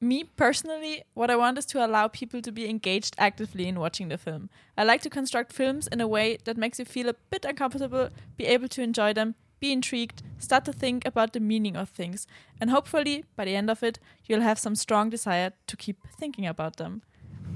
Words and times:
Me 0.00 0.24
personally, 0.24 1.04
what 1.14 1.30
I 1.30 1.36
want 1.36 1.56
is 1.56 1.64
to 1.66 1.84
allow 1.84 2.06
people 2.08 2.42
to 2.42 2.52
be 2.52 2.68
engaged 2.68 3.14
actively 3.16 3.66
in 3.66 3.80
watching 3.80 4.08
the 4.08 4.18
film. 4.18 4.50
I 4.76 4.84
like 4.84 5.00
to 5.02 5.10
construct 5.10 5.54
films 5.54 5.86
in 5.86 6.02
a 6.02 6.06
way 6.06 6.36
that 6.44 6.58
makes 6.58 6.78
you 6.78 6.84
feel 6.84 7.08
a 7.08 7.14
bit 7.30 7.46
uncomfortable, 7.46 8.10
be 8.36 8.44
able 8.44 8.68
to 8.68 8.82
enjoy 8.82 9.14
them, 9.14 9.36
be 9.58 9.72
intrigued, 9.72 10.22
start 10.38 10.66
to 10.66 10.72
think 10.72 11.06
about 11.06 11.32
the 11.32 11.40
meaning 11.40 11.76
of 11.76 11.88
things, 11.88 12.26
and 12.60 12.68
hopefully, 12.68 13.24
by 13.36 13.46
the 13.46 13.56
end 13.56 13.70
of 13.70 13.82
it, 13.82 13.98
you'll 14.26 14.42
have 14.42 14.58
some 14.58 14.74
strong 14.74 15.08
desire 15.08 15.52
to 15.66 15.76
keep 15.78 15.96
thinking 16.18 16.46
about 16.46 16.76
them. 16.76 17.00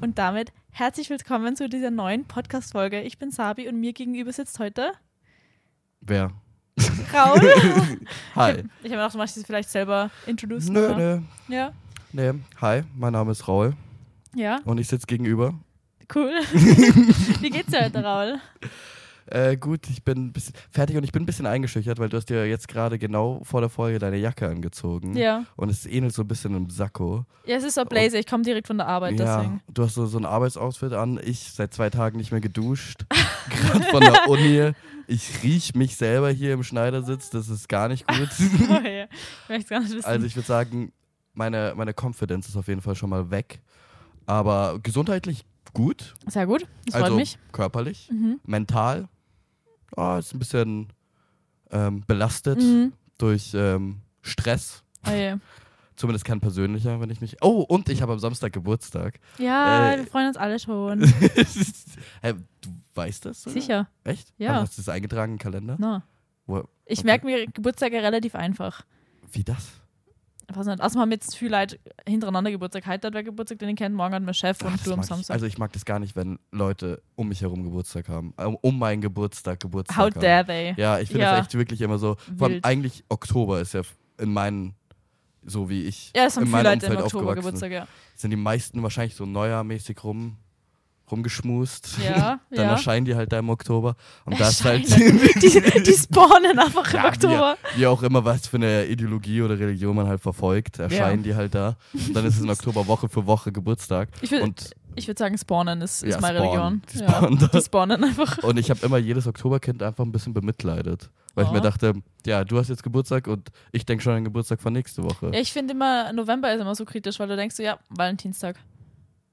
Und 0.01 0.17
damit 0.17 0.51
herzlich 0.71 1.11
willkommen 1.11 1.57
zu 1.57 1.69
dieser 1.69 1.91
neuen 1.91 2.25
Podcast-Folge. 2.25 3.03
Ich 3.03 3.19
bin 3.19 3.31
Sabi 3.31 3.69
und 3.69 3.79
mir 3.79 3.93
gegenüber 3.93 4.33
sitzt 4.33 4.59
heute 4.59 4.93
Wer? 6.01 6.33
Raul. 7.13 7.39
Hi. 8.35 8.53
Ich 8.53 8.57
habe 8.57 8.69
mir 8.83 8.89
gedacht, 8.89 9.13
du 9.13 9.19
machst 9.19 9.37
dich 9.37 9.45
vielleicht 9.45 9.69
selber 9.69 10.11
introducen. 10.25 10.73
Nö, 10.73 10.87
oder? 10.87 10.97
nö. 10.97 11.21
Ja, 11.49 11.75
Nee. 12.13 12.33
Hi, 12.61 12.83
mein 12.97 13.13
Name 13.13 13.31
ist 13.31 13.47
Raul 13.47 13.75
ja, 14.35 14.61
und 14.65 14.79
ich 14.79 14.89
sitze 14.89 15.07
gegenüber. 15.07 15.55
cool. 16.15 16.31
Wie 17.41 17.51
geht's 17.51 17.71
dir 17.71 17.85
heute, 17.85 18.03
Raul? 18.03 18.41
Äh, 19.27 19.57
gut, 19.57 19.89
ich 19.89 20.03
bin 20.03 20.27
ein 20.27 20.33
bisschen 20.33 20.55
fertig 20.73 20.97
und 20.97 21.05
ich 21.05 21.13
bin 21.13 21.23
ein 21.23 21.27
bisschen 21.27 21.47
eingeschüchtert, 21.47 22.01
weil 22.01 22.09
du 22.09 22.17
hast 22.17 22.27
dir 22.27 22.49
jetzt 22.49 22.67
gerade 22.67 22.99
genau 22.99 23.41
vor 23.45 23.61
der 23.61 23.71
Folge 23.71 24.01
deine 24.01 24.17
Jacke 24.17 24.49
angezogen. 24.49 25.17
Ja. 25.17 25.45
Und 25.55 25.69
es 25.71 25.87
ähnelt 25.87 26.13
so 26.13 26.23
ein 26.23 26.29
bisschen 26.29 26.57
einem 26.57 26.69
Sakko. 26.69 27.27
Ja, 27.47 27.57
es 27.57 27.63
ist 27.63 27.77
so 27.77 27.85
Blazer, 27.85 28.19
ich 28.19 28.27
komme 28.27 28.43
direkt 28.43 28.67
von 28.67 28.79
der 28.79 28.89
Arbeit, 28.89 29.21
ja, 29.21 29.37
deswegen. 29.37 29.61
du 29.73 29.85
hast 29.85 29.95
so, 29.95 30.07
so 30.07 30.19
ein 30.19 30.25
Arbeitsoutfit 30.25 30.93
an. 30.93 31.21
Ich 31.23 31.53
seit 31.53 31.73
zwei 31.73 31.91
Tagen 31.91 32.19
nicht 32.19 32.33
mehr 32.33 32.41
geduscht. 32.41 33.05
Gerade 33.51 33.85
von 33.85 34.01
der 34.01 34.29
Uni. 34.29 34.73
Ich 35.07 35.45
riech 35.45 35.75
mich 35.77 35.97
selber 35.97 36.31
hier 36.31 36.55
im 36.55 36.65
Schneidersitz. 36.65 37.31
Das 37.31 37.49
ist 37.49 37.69
gar 37.69 37.87
nicht 37.89 38.09
gut. 38.09 38.29
Oh, 38.69 38.87
ja. 38.87 39.07
Ich 39.57 39.69
gar 39.69 39.81
nicht 39.81 39.93
wissen. 39.93 40.05
Also 40.05 40.27
ich 40.27 40.35
würde 40.35 40.47
sagen, 40.47 40.93
meine, 41.33 41.75
meine 41.77 41.93
Confidence 41.99 42.49
ist 42.49 42.57
auf 42.57 42.69
jeden 42.69 42.81
Fall 42.83 42.95
schon 42.97 43.11
mal 43.11 43.31
weg. 43.31 43.61
Aber 44.27 44.79
gesundheitlich 44.83 45.45
gut. 45.73 46.15
Sehr 46.27 46.47
gut, 46.47 46.67
das 46.87 46.95
also 46.97 47.07
freut 47.09 47.17
mich. 47.17 47.39
körperlich. 47.53 48.11
Mhm. 48.13 48.41
Mental. 48.45 49.09
Oh, 49.97 50.17
ist 50.19 50.33
ein 50.35 50.39
bisschen 50.39 50.93
ähm, 51.71 52.03
belastet 52.07 52.59
Mhm. 52.61 52.93
durch 53.19 53.53
ähm, 53.55 54.01
Stress. 54.23 54.83
Oh. 55.07 55.11
Zumindest 55.97 56.25
kein 56.25 56.41
persönlicher, 56.41 56.99
wenn 57.01 57.11
ich 57.11 57.21
mich. 57.21 57.37
Oh, 57.43 57.61
und 57.61 57.89
ich 57.91 58.01
habe 58.01 58.13
am 58.13 58.19
Samstag 58.19 58.53
Geburtstag. 58.55 59.21
Ja, 59.39 59.93
Äh, 59.93 59.99
wir 59.99 60.07
freuen 60.07 60.29
uns 60.29 60.37
alle 60.39 60.59
schon. 60.59 61.03
Hä, 62.23 62.33
du 62.63 62.71
weißt 62.95 63.27
das? 63.27 63.47
Oder? 63.47 63.53
Sicher. 63.53 63.89
Echt? 64.05 64.33
Ja. 64.39 64.55
Hast 64.63 64.79
du 64.79 64.83
das 64.83 64.89
eingetragen 64.89 65.33
im 65.33 65.39
Kalender? 65.39 65.77
No. 65.79 66.01
Wo, 66.47 66.65
Ich 66.87 67.01
Okay. 67.01 67.07
merke 67.07 67.27
mir 67.27 67.47
Geburtstage 67.47 67.97
relativ 68.03 68.35
einfach. 68.35 68.85
wie 69.33 69.45
das? 69.45 69.80
Weiß 70.53 70.67
nicht, 70.67 70.81
außerdem 70.81 71.01
haben 71.03 71.11
jetzt 71.13 71.37
viele 71.37 71.57
Leute 71.59 71.79
hintereinander 72.09 72.51
Geburtstag. 72.51 72.87
Heute 72.87 73.07
hat 73.09 73.15
wer 73.15 73.23
Geburtstag, 73.23 73.59
den 73.61 73.69
ich 73.71 73.77
kenne, 73.77 73.95
morgen 73.95 74.15
hat 74.15 74.23
mein 74.23 74.35
Chef 74.35 74.59
Ach, 74.63 74.67
und 74.67 74.85
du 74.87 74.91
am 74.91 74.97
mag 74.97 75.05
ich. 75.05 75.09
Samstag. 75.09 75.35
Also 75.35 75.47
ich 75.47 75.59
mag 75.59 75.73
das 75.73 75.85
gar 75.85 75.99
nicht, 75.99 76.17
wenn 76.17 76.39
Leute 76.51 77.03
um 77.15 77.29
mich 77.29 77.41
herum 77.43 77.63
Geburtstag 77.63 78.09
haben. 78.09 78.33
Um, 78.37 78.57
um 78.61 78.79
meinen 78.79 79.01
Geburtstag 79.01 79.61
Geburtstag 79.61 79.97
How 79.97 80.11
haben. 80.11 80.21
dare 80.21 80.45
they? 80.47 80.75
Ja, 80.77 80.99
ich 80.99 81.09
finde 81.09 81.23
Ja. 81.23 81.37
das 81.37 81.47
echt 81.47 81.55
wirklich 81.55 81.81
immer 81.81 81.99
so. 81.99 82.17
Vor 82.37 82.49
allem 82.49 82.61
eigentlich 82.63 83.05
Oktober 83.09 83.61
ist 83.61 83.75
ja 83.75 83.83
in 84.19 84.33
meinen, 84.33 84.75
so 85.45 85.69
wie 85.71 85.85
ich 85.85 86.13
Ja, 86.17 86.25
es 86.27 86.37
haben 86.37 86.43
in 86.45 86.49
viele 86.51 86.63
meinem 86.65 86.75
Leute 86.75 86.87
im 86.87 86.93
Umfeld 86.93 87.05
Oktober 87.07 87.25
aufgewachsen 87.31 87.45
Geburtstag, 87.45 87.73
ja. 87.73 87.87
sind 88.17 88.31
die 88.31 88.37
meisten 88.37 88.83
wahrscheinlich 88.83 89.15
so 89.15 89.27
neuermäßig 89.27 90.03
rum, 90.05 90.37
rumgeschmust. 91.11 91.99
Ja, 92.05 92.41
Dann 92.51 92.65
ja. 92.67 92.71
erscheinen 92.73 93.05
die 93.07 93.15
halt 93.15 93.33
da 93.33 93.39
im 93.39 93.49
Oktober. 93.51 93.97
Und 94.25 94.39
das 94.41 94.53
ist 94.53 94.65
halt, 94.65 94.85
die, 94.97 95.83
die 95.83 95.93
spawnen 95.93 96.59
einfach 96.59 96.93
im 96.93 97.01
Ja, 97.01 97.09
Oktober. 97.09 97.57
wie 97.77 97.87
auch 97.87 98.03
immer, 98.03 98.25
was 98.25 98.47
für 98.49 98.57
eine 98.57 98.87
Ideologie 98.87 99.43
oder 99.43 99.59
Religion 99.59 99.95
man 99.97 100.07
halt 100.07 100.21
verfolgt, 100.21 100.79
erscheinen 100.79 101.23
die 101.23 101.35
halt 101.35 101.55
da. 101.55 101.77
Und 101.93 102.15
dann 102.15 102.25
ist 102.27 102.37
es 102.37 102.43
in 102.43 102.51
Oktober 102.51 102.87
Woche 102.87 103.09
für 103.09 103.27
Woche 103.27 103.53
Geburtstag. 103.53 104.09
Ich 104.23 104.31
würde 104.31 104.45
Und, 104.45 104.71
ich 104.97 105.07
würd 105.07 105.19
sagen, 105.19 105.39
spawnen 105.39 105.81
ist, 105.83 106.03
ist 106.03 106.21
meine 106.21 106.39
spawnen. 106.39 106.51
Religion. 106.51 106.83
Die 106.93 106.99
spawnen 106.99 107.51
die 107.53 107.61
spawnen 107.63 108.05
einfach. 108.05 108.39
und 108.43 108.59
ich 108.59 108.71
habe 108.71 108.85
immer 108.85 108.99
jedes 108.99 109.27
Oktoberkind 109.27 109.83
einfach 109.83 110.05
ein 110.05 110.13
bisschen 110.13 110.35
bemitleidet. 110.35 111.11
Weil 111.35 111.45
ich 111.45 111.51
Oh. 111.51 111.55
mir 111.55 111.61
dachte, 111.61 111.93
ja, 112.27 112.43
du 112.43 112.59
hast 112.59 112.69
jetzt 112.71 112.83
Geburtstag 112.83 113.29
und 113.29 113.51
ich 113.71 113.87
denke 113.87 114.03
schon 114.03 114.13
an 114.15 114.19
den 114.19 114.25
Geburtstag 114.25 114.61
von 114.61 114.73
nächste 114.73 115.05
Woche. 115.05 115.31
Ja, 115.33 115.39
ich 115.41 115.53
finde 115.53 115.75
immer, 115.75 116.13
November 116.13 116.53
ist 116.53 116.61
immer 116.61 116.75
so 116.75 116.85
kritisch, 116.85 117.21
weil 117.21 117.29
du 117.29 117.37
denkst 117.37 117.55
so, 117.55 117.63
ja, 117.63 117.79
Valentinstag. 117.89 118.57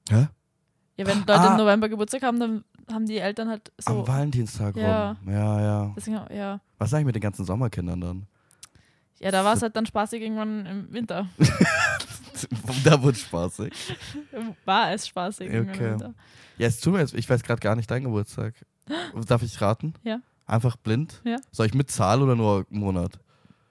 Hä? 0.08 0.28
Ja, 0.98 1.06
wenn 1.06 1.18
Leute 1.20 1.32
Ah. 1.40 1.50
im 1.52 1.56
November 1.56 1.88
Geburtstag 1.88 2.22
haben, 2.22 2.38
dann 2.40 2.64
haben 2.92 3.06
die 3.06 3.18
Eltern 3.18 3.48
halt 3.48 3.70
so. 3.78 4.00
Am 4.00 4.06
Valentinstag 4.08 4.76
Ja. 4.76 5.10
rum. 5.24 5.32
Ja, 5.32 5.60
ja. 5.60 5.92
Deswegen, 5.96 6.20
ja. 6.34 6.60
Was 6.78 6.90
sag 6.90 6.98
ich 7.00 7.06
mit 7.06 7.14
den 7.14 7.22
ganzen 7.22 7.44
Sommerkindern 7.44 8.00
dann? 8.00 8.26
ja, 9.20 9.30
da 9.30 9.44
war 9.44 9.54
es 9.54 9.62
halt 9.62 9.74
dann 9.76 9.86
spaßig 9.86 10.20
irgendwann 10.22 10.66
im 10.66 10.92
Winter. 10.92 11.26
da 12.84 13.02
wurde 13.02 13.16
spaßig. 13.16 13.72
War 14.64 14.92
es 14.92 15.06
spaßig 15.08 15.50
irgendwann 15.52 15.74
Okay. 15.74 15.84
im 15.86 15.92
Winter. 15.92 16.14
Ja, 16.58 16.66
es 16.66 16.80
tut 16.80 16.92
mir 16.92 17.00
jetzt, 17.00 17.14
ich 17.14 17.28
weiß 17.28 17.42
gerade 17.42 17.60
gar 17.60 17.76
nicht 17.76 17.90
deinen 17.90 18.04
Geburtstag. 18.04 18.54
Darf 19.26 19.42
ich 19.42 19.60
raten? 19.60 19.94
Ja. 20.02 20.20
Einfach 20.46 20.76
blind? 20.76 21.20
Ja. 21.24 21.36
Soll 21.52 21.66
ich 21.66 21.74
mit 21.74 21.90
Zahl 21.90 22.22
oder 22.22 22.34
nur 22.34 22.66
Monat? 22.70 23.18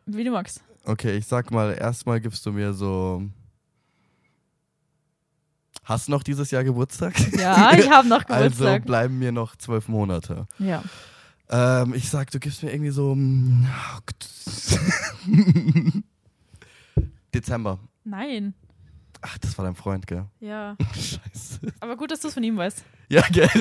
Wie 0.05 0.23
du 0.23 0.31
magst. 0.31 0.63
Okay, 0.85 1.17
ich 1.17 1.25
sag 1.27 1.51
mal, 1.51 1.73
erstmal 1.77 2.21
gibst 2.21 2.45
du 2.45 2.51
mir 2.51 2.73
so. 2.73 3.23
Hast 5.87 6.09
du 6.09 6.11
noch 6.11 6.21
dieses 6.21 6.51
Jahr 6.51 6.65
Geburtstag? 6.65 7.17
Ja, 7.37 7.71
ich 7.73 7.89
habe 7.89 8.09
noch 8.09 8.25
Also 8.27 8.49
Geburtstag. 8.49 8.85
bleiben 8.85 9.17
mir 9.19 9.31
noch 9.31 9.55
zwölf 9.55 9.87
Monate. 9.87 10.45
ja. 10.59 10.83
Ähm, 11.49 11.93
ich 11.93 12.09
sag, 12.09 12.29
du 12.31 12.39
gibst 12.39 12.61
mir 12.61 12.73
irgendwie 12.73 12.89
so. 12.91 13.15
mm, 13.15 13.65
Dezember. 17.33 17.79
Nein. 18.03 18.53
Ach, 19.21 19.37
das 19.37 19.57
war 19.57 19.63
dein 19.63 19.75
Freund, 19.75 20.05
gell? 20.07 20.25
Ja. 20.41 20.75
Scheiße. 20.93 21.71
Aber 21.79 21.95
gut, 21.95 22.11
dass 22.11 22.19
du 22.19 22.27
es 22.27 22.33
von 22.33 22.43
ihm 22.43 22.57
weißt. 22.57 22.83
Ja, 23.07 23.21
gell? 23.31 23.49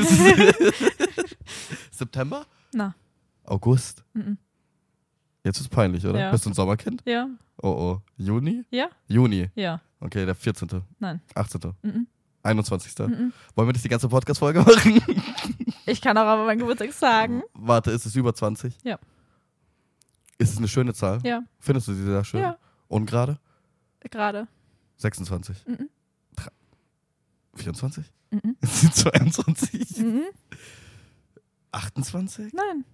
September? 1.93 2.45
Na. 2.73 2.97
August? 3.45 4.03
Mhm. 4.15 4.37
Jetzt 5.45 5.61
ist 5.61 5.69
peinlich, 5.69 6.05
oder? 6.05 6.19
Ja. 6.19 6.31
Bist 6.33 6.45
du 6.45 6.51
ein 6.51 6.55
Sommerkind? 6.55 7.03
Ja. 7.07 7.29
Oh 7.63 7.69
oh. 7.69 8.01
Juni? 8.17 8.65
Ja? 8.73 8.89
Juni. 9.07 9.49
Ja. 9.55 9.81
Okay, 10.01 10.27
der 10.27 10.35
14. 10.35 10.83
Nein. 10.99 11.21
18. 11.37 11.73
Mhm. 11.83 12.09
21. 12.47 12.99
Mhm. 12.99 13.33
Wollen 13.55 13.69
wir 13.69 13.73
das 13.73 13.83
die 13.83 13.89
ganze 13.89 14.09
Podcast-Folge 14.09 14.61
machen? 14.61 15.01
Ich 15.89 16.01
kann 16.01 16.19
auch 16.19 16.23
aber 16.23 16.47
meinen 16.47 16.59
Geburtstag 16.59 16.93
sagen. 16.93 17.45
Warte, 17.55 17.93
ist 17.93 18.07
es 18.07 18.17
über 18.17 18.35
20? 18.35 18.77
Ja. 18.83 18.99
Ist 20.37 20.51
es 20.51 20.59
eine 20.59 20.67
schöne 20.67 20.93
Zahl? 20.95 21.21
Ja. 21.23 21.45
Findest 21.61 21.87
du 21.87 21.95
sie 21.95 22.05
sehr 22.05 22.25
schön? 22.25 22.41
Ja. 22.41 22.59
Und 22.89 23.07
gerade? 23.07 23.39
Gerade. 24.01 24.49
26. 24.97 25.65
Mhm. 25.67 25.89
24? 27.55 28.13
Mhm. 28.31 28.57
22? 28.63 29.99
Mhm. 29.99 30.23
28? 31.71 32.53
Nein. 32.53 32.85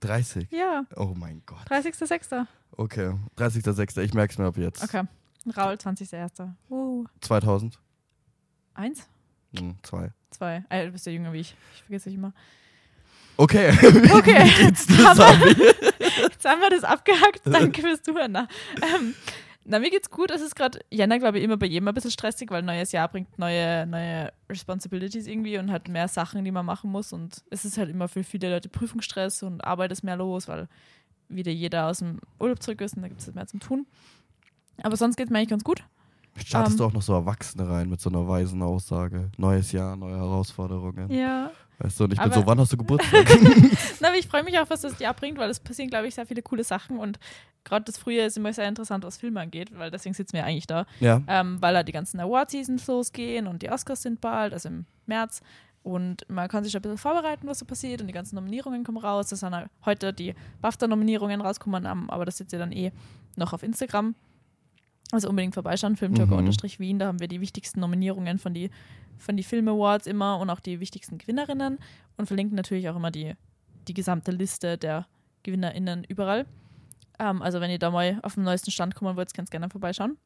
30? 0.00 0.50
Ja. 0.50 0.84
Oh 0.96 1.14
mein 1.16 1.42
Gott. 1.46 1.70
30.06. 1.70 2.46
Okay, 2.72 3.14
30.06. 3.36 4.02
Ich 4.02 4.12
merke 4.14 4.32
es 4.32 4.38
mir 4.38 4.46
ab 4.46 4.56
jetzt. 4.56 4.82
Okay. 4.82 5.04
Raul, 5.56 5.74
20.01. 5.74 6.52
Uh. 6.68 7.04
2000? 7.20 7.78
Eins? 8.80 9.06
Hm, 9.54 9.76
zwei. 9.82 10.10
Zwei. 10.30 10.64
Äh, 10.70 10.86
du 10.86 10.92
bist 10.92 11.04
ja 11.04 11.12
jünger 11.12 11.34
wie 11.34 11.40
ich. 11.40 11.54
Ich 11.74 11.82
vergesse 11.82 12.08
dich 12.08 12.16
immer. 12.18 12.32
Okay. 13.36 13.70
Okay. 14.10 14.44
Wie 14.44 14.64
geht's 14.64 14.86
dir, 14.86 15.04
Haben 15.04 15.16
Sabi? 15.16 15.50
Jetzt 16.22 16.44
haben 16.46 16.60
wir 16.62 16.70
das 16.70 16.84
abgehakt. 16.84 17.42
Danke 17.44 17.82
fürs 17.82 18.02
Zuhören. 18.02 18.32
Na, 18.32 18.48
ähm, 18.80 19.14
na 19.66 19.78
mir 19.80 19.90
geht's 19.90 20.08
gut. 20.10 20.30
Es 20.30 20.40
ist 20.40 20.56
gerade 20.56 20.78
Jänner, 20.90 21.18
glaube 21.18 21.38
ich, 21.38 21.44
immer 21.44 21.58
bei 21.58 21.66
jedem 21.66 21.88
ein 21.88 21.94
bisschen 21.94 22.10
stressig, 22.10 22.50
weil 22.50 22.62
neues 22.62 22.92
Jahr 22.92 23.08
bringt 23.08 23.38
neue, 23.38 23.86
neue 23.86 24.32
Responsibilities 24.48 25.26
irgendwie 25.26 25.58
und 25.58 25.70
hat 25.70 25.88
mehr 25.88 26.08
Sachen, 26.08 26.42
die 26.42 26.50
man 26.50 26.64
machen 26.64 26.90
muss. 26.90 27.12
Und 27.12 27.44
es 27.50 27.66
ist 27.66 27.76
halt 27.76 27.90
immer 27.90 28.08
für 28.08 28.24
viele 28.24 28.48
Leute 28.48 28.70
Prüfungsstress 28.70 29.42
und 29.42 29.62
Arbeit 29.62 29.92
ist 29.92 30.04
mehr 30.04 30.16
los, 30.16 30.48
weil 30.48 30.68
wieder 31.28 31.52
jeder 31.52 31.86
aus 31.86 31.98
dem 31.98 32.18
Urlaub 32.38 32.62
zurück 32.62 32.80
ist 32.80 32.96
und 32.96 33.02
da 33.02 33.08
gibt 33.08 33.20
es 33.20 33.34
mehr 33.34 33.46
zum 33.46 33.60
Tun. 33.60 33.86
Aber 34.82 34.96
sonst 34.96 35.16
geht's 35.16 35.30
mir 35.30 35.36
eigentlich 35.36 35.50
ganz 35.50 35.64
gut. 35.64 35.84
Startest 36.42 36.74
Ähm. 36.74 36.78
du 36.78 36.84
auch 36.84 36.92
noch 36.92 37.02
so 37.02 37.12
Erwachsene 37.14 37.68
rein 37.68 37.88
mit 37.88 38.00
so 38.00 38.10
einer 38.10 38.26
weisen 38.26 38.62
Aussage? 38.62 39.30
Neues 39.36 39.72
Jahr, 39.72 39.96
neue 39.96 40.16
Herausforderungen. 40.16 41.10
Ja. 41.10 41.50
Weißt 41.78 41.98
du, 41.98 42.04
und 42.04 42.12
ich 42.12 42.18
bin 42.18 42.30
Aber- 42.30 42.40
so, 42.40 42.46
wann 42.46 42.58
hast 42.60 42.72
du 42.72 42.76
Geburtstag? 42.76 43.26
Na, 44.00 44.08
aber 44.08 44.18
ich 44.18 44.26
freue 44.28 44.42
mich 44.44 44.58
auch, 44.58 44.68
was 44.68 44.82
das 44.82 44.98
Jahr 44.98 45.14
bringt, 45.14 45.38
weil 45.38 45.48
es 45.48 45.60
passieren, 45.60 45.88
glaube 45.88 46.08
ich, 46.08 46.14
sehr 46.14 46.26
viele 46.26 46.42
coole 46.42 46.62
Sachen 46.62 46.98
und 46.98 47.18
gerade 47.64 47.84
das 47.86 47.96
Frühjahr 47.98 48.26
ist 48.26 48.36
immer 48.36 48.52
sehr 48.52 48.68
interessant, 48.68 49.04
was 49.04 49.16
Filme 49.16 49.40
angeht, 49.40 49.70
weil 49.78 49.90
deswegen 49.90 50.14
sitzen 50.14 50.34
wir 50.34 50.44
eigentlich 50.44 50.66
da. 50.66 50.84
ja. 51.00 51.22
ähm, 51.26 51.56
weil 51.60 51.74
halt 51.76 51.88
die 51.88 51.92
ganzen 51.92 52.20
Award-Seasons 52.20 52.86
losgehen 52.86 53.46
und 53.46 53.62
die 53.62 53.70
Oscars 53.70 54.02
sind 54.02 54.20
bald, 54.20 54.52
also 54.52 54.68
im 54.68 54.84
März. 55.06 55.40
Und 55.82 56.26
man 56.28 56.46
kann 56.48 56.62
sich 56.64 56.76
ein 56.76 56.82
bisschen 56.82 56.98
vorbereiten, 56.98 57.46
was 57.46 57.58
so 57.60 57.64
passiert 57.64 58.02
und 58.02 58.06
die 58.06 58.12
ganzen 58.12 58.34
Nominierungen 58.34 58.84
kommen 58.84 58.98
raus. 58.98 59.28
Das 59.28 59.40
sind 59.40 59.54
halt 59.54 59.68
heute 59.86 60.12
die 60.12 60.34
BAFTA-Nominierungen 60.60 61.40
rauskommen, 61.40 61.86
ähm, 61.86 62.10
aber 62.10 62.26
das 62.26 62.36
seht 62.36 62.52
ihr 62.52 62.58
dann 62.58 62.72
eh 62.72 62.92
noch 63.36 63.54
auf 63.54 63.62
Instagram. 63.62 64.14
Also 65.12 65.28
unbedingt 65.28 65.54
vorbeischauen, 65.54 65.96
Filmtalker-Wien, 65.96 66.98
da 66.98 67.06
haben 67.06 67.20
wir 67.20 67.26
die 67.26 67.40
wichtigsten 67.40 67.80
Nominierungen 67.80 68.38
von 68.38 68.54
die, 68.54 68.70
von 69.18 69.36
die 69.36 69.42
Film 69.42 69.66
Awards 69.68 70.06
immer 70.06 70.38
und 70.38 70.50
auch 70.50 70.60
die 70.60 70.78
wichtigsten 70.78 71.18
Gewinnerinnen 71.18 71.78
und 72.16 72.26
verlinken 72.26 72.56
natürlich 72.56 72.88
auch 72.88 72.96
immer 72.96 73.10
die, 73.10 73.34
die 73.88 73.94
gesamte 73.94 74.30
Liste 74.30 74.78
der 74.78 75.06
GewinnerInnen 75.42 76.04
überall. 76.04 76.46
Ähm, 77.18 77.42
also 77.42 77.60
wenn 77.60 77.70
ihr 77.70 77.78
da 77.78 77.90
mal 77.90 78.20
auf 78.22 78.34
den 78.34 78.44
neuesten 78.44 78.70
Stand 78.70 78.94
kommen 78.94 79.16
wollt, 79.16 79.34
könnt 79.34 79.48
ihr 79.48 79.52
gerne 79.52 79.68
vorbeischauen. 79.68 80.16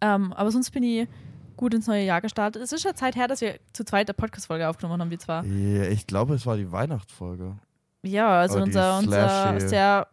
Ähm, 0.00 0.32
aber 0.34 0.52
sonst 0.52 0.70
bin 0.70 0.84
ich 0.84 1.08
gut 1.56 1.74
ins 1.74 1.86
neue 1.86 2.04
Jahr 2.04 2.20
gestartet. 2.20 2.62
Es 2.62 2.72
ist 2.72 2.82
schon 2.82 2.94
Zeit 2.94 3.16
her, 3.16 3.28
dass 3.28 3.40
wir 3.40 3.58
zu 3.72 3.84
zweit 3.84 4.08
eine 4.08 4.14
Podcast-Folge 4.14 4.68
aufgenommen 4.68 5.00
haben, 5.00 5.10
wir 5.10 5.18
zwar. 5.18 5.44
Ja, 5.44 5.84
ich 5.84 6.06
glaube, 6.06 6.34
es 6.34 6.46
war 6.46 6.56
die 6.56 6.70
Weihnachtsfolge. 6.70 7.58
Ja, 8.02 8.40
also 8.40 8.62
unser, 8.62 8.98
unser 8.98 9.60
sehr 9.60 10.06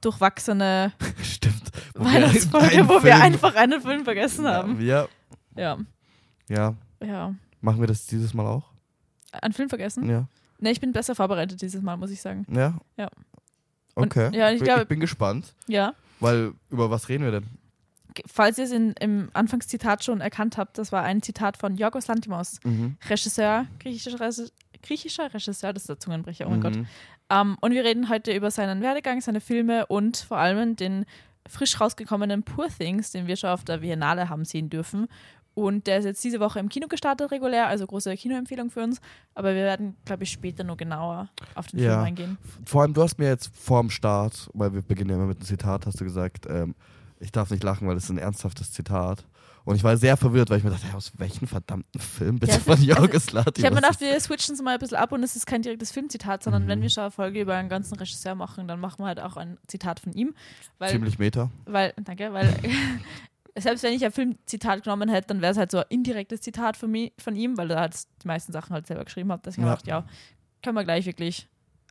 durchwachsene 0.00 0.92
Stimmt. 1.22 1.70
Wo 1.94 2.04
wir 2.04 2.12
Weihnachtsfolge, 2.14 2.88
wo 2.88 2.94
wir 2.94 3.00
Film- 3.12 3.22
einfach 3.22 3.54
einen 3.54 3.80
Film 3.80 4.04
vergessen 4.04 4.46
haben. 4.46 4.80
Ja, 4.80 5.06
Ja, 5.56 5.78
ja. 6.48 6.74
ja. 7.04 7.34
Machen 7.60 7.80
wir 7.80 7.86
das 7.86 8.06
dieses 8.06 8.34
Mal 8.34 8.46
auch? 8.46 8.64
Einen 9.32 9.52
Film 9.54 9.68
vergessen? 9.68 10.08
Ja. 10.08 10.26
Ne, 10.58 10.70
ich 10.70 10.80
bin 10.80 10.92
besser 10.92 11.14
vorbereitet 11.14 11.60
dieses 11.62 11.82
Mal, 11.82 11.96
muss 11.96 12.10
ich 12.10 12.20
sagen. 12.20 12.46
Ja? 12.50 12.78
Ja. 12.96 13.08
Und- 13.94 14.06
Okay. 14.16 14.30
ja, 14.36 14.50
ich 14.50 14.62
glaube- 14.62 14.82
ich 14.82 14.88
bin 14.88 15.00
gespannt, 15.00 15.54
Ja. 15.66 15.94
weil 16.20 16.52
über 16.70 16.90
was 16.90 17.08
reden 17.08 17.24
wir 17.24 17.30
denn? 17.32 17.46
Falls 18.26 18.58
ihr 18.58 18.64
es 18.64 18.72
in, 18.72 18.92
im 19.00 19.30
Anfangszitat 19.32 20.04
schon 20.04 20.20
erkannt 20.20 20.58
habt, 20.58 20.76
das 20.76 20.92
war 20.92 21.02
ein 21.02 21.22
Zitat 21.22 21.56
von 21.56 21.76
Yorgos 21.76 22.08
Lantimos, 22.08 22.60
Mhm. 22.64 22.96
Regisseur, 23.08 23.66
griechischer, 23.80 24.20
griechischer 24.82 25.32
Regisseur, 25.32 25.72
das 25.72 25.84
ist 25.84 25.88
der 25.88 25.98
Zungenbrecher, 25.98 26.46
oh 26.46 26.50
mein 26.50 26.60
Gott. 26.60 26.76
Mhm. 26.76 26.86
Ähm, 27.30 27.56
und 27.60 27.72
wir 27.72 27.84
reden 27.84 28.08
heute 28.08 28.34
über 28.34 28.50
seinen 28.50 28.82
Werdegang, 28.82 29.20
seine 29.20 29.40
Filme 29.40 29.86
und 29.86 30.16
vor 30.16 30.38
allem 30.38 30.76
den 30.76 31.04
frisch 31.48 31.80
rausgekommenen 31.80 32.42
Poor 32.42 32.68
Things, 32.68 33.10
den 33.10 33.26
wir 33.26 33.36
schon 33.36 33.50
auf 33.50 33.64
der 33.64 33.78
Biennale 33.78 34.28
haben 34.28 34.44
sehen 34.44 34.70
dürfen. 34.70 35.08
Und 35.54 35.86
der 35.86 35.98
ist 35.98 36.06
jetzt 36.06 36.24
diese 36.24 36.40
Woche 36.40 36.58
im 36.60 36.70
Kino 36.70 36.88
gestartet, 36.88 37.30
regulär, 37.30 37.66
also 37.66 37.86
große 37.86 38.16
Kinoempfehlung 38.16 38.70
für 38.70 38.82
uns. 38.82 39.00
Aber 39.34 39.54
wir 39.54 39.62
werden, 39.62 39.96
glaube 40.06 40.22
ich, 40.22 40.30
später 40.30 40.64
nur 40.64 40.78
genauer 40.78 41.28
auf 41.54 41.66
den 41.66 41.80
Ja. 41.80 41.92
Film 41.92 42.04
eingehen. 42.04 42.38
Vor 42.64 42.82
allem, 42.82 42.94
du 42.94 43.02
hast 43.02 43.18
mir 43.18 43.28
jetzt 43.28 43.54
vorm 43.54 43.90
Start, 43.90 44.48
weil 44.54 44.72
wir 44.72 44.80
beginnen 44.80 45.10
ja 45.10 45.16
immer 45.16 45.26
mit 45.26 45.38
einem 45.38 45.46
Zitat, 45.46 45.84
hast 45.84 46.00
du 46.00 46.04
gesagt, 46.04 46.46
ähm, 46.48 46.74
ich 47.20 47.32
darf 47.32 47.50
nicht 47.50 47.62
lachen, 47.62 47.86
weil 47.86 47.94
das 47.94 48.04
ist 48.04 48.10
ein 48.10 48.18
ernsthaftes 48.18 48.72
Zitat. 48.72 49.26
Und 49.64 49.76
ich 49.76 49.84
war 49.84 49.96
sehr 49.96 50.16
verwirrt, 50.16 50.50
weil 50.50 50.58
ich 50.58 50.64
mir 50.64 50.70
dachte, 50.70 50.86
hey, 50.86 50.94
aus 50.94 51.12
welchem 51.18 51.46
verdammten 51.46 52.00
Film 52.00 52.38
bitte 52.40 52.52
Ja, 52.54 52.58
von 52.58 52.72
also, 52.72 52.84
Jorgos 52.84 53.30
Lanthimos? 53.32 53.58
Ich 53.58 53.64
habe 53.64 53.74
mir 53.76 53.80
gedacht, 53.80 54.00
wir 54.00 54.18
switchen 54.20 54.54
es 54.56 54.62
mal 54.62 54.74
ein 54.74 54.78
bisschen 54.80 54.96
ab 54.96 55.12
und 55.12 55.22
es 55.22 55.36
ist 55.36 55.46
kein 55.46 55.62
direktes 55.62 55.92
Filmzitat, 55.92 56.42
sondern 56.42 56.64
Mhm. 56.64 56.68
wenn 56.68 56.82
wir 56.82 56.90
schon 56.90 57.02
eine 57.04 57.10
Folge 57.12 57.40
über 57.40 57.54
einen 57.54 57.68
ganzen 57.68 57.94
Regisseur 57.96 58.34
machen, 58.34 58.66
dann 58.66 58.80
machen 58.80 58.98
wir 59.00 59.06
halt 59.06 59.20
auch 59.20 59.36
ein 59.36 59.58
Zitat 59.68 60.00
von 60.00 60.12
ihm. 60.14 60.34
Weil, 60.78 60.90
Ziemlich 60.90 61.18
Meta. 61.18 61.50
weil 61.66 61.92
danke, 62.02 62.32
weil 62.32 62.52
selbst 63.56 63.82
wenn 63.84 63.92
ich 63.94 64.04
ein 64.04 64.12
Filmzitat 64.12 64.82
genommen 64.82 65.08
hätte, 65.08 65.28
dann 65.28 65.40
wäre 65.42 65.52
es 65.52 65.58
halt 65.58 65.70
so 65.70 65.78
ein 65.78 65.84
indirektes 65.90 66.40
Zitat 66.40 66.76
von, 66.76 66.90
mi, 66.90 67.12
von 67.18 67.36
ihm, 67.36 67.56
weil 67.56 67.70
er 67.70 67.80
halt 67.80 67.94
die 68.22 68.26
meisten 68.26 68.52
Sachen 68.52 68.72
halt 68.74 68.86
selber 68.86 69.04
geschrieben 69.04 69.30
hat. 69.30 69.44
Deswegen 69.46 69.66
Ja. 69.66 69.74
ja. 69.74 69.76
gedacht, 69.76 69.86
ja, 69.86 70.06
können 70.62 70.76
wir 70.76 70.84
gleich 70.84 71.06
wirklich 71.06 71.48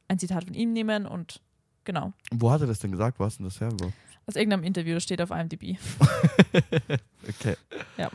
ein 0.08 0.20
Zitat 0.20 0.44
von 0.46 0.54
ihm 0.56 0.74
nehmen 0.74 1.06
und 1.06 1.40
genau. 1.86 2.12
Wo 2.32 2.52
hat 2.52 2.62
er 2.62 2.68
das 2.68 2.80
denn 2.80 2.92
gesagt? 2.92 3.20
Wo 3.20 3.26
hast 3.26 3.40
du 3.40 3.44
denn 3.44 3.50
das 3.50 3.62
her? 3.62 3.70
Wo? 3.80 3.94
Aus 4.32 4.36
irgendeinem 4.38 4.64
Interview, 4.64 4.94
das 4.94 5.04
steht 5.04 5.22
auf 5.22 5.32
IMDb. 5.32 5.78
Okay. 7.28 7.56
Ja. 7.98 8.10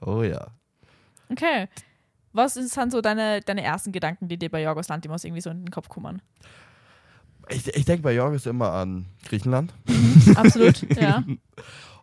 Oh 0.00 0.22
ja. 0.22 0.48
Okay. 1.30 1.68
Was 2.32 2.56
ist 2.56 2.76
dann 2.76 2.90
so 2.90 3.00
deine, 3.00 3.40
deine 3.40 3.62
ersten 3.62 3.92
Gedanken, 3.92 4.28
die 4.28 4.36
dir 4.36 4.50
bei 4.50 4.62
Jorgos 4.62 4.88
Lantimos 4.88 5.24
irgendwie 5.24 5.40
so 5.40 5.50
in 5.50 5.64
den 5.64 5.70
Kopf 5.70 5.88
kommen? 5.88 6.20
Ich, 7.48 7.66
ich 7.68 7.84
denke 7.84 8.02
bei 8.02 8.14
Jorgos 8.14 8.46
immer 8.46 8.72
an 8.72 9.06
Griechenland 9.24 9.72
Absolut, 10.34 10.82
ja. 11.00 11.22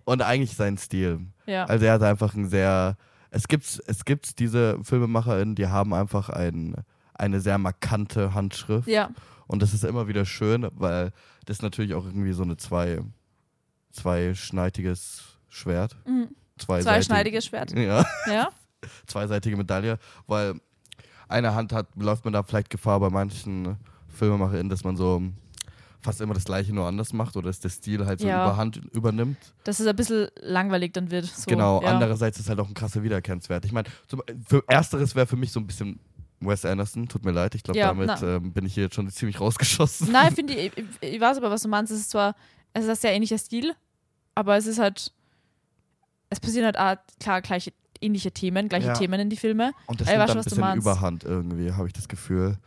und 0.05 0.21
eigentlich 0.21 0.55
seinen 0.55 0.77
Stil. 0.77 1.19
ja. 1.45 1.65
Also 1.65 1.85
er 1.85 1.93
hat 1.93 2.03
einfach 2.03 2.33
ein 2.35 2.47
sehr. 2.49 2.97
Es 3.31 3.47
gibt 3.47 3.81
es 3.85 4.05
gibt 4.05 4.39
diese 4.39 4.79
FilmemacherInnen, 4.81 5.55
die 5.55 5.67
haben 5.67 5.93
einfach 5.93 6.29
ein, 6.29 6.75
eine 7.13 7.41
sehr 7.41 7.57
markante 7.57 8.33
Handschrift. 8.33 8.87
Ja, 8.87 9.09
Und 9.47 9.61
das 9.61 9.73
ist 9.73 9.83
immer 9.83 10.07
wieder 10.07 10.25
schön, 10.25 10.67
weil 10.71 11.11
das 11.45 11.61
natürlich 11.61 11.93
auch 11.95 12.05
irgendwie 12.05 12.31
so 12.33 12.43
eine 12.43 12.55
zwei, 12.57 13.01
zweischneidiges 13.95 15.23
Schwert. 15.49 15.95
mhm. 16.05 16.29
Zweischneidiges 16.57 17.45
Schwert. 17.45 17.71
Ja, 17.77 18.05
Ja, 18.27 18.49
zweiseitige 19.07 19.57
Medaille, 19.57 19.97
weil 20.27 20.55
eine 21.27 21.53
Hand 21.53 21.73
hat, 21.73 21.87
läuft 21.95 22.23
man 22.23 22.33
da 22.33 22.43
vielleicht 22.43 22.69
Gefahr 22.69 22.99
bei 22.99 23.09
manchen 23.09 23.75
FilmemacherInnen, 24.07 24.69
dass 24.69 24.83
man 24.85 24.95
so 24.95 25.21
fast 26.01 26.21
immer 26.21 26.33
das 26.35 26.45
gleiche 26.45 26.71
nur 26.73 26.85
anders 26.85 27.11
macht 27.13 27.35
oder 27.35 27.47
dass 27.47 27.59
der 27.59 27.69
Stil 27.69 28.05
halt 28.05 28.19
so 28.21 28.27
Ja. 28.27 28.45
überhand 28.45 28.77
übernimmt. 28.93 29.37
dass 29.63 29.79
es 29.79 29.87
ein 29.87 29.95
bisschen 29.95 30.27
langweilig 30.39 30.93
dann 30.93 31.09
wird. 31.11 31.25
So, 31.25 31.43
genau, 31.47 31.81
ja. 31.81 31.89
andererseits 31.89 32.39
ist 32.39 32.47
halt 32.47 32.59
auch 32.59 32.67
ein 32.67 32.73
krasser 32.75 33.01
Wiedererkennungswert. 33.03 33.65
Ich 33.65 33.71
meine, 33.71 33.89
für 34.47 34.63
ersteres 34.67 35.15
wäre 35.15 35.25
für 35.27 35.35
mich 35.35 35.51
so 35.51 35.59
ein 35.59 35.67
bisschen 35.67 35.99
Wes 36.39 36.63
Anderson, 36.63 37.07
tut 37.09 37.25
mir 37.25 37.31
leid, 37.31 37.55
ich 37.55 37.63
glaube, 37.63 37.79
Ja, 37.79 37.87
damit 37.87 38.21
ähm, 38.21 38.53
bin 38.53 38.65
ich 38.65 38.75
hier 38.75 38.83
jetzt 38.83 38.95
schon 38.95 39.09
ziemlich 39.09 39.41
rausgeschossen. 39.41 40.11
Nein, 40.11 40.31
finde 40.35 40.53
ich, 40.53 40.77
ich, 40.77 40.85
ich 41.01 41.19
weiß 41.19 41.37
aber, 41.37 41.49
was 41.49 41.63
du 41.63 41.67
meinst. 41.69 41.91
Es 41.91 42.01
ist 42.01 42.11
zwar, 42.11 42.35
es 42.71 42.83
ist 42.83 42.89
ein 42.89 42.95
sehr 42.95 43.13
ähnlicher 43.13 43.37
Stil, 43.39 43.73
aber 44.35 44.57
es 44.57 44.67
ist 44.67 44.79
halt, 44.79 45.11
es 46.29 46.39
passieren 46.39 46.65
halt 46.65 46.77
auch, 46.77 46.95
klar, 47.19 47.41
gleiche, 47.41 47.71
ähnliche 48.01 48.31
Themen, 48.31 48.67
gleiche 48.69 48.87
Ja. 48.87 48.93
Themen 48.93 49.19
in 49.19 49.29
die 49.29 49.37
Filme. 49.37 49.71
Und 49.87 50.01
das 50.01 50.07
schon, 50.07 50.37
ein 50.37 50.43
bisschen. 50.43 50.77
Überhand 50.77 51.23
irgendwie, 51.23 51.71
habe 51.71 51.87
ich 51.87 51.93
das 51.93 52.07
Gefühl. 52.07 52.57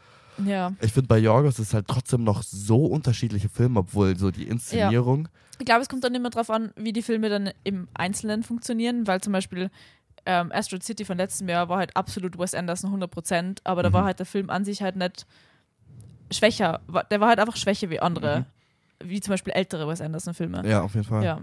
Ja. 0.44 0.72
Ich 0.80 0.92
finde 0.92 1.08
bei 1.08 1.18
Yorgos 1.18 1.58
ist 1.58 1.74
halt 1.74 1.88
trotzdem 1.88 2.22
noch 2.24 2.42
so 2.42 2.86
unterschiedliche 2.86 3.48
Filme, 3.48 3.80
obwohl 3.80 4.16
so 4.16 4.30
die 4.30 4.44
Inszenierung. 4.48 5.28
Ich 5.58 5.66
glaube, 5.66 5.82
es 5.82 5.88
kommt 5.88 6.04
dann 6.04 6.14
immer 6.14 6.30
drauf 6.30 6.48
an, 6.50 6.70
wie 6.76 6.92
die 6.92 7.02
Filme 7.02 7.28
dann 7.28 7.50
im 7.64 7.88
Einzelnen 7.94 8.44
funktionieren, 8.44 9.06
weil 9.08 9.20
zum 9.20 9.32
Beispiel 9.32 9.70
ähm, 10.26 10.52
Asteroid 10.52 10.84
City 10.84 11.04
von 11.04 11.16
letztem 11.18 11.48
Jahr 11.48 11.68
war 11.68 11.78
halt 11.78 11.96
absolut 11.96 12.38
Wes 12.38 12.54
Anderson 12.54 12.92
100%, 13.02 13.58
aber 13.64 13.82
da 13.82 13.88
Mhm. 13.90 13.94
war 13.94 14.04
halt 14.04 14.18
der 14.20 14.26
Film 14.26 14.48
an 14.50 14.64
sich 14.64 14.80
halt 14.82 14.94
nicht 14.94 15.26
schwächer. 16.30 16.80
Der 17.10 17.20
war 17.20 17.28
halt 17.28 17.40
einfach 17.40 17.56
schwächer 17.56 17.90
wie 17.90 17.98
andere, 18.00 18.46
wie 19.02 19.20
zum 19.20 19.32
Beispiel 19.32 19.52
ältere 19.54 19.88
Wes 19.88 20.00
Anderson-Filme. 20.00 20.62
Mhm. 20.62 20.68
Ja, 20.68 20.82
auf 20.82 20.94
jeden 20.94 21.06
Fall. 21.06 21.24
Ja. 21.24 21.40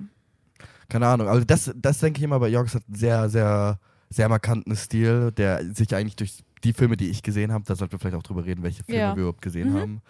Keine 0.90 1.08
Ahnung. 1.08 1.28
Also 1.28 1.44
das, 1.46 1.72
das 1.76 2.00
denke 2.00 2.18
ich 2.20 2.24
immer 2.24 2.40
bei 2.40 2.48
Yorgos 2.50 2.76
hat 2.76 2.84
einen 2.88 2.96
sehr, 2.96 3.30
sehr, 3.30 3.80
sehr 4.10 4.30
markanten 4.30 4.76
Stil, 4.76 5.32
der 5.32 5.64
sich 5.74 5.94
eigentlich 5.96 6.16
durch 6.16 6.44
die 6.64 6.74
Filme, 6.74 6.98
die 6.98 7.10
ich 7.10 7.22
gesehen 7.24 7.52
habe, 7.52 7.64
da 7.66 7.76
sollten 7.76 7.92
wir 7.94 8.00
vielleicht 8.00 8.16
auch 8.16 8.24
drüber 8.24 8.46
reden, 8.46 8.64
welche 8.64 8.84
Filme 8.84 9.00
Ja. 9.02 9.16
wir 9.16 9.22
überhaupt 9.24 9.42
gesehen 9.42 9.70
Mhm. 9.72 9.74
haben, 9.74 10.02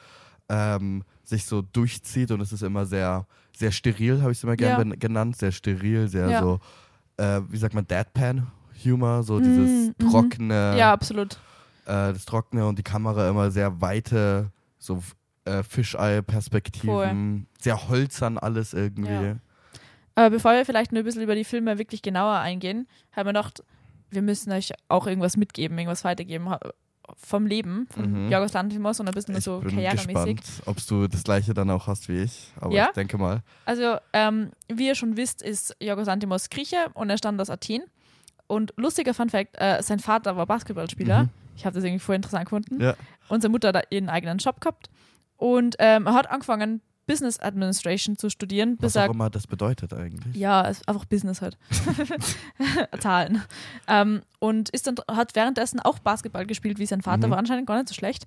ähm, 0.49 1.03
sich 1.23 1.45
so 1.45 1.61
durchzieht 1.61 2.31
und 2.31 2.39
es 2.41 2.53
ist 2.53 2.61
immer 2.63 2.85
sehr, 2.85 3.25
sehr 3.57 3.71
steril, 3.71 4.21
habe 4.21 4.31
ich 4.31 4.37
es 4.37 4.43
immer 4.43 4.53
Ja. 4.59 4.75
gerne 4.75 4.97
genannt, 4.97 5.37
sehr 5.37 5.51
steril, 5.51 6.07
sehr 6.07 6.29
Ja. 6.29 6.39
so, 6.39 6.59
äh, 7.17 7.41
wie 7.49 7.57
sagt 7.57 7.73
man, 7.73 7.87
Deadpan-Humor, 7.87 9.23
so 9.23 9.39
Mm, 9.39 9.43
dieses 9.43 9.69
mhm. 9.87 9.93
trockene, 9.97 10.77
ja, 10.77 10.93
absolut. 10.93 11.33
äh, 11.85 12.13
das 12.13 12.25
Trockene 12.25 12.65
und 12.67 12.77
die 12.79 12.83
Kamera 12.83 13.27
immer 13.29 13.49
sehr 13.51 13.81
weite, 13.81 14.51
so 14.77 15.01
äh, 15.45 15.61
Fischei-Perspektiven, 15.63 17.47
sehr 17.59 17.87
holzern 17.89 18.37
alles 18.37 18.73
irgendwie. 18.73 19.35
Aber 20.15 20.29
bevor 20.29 20.53
wir 20.53 20.65
vielleicht 20.65 20.91
nur 20.91 21.01
ein 21.01 21.05
bisschen 21.05 21.21
über 21.21 21.35
die 21.35 21.43
Filme 21.43 21.77
wirklich 21.77 22.01
genauer 22.01 22.37
eingehen, 22.39 22.87
haben 23.11 23.25
wir 23.27 23.33
gedacht, 23.33 23.63
wir 24.09 24.21
müssen 24.21 24.51
euch 24.53 24.71
auch 24.87 25.07
irgendwas 25.07 25.35
mitgeben, 25.37 25.77
irgendwas 25.77 26.03
weitergeben 26.05 26.47
vom 27.17 27.45
Leben 27.45 27.85
von 27.91 28.25
Mhm. 28.25 28.31
Jorgos 28.31 28.53
Lanthimos 28.53 28.99
und 28.99 29.07
ein 29.07 29.13
bisschen 29.13 29.35
Ich 29.37 29.43
so 29.43 29.59
bin 29.59 29.75
karrieremäßig. 29.75 30.39
ob 30.65 30.77
du 30.87 31.07
das 31.07 31.23
gleiche 31.23 31.53
dann 31.53 31.69
auch 31.69 31.85
hast 31.87 32.09
wie 32.09 32.23
ich. 32.23 32.51
Aber 32.59 32.73
Ja? 32.73 32.87
ich 32.87 32.93
denke 32.93 33.17
mal. 33.17 33.41
Also, 33.65 33.97
ähm, 34.13 34.51
wie 34.69 34.87
ihr 34.87 34.95
schon 34.95 35.15
wisst, 35.17 35.41
ist 35.43 35.75
Jorgos 35.79 36.07
Lanthimos 36.07 36.49
Grieche 36.49 36.77
und 36.95 37.09
er 37.09 37.17
stammt 37.17 37.39
aus 37.41 37.49
Athen. 37.49 37.83
Und 38.47 38.73
lustiger 38.77 39.13
Fun 39.13 39.29
Fact, 39.29 39.55
äh, 39.59 39.81
sein 39.83 39.99
Vater 39.99 40.35
war 40.37 40.45
Basketballspieler. 40.47 41.23
Mhm. 41.23 41.29
Ich 41.57 41.65
habe 41.65 41.75
das 41.75 41.83
irgendwie 41.83 41.99
voll 41.99 42.15
interessant 42.15 42.45
gefunden. 42.45 42.81
Ja. 42.81 42.95
Und 43.27 43.41
seine 43.41 43.51
Mutter 43.51 43.69
hat 43.69 43.85
ihren 43.91 44.09
eigenen 44.09 44.37
Job 44.39 44.59
gehabt. 44.61 44.89
Und 45.37 45.75
ähm, 45.79 46.07
er 46.07 46.13
hat 46.13 46.29
angefangen, 46.31 46.81
Business 47.07 47.39
Administration 47.39 48.17
zu 48.17 48.29
studieren, 48.29 48.77
Was 48.79 48.97
auch 48.97 49.09
immer 49.11 49.29
das 49.29 49.45
bedeutet 49.47 49.93
eigentlich. 49.93 50.35
Ja, 50.35 50.61
einfach 50.61 51.05
Business 51.05 51.41
halt. 51.41 51.57
Zahlen. 52.99 53.41
Ähm, 53.87 54.21
und 54.39 54.69
ist 54.69 54.87
dann, 54.87 54.95
hat 55.09 55.35
währenddessen 55.35 55.79
auch 55.79 55.99
Basketball 55.99 56.45
gespielt, 56.45 56.79
wie 56.79 56.85
sein 56.85 57.01
Vater, 57.01 57.27
Mhm. 57.27 57.31
war 57.31 57.37
anscheinend 57.37 57.67
gar 57.67 57.75
nicht 57.77 57.89
so 57.89 57.93
schlecht. 57.93 58.25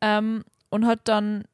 Ähm, 0.00 0.44
und 0.70 0.86
hat 0.86 1.00
dann, 1.04 1.44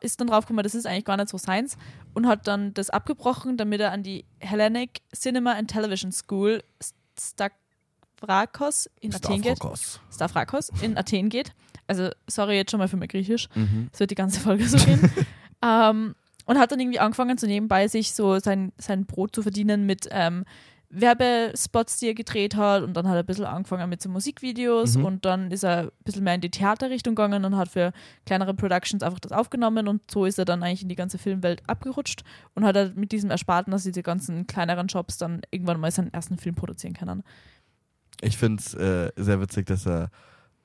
ist 0.00 0.20
dann 0.20 0.26
draufgekommen, 0.28 0.62
das 0.62 0.74
ist 0.74 0.86
eigentlich 0.86 1.04
gar 1.06 1.16
nicht 1.16 1.28
so 1.30 1.38
seins. 1.38 1.76
Und 2.14 2.26
hat 2.26 2.46
dann 2.46 2.74
das 2.74 2.90
abgebrochen, 2.90 3.56
damit 3.56 3.80
er 3.80 3.92
an 3.92 4.02
die 4.02 4.24
Hellenic 4.40 5.00
Cinema 5.14 5.52
and 5.52 5.70
Television 5.70 6.12
School 6.12 6.62
Stavrakos 8.20 8.90
in 9.00 9.14
Athen 9.14 9.42
geht. 9.42 9.58
Stavrakos. 10.12 10.70
In 10.80 10.96
Athen 10.98 11.28
geht. 11.28 11.52
Also, 11.86 12.10
sorry 12.26 12.56
jetzt 12.56 12.70
schon 12.70 12.78
mal 12.78 12.88
für 12.88 12.96
mein 12.96 13.08
Griechisch. 13.08 13.48
Mhm. 13.54 13.88
Es 13.92 14.00
wird 14.00 14.10
die 14.10 14.14
ganze 14.14 14.40
Folge 14.40 14.68
so 14.68 14.76
gehen. 14.76 15.10
ähm, 15.62 16.14
und 16.48 16.58
hat 16.58 16.72
dann 16.72 16.80
irgendwie 16.80 16.98
angefangen, 16.98 17.36
so 17.36 17.46
nebenbei 17.46 17.88
sich 17.88 18.14
so 18.14 18.38
sein, 18.38 18.72
sein 18.78 19.04
Brot 19.04 19.34
zu 19.34 19.42
verdienen 19.42 19.84
mit 19.84 20.08
ähm, 20.10 20.46
Werbespots, 20.88 21.98
die 21.98 22.06
er 22.06 22.14
gedreht 22.14 22.56
hat. 22.56 22.82
Und 22.82 22.94
dann 22.94 23.06
hat 23.06 23.16
er 23.16 23.20
ein 23.20 23.26
bisschen 23.26 23.44
angefangen 23.44 23.90
mit 23.90 24.00
so 24.00 24.08
Musikvideos. 24.08 24.96
Mhm. 24.96 25.04
Und 25.04 25.24
dann 25.26 25.50
ist 25.50 25.62
er 25.62 25.80
ein 25.80 25.90
bisschen 26.04 26.24
mehr 26.24 26.36
in 26.36 26.40
die 26.40 26.50
Theaterrichtung 26.50 27.14
gegangen 27.14 27.44
und 27.44 27.58
hat 27.58 27.68
für 27.68 27.92
kleinere 28.24 28.54
Productions 28.54 29.02
einfach 29.02 29.20
das 29.20 29.30
aufgenommen. 29.30 29.88
Und 29.88 30.10
so 30.10 30.24
ist 30.24 30.38
er 30.38 30.46
dann 30.46 30.62
eigentlich 30.62 30.80
in 30.80 30.88
die 30.88 30.96
ganze 30.96 31.18
Filmwelt 31.18 31.62
abgerutscht 31.66 32.24
und 32.54 32.64
hat 32.64 32.76
er 32.76 32.92
mit 32.94 33.12
diesem 33.12 33.30
Ersparten, 33.30 33.70
dass 33.70 33.82
diese 33.82 34.02
ganzen 34.02 34.46
kleineren 34.46 34.86
Jobs 34.86 35.18
dann 35.18 35.42
irgendwann 35.50 35.78
mal 35.78 35.90
seinen 35.90 36.14
ersten 36.14 36.38
Film 36.38 36.54
produzieren 36.54 36.94
können. 36.94 37.24
Ich 38.22 38.38
finde 38.38 38.62
es 38.62 38.72
äh, 38.72 39.12
sehr 39.16 39.42
witzig, 39.42 39.66
dass 39.66 39.86
er 39.86 40.10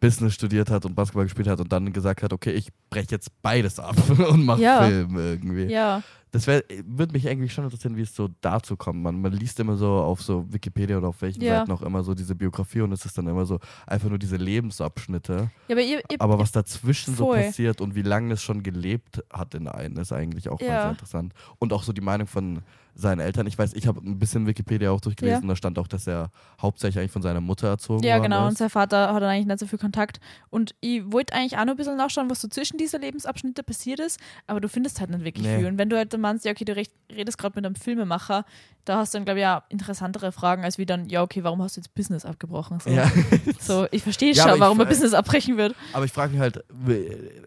Business 0.03 0.33
studiert 0.33 0.69
hat 0.69 0.86
und 0.86 0.95
Basketball 0.95 1.24
gespielt 1.24 1.48
hat 1.48 1.62
und 1.62 1.72
dann 1.72 1.93
gesagt 1.93 2.24
hat, 2.24 2.33
okay, 2.33 2.51
ich 2.51 2.67
breche 2.89 3.07
jetzt 3.12 3.29
beides 3.41 3.79
ab 3.79 3.95
und 4.29 4.43
mache 4.43 4.62
Ja. 4.62 4.86
Film 4.86 5.17
irgendwie. 5.17 5.72
Ja, 5.72 6.03
Das 6.33 6.47
wär- 6.47 6.63
würde 6.85 7.13
mich 7.13 7.27
eigentlich 7.29 7.53
schon 7.53 7.63
interessieren, 7.63 7.95
wie 7.95 8.01
es 8.01 8.13
so 8.15 8.27
dazu 8.41 8.75
kommt. 8.75 9.01
Man, 9.01 9.21
man 9.21 9.31
liest 9.31 9.59
immer 9.59 9.77
so 9.77 9.87
auf 9.89 10.21
so 10.21 10.51
Wikipedia 10.51 10.97
oder 10.97 11.07
auf 11.09 11.21
welchen 11.21 11.41
Ja. 11.41 11.59
Seiten 11.59 11.71
auch 11.71 11.81
immer 11.83 12.03
so 12.03 12.13
diese 12.13 12.35
Biografie 12.35 12.81
und 12.81 12.91
es 12.91 13.05
ist 13.05 13.17
dann 13.17 13.27
immer 13.27 13.45
so 13.45 13.59
einfach 13.87 14.09
nur 14.09 14.17
diese 14.19 14.37
Lebensabschnitte. 14.37 15.51
ja 15.67 15.73
aber 15.75 15.81
ihr, 15.81 15.99
ihr, 16.09 16.19
Aber 16.19 16.39
was 16.39 16.51
dazwischen 16.51 17.15
so 17.15 17.27
Voll. 17.27 17.37
passiert 17.41 17.81
und 17.81 17.95
wie 17.95 18.01
lange 18.01 18.33
es 18.33 18.41
schon 18.41 18.63
gelebt 18.63 19.23
hat 19.31 19.53
in 19.55 19.67
einen, 19.67 19.95
ist 19.97 20.11
eigentlich 20.11 20.49
auch 20.49 20.59
mal 20.59 20.65
Ja. 20.67 20.81
sehr 20.81 20.91
interessant. 20.91 21.33
Und 21.59 21.71
auch 21.71 21.83
so 21.83 21.93
die 21.93 22.01
Meinung 22.01 22.27
von 22.27 22.59
seinen 22.95 23.21
Eltern. 23.21 23.47
Ich 23.47 23.57
weiß, 23.57 23.73
ich 23.73 23.87
habe 23.87 24.01
ein 24.07 24.19
bisschen 24.19 24.45
Wikipedia 24.45 24.91
auch 24.91 25.01
durchgelesen, 25.01 25.41
Ja. 25.43 25.47
da 25.47 25.55
stand 25.55 25.79
auch, 25.79 25.87
dass 25.87 26.05
er 26.05 26.29
hauptsächlich 26.61 26.99
eigentlich 26.99 27.11
von 27.11 27.23
seiner 27.23 27.41
Mutter 27.41 27.67
erzogen 27.67 28.03
Ja, 28.03 28.17
worden 28.17 28.23
genau. 28.29 28.45
Und 28.45 28.51
ist. 28.51 28.59
sein 28.59 28.69
Vater 28.69 29.11
hat 29.11 29.21
dann 29.23 29.29
eigentlich 29.31 29.47
nicht 29.47 29.57
so 29.59 29.65
viel 29.65 29.79
Kontakt. 29.79 30.19
Und 30.51 30.75
ich 30.79 31.01
wollte 31.11 31.33
eigentlich 31.33 31.57
auch 31.57 31.65
noch 31.65 31.71
ein 31.73 31.77
bisschen 31.77 31.97
nachschauen, 31.97 32.29
was 32.29 32.39
so 32.41 32.47
zwischen 32.47 32.77
dieser 32.77 32.99
Lebensabschnitte 32.99 33.63
passiert 33.63 33.99
ist, 33.99 34.19
aber 34.45 34.61
du 34.61 34.69
findest 34.69 34.99
halt 34.99 35.09
nicht 35.09 35.23
wirklich 35.23 35.43
Nee. 35.43 35.57
viel. 35.57 35.65
Und 35.67 35.79
wenn 35.79 35.89
du 35.89 35.97
halt 35.97 36.13
dann 36.13 36.21
meinst, 36.24 36.44
ja, 36.46 36.51
okay, 36.51 36.65
du 36.65 36.75
redest 36.75 37.38
gerade 37.38 37.56
mit 37.56 37.65
einem 37.65 37.75
Filmemacher, 37.75 38.46
da 38.86 38.98
hast 38.98 39.13
du 39.13 39.18
dann, 39.20 39.25
glaube 39.25 39.39
ich, 39.39 39.44
ja 39.44 39.63
interessantere 39.70 40.32
Fragen, 40.32 40.63
als 40.63 40.77
wie 40.80 40.86
dann, 40.88 41.08
ja, 41.10 41.22
okay, 41.22 41.44
warum 41.44 41.62
hast 41.62 41.77
du 41.77 41.82
jetzt 41.82 41.94
Business 41.94 42.25
abgebrochen? 42.25 42.80
So, 42.80 42.89
Ja. 42.89 43.10
so 43.60 43.88
ich 43.92 44.01
verstehe 44.03 44.34
Ja, 44.34 44.50
schon, 44.50 44.60
warum 44.60 44.80
er 44.80 44.86
ver- 44.86 44.89
Business 44.89 45.13
abbrechen 45.13 45.58
wird. 45.58 45.75
Aber 45.94 46.06
ich 46.06 46.12
frage 46.12 46.32
mich 46.34 46.42
halt, 46.42 46.63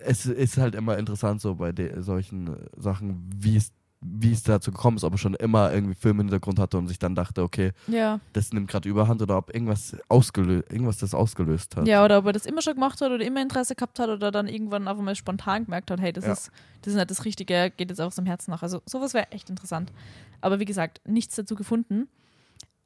es 0.00 0.26
ist 0.26 0.56
halt 0.58 0.74
immer 0.76 0.96
interessant 0.96 1.40
so 1.40 1.56
bei 1.56 1.72
solchen 1.98 2.56
Sachen, 2.76 3.28
wie 3.36 3.56
es 3.56 3.72
wie 4.08 4.32
es 4.32 4.42
dazu 4.42 4.70
gekommen 4.70 4.96
ist, 4.96 5.04
ob 5.04 5.12
er 5.14 5.18
schon 5.18 5.34
immer 5.34 5.72
irgendwie 5.72 5.94
Film 5.94 6.20
im 6.20 6.26
Hintergrund 6.26 6.58
hatte 6.58 6.78
und 6.78 6.86
sich 6.88 6.98
dann 6.98 7.14
dachte, 7.14 7.42
okay, 7.42 7.72
Ja. 7.86 8.20
das 8.32 8.52
nimmt 8.52 8.68
gerade 8.68 8.88
Überhand 8.88 9.20
oder 9.22 9.36
ob 9.36 9.52
irgendwas 9.54 9.96
ausgelöst, 10.08 10.70
irgendwas 10.70 10.98
das 10.98 11.14
ausgelöst 11.14 11.76
hat. 11.76 11.86
Ja, 11.86 12.04
oder 12.04 12.18
ob 12.18 12.26
er 12.26 12.32
das 12.32 12.46
immer 12.46 12.62
schon 12.62 12.74
gemacht 12.74 13.00
hat 13.00 13.10
oder 13.10 13.24
immer 13.24 13.42
Interesse 13.42 13.74
gehabt 13.74 13.98
hat 13.98 14.08
oder 14.08 14.30
dann 14.30 14.46
irgendwann 14.48 14.86
auf 14.88 14.98
einmal 14.98 15.16
spontan 15.16 15.64
gemerkt 15.64 15.90
hat, 15.90 16.00
hey, 16.00 16.12
das, 16.12 16.24
Ja. 16.24 16.32
ist, 16.32 16.50
das 16.82 16.92
ist 16.92 16.96
nicht 16.98 17.10
das 17.10 17.24
Richtige, 17.24 17.72
geht 17.76 17.90
jetzt 17.90 18.00
auch 18.00 18.12
seinem 18.12 18.26
Herzen 18.26 18.50
nach. 18.50 18.62
Also 18.62 18.80
sowas 18.86 19.12
wäre 19.14 19.30
echt 19.32 19.50
interessant. 19.50 19.92
Aber 20.40 20.60
wie 20.60 20.64
gesagt, 20.66 21.00
nichts 21.06 21.34
dazu 21.36 21.54
gefunden. 21.54 22.08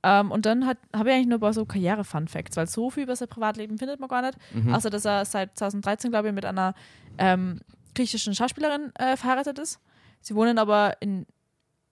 Ähm, 0.03 0.31
und 0.31 0.47
dann 0.47 0.67
habe 0.67 0.79
ich 0.95 0.97
eigentlich 1.15 1.27
nur 1.27 1.37
ein 1.39 1.41
paar 1.43 1.53
so 1.53 1.67
Karriere-Fun-Facts, 1.67 2.57
weil 2.57 2.67
so 2.67 2.89
viel 2.91 3.03
über 3.03 3.17
sein 3.17 3.29
Privatleben 3.29 3.77
findet 3.77 4.01
man 4.01 4.09
gar 4.09 4.23
nicht. 4.23 4.39
Mhm. 4.55 4.73
Außer, 4.75 4.89
dass 4.89 5.05
er 5.05 5.25
seit 5.27 5.59
2013, 5.59 6.11
glaube 6.11 6.29
ich, 6.29 6.35
mit 6.35 6.47
einer 6.47 6.75
ähm, 7.19 7.61
griechischen 7.95 8.35
Schauspielerin 8.35 8.93
äh, 8.95 9.17
verheiratet 9.19 9.59
ist. 9.59 9.79
Sie 10.21 10.35
wohnen 10.35 10.59
aber 10.59 10.97
in 11.01 11.27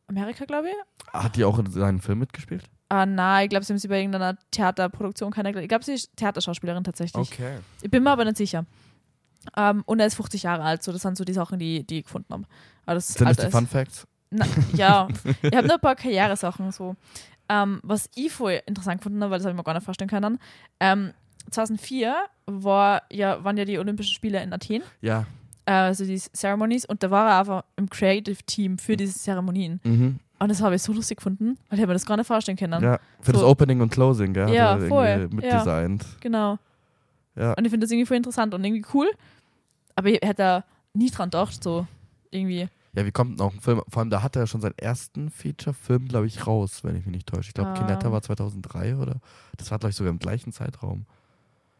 Amerika, 0.07 0.45
glaube 0.45 0.69
ich. 0.69 1.13
Hat 1.13 1.37
die 1.37 1.45
auch 1.45 1.59
in 1.59 1.71
seinem 1.71 2.01
Film 2.01 2.19
mitgespielt? 2.21 2.65
Ah, 2.91 3.05
nein, 3.05 3.45
ich 3.45 3.51
glaube, 3.51 3.65
sie 3.65 3.73
haben 3.73 3.79
sie 3.79 3.89
bei 3.89 3.99
irgendeiner 3.99 4.39
Theaterproduktion 4.51 5.31
kennengelernt. 5.33 5.65
Ich 5.65 5.69
glaube, 5.69 5.85
sie 5.85 5.93
ist 5.95 6.17
Theaterschauspielerin 6.17 6.85
tatsächlich. 6.85 7.31
Okay. 7.33 7.59
Ich 7.83 7.91
bin 7.91 8.03
mir 8.03 8.11
aber 8.11 8.25
nicht 8.25 8.39
sicher. 8.39 8.65
Ähm, 9.57 9.83
und 9.87 10.01
er 10.01 10.07
ist 10.07 10.15
50 10.15 10.43
Jahre 10.43 10.63
alt, 10.63 10.83
so 10.83 10.93
das 10.93 11.03
sind 11.03 11.17
so 11.17 11.25
die 11.25 11.33
Sachen, 11.35 11.59
die, 11.59 11.87
die 11.87 11.99
ich 11.99 12.05
gefunden 12.05 12.33
habe. 12.33 12.45
Aber 12.87 12.95
das 12.95 13.09
Sind 13.09 13.29
das 13.29 13.37
die 13.37 13.47
ist- 13.47 13.53
Fun 13.53 13.67
Facts? 13.67 14.07
Na, 14.31 14.47
ja, 14.75 15.09
ich 15.43 15.55
habe 15.57 15.67
nur 15.67 15.77
ein 15.77 15.81
paar 15.81 15.97
Karrieresachen 15.97 16.71
so. 16.73 16.97
Ähm, 17.49 17.81
was 17.83 18.11
ich 18.15 18.31
voll 18.33 18.61
interessant 18.67 18.99
gefunden 19.01 19.23
habe, 19.23 19.31
weil 19.31 19.39
das 19.39 19.47
habe 19.47 19.53
ich 19.53 19.57
mir 19.57 19.65
gar 19.65 19.73
nicht 19.75 19.85
vorstellen 19.85 20.11
können. 20.11 20.39
Ähm, 20.81 21.13
2004 21.51 22.15
war 22.47 23.03
ja, 23.11 23.43
waren 23.43 23.57
ja 23.57 23.65
die 23.65 23.79
Olympischen 23.79 24.13
Spiele 24.13 24.43
in 24.43 24.53
Athen, 24.53 24.83
Ja. 25.01 25.25
Also 25.77 26.05
die 26.05 26.19
Ceremonies, 26.19 26.85
und 26.85 27.03
da 27.03 27.11
war 27.11 27.29
er 27.31 27.39
einfach 27.41 27.65
im 27.77 27.89
Creative 27.91 28.43
Team 28.45 28.79
für 28.79 28.97
diese 28.97 29.19
Zeremonien. 29.19 29.81
Mhm. 29.85 30.19
Und 30.41 30.49
das 30.51 30.63
habe 30.63 30.77
ich 30.77 30.83
so 30.83 30.93
lustig 30.93 31.17
gefunden, 31.19 31.59
weil 31.69 31.81
ich 31.81 31.87
mir 31.87 31.93
das 31.93 32.07
gar 32.07 32.17
nicht 32.17 32.27
vorstellen 32.27 32.57
können. 32.57 32.83
Ja, 32.83 32.99
für 33.21 33.33
das 33.33 33.41
So- 33.41 33.49
Opening 33.49 33.81
und 33.81 33.91
Closing, 33.91 34.33
gell? 34.33 34.47
hat 34.47 34.53
Ja, 34.55 34.79
voll, 34.79 35.07
irgendwie 35.07 35.47
ja. 35.47 35.53
mitdesignt. 35.57 36.07
Genau. 36.21 36.59
Ja. 37.35 37.53
Und 37.55 37.65
ich 37.65 37.71
finde 37.71 37.85
das 37.85 37.91
irgendwie 37.91 38.07
voll 38.07 38.17
interessant 38.17 38.55
und 38.55 38.65
irgendwie 38.65 38.85
cool. 38.95 39.09
Aber 39.97 40.09
ich 40.09 40.21
hätte 40.23 40.35
da 40.43 40.65
nie 40.95 41.11
dran 41.11 41.31
gedacht, 41.31 41.63
so 41.63 41.87
irgendwie. 42.31 42.69
Ja, 42.95 43.05
wie 43.05 43.11
kommt 43.13 43.37
noch 43.39 43.53
ein 43.53 43.61
Film? 43.61 43.83
Vor 43.89 44.01
allem, 44.01 44.11
da 44.11 44.23
hatte 44.23 44.39
er 44.39 44.47
schon 44.47 44.61
seinen 44.61 44.79
ersten 44.79 45.31
Feature-Film, 45.31 46.07
glaube 46.09 46.27
ich, 46.27 46.47
raus, 46.47 46.83
wenn 46.85 46.97
ich 46.97 47.05
mich 47.05 47.15
nicht 47.17 47.27
täusche. 47.29 47.49
Ich 47.49 47.55
glaube, 47.55 47.71
Ah. 47.71 47.75
Kinetta 47.75 48.11
war 48.13 48.23
2003 48.23 48.97
oder? 48.97 49.17
Das 49.57 49.71
war, 49.71 49.79
glaube 49.79 49.91
ich, 49.91 49.97
sogar 49.97 50.13
im 50.13 50.19
gleichen 50.19 50.53
Zeitraum, 50.53 51.05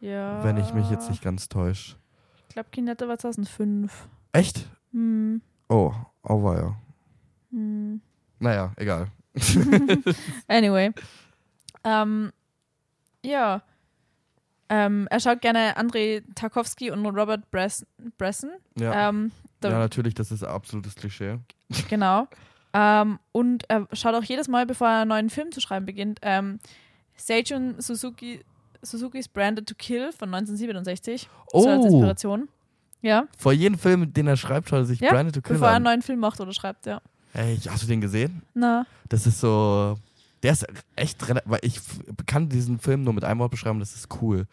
Ja. 0.01 0.43
wenn 0.43 0.57
ich 0.57 0.73
mich 0.73 0.89
jetzt 0.89 1.09
nicht 1.09 1.21
ganz 1.23 1.49
täusche. 1.49 1.95
Ich 2.49 2.53
glaube, 2.55 2.69
Kinetta 2.71 3.07
war 3.07 3.17
2005. 3.17 4.07
Echt? 4.33 4.67
Hm. 4.91 5.41
Oh, 5.69 5.93
auweia. 6.23 6.75
Hm. 7.51 8.01
Naja, 8.39 8.73
egal. 8.75 9.11
Anyway. 10.47 10.91
Ähm, 11.83 12.31
ja. 13.23 13.61
Ähm, 14.67 15.07
er 15.09 15.19
schaut 15.19 15.41
gerne 15.41 15.77
Andrei 15.77 16.23
Tarkovsky 16.35 16.91
und 16.91 17.05
Robert 17.05 17.49
Bres 17.51 17.85
Bresson. 18.17 18.51
Ja. 18.75 19.09
Ähm, 19.09 19.31
ja, 19.63 19.69
natürlich, 19.71 20.15
das 20.15 20.31
ist 20.31 20.43
ein 20.43 20.49
absolutes 20.49 20.95
Klischee. 20.95 21.37
Genau. 21.89 22.27
Ähm, 22.73 23.19
und 23.31 23.63
er 23.69 23.87
schaut 23.93 24.15
auch 24.15 24.23
jedes 24.23 24.47
Mal, 24.47 24.65
bevor 24.65 24.87
er 24.87 25.01
einen 25.01 25.09
neuen 25.09 25.29
Film 25.29 25.51
zu 25.51 25.61
schreiben 25.61 25.85
beginnt, 25.85 26.19
ähm, 26.23 26.59
Seijun 27.15 27.79
Suzuki, 27.79 28.43
Suzuki's 28.81 29.27
Branded 29.27 29.67
to 29.67 29.75
Kill 29.75 30.11
von 30.11 30.33
1967. 30.33 31.27
So 31.51 31.67
als 31.67 31.79
Oh, 31.81 31.85
Inspiration. 31.85 32.49
Ja, 33.01 33.25
vor 33.37 33.53
jedem 33.53 33.77
Film, 33.77 34.11
den 34.13 34.27
er 34.27 34.35
schreibt, 34.35 34.69
schaut 34.69 34.79
er 34.79 34.85
sich 34.85 34.99
Ja, 34.99 35.11
Branded 35.11 35.35
to 35.35 35.41
Kill 35.41 35.53
bevor 35.53 35.69
er 35.69 35.75
einen 35.75 35.87
an. 35.87 35.91
neuen 35.93 36.01
Film 36.01 36.19
macht 36.19 36.39
oder 36.41 36.51
schreibt, 36.53 36.85
ja. 36.85 37.01
Ey, 37.33 37.57
hast 37.57 37.83
du 37.83 37.87
den 37.87 38.01
gesehen? 38.01 38.41
Na, 38.53 38.85
Das 39.07 39.25
ist 39.27 39.39
so. 39.39 39.97
Der 40.43 40.53
ist 40.53 40.65
echt 40.95 41.17
weil 41.45 41.59
ich 41.63 41.79
kann 42.25 42.47
diesen 42.49 42.79
Film 42.79 43.03
nur 43.03 43.13
mit 43.13 43.23
einem 43.25 43.39
Wort 43.39 43.51
beschreiben, 43.51 43.79
das 43.79 43.93
ist 43.95 44.07
cool. 44.21 44.45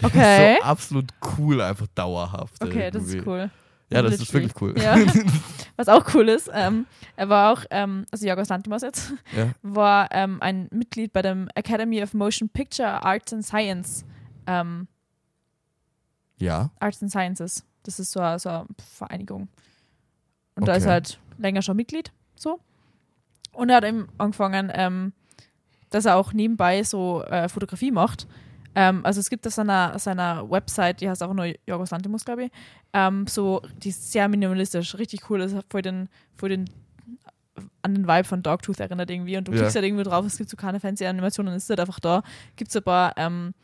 Der 0.00 0.06
Okay. 0.08 0.54
ist 0.54 0.58
so 0.60 0.64
absolut 0.64 1.06
cool, 1.38 1.60
einfach 1.60 1.86
dauerhaft. 1.94 2.62
okay, 2.62 2.90
das 2.90 3.04
ist 3.04 3.14
irgendwie. 3.14 3.30
cool. 3.30 3.50
Ja, 3.90 4.02
das 4.02 4.14
ist 4.20 4.32
wirklich 4.32 4.52
cool. 4.60 4.74
Ja. 4.78 4.96
Was 5.76 5.88
auch 5.88 6.14
cool 6.14 6.28
ist, 6.28 6.50
ähm, 6.52 6.86
er 7.16 7.28
war 7.28 7.52
auch, 7.52 7.64
ähm, 7.70 8.06
also 8.10 8.26
Jorgos 8.26 8.48
Lantimos 8.48 8.82
jetzt, 8.82 9.12
Ja. 9.36 9.52
war 9.62 10.08
ähm, 10.12 10.38
ein 10.40 10.68
Mitglied 10.70 11.12
bei 11.12 11.20
dem 11.22 11.48
Academy 11.54 12.02
of 12.02 12.14
Motion 12.14 12.48
Picture 12.48 13.02
Arts 13.04 13.32
and 13.32 13.44
Science, 13.44 14.04
ähm, 14.46 14.86
ja. 16.38 16.70
Arts 16.80 17.02
and 17.02 17.10
Sciences. 17.10 17.64
Das 17.82 17.98
ist 17.98 18.12
so 18.12 18.20
eine, 18.20 18.38
so 18.38 18.48
eine 18.48 18.66
Vereinigung. 18.94 19.48
Und 20.56 20.66
da 20.68 20.74
ist 20.74 20.82
Okay. 20.84 20.90
er 20.90 20.92
halt 20.94 21.18
länger 21.38 21.62
schon 21.62 21.76
Mitglied, 21.76 22.12
so. 22.36 22.60
Und 23.52 23.68
er 23.70 23.76
hat 23.76 23.84
eben 23.84 24.08
angefangen, 24.18 24.70
ähm, 24.74 25.12
dass 25.90 26.06
er 26.06 26.16
auch 26.16 26.32
nebenbei 26.32 26.82
so 26.82 27.22
äh, 27.24 27.48
Fotografie 27.48 27.90
macht. 27.92 28.26
Ähm, 28.74 29.00
also 29.04 29.20
es 29.20 29.30
gibt 29.30 29.46
auf 29.46 29.54
seiner, 29.54 29.98
seiner 29.98 30.50
Website, 30.50 31.00
die 31.00 31.08
heißt 31.08 31.22
auch 31.22 31.32
nur 31.32 31.46
Jorgos 31.66 31.90
Lantimos, 31.90 32.24
glaube 32.24 32.44
ich, 32.44 32.50
ähm, 32.92 33.26
so, 33.26 33.62
die 33.82 33.90
ist 33.90 34.12
sehr 34.12 34.28
minimalistisch, 34.28 34.96
richtig 34.98 35.30
cool, 35.30 35.40
ist 35.42 35.56
voll 35.70 35.82
den, 35.82 36.08
voll 36.36 36.48
den 36.50 36.64
an 37.82 37.94
den 37.94 38.08
Vibe 38.08 38.24
von 38.24 38.42
Dogtooth 38.42 38.80
erinnert 38.80 39.10
irgendwie 39.10 39.36
und 39.36 39.46
du 39.46 39.52
Ja. 39.52 39.58
klickst 39.58 39.76
halt 39.76 39.84
irgendwie 39.84 40.02
drauf, 40.04 40.26
es 40.26 40.36
gibt 40.38 40.50
so 40.50 40.56
keine 40.56 40.80
fancy 40.80 41.06
Animationen, 41.06 41.54
es 41.54 41.64
ist 41.64 41.70
halt 41.70 41.80
einfach 41.80 42.00
da. 42.00 42.22
Gibt 42.56 42.70
es 42.70 42.76
ein 42.76 42.82
paar 42.82 43.12
ähm, 43.16 43.54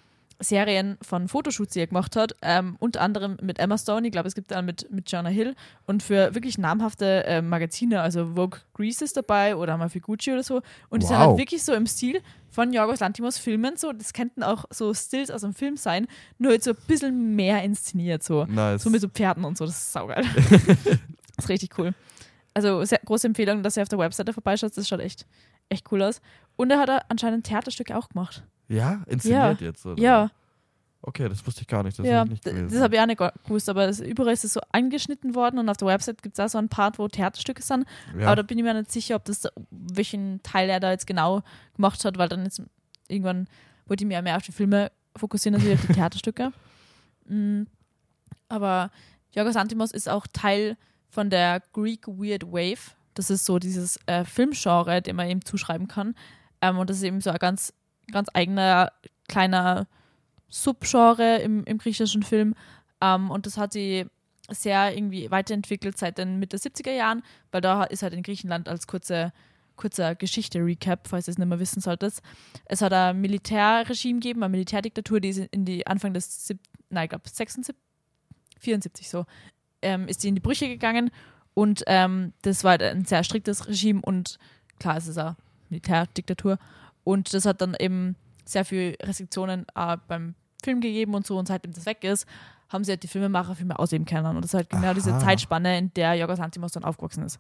Serien 0.40 0.98
von 1.02 1.28
Fotoshoots, 1.28 1.74
die 1.74 1.80
er 1.80 1.86
gemacht 1.86 2.16
hat, 2.16 2.34
ähm, 2.42 2.76
unter 2.80 3.00
anderem 3.00 3.36
mit 3.42 3.58
Emma 3.58 3.76
Stone, 3.78 4.06
ich 4.06 4.12
glaube, 4.12 4.26
es 4.28 4.34
gibt 4.34 4.52
einen 4.52 4.66
mit, 4.66 4.90
mit 4.90 5.10
Jonah 5.12 5.28
Hill 5.28 5.54
und 5.86 6.02
für 6.02 6.34
wirklich 6.34 6.58
namhafte 6.58 7.24
äh, 7.26 7.42
Magazine, 7.42 8.00
also 8.00 8.34
Vogue 8.34 8.60
Grease 8.74 9.04
ist 9.04 9.16
dabei 9.16 9.54
oder 9.56 9.76
mal 9.76 9.88
für 9.90 10.00
Gucci 10.00 10.32
oder 10.32 10.42
so 10.42 10.62
und 10.88 11.02
die 11.02 11.06
sind 11.06 11.16
Wow. 11.16 11.28
halt 11.28 11.38
wirklich 11.38 11.62
so 11.62 11.72
im 11.74 11.86
Stil 11.86 12.20
von 12.50 12.72
Jorgos 12.72 13.00
Lantimos 13.00 13.38
Filmen, 13.38 13.76
so, 13.76 13.92
das 13.92 14.12
könnten 14.12 14.42
auch 14.42 14.64
so 14.70 14.92
Stills 14.94 15.30
aus 15.30 15.44
einem 15.44 15.54
Film 15.54 15.76
sein, 15.76 16.06
nur 16.38 16.50
halt 16.52 16.64
so 16.64 16.70
ein 16.70 16.76
bisschen 16.86 17.36
mehr 17.36 17.62
inszeniert, 17.62 18.22
so. 18.22 18.44
Nice. 18.46 18.82
So 18.82 18.90
mit 18.90 19.00
so 19.00 19.08
Pferden 19.08 19.44
und 19.44 19.56
so, 19.56 19.66
das 19.66 19.76
ist 19.76 19.92
saugeil. 19.92 20.24
das 20.34 21.44
ist 21.44 21.48
richtig 21.48 21.78
cool. 21.78 21.94
Also 22.54 22.84
sehr 22.84 22.98
große 23.04 23.26
Empfehlung, 23.28 23.62
dass 23.62 23.76
ihr 23.76 23.82
auf 23.82 23.88
der 23.88 23.98
Webseite 23.98 24.32
vorbeischaut, 24.32 24.76
das 24.76 24.88
schaut 24.88 25.00
echt, 25.00 25.26
echt 25.68 25.90
cool 25.92 26.02
aus. 26.02 26.20
Und 26.56 26.70
er 26.72 26.78
hat 26.80 26.88
er 26.88 27.04
anscheinend 27.08 27.46
Theaterstücke 27.46 27.96
auch 27.96 28.08
gemacht. 28.08 28.42
Ja, 28.70 29.02
inszeniert 29.06 29.60
jetzt, 29.60 29.84
oder? 29.86 30.00
Ja, 30.02 30.30
Okay, 31.02 31.30
das 31.30 31.46
wusste 31.46 31.62
ich 31.62 31.66
gar 31.66 31.82
nicht. 31.82 31.98
Das 31.98 32.06
ja, 32.06 32.26
nicht 32.26 32.44
das 32.44 32.78
habe 32.82 32.94
ich 32.94 33.00
auch 33.00 33.06
nicht 33.06 33.16
ge- 33.16 33.30
gewusst, 33.44 33.70
aber 33.70 33.86
das, 33.86 34.00
überall 34.00 34.34
ist 34.34 34.44
es 34.44 34.52
so 34.52 34.60
angeschnitten 34.70 35.34
worden 35.34 35.58
und 35.58 35.66
auf 35.70 35.78
der 35.78 35.88
Website 35.88 36.22
gibt 36.22 36.38
es 36.38 36.44
auch 36.44 36.50
so 36.50 36.58
einen 36.58 36.68
Part, 36.68 36.98
wo 36.98 37.08
Theaterstücke 37.08 37.62
sind. 37.62 37.86
ja. 38.18 38.26
Aber 38.26 38.36
da 38.36 38.42
bin 38.42 38.58
ich 38.58 38.64
mir 38.64 38.74
nicht 38.74 38.92
sicher, 38.92 39.16
ob 39.16 39.24
das, 39.24 39.48
welchen 39.70 40.42
Teil 40.42 40.68
er 40.68 40.78
da 40.78 40.90
jetzt 40.90 41.06
genau 41.06 41.40
gemacht 41.74 42.04
hat, 42.04 42.18
weil 42.18 42.28
dann 42.28 42.44
jetzt 42.44 42.62
irgendwann 43.08 43.48
wollte 43.86 44.04
ich 44.04 44.08
mich 44.08 44.14
ja 44.14 44.20
mehr 44.20 44.36
auf 44.36 44.42
die 44.42 44.52
Filme 44.52 44.92
fokussieren, 45.16 45.58
als 45.58 45.66
auf 45.72 45.86
die 45.86 45.92
Theaterstücke. 45.94 46.52
Mm, 47.28 47.62
Aber 48.48 48.90
Jorgos 49.34 49.56
Antimos 49.56 49.92
ist 49.92 50.06
auch 50.08 50.26
Teil 50.32 50.76
von 51.08 51.30
der 51.30 51.62
Greek 51.72 52.06
Weird 52.08 52.44
Wave. 52.44 52.92
Das 53.14 53.30
ist 53.30 53.46
so 53.46 53.58
dieses 53.58 53.98
äh, 54.04 54.24
Filmgenre, 54.26 55.00
dem 55.00 55.16
man 55.16 55.28
eben 55.28 55.42
zuschreiben 55.46 55.88
kann. 55.88 56.14
Ähm, 56.60 56.76
und 56.78 56.90
das 56.90 56.98
ist 56.98 57.04
eben 57.04 57.22
so 57.22 57.30
ein 57.30 57.38
ganz, 57.38 57.72
ganz 58.10 58.28
eigener 58.34 58.92
kleiner 59.28 59.86
Subgenre 60.48 61.38
im, 61.38 61.64
im 61.64 61.78
griechischen 61.78 62.22
Film. 62.22 62.54
Ähm, 63.00 63.30
und 63.30 63.46
das 63.46 63.56
hat 63.56 63.72
sie 63.72 64.06
sehr 64.50 64.96
irgendwie 64.96 65.30
weiterentwickelt 65.30 65.96
seit 65.96 66.18
den 66.18 66.38
Mitte 66.38 66.56
70er 66.56 66.90
Jahren, 66.90 67.22
weil 67.52 67.60
da 67.60 67.84
ist 67.84 68.02
halt 68.02 68.14
in 68.14 68.22
Griechenland 68.22 68.68
als 68.68 68.86
kurze, 68.88 69.32
kurzer 69.76 70.16
Geschichte-Recap, 70.16 71.06
falls 71.06 71.28
ihr 71.28 71.32
es 71.32 71.38
nicht 71.38 71.46
mehr 71.46 71.60
wissen 71.60 71.80
solltet. 71.80 72.18
Es 72.64 72.82
hat 72.82 72.92
ein 72.92 73.20
Militärregime 73.20 74.18
gegeben, 74.18 74.42
eine 74.42 74.50
Militärdiktatur, 74.50 75.20
die 75.20 75.28
ist 75.28 75.38
in 75.52 75.64
die 75.64 75.86
Anfang 75.86 76.14
des, 76.14 76.48
sieb- 76.48 76.58
nein, 76.90 77.04
ich 77.04 77.10
glaube 77.10 77.28
76, 77.28 77.76
74 78.58 79.08
so, 79.08 79.24
ähm, 79.82 80.08
ist 80.08 80.24
die 80.24 80.28
in 80.28 80.34
die 80.34 80.40
Brüche 80.40 80.68
gegangen 80.68 81.10
und 81.54 81.84
ähm, 81.86 82.32
das 82.42 82.64
war 82.64 82.72
halt 82.72 82.82
ein 82.82 83.04
sehr 83.04 83.22
striktes 83.24 83.68
Regime 83.68 84.00
und 84.02 84.38
klar, 84.80 84.96
es 84.96 85.06
ist 85.06 85.16
eine 85.16 85.36
Militärdiktatur 85.68 86.58
und 87.04 87.32
das 87.34 87.44
hat 87.46 87.60
dann 87.60 87.74
eben 87.78 88.16
sehr 88.44 88.64
viele 88.64 88.96
Restriktionen 89.02 89.66
äh, 89.74 89.96
beim 90.08 90.34
Film 90.62 90.80
gegeben 90.80 91.14
und 91.14 91.26
so 91.26 91.38
und 91.38 91.48
seitdem 91.48 91.72
das 91.72 91.86
weg 91.86 92.04
ist, 92.04 92.26
haben 92.68 92.84
sie 92.84 92.92
halt 92.92 93.02
die 93.02 93.08
Filmemacher 93.08 93.54
viel 93.54 93.66
mehr 93.66 93.80
ausleben 93.80 94.04
können 94.06 94.26
und 94.26 94.42
das 94.42 94.50
ist 94.50 94.54
halt 94.54 94.70
genau 94.70 94.94
diese 94.94 95.12
Aha. 95.12 95.20
Zeitspanne, 95.20 95.78
in 95.78 95.92
der 95.94 96.14
Jorgos 96.14 96.38
Lanthimos 96.38 96.72
dann 96.72 96.84
aufgewachsen 96.84 97.24
ist. 97.24 97.38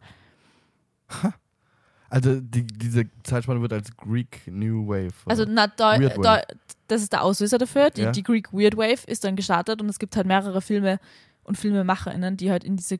Also 2.08 2.40
die, 2.40 2.66
diese 2.66 3.04
Zeitspanne 3.22 3.60
wird 3.62 3.72
als 3.72 3.96
Greek 3.96 4.42
New 4.46 4.88
Wave. 4.88 5.14
Also 5.26 5.44
na, 5.48 5.68
da, 5.68 5.96
da, 5.96 6.42
das 6.88 7.02
ist 7.02 7.12
der 7.12 7.22
Auslöser 7.22 7.58
dafür. 7.58 7.90
Die, 7.90 8.02
Ja. 8.02 8.10
die 8.10 8.24
Greek 8.24 8.52
Weird 8.52 8.76
Wave 8.76 9.06
ist 9.06 9.22
dann 9.24 9.36
gestartet 9.36 9.80
und 9.80 9.88
es 9.88 9.98
gibt 10.00 10.16
halt 10.16 10.26
mehrere 10.26 10.60
Filme 10.60 10.98
und 11.44 11.56
FilmemacherInnen, 11.56 12.36
die 12.36 12.50
halt 12.50 12.64
in 12.64 12.76
diese 12.76 12.98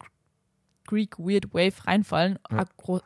Greek 0.91 1.19
Weird 1.19 1.55
Wave 1.55 1.87
reinfallen. 1.87 2.39
Ja. 2.51 2.65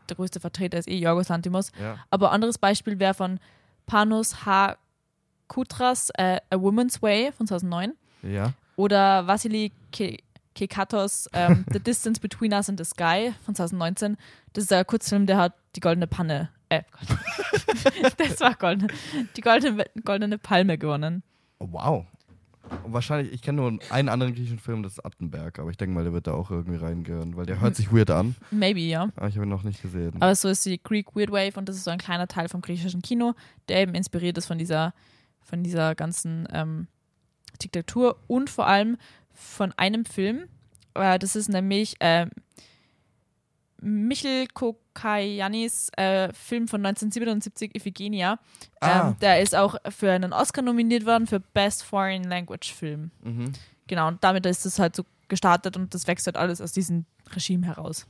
Der 0.08 0.16
größte 0.16 0.40
Vertreter 0.40 0.78
ist 0.78 0.88
eh 0.88 0.96
Yorgos 0.96 1.28
Lanthimos. 1.28 1.70
ja. 1.78 1.98
Aber 2.10 2.32
anderes 2.32 2.58
Beispiel 2.58 2.98
wäre 2.98 3.14
von 3.14 3.38
Panos 3.86 4.46
H. 4.46 4.76
Koutras 5.48 6.10
äh, 6.16 6.40
A 6.50 6.60
Woman's 6.60 7.02
Way 7.02 7.32
von 7.32 7.46
2009 7.46 7.92
ja. 8.22 8.54
oder 8.76 9.26
Vasily 9.26 9.72
Ke 9.92 10.16
Kekatos 10.54 11.28
ähm, 11.34 11.66
The 11.72 11.80
Distance 11.80 12.20
Between 12.20 12.54
Us 12.54 12.68
and 12.70 12.78
the 12.78 12.84
Sky 12.84 13.34
von 13.44 13.54
2019. 13.54 14.16
Das 14.54 14.64
ist 14.64 14.72
ein 14.72 14.86
Kurzfilm, 14.86 15.26
der 15.26 15.36
hat 15.36 15.54
die 15.76 15.80
goldene 15.80 16.06
Panne, 16.06 16.48
äh, 16.70 16.82
das 18.16 18.40
war 18.40 18.54
goldene, 18.54 18.88
die 19.36 19.40
goldene, 19.42 19.84
goldene 20.04 20.38
Palme 20.38 20.78
gewonnen. 20.78 21.22
Oh, 21.58 21.68
wow. 21.70 22.06
Und 22.82 22.92
wahrscheinlich, 22.92 23.32
ich 23.32 23.42
kenne 23.42 23.60
nur 23.60 23.78
einen 23.90 24.08
anderen 24.08 24.34
griechischen 24.34 24.58
Film, 24.58 24.82
das 24.82 24.94
ist 24.94 25.04
Attenberg, 25.04 25.58
aber 25.58 25.70
ich 25.70 25.76
denke 25.76 25.94
mal, 25.94 26.04
der 26.04 26.12
wird 26.12 26.26
da 26.26 26.32
auch 26.32 26.50
irgendwie 26.50 26.76
reingehören, 26.76 27.36
weil 27.36 27.46
der 27.46 27.60
hört 27.60 27.76
sich 27.76 27.92
weird 27.92 28.10
an, 28.10 28.34
Maybe, 28.50 28.80
ja. 28.80 29.10
aber 29.16 29.28
ich 29.28 29.36
habe 29.36 29.46
ihn 29.46 29.50
noch 29.50 29.62
nicht 29.62 29.82
gesehen. 29.82 30.12
Aber 30.20 30.34
so 30.34 30.48
ist 30.48 30.64
die 30.66 30.82
Greek 30.82 31.14
Weird 31.14 31.30
Wave 31.30 31.56
und 31.56 31.68
das 31.68 31.76
ist 31.76 31.84
so 31.84 31.90
ein 31.90 31.98
kleiner 31.98 32.26
Teil 32.28 32.48
vom 32.48 32.60
griechischen 32.60 33.02
Kino, 33.02 33.34
der 33.68 33.80
eben 33.80 33.94
inspiriert 33.94 34.38
ist 34.38 34.46
von 34.46 34.58
dieser, 34.58 34.94
von 35.40 35.62
dieser 35.62 35.94
ganzen 35.94 36.48
ähm, 36.52 36.88
Diktatur 37.62 38.16
und 38.26 38.50
vor 38.50 38.66
allem 38.66 38.96
von 39.32 39.72
einem 39.76 40.04
Film. 40.04 40.44
Äh, 40.94 41.18
das 41.18 41.36
ist 41.36 41.48
nämlich 41.48 42.00
äh, 42.00 42.26
Michel 43.84 44.46
Kokayanis 44.54 45.90
äh, 45.96 46.32
Film 46.32 46.68
von 46.68 46.84
1977, 46.84 47.74
Iphigenia. 47.74 48.38
Ah. 48.80 49.08
Ähm, 49.10 49.16
der 49.20 49.40
ist 49.42 49.54
auch 49.54 49.76
für 49.90 50.10
einen 50.10 50.32
Oscar 50.32 50.62
nominiert 50.62 51.06
worden 51.06 51.26
für 51.26 51.40
Best 51.40 51.82
Foreign 51.82 52.24
Language 52.24 52.72
Film. 52.72 53.10
mhm. 53.22 53.52
Genau, 53.86 54.08
und 54.08 54.24
damit 54.24 54.46
ist 54.46 54.64
es 54.64 54.78
halt 54.78 54.96
so 54.96 55.04
gestartet 55.28 55.76
und 55.76 55.92
das 55.92 56.06
wächst 56.06 56.26
halt 56.26 56.38
alles 56.38 56.62
aus 56.62 56.72
diesem 56.72 57.04
Regime 57.34 57.66
heraus. 57.66 58.06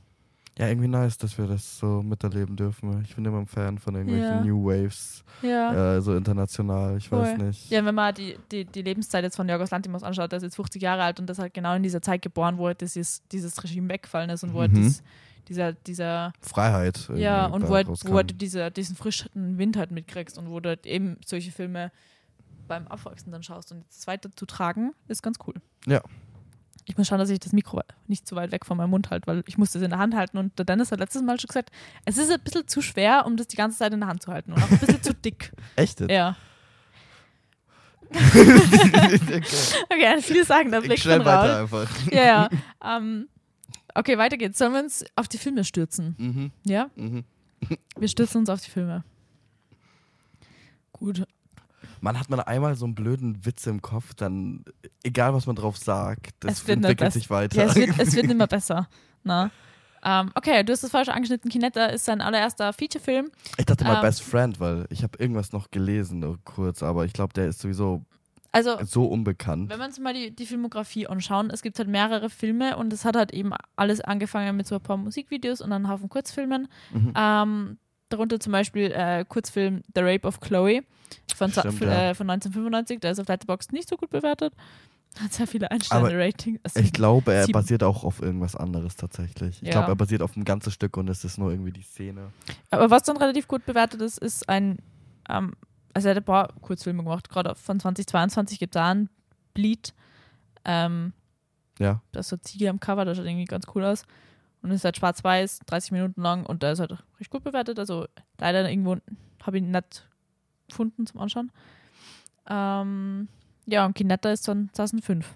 Ja, 0.57 0.69
irgendwie 0.69 0.87
nice, 0.87 1.17
dass 1.17 1.37
wir 1.37 1.47
das 1.47 1.79
so 1.79 2.01
miterleben 2.01 2.55
dürfen. 2.55 3.03
Ich 3.03 3.13
bin 3.13 3.25
immer 3.25 3.39
ein 3.39 3.45
Fan 3.45 3.77
von 3.77 3.93
irgendwelchen 3.93 4.37
Ja. 4.37 4.41
New 4.45 4.63
Waves, 4.63 5.21
Ja. 5.41 5.97
äh, 5.97 6.01
so 6.01 6.15
international, 6.15 6.95
ich 6.95 7.11
weiß 7.11 7.31
Voll. 7.35 7.47
nicht. 7.47 7.69
Ja, 7.69 7.83
wenn 7.83 7.93
man 7.93 8.15
die, 8.15 8.37
die, 8.53 8.63
die 8.63 8.81
Lebenszeit 8.83 9.25
jetzt 9.25 9.35
von 9.35 9.49
Jorgos 9.49 9.71
Lanthimos 9.71 10.01
anschaut, 10.03 10.31
der 10.31 10.37
ist 10.37 10.43
jetzt 10.43 10.55
50 10.55 10.81
Jahre 10.81 11.03
alt 11.03 11.19
und 11.19 11.25
das 11.29 11.39
halt 11.39 11.53
genau 11.53 11.75
in 11.75 11.83
dieser 11.83 12.01
Zeit 12.01 12.21
geboren, 12.21 12.57
wo 12.57 12.67
halt 12.67 12.79
dieses, 12.79 13.21
dieses 13.33 13.61
Regime 13.61 13.89
weggefallen 13.89 14.29
ist 14.29 14.43
und 14.45 14.53
wo 14.53 14.61
halt 14.61 14.71
Mhm. 14.71 14.85
das, 14.85 15.03
dieser, 15.47 15.73
dieser, 15.73 16.33
Freiheit. 16.41 17.09
ja, 17.15 17.45
und 17.45 17.63
da 17.63 17.69
wo 17.69 17.75
halt, 17.75 17.87
wo 17.87 18.15
halt 18.15 18.41
diese, 18.41 18.71
diesen 18.71 18.95
frischen 18.95 19.29
Wind 19.57 19.77
halt 19.77 19.91
mitkriegst 19.91 20.37
und 20.37 20.49
wo 20.49 20.59
du 20.59 20.69
halt 20.69 20.85
eben 20.85 21.17
solche 21.25 21.51
Filme 21.51 21.91
beim 22.67 22.87
Aufwachsen 22.87 23.31
dann 23.31 23.43
schaust 23.43 23.71
und 23.71 23.85
das 23.87 24.07
weiterzutragen, 24.07 24.93
ist 25.07 25.21
ganz 25.21 25.37
cool. 25.47 25.55
Ja. 25.85 26.01
Ich 26.87 26.97
muss 26.97 27.07
schauen, 27.07 27.19
dass 27.19 27.29
ich 27.29 27.39
das 27.39 27.51
Mikro 27.51 27.81
nicht 28.07 28.27
zu 28.27 28.35
weit 28.35 28.51
weg 28.51 28.65
von 28.65 28.77
meinem 28.77 28.91
Mund 28.91 29.09
halte, 29.09 29.25
weil 29.27 29.43
ich 29.47 29.57
muss 29.57 29.71
das 29.71 29.81
in 29.81 29.89
der 29.89 29.97
Hand 29.99 30.15
halten 30.15 30.37
und 30.37 30.57
der 30.59 30.65
Dennis 30.65 30.91
hat 30.91 30.99
letztes 30.99 31.23
Mal 31.23 31.39
schon 31.39 31.47
gesagt, 31.47 31.71
es 32.05 32.17
ist 32.17 32.31
ein 32.31 32.39
bisschen 32.39 32.67
zu 32.67 32.81
schwer, 32.81 33.25
um 33.25 33.37
das 33.37 33.47
die 33.47 33.55
ganze 33.55 33.79
Zeit 33.79 33.93
in 33.93 33.99
der 34.01 34.09
Hand 34.09 34.21
zu 34.21 34.31
halten 34.31 34.53
und 34.53 34.61
auch 34.61 34.69
ein 34.69 34.77
bisschen 34.77 35.01
zu 35.01 35.13
dick. 35.25 35.51
Echt? 35.75 36.01
Ja. 36.01 36.35
okay. 38.11 39.41
Okay, 39.89 40.05
ein 40.05 40.21
vielsagender 40.21 40.81
Blick 40.81 40.99
Schnell 40.99 41.17
von 41.23 41.27
Raul. 41.27 41.43
weiter 41.43 41.59
einfach. 41.61 41.89
Ja, 42.11 42.23
ja. 42.23 42.49
Ähm, 42.83 43.27
okay, 43.95 44.17
weiter 44.17 44.37
geht's. 44.37 44.57
Sollen 44.57 44.73
wir 44.73 44.81
uns 44.81 45.03
auf 45.15 45.27
die 45.27 45.37
Filme 45.37 45.63
stürzen? 45.63 46.15
Mhm. 46.17 46.51
Ja? 46.65 46.89
Mhm. 46.95 47.23
Wir 47.97 48.07
stürzen 48.07 48.39
uns 48.39 48.49
auf 48.49 48.61
die 48.61 48.69
Filme. 48.69 49.03
Gut. 50.91 51.25
Man 52.01 52.19
hat 52.19 52.29
man 52.29 52.39
einmal 52.41 52.75
so 52.75 52.85
einen 52.85 52.93
blöden 52.93 53.45
Witz 53.45 53.65
im 53.65 53.81
Kopf, 53.81 54.13
dann 54.13 54.63
egal 55.03 55.33
was 55.33 55.47
man 55.47 55.55
drauf 55.55 55.77
sagt, 55.77 56.35
das 56.41 56.61
Es 56.61 56.69
entwickelt 56.69 57.13
sich 57.13 57.29
weiter. 57.29 57.57
Ja, 57.57 57.69
es 57.69 57.75
wird, 57.75 57.97
es 57.97 58.15
wird 58.15 58.25
immer 58.31 58.45
besser. 58.47 58.87
Na? 59.23 59.49
Ähm, 60.03 60.29
okay, 60.35 60.63
du 60.63 60.71
hast 60.71 60.83
das 60.83 60.91
falsch 60.91 61.09
angeschnitten. 61.09 61.49
Kinetta 61.49 61.87
ist 61.87 62.05
sein 62.05 62.21
allererster 62.21 62.71
Featurefilm. 62.73 63.31
ich 63.57 63.65
dachte 63.65 63.85
mal 63.85 63.95
ähm, 63.95 64.01
Best 64.01 64.21
Friend, 64.21 64.59
weil 64.59 64.85
ich 64.89 65.01
habe 65.01 65.17
irgendwas 65.17 65.51
noch 65.51 65.71
gelesen, 65.71 66.19
nur 66.19 66.37
kurz, 66.43 66.83
aber 66.83 67.05
ich 67.05 67.13
glaube, 67.13 67.33
der 67.33 67.47
ist 67.47 67.59
sowieso 67.59 68.05
Also, 68.55 68.77
so 68.85 69.05
unbekannt. 69.05 69.69
wenn 69.69 69.79
wir 69.79 69.85
uns 69.85 69.99
mal 69.99 70.13
die, 70.13 70.31
die 70.35 70.45
Filmografie 70.45 71.07
anschauen, 71.07 71.49
es 71.49 71.61
gibt 71.61 71.77
halt 71.77 71.89
mehrere 71.89 72.29
Filme 72.29 72.77
und 72.77 72.93
es 72.93 73.03
hat 73.03 73.15
halt 73.15 73.33
eben 73.33 73.51
alles 73.75 73.99
angefangen 74.01 74.55
mit 74.55 74.65
so 74.65 74.75
ein 74.75 74.81
paar 74.81 74.97
Musikvideos 74.97 75.61
und 75.61 75.71
einen 75.73 75.89
Haufen 75.89 76.07
Kurzfilmen. 76.09 76.67
Mhm. 76.93 77.13
Ähm, 77.15 77.77
darunter 78.09 78.39
zum 78.39 78.51
Beispiel 78.53 78.91
äh, 78.91 79.25
Kurzfilm 79.27 79.81
The 79.93 80.01
Rape 80.01 80.25
of 80.27 80.39
Chloe 80.39 80.83
von, 81.35 81.51
Stimmt, 81.51 81.81
ja. 81.81 82.11
äh, 82.11 82.15
von 82.15 82.29
1995. 82.29 82.99
Der 83.01 83.11
ist 83.11 83.19
auf 83.19 83.27
Letterboxd 83.27 83.73
nicht 83.73 83.89
so 83.89 83.97
gut 83.97 84.09
bewertet. 84.09 84.53
Hat 85.21 85.31
sehr 85.33 85.47
viele 85.47 85.71
Ein-Sterne-Rating. 85.71 86.59
Also, 86.63 86.79
Ich 86.79 86.91
glaube, 86.91 87.33
er 87.33 87.47
basiert 87.47 87.83
auch 87.83 88.03
auf 88.03 88.21
irgendwas 88.21 88.55
anderes 88.55 88.95
tatsächlich. 88.97 89.61
Ich 89.61 89.67
Ja. 89.67 89.71
glaube, 89.73 89.91
er 89.93 89.95
basiert 89.95 90.21
auf 90.21 90.35
ein 90.35 90.43
ganzes 90.43 90.73
Stück 90.73 90.97
und 90.97 91.09
es 91.09 91.23
ist 91.23 91.37
nur 91.37 91.51
irgendwie 91.51 91.71
die 91.71 91.83
Szene. 91.83 92.31
aber 92.69 92.89
was 92.89 93.03
dann 93.03 93.17
relativ 93.17 93.47
gut 93.47 93.65
bewertet 93.65 94.01
ist, 94.01 94.17
ist 94.17 94.47
ein, 94.49 94.79
ähm, 95.29 95.53
also 95.95 96.09
er 96.09 96.11
hat 96.15 96.21
ein 96.21 96.25
paar 96.25 96.53
Kurzfilme 96.61 97.01
gemacht. 97.03 97.29
Gerade 97.29 97.55
von 97.55 97.79
2022 97.79 98.59
gibt 98.59 98.75
es 98.75 98.79
da 98.79 98.91
einen 98.91 99.09
Bleed. 99.55 99.93
Ähm, 100.65 101.13
Ja. 101.79 102.01
da 102.11 102.19
ist 102.19 102.29
so 102.29 102.37
Ziege 102.37 102.69
am 102.69 102.79
Cover, 102.79 103.05
das 103.05 103.17
schaut 103.17 103.25
irgendwie 103.25 103.45
ganz 103.45 103.65
cool 103.73 103.83
aus. 103.85 104.03
Und 104.61 104.71
ist 104.71 104.83
halt 104.85 104.97
schwarz-weiß, 104.97 105.59
30 105.67 105.91
Minuten 105.91 106.21
lang 106.21 106.45
und 106.45 106.63
der 106.63 106.73
ist 106.73 106.79
halt 106.79 106.91
recht 107.19 107.29
gut 107.31 107.43
bewertet. 107.43 107.79
Also 107.79 108.07
leider 108.39 108.69
irgendwo 108.69 108.97
habe 109.43 109.57
ich 109.57 109.63
ihn 109.63 109.71
nicht 109.71 110.07
gefunden 110.67 111.05
zum 111.07 111.19
Anschauen. 111.21 111.51
Ähm, 112.47 113.27
ja, 113.65 113.85
und 113.85 113.93
Kinetta 113.95 114.31
ist 114.31 114.45
von 114.45 114.69
2005. 114.73 115.35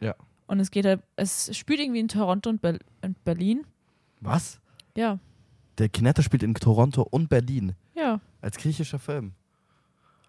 Ja. 0.00 0.14
Und 0.46 0.60
es 0.60 0.70
geht 0.70 0.84
halt, 0.86 1.02
es 1.16 1.56
spielt 1.56 1.80
irgendwie 1.80 2.00
in 2.00 2.08
Toronto 2.08 2.50
und, 2.50 2.60
Ber 2.62 2.78
und 3.02 3.22
Berlin. 3.24 3.66
Was? 4.20 4.60
Ja, 4.96 5.18
Der 5.78 5.88
Kinetta 5.88 6.22
spielt 6.22 6.42
in 6.42 6.52
Toronto 6.54 7.02
und 7.02 7.28
Berlin 7.28 7.74
ja. 7.94 8.20
als 8.42 8.58
griechischer 8.58 8.98
Film. 8.98 9.32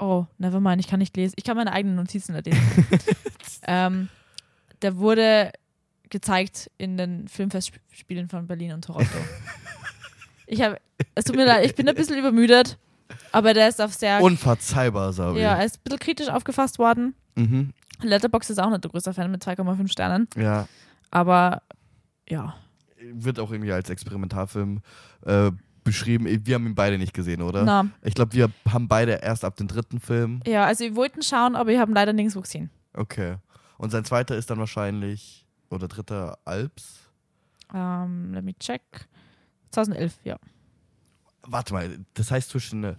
Oh, 0.01 0.25
never 0.39 0.59
mind, 0.59 0.81
ich 0.81 0.87
kann 0.87 0.97
nicht 0.97 1.15
lesen. 1.15 1.35
Ich 1.37 1.43
kann 1.43 1.55
meine 1.55 1.71
eigenen 1.71 1.95
Notizen 1.95 2.33
nicht 2.33 2.47
lesen. 2.47 2.87
ähm, 3.67 4.09
der 4.81 4.97
wurde 4.97 5.51
gezeigt 6.09 6.71
in 6.79 6.97
den 6.97 7.27
Filmfestspielen 7.27 8.27
von 8.27 8.47
Berlin 8.47 8.73
und 8.73 8.83
Toronto. 8.83 9.15
ich 10.47 10.59
habe, 10.63 10.79
es 11.13 11.25
tut 11.25 11.35
mir 11.35 11.45
leid, 11.45 11.65
ich 11.65 11.75
bin 11.75 11.87
ein 11.87 11.93
bisschen 11.93 12.17
übermüdet, 12.17 12.79
aber 13.31 13.53
der 13.53 13.69
ist 13.69 13.79
auf 13.79 13.93
sehr, 13.93 14.21
Unverzeihbar, 14.23 15.13
Sabi. 15.13 15.39
ja, 15.39 15.55
er 15.55 15.65
ist 15.65 15.77
ein 15.77 15.83
bisschen 15.83 15.99
kritisch 15.99 16.29
aufgefasst 16.29 16.79
worden. 16.79 17.13
Mhm. 17.35 17.71
Letterboxd 18.01 18.49
ist 18.49 18.59
auch 18.59 18.71
nicht 18.71 18.83
der 18.83 18.89
größte 18.89 19.13
Fan 19.13 19.29
mit 19.29 19.45
2,5 19.45 19.87
Sternen, 19.87 20.27
ja. 20.35 20.67
aber 21.11 21.61
ja, 22.27 22.55
Wird 22.99 23.39
auch 23.39 23.51
irgendwie 23.51 23.71
als 23.71 23.91
Experimentalfilm 23.91 24.81
äh, 25.27 25.51
beschrieben. 25.83 26.25
Wir 26.45 26.55
haben 26.55 26.65
ihn 26.67 26.75
beide 26.75 26.97
nicht 26.97 27.13
gesehen, 27.13 27.41
oder? 27.41 27.63
na, 27.63 27.87
Ich 28.03 28.13
glaube, 28.13 28.33
wir 28.33 28.49
haben 28.69 28.87
beide 28.87 29.13
erst 29.13 29.43
ab 29.45 29.55
dem 29.55 29.67
dritten 29.67 29.99
Film. 29.99 30.41
ja, 30.45 30.65
also 30.65 30.83
wir 30.83 30.95
wollten 30.95 31.21
schauen, 31.21 31.55
aber 31.55 31.69
wir 31.69 31.79
haben 31.79 31.93
leider 31.93 32.13
nirgendwo 32.13 32.41
gesehen. 32.41 32.69
Okay. 32.93 33.37
Und 33.77 33.89
sein 33.91 34.05
zweiter 34.05 34.35
ist 34.37 34.49
dann 34.49 34.59
wahrscheinlich, 34.59 35.47
oder 35.69 35.87
dritter 35.87 36.37
Alps. 36.45 36.99
Ähm, 37.73 38.33
let 38.33 38.43
me 38.43 38.53
check. 38.59 38.81
2011, 39.71 40.17
ja. 40.23 40.37
Warte 41.43 41.73
mal, 41.73 41.97
das 42.13 42.29
heißt 42.29 42.49
zwischen, 42.49 42.83
äh, 42.83 42.95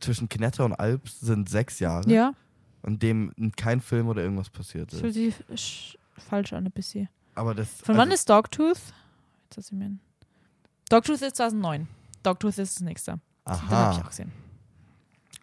zwischen 0.00 0.28
Kinetta 0.28 0.64
und 0.64 0.72
Alps 0.74 1.20
sind 1.20 1.48
sechs 1.48 1.80
Jahre, 1.80 2.08
Ja, 2.10 2.32
in 2.86 2.98
dem 2.98 3.32
kein 3.56 3.80
Film 3.80 4.08
oder 4.08 4.22
irgendwas 4.22 4.48
passiert 4.50 4.88
das 4.92 4.94
ist. 4.94 5.00
fühlt 5.00 5.14
sich 5.14 5.34
sch- 5.52 5.96
falsch 6.16 6.52
an 6.52 6.64
ein 6.66 6.70
bisschen. 6.72 7.08
Aber 7.34 7.54
das. 7.54 7.68
Von 7.82 7.96
wann 7.96 8.02
also, 8.10 8.14
ist 8.14 8.30
Dogtooth? 8.30 8.78
Jetzt 9.44 9.56
lass 9.56 9.66
ich 9.66 9.72
mir. 9.72 9.90
Dogtooth 10.88 11.20
ist 11.20 11.36
2009. 11.36 11.88
Dogtooth 12.24 12.58
ist 12.58 12.76
das 12.76 12.80
nächste. 12.80 13.12
Den 13.12 13.52
habe 13.52 13.62
ich 13.64 13.70
Aha. 13.72 13.90
auch 14.02 14.08
gesehen. 14.08 14.32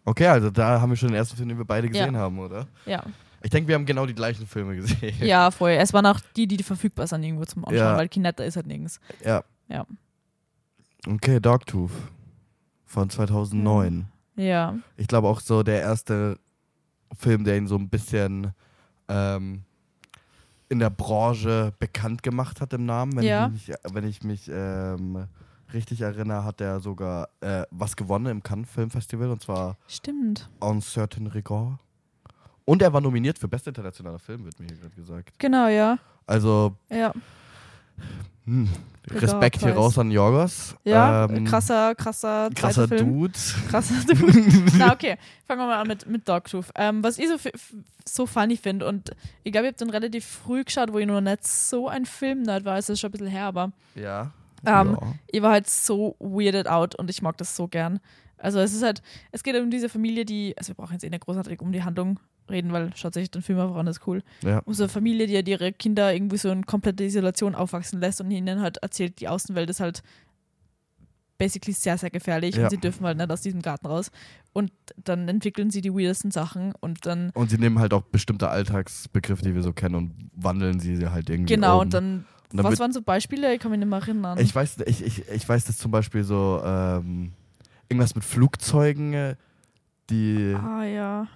Okay, 0.04 0.28
also 0.28 0.50
da 0.50 0.82
haben 0.82 0.90
wir 0.90 0.96
schon 0.98 1.10
den 1.10 1.16
ersten 1.18 1.38
Film, 1.38 1.50
den 1.50 1.58
wir 1.58 1.66
beide 1.66 1.88
Ja. 1.88 1.94
gesehen 1.94 2.18
haben, 2.18 2.40
oder? 2.40 2.68
Ja. 2.86 3.04
Ich 3.44 3.50
denke, 3.50 3.68
wir 3.68 3.76
haben 3.76 3.86
genau 3.86 4.06
die 4.06 4.14
gleichen 4.16 4.46
Filme 4.48 4.76
gesehen. 4.76 5.16
ja, 5.20 5.50
voll. 5.52 5.72
Es 5.72 5.94
waren 5.94 6.06
auch 6.06 6.20
die, 6.36 6.48
die 6.48 6.62
verfügbar 6.64 7.08
sind 7.08 7.24
irgendwo 7.24 7.46
zum 7.46 7.66
Anschauen, 7.66 7.78
Ja. 7.78 7.98
weil 7.98 8.08
Kinetta 8.10 8.44
ist 8.44 8.56
halt 8.56 8.68
nirgends. 8.68 9.00
Ja. 9.24 9.44
Ja. 9.68 9.86
Okay, 11.08 11.40
Dogtooth 11.40 11.92
von 12.86 13.10
2009. 13.10 14.08
Ja. 14.36 14.76
Ich 14.98 15.08
glaube 15.08 15.28
auch 15.28 15.40
so 15.40 15.64
der 15.64 15.82
erste 15.82 16.38
Film, 17.18 17.44
der 17.44 17.58
ihn 17.58 17.68
so 17.68 17.76
ein 17.78 17.90
bisschen 17.90 18.54
ähm, 19.08 19.64
in 20.70 20.80
der 20.80 20.90
Branche 20.90 21.74
bekannt 21.80 22.24
gemacht 22.24 22.62
hat 22.62 22.74
im 22.74 22.86
Namen. 22.86 23.16
Wenn 23.16 23.24
Ja. 23.24 23.48
ich 23.54 23.68
mich, 23.68 23.76
wenn 23.92 24.08
ich 24.08 24.24
mich 24.24 24.50
ähm, 24.54 25.28
richtig 25.74 26.02
erinnere, 26.02 26.44
hat 26.44 26.62
er 26.62 26.80
sogar 26.80 27.30
äh, 27.42 27.64
was 27.72 27.96
gewonnen 27.96 28.28
im 28.28 28.44
Cannes 28.44 28.70
Film 28.70 28.90
Festival 28.90 29.30
und 29.30 29.42
zwar 29.42 29.78
Stimmt. 29.88 30.50
Un 30.64 30.82
Certain 30.82 31.28
Regard. 31.28 31.80
Und 32.66 32.82
er 32.82 32.94
war 32.94 33.02
nominiert 33.02 33.38
für 33.40 33.48
bester 33.48 33.70
internationaler 33.70 34.20
Film, 34.20 34.46
wird 34.46 34.60
mir 34.60 34.68
hier 34.68 34.78
gerade 34.78 34.96
gesagt. 34.96 35.40
Genau, 35.40 35.68
ja. 35.68 35.98
Also 36.28 36.76
Ja, 36.90 37.14
hm, 38.46 38.70
Regard 39.08 39.24
Respekt 39.24 39.62
hier 39.62 39.74
raus 39.74 39.98
an 39.98 40.10
Jorgos. 40.12 40.76
ja 40.84 41.26
Ähm, 41.26 41.46
krasser, 41.46 41.94
krasser, 41.96 42.50
krasser. 42.56 42.88
Dude. 42.88 43.38
Krasser 43.70 44.04
Dude. 44.06 44.64
Na, 44.78 44.94
okay. 44.94 45.18
Fangen 45.48 45.62
wir 45.62 45.68
mal 45.68 45.82
an 45.82 45.88
mit, 45.88 46.08
mit 46.08 46.28
Dogtooth. 46.28 46.66
Ähm, 46.76 47.04
was 47.04 47.18
ich 47.20 47.28
so, 47.28 47.38
so 48.08 48.26
funny 48.26 48.58
finde, 48.58 48.88
und 48.88 49.12
ich 49.44 49.52
glaube, 49.52 49.68
ich 49.68 49.74
habe 49.74 49.86
den 49.86 49.90
relativ 49.92 50.26
früh 50.26 50.64
geschaut, 50.64 50.92
wo 50.92 50.98
ich 51.00 51.06
noch 51.08 51.22
nicht 51.22 51.46
so 51.46 51.88
ein 51.88 52.06
Film-Nerd 52.06 52.66
war. 52.66 52.78
Es 52.78 52.90
ist 52.90 53.00
schon 53.00 53.10
ein 53.10 53.12
bisschen 53.12 53.28
her, 53.28 53.46
aber 53.46 53.72
Ja. 53.96 54.32
Ähm, 54.66 54.98
ja. 55.00 55.14
ich 55.28 55.42
war 55.42 55.52
halt 55.52 55.68
so 55.70 56.16
weirded 56.20 56.68
out 56.68 56.96
und 56.96 57.10
ich 57.10 57.22
mag 57.22 57.38
das 57.38 57.56
so 57.56 57.68
gern. 57.68 58.00
Also 58.38 58.60
es 58.60 58.74
ist 58.74 58.84
halt, 58.84 59.02
es 59.32 59.44
geht 59.44 59.56
um 59.56 59.70
diese 59.70 59.88
Familie, 59.90 60.26
die, 60.26 60.56
also 60.58 60.70
wir 60.70 60.76
brauchen 60.76 60.94
jetzt 60.94 61.04
eh 61.04 61.10
nicht 61.10 61.26
großartig 61.26 61.62
um 61.62 61.72
die 61.72 61.84
Handlung 61.84 62.20
reden, 62.50 62.74
weil 62.74 62.92
schaut 62.96 63.14
sich 63.14 63.30
den 63.30 63.42
Film 63.44 63.60
einfach 63.60 63.76
an, 63.76 63.86
das 63.86 63.98
ist 63.98 64.08
cool. 64.08 64.24
ja. 64.44 64.60
Um 64.66 64.74
so 64.74 64.84
eine 64.84 64.90
Familie, 64.90 65.28
die 65.28 65.36
halt 65.36 65.48
ihre 65.48 65.72
Kinder 65.72 66.12
irgendwie 66.14 66.38
so 66.38 66.50
in 66.50 66.66
komplette 66.66 67.04
Isolation 67.04 67.54
aufwachsen 67.56 68.00
lässt 68.00 68.20
und 68.20 68.32
ihnen 68.32 68.62
halt 68.62 68.78
erzählt, 68.78 69.20
die 69.20 69.28
Außenwelt 69.28 69.70
ist 69.70 69.80
halt 69.80 70.02
basically 71.38 71.74
sehr, 71.74 71.98
sehr 71.98 72.10
gefährlich 72.12 72.56
Ja. 72.56 72.64
und 72.64 72.70
sie 72.70 72.78
dürfen 72.78 73.06
halt 73.06 73.18
nicht 73.18 73.32
aus 73.32 73.42
diesem 73.42 73.62
Garten 73.62 73.88
raus. 73.88 74.12
Und 74.54 74.72
dann 75.04 75.28
entwickeln 75.28 75.72
sie 75.72 75.82
die 75.82 75.92
weirdesten 75.92 76.30
Sachen 76.30 76.74
und 76.82 77.06
dann, 77.06 77.32
Und 77.34 77.50
sie 77.50 77.58
nehmen 77.58 77.80
halt 77.80 77.94
auch 77.94 78.04
bestimmte 78.04 78.50
Alltagsbegriffe, 78.50 79.44
die 79.44 79.56
wir 79.56 79.64
so 79.64 79.74
kennen, 79.74 79.96
und 79.96 80.30
wandeln 80.36 80.80
sie 80.80 81.08
halt 81.10 81.30
irgendwie 81.30 81.54
genau, 81.54 81.76
um. 81.78 81.82
und 81.82 81.94
dann, 81.94 82.26
dann 82.58 82.66
was 82.66 82.80
waren 82.80 82.92
so 82.92 83.02
Beispiele? 83.02 83.54
Ich 83.54 83.60
kann 83.60 83.72
mich 83.72 83.80
nicht 83.80 83.90
mehr 83.90 84.00
erinnern. 84.00 84.38
Ich 84.40 84.54
weiß, 84.54 84.78
ich, 84.86 85.04
ich, 85.04 85.30
ich 85.30 85.50
weiß, 85.50 85.66
dass 85.66 85.78
zum 85.78 85.92
Beispiel 85.92 86.24
so 86.24 86.62
ähm, 86.64 87.34
irgendwas 87.90 88.16
mit 88.16 88.24
Flugzeugen, 88.24 89.14
äh, 89.14 89.36
die, 90.10 90.56
ah 90.56 90.84
ja. 90.84 91.28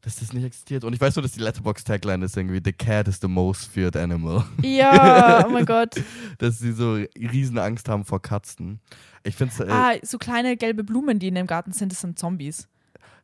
dass 0.00 0.16
das 0.16 0.32
nicht 0.32 0.44
existiert. 0.44 0.84
Und 0.84 0.92
ich 0.92 1.00
weiß 1.00 1.16
nur, 1.16 1.22
dass 1.22 1.32
die 1.32 1.40
Letterbox-Tagline 1.40 2.24
ist 2.24 2.36
irgendwie 2.36 2.60
The 2.64 2.72
cat 2.72 3.08
is 3.08 3.18
the 3.20 3.28
most 3.28 3.66
feared 3.66 3.96
animal. 3.96 4.44
Ja, 4.62 5.44
oh 5.46 5.50
mein 5.50 5.66
Gott. 5.66 5.94
dass 6.38 6.58
sie 6.58 6.72
so 6.72 6.98
riesen 7.18 7.58
Angst 7.58 7.88
haben 7.88 8.04
vor 8.04 8.22
Katzen. 8.22 8.80
Ich 9.24 9.34
finde 9.34 9.52
es 9.54 9.60
äh, 9.60 9.70
Ah, 9.70 9.92
so 10.02 10.18
kleine 10.18 10.56
gelbe 10.56 10.84
Blumen, 10.84 11.18
die 11.18 11.28
in 11.28 11.34
dem 11.34 11.46
Garten 11.46 11.72
sind, 11.72 11.92
das 11.92 12.00
sind 12.00 12.18
Zombies. 12.18 12.68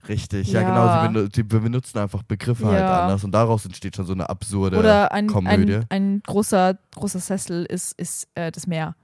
Richtig. 0.09 0.53
Ja, 0.53 0.61
Ja. 0.63 0.69
genau. 1.07 1.13
Sie, 1.13 1.19
benu- 1.27 1.35
sie 1.35 1.43
benutzen 1.43 1.99
einfach 1.99 2.23
Begriffe 2.23 2.67
halt 2.67 2.81
Ja. 2.81 3.03
anders 3.03 3.23
und 3.25 3.33
daraus 3.33 3.65
entsteht 3.67 3.97
schon 3.97 4.07
so 4.07 4.13
eine 4.13 4.29
absurde. 4.29 4.79
Oder 4.79 5.13
ein, 5.13 5.27
Komödie. 5.27 5.77
ein, 5.77 5.87
ein 5.91 6.23
großer, 6.27 6.79
großer 6.95 7.19
Sessel 7.21 7.65
ist, 7.65 7.93
ist 7.99 8.29
äh, 8.35 8.51
das 8.53 8.67
Meer. 8.67 8.95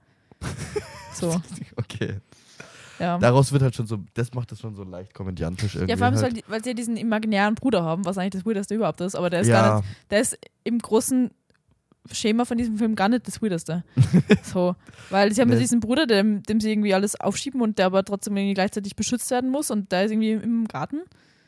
So, 1.13 1.35
Okay. 1.75 2.17
ja. 2.99 3.17
Daraus 3.17 3.51
wird 3.51 3.61
halt 3.63 3.75
schon 3.75 3.87
so, 3.87 3.97
das 4.13 4.33
macht 4.33 4.51
das 4.51 4.59
schon 4.59 4.75
so 4.75 4.83
leicht 4.83 5.13
komödiantisch 5.13 5.75
irgendwie. 5.75 5.91
Ja, 5.91 5.97
vor 5.97 6.05
allem, 6.05 6.15
halt. 6.15 6.23
weil, 6.25 6.33
die, 6.33 6.43
weil 6.47 6.63
sie 6.63 6.69
ja 6.69 6.73
diesen 6.75 6.95
imaginären 6.97 7.55
Bruder 7.55 7.83
haben, 7.83 8.05
was 8.05 8.17
eigentlich 8.17 8.41
das 8.41 8.45
Weirdeste 8.45 8.75
überhaupt 8.75 9.01
ist, 9.01 9.15
aber 9.15 9.29
der 9.29 9.41
ist 9.41 9.47
ja, 9.47 9.61
gar 9.61 9.75
nicht, 9.81 9.87
der 10.11 10.21
ist 10.21 10.37
im 10.63 10.77
großen 10.79 11.31
Schema 12.11 12.45
von 12.45 12.57
diesem 12.57 12.77
Film 12.77 12.95
gar 12.95 13.09
nicht 13.09 13.27
das 13.27 13.41
Weirdeste. 13.41 13.83
so. 14.43 14.75
Weil 15.09 15.33
sie 15.33 15.41
haben 15.41 15.49
ja 15.49 15.55
Nee. 15.55 15.61
diesen 15.61 15.79
Bruder, 15.79 16.05
dem, 16.07 16.43
dem 16.43 16.59
sie 16.59 16.71
irgendwie 16.71 16.93
alles 16.93 17.19
aufschieben 17.19 17.61
und 17.61 17.77
der 17.77 17.87
aber 17.87 18.03
trotzdem 18.03 18.35
irgendwie 18.37 18.53
gleichzeitig 18.53 18.95
beschützt 18.95 19.29
werden 19.31 19.49
muss 19.49 19.71
und 19.71 19.91
der 19.91 20.05
ist 20.05 20.11
irgendwie 20.11 20.31
im 20.31 20.67
Garten 20.67 21.01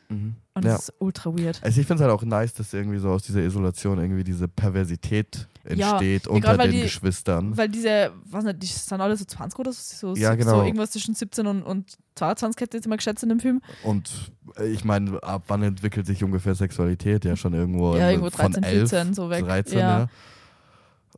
Mhm. 0.08 0.34
und 0.52 0.64
ja. 0.66 0.72
das 0.72 0.88
ist 0.90 0.94
ultra 0.98 1.30
weird. 1.32 1.58
Also 1.62 1.80
ich 1.80 1.86
finde 1.86 2.02
es 2.04 2.10
halt 2.10 2.20
auch 2.20 2.22
nice, 2.26 2.52
dass 2.52 2.74
irgendwie 2.74 2.98
so 2.98 3.08
aus 3.08 3.22
dieser 3.22 3.40
Isolation 3.40 3.98
irgendwie 3.98 4.24
diese 4.24 4.46
Perversität 4.46 5.48
Ja, 5.74 5.92
entsteht 5.92 6.26
ja, 6.26 6.32
unter 6.32 6.58
den 6.58 6.70
die- 6.72 6.82
Geschwistern. 6.82 7.56
Weil 7.56 7.68
diese, 7.70 8.10
was 8.26 8.44
nicht, 8.44 8.62
die 8.62 8.66
sind 8.66 9.00
alle 9.00 9.16
so 9.16 9.24
20 9.24 9.58
oder 9.58 9.72
so, 9.72 10.14
Ja, 10.16 10.32
so, 10.32 10.36
genau. 10.36 10.58
so 10.58 10.62
irgendwas 10.64 10.90
zwischen 10.90 11.14
17 11.14 11.46
und, 11.46 11.62
und 11.62 11.96
22 12.16 12.60
hätte 12.60 12.76
ich 12.76 12.80
jetzt 12.80 12.86
immer 12.86 12.96
geschätzt 12.98 13.22
in 13.22 13.30
dem 13.30 13.40
Film. 13.40 13.62
Und 13.84 14.10
äh, 14.58 14.66
ich 14.66 14.84
meine, 14.84 15.22
ab 15.22 15.44
wann 15.46 15.62
entwickelt 15.62 16.04
sich 16.04 16.22
ungefähr 16.22 16.54
Sexualität? 16.54 17.24
Ja, 17.24 17.34
schon 17.36 17.54
irgendwo, 17.54 17.96
Ja, 17.96 18.10
irgendwo 18.10 18.28
von 18.28 18.52
13, 18.52 18.64
11, 18.64 18.90
14 18.90 19.14
so 19.14 19.30
weg. 19.30 19.44
13, 19.46 19.78
ja. 19.78 20.08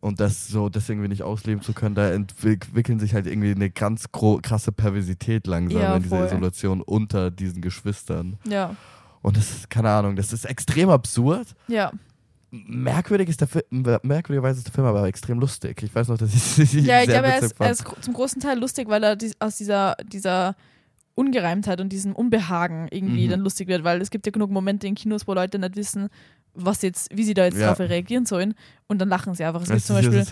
Und 0.05 0.21
das 0.21 0.49
so, 0.49 0.69
das 0.69 0.87
irgendwie 0.90 1.09
nicht 1.09 1.23
ausleben 1.23 1.62
zu 1.62 1.73
können, 1.73 1.95
da 1.95 2.11
entwickeln 2.11 3.01
sich 3.01 3.14
halt 3.14 3.27
irgendwie 3.27 3.53
eine 3.53 3.71
ganz 3.71 4.07
krasse 4.12 4.71
Perversität 4.71 5.47
langsam 5.47 5.81
Ja, 5.81 5.97
in 5.97 6.03
dieser. 6.03 6.27
Isolation 6.27 6.83
unter 6.83 7.31
diesen 7.31 7.62
Geschwistern. 7.62 8.37
Ja, 8.47 8.77
Und 9.23 9.38
das 9.38 9.51
ist, 9.51 9.71
keine 9.71 9.88
Ahnung, 9.90 10.14
das 10.14 10.33
ist 10.35 10.45
extrem 10.45 10.90
absurd. 10.90 11.47
ja. 11.69 11.90
Merkwürdig 12.51 13.29
ist 13.31 13.40
der 13.40 13.49
Film, 13.49 13.64
merkwürdigerweise 14.05 14.59
ist 14.59 14.67
der 14.69 14.75
Film 14.75 14.87
aber 14.87 15.05
extrem 15.09 15.40
lustig. 15.40 15.83
Ich 15.83 15.93
weiß 15.93 16.07
noch, 16.07 16.19
dass 16.19 16.33
ich 16.59 16.73
Ja, 16.85 17.01
ich 17.01 17.09
glaube, 17.09 17.27
er 17.27 17.40
ist, 17.40 17.55
er 17.59 17.71
ist 17.73 17.85
zum 18.01 18.14
großen 18.14 18.40
Teil 18.40 18.61
lustig, 18.61 18.88
weil 18.88 19.03
er 19.03 19.19
aus 19.40 19.57
dieser, 19.57 19.97
dieser 20.12 20.55
Ungereimtheit 21.17 21.81
und 21.81 21.88
diesem 21.93 22.14
Unbehagen 22.14 22.87
irgendwie 22.93 23.27
Mhm. 23.27 23.31
dann 23.31 23.40
lustig 23.40 23.67
wird, 23.67 23.83
weil 23.83 24.01
es 24.01 24.11
gibt 24.11 24.27
ja 24.27 24.31
genug 24.33 24.51
Momente 24.53 24.87
in 24.87 24.95
Kinos, 24.95 25.27
wo 25.27 25.35
Leute 25.35 25.59
nicht 25.59 25.75
wissen, 25.75 26.09
was 26.55 26.83
jetzt, 26.83 27.09
wie 27.17 27.25
sie 27.25 27.35
da 27.35 27.45
jetzt 27.45 27.59
Ja. 27.59 27.69
drauf 27.69 27.81
reagieren 27.81 28.27
sollen 28.27 28.55
und 28.87 28.99
dann 29.01 29.09
lachen 29.09 29.35
sie 29.35 29.45
einfach. 29.45 29.62
Es 29.62 29.69
gibt 29.69 29.83
zum 29.83 29.97
Beispiel, 29.97 30.25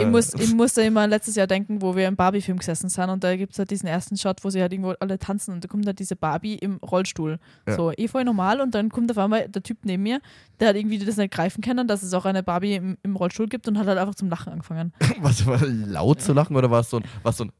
ich, 0.00 0.06
muss, 0.06 0.34
ich 0.34 0.54
musste 0.54 0.82
immer 0.82 1.06
letztes 1.06 1.34
Jahr 1.34 1.46
denken, 1.46 1.82
wo 1.82 1.94
wir 1.96 2.08
im 2.08 2.16
Barbie-Film 2.16 2.58
gesessen 2.58 2.88
sind 2.88 3.10
und 3.10 3.22
da 3.22 3.36
gibt 3.36 3.52
es 3.52 3.58
halt 3.58 3.70
diesen 3.70 3.86
ersten 3.88 4.16
Shot, 4.16 4.42
wo 4.44 4.50
sie 4.50 4.60
halt 4.62 4.72
irgendwo 4.72 4.94
alle 5.00 5.18
tanzen 5.18 5.52
und 5.52 5.62
da 5.64 5.68
kommt 5.68 5.86
halt 5.86 5.98
diese 5.98 6.16
Barbie 6.16 6.54
im 6.54 6.76
Rollstuhl. 6.76 7.38
Ja. 7.66 7.76
So, 7.76 7.92
eh 7.96 8.08
voll 8.08 8.24
normal 8.24 8.60
und 8.60 8.74
dann 8.74 8.88
kommt 8.88 9.10
auf 9.10 9.18
einmal 9.18 9.48
der 9.48 9.62
Typ 9.62 9.78
neben 9.84 10.02
mir, 10.02 10.20
der 10.60 10.68
hat 10.70 10.76
irgendwie 10.76 10.98
das 10.98 11.16
nicht 11.16 11.32
greifen 11.32 11.60
können, 11.60 11.86
dass 11.88 12.02
es 12.02 12.14
auch 12.14 12.24
eine 12.24 12.42
Barbie 12.42 12.74
im, 12.74 12.96
im 13.02 13.16
Rollstuhl 13.16 13.48
gibt 13.48 13.68
und 13.68 13.78
hat 13.78 13.86
halt 13.86 13.98
einfach 13.98 14.14
zum 14.14 14.28
Lachen 14.30 14.52
angefangen. 14.52 14.92
Was 15.20 15.44
war 15.46 15.60
laut 15.66 16.20
zu 16.20 16.32
lachen 16.32 16.56
oder 16.56 16.70
war 16.70 16.80
es 16.80 16.90
so 16.90 16.98
ein, 16.98 17.04
was 17.22 17.36
so 17.36 17.44
ein 17.44 17.52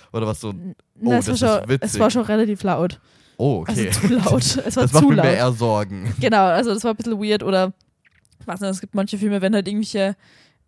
oder 0.12 0.26
was 0.26 0.40
so 0.40 0.50
ein, 0.50 0.74
Oh, 1.02 1.08
Na, 1.10 1.18
es, 1.18 1.28
war 1.28 1.36
schon, 1.36 1.78
es 1.80 1.98
war 1.98 2.10
schon 2.10 2.22
relativ 2.24 2.62
laut. 2.62 3.00
Oh, 3.40 3.60
okay. 3.62 3.88
Also 3.88 4.00
zu 4.08 4.14
laut. 4.14 4.42
Es 4.66 4.76
war 4.76 4.82
das 4.84 4.92
macht 4.92 5.02
zu 5.02 5.08
mir 5.10 5.16
laut. 5.16 5.24
mehr 5.26 5.36
eher 5.36 5.52
Sorgen. 5.52 6.14
Genau, 6.20 6.44
also 6.44 6.72
das 6.74 6.84
war 6.84 6.92
ein 6.92 6.96
bisschen 6.96 7.18
weird 7.22 7.42
oder 7.42 7.72
was 8.46 8.60
nicht, 8.60 8.70
es 8.70 8.80
gibt 8.80 8.94
manche 8.94 9.18
Filme, 9.18 9.40
wenn 9.42 9.54
halt 9.54 9.66
irgendwelche, 9.68 10.16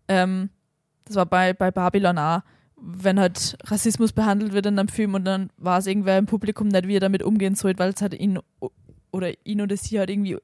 ähm, 0.09 0.51
das 1.05 1.17
war 1.17 1.27
bei, 1.27 1.53
bei 1.53 1.71
Babylon 1.71 2.19
auch, 2.19 2.41
wenn 2.77 3.19
halt 3.21 3.57
Rassismus 3.65 4.13
behandelt 4.13 4.53
wird 4.53 4.67
in 4.67 4.79
einem 4.79 4.89
Film 4.89 5.15
und 5.15 5.25
dann 5.25 5.51
war 5.57 5.79
es 5.79 5.87
irgendwer 5.87 6.19
im 6.19 6.27
Publikum 6.27 6.69
nicht, 6.69 6.87
wie 6.89 6.97
er 6.97 7.01
damit 7.01 7.23
umgehen 7.23 7.55
soll, 7.55 7.75
weil 7.79 7.91
es 7.91 8.03
halt 8.03 8.15
ihn 8.15 8.39
oder 9.13 9.33
ihn 9.45 9.61
oder 9.61 9.77
sie 9.77 9.99
halt 9.99 10.11
irgendwie 10.11 10.37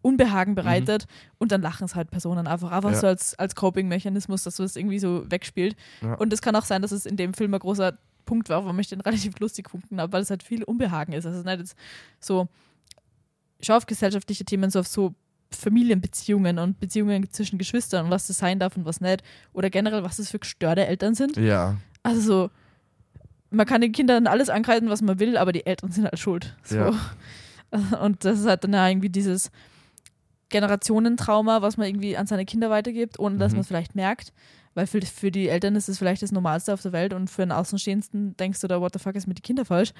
Unbehagen 0.00 0.54
bereitet 0.54 1.06
und 1.38 1.50
dann 1.50 1.60
lachen 1.60 1.84
es 1.84 1.94
halt 1.96 2.10
Personen 2.10 2.46
einfach, 2.46 2.70
einfach 2.70 2.90
Mhm. 2.90 2.94
Ja. 2.94 3.00
so 3.00 3.06
als, 3.08 3.34
als 3.38 3.54
Coping-Mechanismus, 3.56 4.44
dass 4.44 4.56
das 4.56 4.76
irgendwie 4.76 5.00
so 5.00 5.28
wegspielt. 5.28 5.74
Ja. 6.02 6.14
Und 6.14 6.32
es 6.32 6.40
kann 6.40 6.54
auch 6.54 6.64
sein, 6.64 6.82
dass 6.82 6.92
es 6.92 7.04
in 7.04 7.16
dem 7.16 7.34
Film 7.34 7.52
ein 7.52 7.60
großer 7.60 7.98
Punkt 8.28 8.48
war, 8.50 8.62
warum 8.64 8.78
ich 8.78 8.88
den 8.88 9.00
relativ 9.00 9.38
lustig 9.40 9.64
gefunden 9.64 9.98
habe, 10.00 10.12
weil 10.12 10.22
es 10.22 10.28
halt 10.30 10.42
viel 10.42 10.62
Unbehagen 10.64 11.12
ist. 11.14 11.24
Also 11.26 11.38
es 11.38 11.44
ist 11.44 11.46
nicht 11.46 11.58
jetzt 11.60 11.76
so, 12.20 12.46
schau 13.60 13.76
auf 13.76 13.86
gesellschaftliche 13.86 14.44
Themen, 14.44 14.70
so 14.70 14.80
auf 14.80 14.86
so 14.86 15.14
Familienbeziehungen 15.50 16.58
und 16.58 16.78
Beziehungen 16.78 17.30
zwischen 17.32 17.58
Geschwistern 17.58 18.04
und 18.06 18.10
was 18.10 18.26
das 18.26 18.36
sein 18.38 18.58
darf 18.58 18.76
und 18.76 18.84
was 18.84 19.00
nicht. 19.00 19.22
Oder 19.54 19.70
generell, 19.70 20.02
was 20.04 20.18
das 20.18 20.30
für 20.30 20.38
gestörte 20.38 20.86
Eltern 20.86 21.14
sind. 21.14 21.36
Ja. 21.38 21.76
Also 22.02 22.20
so, 22.20 22.50
man 23.50 23.64
kann 23.66 23.80
den 23.80 23.92
Kindern 23.92 24.26
alles 24.26 24.50
ankreiden, 24.50 24.90
was 24.90 25.00
man 25.00 25.18
will, 25.18 25.36
aber 25.38 25.52
die 25.52 25.64
Eltern 25.64 25.90
sind 25.90 26.04
halt 26.04 26.18
schuld. 26.18 26.54
So. 26.64 26.76
Ja. 26.76 26.92
Und 28.02 28.24
das 28.26 28.40
ist 28.40 28.46
halt 28.46 28.64
dann 28.64 28.74
ja 28.74 28.86
irgendwie 28.88 29.08
dieses 29.10 29.50
Generationentrauma, 30.50 31.62
was 31.62 31.76
man 31.76 31.86
irgendwie 31.86 32.16
an 32.16 32.26
seine 32.26 32.44
Kinder 32.46 32.70
weitergibt, 32.70 33.18
ohne 33.18 33.38
dass 33.38 33.52
Mhm. 33.52 33.56
man 33.58 33.60
es 33.62 33.66
vielleicht 33.68 33.94
merkt. 33.94 34.32
Weil 34.74 34.86
für, 34.86 35.00
für 35.02 35.30
die 35.30 35.48
Eltern 35.48 35.76
ist 35.76 35.88
es 35.88 35.98
vielleicht 35.98 36.22
das 36.22 36.32
Normalste 36.32 36.72
auf 36.72 36.82
der 36.82 36.92
Welt 36.92 37.12
und 37.12 37.28
für 37.28 37.42
einen 37.42 37.52
Außenstehendsten 37.52 38.36
denkst 38.36 38.60
du 38.60 38.68
da, 38.68 38.80
what 38.80 38.92
the 38.92 38.98
fuck 38.98 39.14
ist 39.14 39.26
mit 39.26 39.38
den 39.38 39.42
Kindern 39.42 39.66
falsch? 39.66 39.92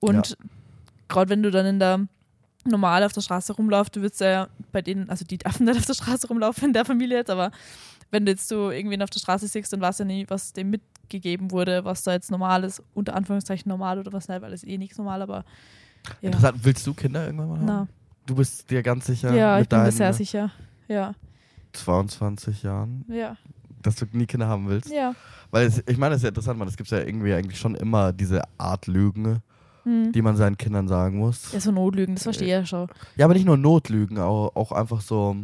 Und 0.00 0.36
gerade 1.08 1.30
wenn 1.30 1.42
du 1.42 1.50
dann 1.50 1.66
in 1.66 1.78
der 1.78 2.06
normal 2.64 3.04
auf 3.04 3.12
der 3.12 3.20
Straße 3.20 3.52
rumlaufst, 3.54 3.94
du 3.94 4.00
würdest 4.00 4.20
ja 4.20 4.48
bei 4.72 4.82
denen, 4.82 5.10
also 5.10 5.24
die 5.24 5.38
dürfen 5.38 5.64
nicht 5.66 5.78
auf 5.78 5.86
der 5.86 5.94
Straße 5.94 6.28
rumlaufen 6.28 6.68
in 6.68 6.72
der 6.72 6.84
Familie 6.84 7.18
jetzt, 7.18 7.30
aber 7.30 7.50
wenn 8.10 8.24
du 8.26 8.32
jetzt 8.32 8.48
so 8.48 8.70
irgendwen 8.70 9.02
auf 9.02 9.10
der 9.10 9.20
Straße 9.20 9.46
siehst, 9.46 9.72
dann 9.72 9.80
weißt 9.80 10.00
du 10.00 10.04
ja 10.04 10.06
nie, 10.06 10.24
was 10.28 10.52
dem 10.52 10.70
mitgegeben 10.70 11.50
wurde, 11.50 11.84
was 11.84 12.02
da 12.02 12.12
jetzt 12.12 12.30
normal 12.30 12.64
ist, 12.64 12.82
unter 12.94 13.14
Anführungszeichen 13.14 13.68
normal 13.68 13.98
oder 13.98 14.12
was 14.12 14.28
nicht, 14.28 14.40
weil 14.40 14.52
es 14.52 14.64
eh 14.64 14.78
nichts 14.78 14.98
normal, 14.98 15.22
aber 15.22 15.44
ja. 16.20 16.28
Interessant. 16.28 16.64
Willst 16.64 16.86
du 16.86 16.94
Kinder 16.94 17.26
irgendwann 17.26 17.48
mal 17.48 17.56
haben? 17.58 17.66
Na, 17.66 17.88
Du 18.26 18.34
bist 18.34 18.70
dir 18.70 18.82
ganz 18.82 19.06
sicher 19.06 19.34
ja, 19.34 19.60
ich 19.60 19.68
bin 19.68 19.82
mir 19.82 19.92
sehr 19.92 20.12
sicher. 20.14 20.50
Ja, 20.88 21.14
22 21.72 22.62
Jahren, 22.62 23.04
ja, 23.08 23.36
dass 23.86 23.96
du 23.96 24.06
nie 24.12 24.26
Kinder 24.26 24.48
haben 24.48 24.68
willst? 24.68 24.90
ja. 24.90 25.14
Weil 25.50 25.66
es, 25.68 25.82
ich 25.86 25.98
meine, 25.98 26.10
das 26.14 26.18
ist 26.18 26.22
ja 26.24 26.28
interessant, 26.30 26.58
man, 26.58 26.66
es 26.66 26.76
gibt 26.76 26.90
ja 26.90 26.98
irgendwie 26.98 27.32
eigentlich 27.32 27.60
schon 27.60 27.76
immer 27.76 28.12
diese 28.12 28.42
Art 28.58 28.86
Lügen, 28.88 29.38
Hm. 29.84 30.10
die 30.12 30.22
man 30.22 30.34
seinen 30.36 30.56
Kindern 30.56 30.88
sagen 30.88 31.18
muss. 31.18 31.52
Ja, 31.52 31.60
so 31.60 31.70
Notlügen, 31.70 32.14
das 32.14 32.24
verstehe 32.24 32.46
ich 32.46 32.52
ja 32.52 32.64
schon. 32.66 32.88
Ja, 33.16 33.26
aber 33.26 33.34
nicht 33.34 33.44
nur 33.46 33.56
Notlügen, 33.58 34.18
auch, 34.18 34.56
auch 34.56 34.72
einfach 34.72 35.00
so. 35.02 35.36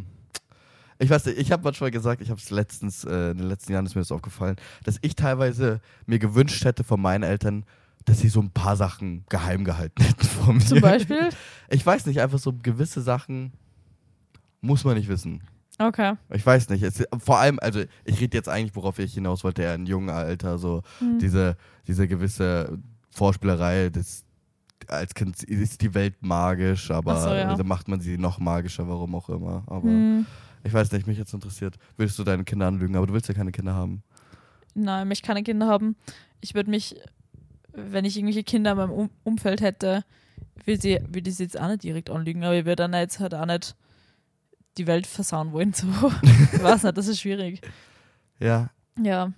Ich 0.97 1.09
weiß 1.09 1.25
nicht, 1.27 1.37
ich 1.37 1.51
habe 1.51 1.63
manchmal 1.63 1.91
gesagt, 1.91 2.21
ich 2.21 2.29
habe 2.31 2.41
es 2.41 2.49
letztens, 2.49 3.03
äh, 3.05 3.31
in 3.31 3.37
den 3.37 3.47
letzten 3.47 3.71
Jahren 3.71 3.85
ist 3.85 3.93
mir 3.95 4.01
das 4.01 4.11
aufgefallen, 4.11 4.55
dass 4.83 4.97
ich 5.01 5.15
teilweise 5.15 5.79
mir 6.07 6.19
gewünscht 6.19 6.65
hätte 6.65 6.83
von 6.83 6.99
meinen 6.99 7.23
Eltern, 7.23 7.65
dass 8.05 8.19
sie 8.19 8.29
so 8.29 8.39
ein 8.41 8.49
paar 8.49 8.75
Sachen 8.75 9.25
geheim 9.29 9.63
gehalten 9.63 10.01
hätten 10.03 10.25
von 10.25 10.57
mir. 10.57 10.65
Zum 10.65 10.81
Beispiel, 10.81 11.29
Ich 11.69 11.85
weiß 11.85 12.07
nicht, 12.07 12.19
einfach 12.19 12.39
so 12.39 12.51
gewisse 12.51 13.01
Sachen 13.01 13.53
muss 14.59 14.83
man 14.83 14.95
nicht 14.97 15.07
wissen. 15.07 15.41
Okay. 15.79 16.13
Ich 16.29 16.45
weiß 16.45 16.69
nicht. 16.69 16.83
Es, 16.83 17.03
vor 17.17 17.39
allem, 17.39 17.57
also 17.59 17.81
ich 18.05 18.19
rede 18.19 18.37
jetzt 18.37 18.49
eigentlich, 18.49 18.75
worauf 18.75 18.99
ich 18.99 19.13
hinaus 19.13 19.43
wollte, 19.43 19.63
eher 19.63 19.75
in 19.75 19.85
jungen 19.85 20.09
Alter, 20.09 20.57
so 20.57 20.83
Hm. 20.99 21.17
diese, 21.19 21.55
diese 21.87 22.07
gewisse 22.07 22.77
Vorspielerei, 23.09 23.89
das, 23.89 24.23
als 24.87 25.13
Kind 25.13 25.41
ist 25.43 25.81
die 25.81 25.93
Welt 25.93 26.15
magisch, 26.21 26.91
aber 26.91 27.19
so, 27.21 27.29
ja. 27.29 27.55
dann 27.55 27.67
macht 27.67 27.87
man 27.87 27.99
sie 28.01 28.17
noch 28.17 28.39
magischer, 28.39 28.87
warum 28.87 29.15
auch 29.15 29.29
immer. 29.29 29.63
Aber 29.67 29.87
Hm. 29.87 30.25
ich 30.63 30.73
weiß 30.73 30.91
nicht, 30.91 31.07
mich 31.07 31.17
jetzt 31.17 31.33
interessiert. 31.33 31.75
Willst 31.97 32.19
du 32.19 32.23
deine 32.23 32.43
Kinder 32.43 32.67
anlügen, 32.67 32.95
aber 32.95 33.07
du 33.07 33.13
willst 33.13 33.27
ja 33.27 33.33
keine 33.33 33.51
Kinder 33.51 33.73
haben. 33.73 34.03
Nein, 34.73 35.03
ich 35.03 35.07
möchte 35.09 35.27
keine 35.27 35.43
Kinder 35.43 35.67
haben. 35.67 35.95
Ich 36.41 36.53
würde 36.53 36.69
mich, 36.69 36.95
wenn 37.73 38.05
ich 38.05 38.17
irgendwelche 38.17 38.43
Kinder 38.43 38.71
in 38.71 38.77
meinem 38.77 38.91
um 38.91 39.09
Umfeld 39.23 39.61
hätte, 39.61 40.03
würde 40.65 40.81
sie, 40.81 40.99
würde 41.09 41.29
ich 41.29 41.37
sie 41.37 41.43
jetzt 41.43 41.59
auch 41.59 41.67
nicht 41.67 41.83
direkt 41.83 42.09
anlügen, 42.09 42.43
aber 42.43 42.55
ich 42.55 42.65
würde 42.65 42.77
dann 42.83 42.93
jetzt 42.93 43.19
halt 43.19 43.33
auch 43.33 43.45
nicht 43.45 43.75
die 44.77 44.87
Welt 44.87 45.07
versauen 45.07 45.51
wollen. 45.51 45.73
So. 45.73 45.87
ich 46.53 46.63
weiß 46.63 46.83
nicht, 46.83 46.97
das 46.97 47.07
ist 47.07 47.19
schwierig. 47.21 47.61
Ja, 48.39 48.69
Ja, 49.01 49.31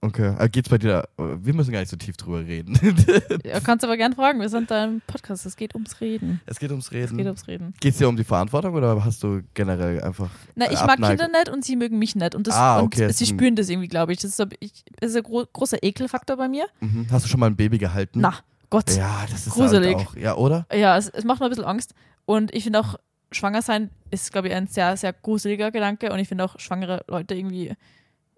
okay. 0.00 0.28
Aber 0.36 0.48
geht's 0.48 0.68
bei 0.68 0.78
dir, 0.78 1.08
wir 1.16 1.54
müssen 1.54 1.72
gar 1.72 1.80
nicht 1.80 1.88
so 1.88 1.96
tief 1.96 2.16
drüber 2.16 2.40
reden. 2.44 2.78
ja 3.44 3.60
kannst 3.60 3.84
aber 3.84 3.96
gern 3.96 4.12
fragen. 4.14 4.40
Wir 4.40 4.48
sind 4.48 4.70
da 4.70 4.84
im 4.84 5.00
Podcast. 5.06 5.46
Es 5.46 5.56
geht 5.56 5.74
ums 5.74 6.00
Reden. 6.00 6.40
es 6.46 6.58
geht 6.58 6.70
ums 6.70 6.86
Es 6.86 6.90
geht 6.90 7.10
Reden. 7.12 7.26
ums 7.28 7.46
Reden. 7.46 7.74
Geht's 7.80 7.98
dir 7.98 8.08
um 8.08 8.16
die 8.16 8.24
Verantwortung 8.24 8.74
oder 8.74 9.04
hast 9.04 9.22
du 9.22 9.42
generell 9.54 10.02
einfach 10.02 10.30
Na, 10.54 10.70
ich 10.70 10.80
Äh, 10.80 10.86
mag. 10.86 10.96
Kinder 11.00 11.28
nicht 11.28 11.48
und 11.48 11.64
sie 11.64 11.76
mögen 11.76 11.98
mich 11.98 12.14
nicht. 12.16 12.34
Und, 12.34 12.46
das, 12.46 12.54
Ah, 12.54 12.78
und 12.80 12.86
okay, 12.86 13.06
das 13.06 13.18
sie 13.18 13.24
ein- 13.24 13.28
spüren 13.28 13.56
das 13.56 13.68
irgendwie, 13.68 13.88
glaube 13.88 14.12
ich. 14.12 14.18
Das 14.18 14.30
ist, 14.30 14.36
so- 14.36 14.46
ich, 14.60 14.84
das 15.00 15.10
ist 15.10 15.16
ein 15.16 15.22
gro 15.22 15.44
großer 15.52 15.82
Ekelfaktor 15.82 16.36
bei 16.36 16.48
mir. 16.48 16.66
Mhm. 16.80 17.06
Hast 17.10 17.24
du 17.24 17.28
schon 17.28 17.40
mal 17.40 17.46
ein 17.46 17.56
Baby 17.56 17.78
gehalten? 17.78 18.20
Na, 18.20 18.34
Gott. 18.70 18.90
Ja, 18.90 18.96
Ja, 18.96 19.26
das 19.30 19.46
ist 19.46 19.52
Gruselig. 19.54 19.96
Halt 19.96 20.08
auch. 20.08 20.16
Ja, 20.16 20.34
oder? 20.36 20.66
es, 20.68 21.08
es 21.08 21.24
macht 21.24 21.40
mir 21.40 21.46
ein 21.46 21.50
bisschen 21.50 21.64
Angst. 21.64 21.94
Und 22.24 22.52
ich 22.54 22.64
finde 22.64 22.80
auch, 22.80 22.96
schwanger 23.34 23.62
sein 23.62 23.90
ist, 24.10 24.32
glaube 24.32 24.48
ich, 24.48 24.54
ein 24.54 24.66
sehr, 24.66 24.96
sehr 24.96 25.12
gruseliger 25.12 25.70
Gedanke. 25.70 26.12
Und 26.12 26.18
ich 26.18 26.28
finde 26.28 26.44
auch 26.44 26.58
schwangere 26.58 27.04
Leute 27.08 27.34
irgendwie 27.34 27.72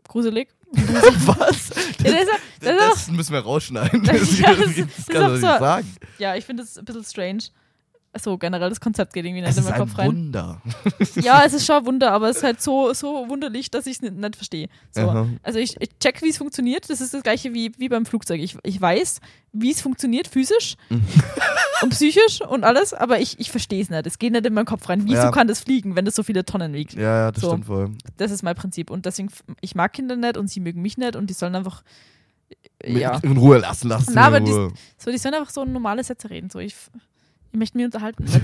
gruselig. 0.08 0.48
Was? 0.72 1.70
Ja, 2.04 2.12
das 2.12 2.26
das 2.60 2.82
auch, 2.82 2.90
Das 2.90 3.10
müssen 3.10 3.32
wir 3.32 3.40
rausschneiden. 3.40 4.02
Das- 4.04 4.20
Das, 4.20 4.38
ja, 4.38 4.54
das, 4.54 4.66
das- 4.66 4.74
das, 4.76 5.06
das 5.06 5.14
man 5.22 5.32
nicht 5.32 5.40
so- 5.40 5.46
sagen. 5.46 5.96
ja, 6.18 6.34
ich 6.36 6.44
finde 6.44 6.62
das 6.62 6.76
ein 6.78 6.84
bisschen 6.84 7.04
strange. 7.04 7.42
So, 8.20 8.38
generell, 8.38 8.68
das 8.68 8.80
Konzept 8.80 9.12
geht 9.12 9.24
irgendwie 9.24 9.40
nicht 9.42 9.50
Es 9.50 9.56
in 9.56 9.64
ist 9.64 9.70
meinen 9.70 9.82
ein 9.82 9.88
Kopf 9.88 9.98
rein. 9.98 10.06
Wunder. 10.08 10.62
Ja, 11.16 11.42
es 11.44 11.52
ist 11.52 11.66
schon 11.66 11.76
ein 11.76 11.86
Wunder, 11.86 12.12
aber 12.12 12.28
es 12.30 12.36
ist 12.38 12.42
halt 12.44 12.62
so, 12.62 12.92
so 12.92 13.28
wunderlich, 13.28 13.70
dass 13.70 13.86
ich 13.86 13.96
es 13.96 14.02
nicht, 14.02 14.14
nicht 14.14 14.36
verstehe. 14.36 14.68
So. 14.92 15.28
Also 15.42 15.58
ich, 15.58 15.80
ich 15.80 15.88
check, 15.98 16.22
wie 16.22 16.28
es 16.30 16.38
funktioniert. 16.38 16.88
Das 16.90 17.00
ist 17.00 17.12
das 17.14 17.22
gleiche 17.22 17.52
wie, 17.54 17.72
wie 17.78 17.88
beim 17.88 18.06
Flugzeug. 18.06 18.40
Ich, 18.40 18.56
ich 18.62 18.80
weiß, 18.80 19.20
wie 19.52 19.70
es 19.72 19.80
funktioniert, 19.80 20.28
physisch 20.28 20.76
Mhm. 20.90 21.02
und 21.82 21.90
psychisch 21.90 22.40
und 22.40 22.62
alles, 22.64 22.94
aber 22.94 23.20
ich, 23.20 23.38
ich 23.40 23.50
verstehe 23.50 23.82
es 23.82 23.90
nicht. 23.90 24.06
Es 24.06 24.18
geht 24.18 24.32
nicht 24.32 24.46
in 24.46 24.54
meinen 24.54 24.64
Kopf 24.66 24.88
rein. 24.88 25.02
Wieso 25.06 25.14
Ja. 25.24 25.30
kann 25.30 25.48
das 25.48 25.60
fliegen, 25.60 25.96
wenn 25.96 26.04
das 26.04 26.14
so 26.14 26.22
viele 26.22 26.44
Tonnen 26.44 26.72
wiegt? 26.72 26.94
Ja, 26.94 27.00
ja, 27.26 27.32
das 27.32 27.42
So. 27.42 27.48
stimmt 27.48 27.68
wohl. 27.68 27.90
Das 28.16 28.30
ist 28.30 28.42
mein 28.42 28.54
Prinzip. 28.54 28.90
Und 28.90 29.06
deswegen, 29.06 29.28
ich 29.60 29.74
mag 29.74 29.92
Kinder 29.92 30.16
nicht 30.16 30.36
und 30.36 30.48
sie 30.48 30.60
mögen 30.60 30.82
mich 30.82 30.96
nicht 30.98 31.16
und 31.16 31.28
die 31.30 31.34
sollen 31.34 31.54
einfach. 31.56 31.82
Ja. 32.84 33.18
In 33.22 33.36
Ruhe 33.36 33.58
lassen, 33.58 33.88
lassen. 33.88 34.12
Na, 34.14 34.26
aber 34.26 34.40
Ruhe. 34.40 34.72
So, 34.98 35.10
die 35.10 35.18
sollen 35.18 35.34
einfach 35.34 35.50
so 35.50 35.64
normale 35.64 36.04
Sätze 36.04 36.28
reden. 36.30 36.50
So, 36.50 36.58
ich, 36.58 36.74
ich 37.54 37.58
möchte 37.58 37.78
mich 37.78 37.86
unterhalten. 37.86 38.26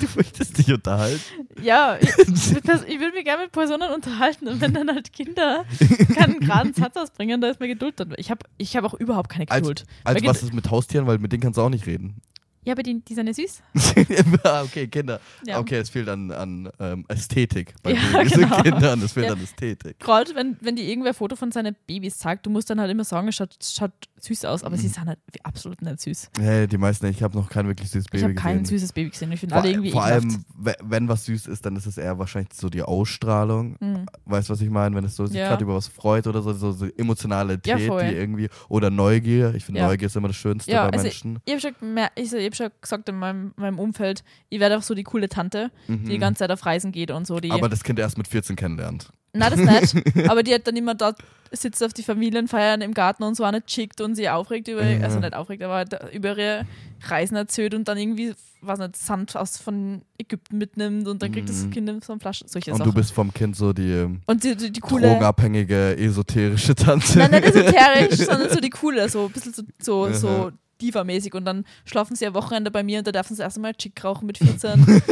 Du 0.00 0.06
möchtest 0.16 0.56
dich 0.56 0.72
unterhalten. 0.72 1.20
ja, 1.62 1.98
ich, 2.00 2.08
ich 2.18 2.54
würde 3.00 3.12
mich 3.14 3.24
gerne 3.24 3.42
mit 3.42 3.52
Personen 3.52 3.92
unterhalten 3.92 4.48
und 4.48 4.58
wenn 4.62 4.72
dann 4.72 4.88
halt 4.88 5.12
Kinder 5.12 5.66
keinen 6.14 6.40
geraden 6.40 6.72
Satz 6.72 6.96
ausbringen, 6.96 7.42
da 7.42 7.48
ist 7.48 7.60
mir 7.60 7.68
Geduld 7.68 8.00
dann. 8.00 8.14
Ich 8.16 8.30
habe 8.30 8.46
ich 8.56 8.74
hab 8.76 8.84
auch 8.84 8.94
überhaupt 8.94 9.28
keine 9.28 9.44
Geduld. 9.44 9.84
Also 10.02 10.24
Weil 10.24 10.30
was 10.30 10.42
ist 10.42 10.54
mit 10.54 10.70
Haustieren, 10.70 11.06
weil 11.06 11.18
mit 11.18 11.32
denen 11.32 11.42
kannst 11.42 11.58
du 11.58 11.62
auch 11.62 11.68
nicht 11.68 11.86
reden. 11.86 12.22
Ja, 12.62 12.72
aber 12.74 12.82
die, 12.82 13.00
die 13.02 13.14
sind 13.14 13.26
ja 13.26 13.32
süß. 13.32 13.62
Ah, 14.44 14.62
okay, 14.62 14.86
Kinder. 14.88 15.20
Ja. 15.46 15.58
Okay, 15.58 15.76
es 15.76 15.88
fehlt 15.90 16.08
an, 16.08 16.30
an 16.30 16.68
ähm, 16.78 17.04
Ästhetik 17.08 17.74
bei 17.82 17.92
Ja, 17.92 18.22
genau. 18.22 18.62
Kindern. 18.62 19.02
Es 19.02 19.12
fehlt 19.12 19.26
Ja. 19.26 19.32
an 19.32 19.42
Ästhetik. 19.42 19.98
Gerade 19.98 20.34
wenn, 20.34 20.56
wenn 20.60 20.76
die 20.76 20.88
irgendwer 20.90 21.14
Foto 21.14 21.36
von 21.36 21.50
seinen 21.52 21.74
Babys 21.86 22.18
zeigt, 22.18 22.44
du 22.46 22.50
musst 22.50 22.68
dann 22.70 22.80
halt 22.80 22.90
immer 22.90 23.04
sagen, 23.04 23.28
es 23.28 23.36
schaut, 23.36 23.56
schaut 23.62 23.92
süß 24.18 24.44
aus, 24.44 24.62
aber 24.64 24.76
sie 24.76 24.88
Mhm. 24.88 24.92
sind 24.92 25.06
halt 25.06 25.18
absolut 25.42 25.80
nicht 25.80 26.00
süß. 26.00 26.30
Hey, 26.38 26.66
die 26.66 26.76
meisten, 26.78 27.06
ich 27.06 27.22
habe 27.22 27.36
noch 27.36 27.48
kein 27.48 27.66
wirklich 27.66 27.88
süßes 27.90 28.06
Baby 28.08 28.18
ich 28.18 28.24
habe 28.24 28.34
kein 28.34 28.58
gesehen. 28.62 28.78
süßes 28.78 28.92
Baby 28.92 29.10
gesehen. 29.10 29.32
Ich 29.32 29.40
finde 29.40 29.54
Vor, 29.54 29.62
alle 29.62 29.72
irgendwie 29.72 29.90
vor 29.92 30.02
ekelhaft. 30.06 30.24
allem, 30.26 30.44
we- 30.58 30.76
wenn 30.82 31.08
was 31.08 31.24
süß 31.24 31.46
ist, 31.46 31.64
dann 31.64 31.76
ist 31.76 31.86
es 31.86 31.96
eher 31.98 32.18
wahrscheinlich 32.18 32.52
so 32.54 32.68
die 32.68 32.82
Ausstrahlung. 32.82 33.76
Mhm. 33.80 34.06
Weißt 34.26 34.48
du, 34.48 34.52
was 34.52 34.60
ich 34.60 34.68
meine? 34.70 34.94
Wenn 34.96 35.04
es 35.04 35.16
so 35.16 35.24
sich 35.26 35.36
Ja. 35.38 35.48
gerade 35.48 35.64
über 35.64 35.74
was 35.76 35.88
freut 35.88 36.26
oder 36.26 36.42
so, 36.42 36.52
so, 36.52 36.72
so 36.72 36.86
Emotionalität, 36.96 37.78
Ja, 37.80 37.86
voll. 37.86 38.06
die 38.06 38.14
irgendwie, 38.14 38.48
oder 38.68 38.90
Neugier. 38.90 39.54
Ich 39.54 39.64
finde. 39.64 39.80
Neugier 39.80 40.06
ist 40.06 40.16
immer 40.16 40.28
das 40.28 40.36
Schönste 40.36 40.70
Ja, 40.70 40.84
bei 40.86 40.90
also 40.92 41.04
Menschen. 41.04 41.38
Ich 41.46 41.52
habe 41.52 41.60
schon, 41.60 41.74
gemer- 41.80 42.10
ich, 42.14 42.32
ich 42.32 42.49
hab 42.50 42.56
schon 42.56 42.70
gesagt 42.80 43.08
in 43.08 43.16
meinem, 43.16 43.52
meinem 43.56 43.78
Umfeld, 43.78 44.22
ich 44.48 44.60
werde 44.60 44.76
auch 44.78 44.82
so 44.82 44.94
die 44.94 45.04
coole 45.04 45.28
Tante, 45.28 45.70
die 45.88 45.96
die 46.04 46.16
Mhm. 46.16 46.20
ganze 46.20 46.38
Zeit 46.40 46.50
auf 46.50 46.64
Reisen 46.66 46.92
geht 46.92 47.10
und 47.10 47.26
so. 47.26 47.40
Die, 47.40 47.50
Aber 47.50 47.68
das 47.68 47.82
Kind 47.84 47.98
erst 47.98 48.18
mit 48.18 48.28
14 48.28 48.56
kennenlernt. 48.56 49.08
Nein, 49.32 49.52
das 49.64 49.94
nicht. 49.94 50.16
aber 50.28 50.42
die 50.42 50.52
hat 50.52 50.66
dann 50.66 50.76
immer 50.76 50.94
dort 50.94 51.18
sitzt 51.52 51.82
auf 51.84 51.92
die 51.92 52.02
Familienfeiern 52.04 52.80
im 52.80 52.94
Garten 52.94 53.22
und 53.24 53.36
so 53.36 53.48
nicht 53.50 53.70
schickt 53.70 54.00
und 54.00 54.14
sie 54.14 54.28
aufregt 54.28 54.68
über, 54.68 54.84
Ja. 54.84 55.00
also 55.00 55.18
nicht 55.18 55.34
aufregt, 55.34 55.62
aber 55.64 55.74
halt 55.74 55.96
über 56.12 56.30
ihre 56.30 56.64
Reisen 57.08 57.36
erzählt 57.36 57.74
und 57.74 57.88
dann 57.88 57.98
irgendwie, 57.98 58.34
was 58.60 58.78
nicht, 58.78 58.96
Sand 58.96 59.36
aus 59.36 59.56
von 59.56 60.02
Ägypten 60.18 60.58
mitnimmt 60.58 61.08
und 61.08 61.22
dann 61.22 61.32
kriegt 61.32 61.48
das 61.48 61.64
Mhm. 61.64 61.70
Kind 61.70 61.88
in 61.88 62.00
so 62.02 62.12
eine 62.12 62.20
Flasche, 62.20 62.44
solche 62.46 62.70
Und 62.72 62.78
Sachen. 62.78 62.90
du 62.90 62.94
bist 62.94 63.10
vom 63.12 63.32
Kind 63.34 63.56
so 63.56 63.72
die 63.72 64.06
und 64.26 64.44
die, 64.44 64.54
die, 64.56 64.70
die 64.72 64.80
coole, 64.80 65.08
drogenabhängige, 65.08 65.96
esoterische 65.96 66.74
Tante. 66.76 67.18
nein, 67.18 67.30
nicht 67.32 67.44
esoterisch, 67.46 68.16
sondern 68.28 68.50
so 68.50 68.60
die 68.60 68.70
coole, 68.70 69.08
so 69.08 69.26
ein 69.26 69.32
bisschen 69.32 69.52
so, 69.52 69.62
so, 69.80 70.04
Aha. 70.06 70.12
so 70.14 70.50
Diva-mäßig 70.80 71.34
und 71.34 71.44
dann 71.44 71.64
schlafen 71.84 72.16
sie 72.16 72.26
am 72.26 72.34
Wochenende 72.34 72.70
bei 72.70 72.82
mir 72.82 72.98
und 72.98 73.06
da 73.06 73.12
dürfen 73.12 73.34
sie 73.36 73.42
erst 73.42 73.56
einmal 73.56 73.74
Chick 73.74 74.02
rauchen 74.04 74.26
mit 74.26 74.38
14. 74.38 74.84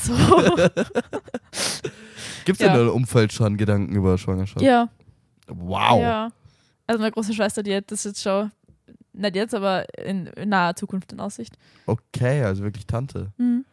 so. 0.00 0.12
Gibt 2.44 2.60
es 2.60 2.66
Ja. 2.66 2.72
in 2.72 2.78
deinem 2.78 2.90
Umfeld 2.90 3.32
schon 3.32 3.56
Gedanken 3.56 3.94
über 3.94 4.16
Schwangerschaft? 4.18 4.62
Ja. 4.62 4.88
Wow. 5.48 6.00
Ja. 6.00 6.30
Also 6.86 7.00
meine 7.00 7.12
große 7.12 7.34
Schwester, 7.34 7.62
die 7.62 7.74
hat 7.74 7.90
das 7.90 8.04
jetzt 8.04 8.22
schon, 8.22 8.50
nicht 9.12 9.36
jetzt, 9.36 9.54
aber 9.54 9.84
in, 10.04 10.26
in 10.28 10.48
naher 10.48 10.74
Zukunft 10.76 11.12
in 11.12 11.20
Aussicht. 11.20 11.56
Okay, 11.86 12.42
also 12.42 12.62
wirklich 12.62 12.86
Tante. 12.86 13.32
Mhm. 13.36 13.64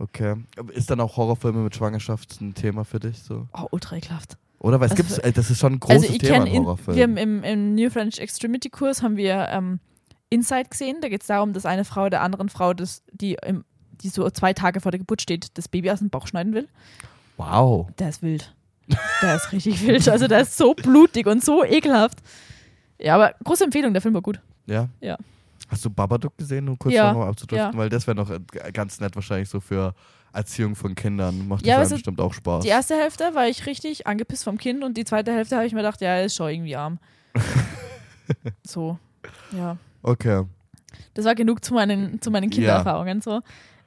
Okay. 0.00 0.36
Ist 0.72 0.90
dann 0.90 1.00
auch 1.00 1.16
Horrorfilme 1.16 1.58
mit 1.60 1.74
Schwangerschaft 1.76 2.40
ein 2.40 2.54
Thema 2.54 2.84
für 2.84 2.98
dich 2.98 3.18
so? 3.22 3.46
Oh, 3.52 3.66
ultra 3.72 3.96
ekelhaft. 3.96 4.36
Oder? 4.58 4.80
Weil 4.80 4.86
es 4.86 4.92
Also- 4.92 5.02
gibt's, 5.02 5.18
äh, 5.18 5.32
das 5.32 5.50
ist 5.50 5.58
schon 5.58 5.74
ein 5.74 5.80
großes 5.80 6.02
also 6.02 6.12
ich 6.14 6.18
Thema 6.20 6.46
in, 6.46 6.62
Horrorfilmen. 6.62 6.96
wir 6.96 7.02
haben 7.04 7.16
im, 7.16 7.44
im 7.44 7.74
New 7.74 7.90
French 7.90 8.18
Extremity 8.18 8.70
Kurs 8.70 9.02
haben 9.02 9.16
wir 9.16 9.48
ähm, 9.50 9.80
Inside 10.32 10.68
gesehen. 10.70 10.98
Da 11.00 11.08
geht 11.08 11.20
es 11.20 11.26
darum, 11.26 11.52
dass 11.52 11.66
eine 11.66 11.84
Frau 11.84 12.08
der 12.08 12.22
anderen 12.22 12.48
Frau, 12.48 12.74
das, 12.74 13.02
die, 13.12 13.36
im, 13.44 13.64
die 13.90 14.08
so 14.08 14.28
zwei 14.30 14.52
Tage 14.52 14.80
vor 14.80 14.90
der 14.90 14.98
Geburt 14.98 15.22
steht, 15.22 15.56
das 15.58 15.68
Baby 15.68 15.90
aus 15.90 16.00
dem 16.00 16.10
Bauch 16.10 16.26
schneiden 16.26 16.54
will. 16.54 16.68
wow. 17.36 17.88
Der 17.98 18.08
ist 18.08 18.22
wild. 18.22 18.54
Der 19.22 19.36
ist 19.36 19.52
richtig 19.52 19.86
wild. 19.86 20.08
Also 20.08 20.26
der 20.26 20.40
ist 20.40 20.56
so 20.56 20.74
blutig 20.74 21.26
und 21.26 21.44
so 21.44 21.64
ekelhaft. 21.64 22.18
Ja, 22.98 23.14
aber 23.14 23.34
große 23.44 23.64
Empfehlung, 23.64 23.92
der 23.92 24.02
Film 24.02 24.14
war 24.14 24.22
gut. 24.22 24.40
Ja? 24.66 24.88
Ja. 25.00 25.16
Hast 25.68 25.84
du 25.84 25.90
Babadook 25.90 26.36
gesehen, 26.36 26.68
um 26.68 26.78
kurz 26.78 26.94
Ja, 26.94 27.12
noch 27.12 27.20
mal 27.20 27.28
abzudriften? 27.28 27.76
Weil 27.78 27.88
das 27.88 28.06
wäre 28.06 28.14
noch 28.14 28.30
äh, 28.30 28.40
ganz 28.72 29.00
nett 29.00 29.14
wahrscheinlich 29.14 29.48
so 29.48 29.60
für 29.60 29.94
Erziehung 30.32 30.76
von 30.76 30.94
Kindern. 30.94 31.48
Macht 31.48 31.64
Ja, 31.64 31.76
das 31.76 31.84
also 31.84 31.94
bestimmt 31.96 32.20
auch 32.20 32.34
Spaß. 32.34 32.62
Die 32.62 32.68
erste 32.68 32.94
Hälfte 32.94 33.34
war 33.34 33.48
ich 33.48 33.66
richtig 33.66 34.06
angepisst 34.06 34.44
vom 34.44 34.58
Kind 34.58 34.84
und 34.84 34.96
die 34.96 35.04
zweite 35.04 35.32
Hälfte 35.32 35.56
habe 35.56 35.66
ich 35.66 35.72
mir 35.72 35.80
gedacht, 35.80 36.00
ja, 36.00 36.10
er 36.10 36.24
ist 36.24 36.36
schon 36.36 36.50
irgendwie 36.50 36.76
arm. 36.76 36.98
so, 38.66 38.98
ja. 39.56 39.76
Okay. 40.02 40.44
Das 41.14 41.24
war 41.24 41.34
genug 41.34 41.64
zu 41.64 41.74
meinen, 41.74 42.20
zu 42.20 42.30
meinen 42.30 42.50
Kindererfahrungen 42.50 43.20
so. 43.20 43.40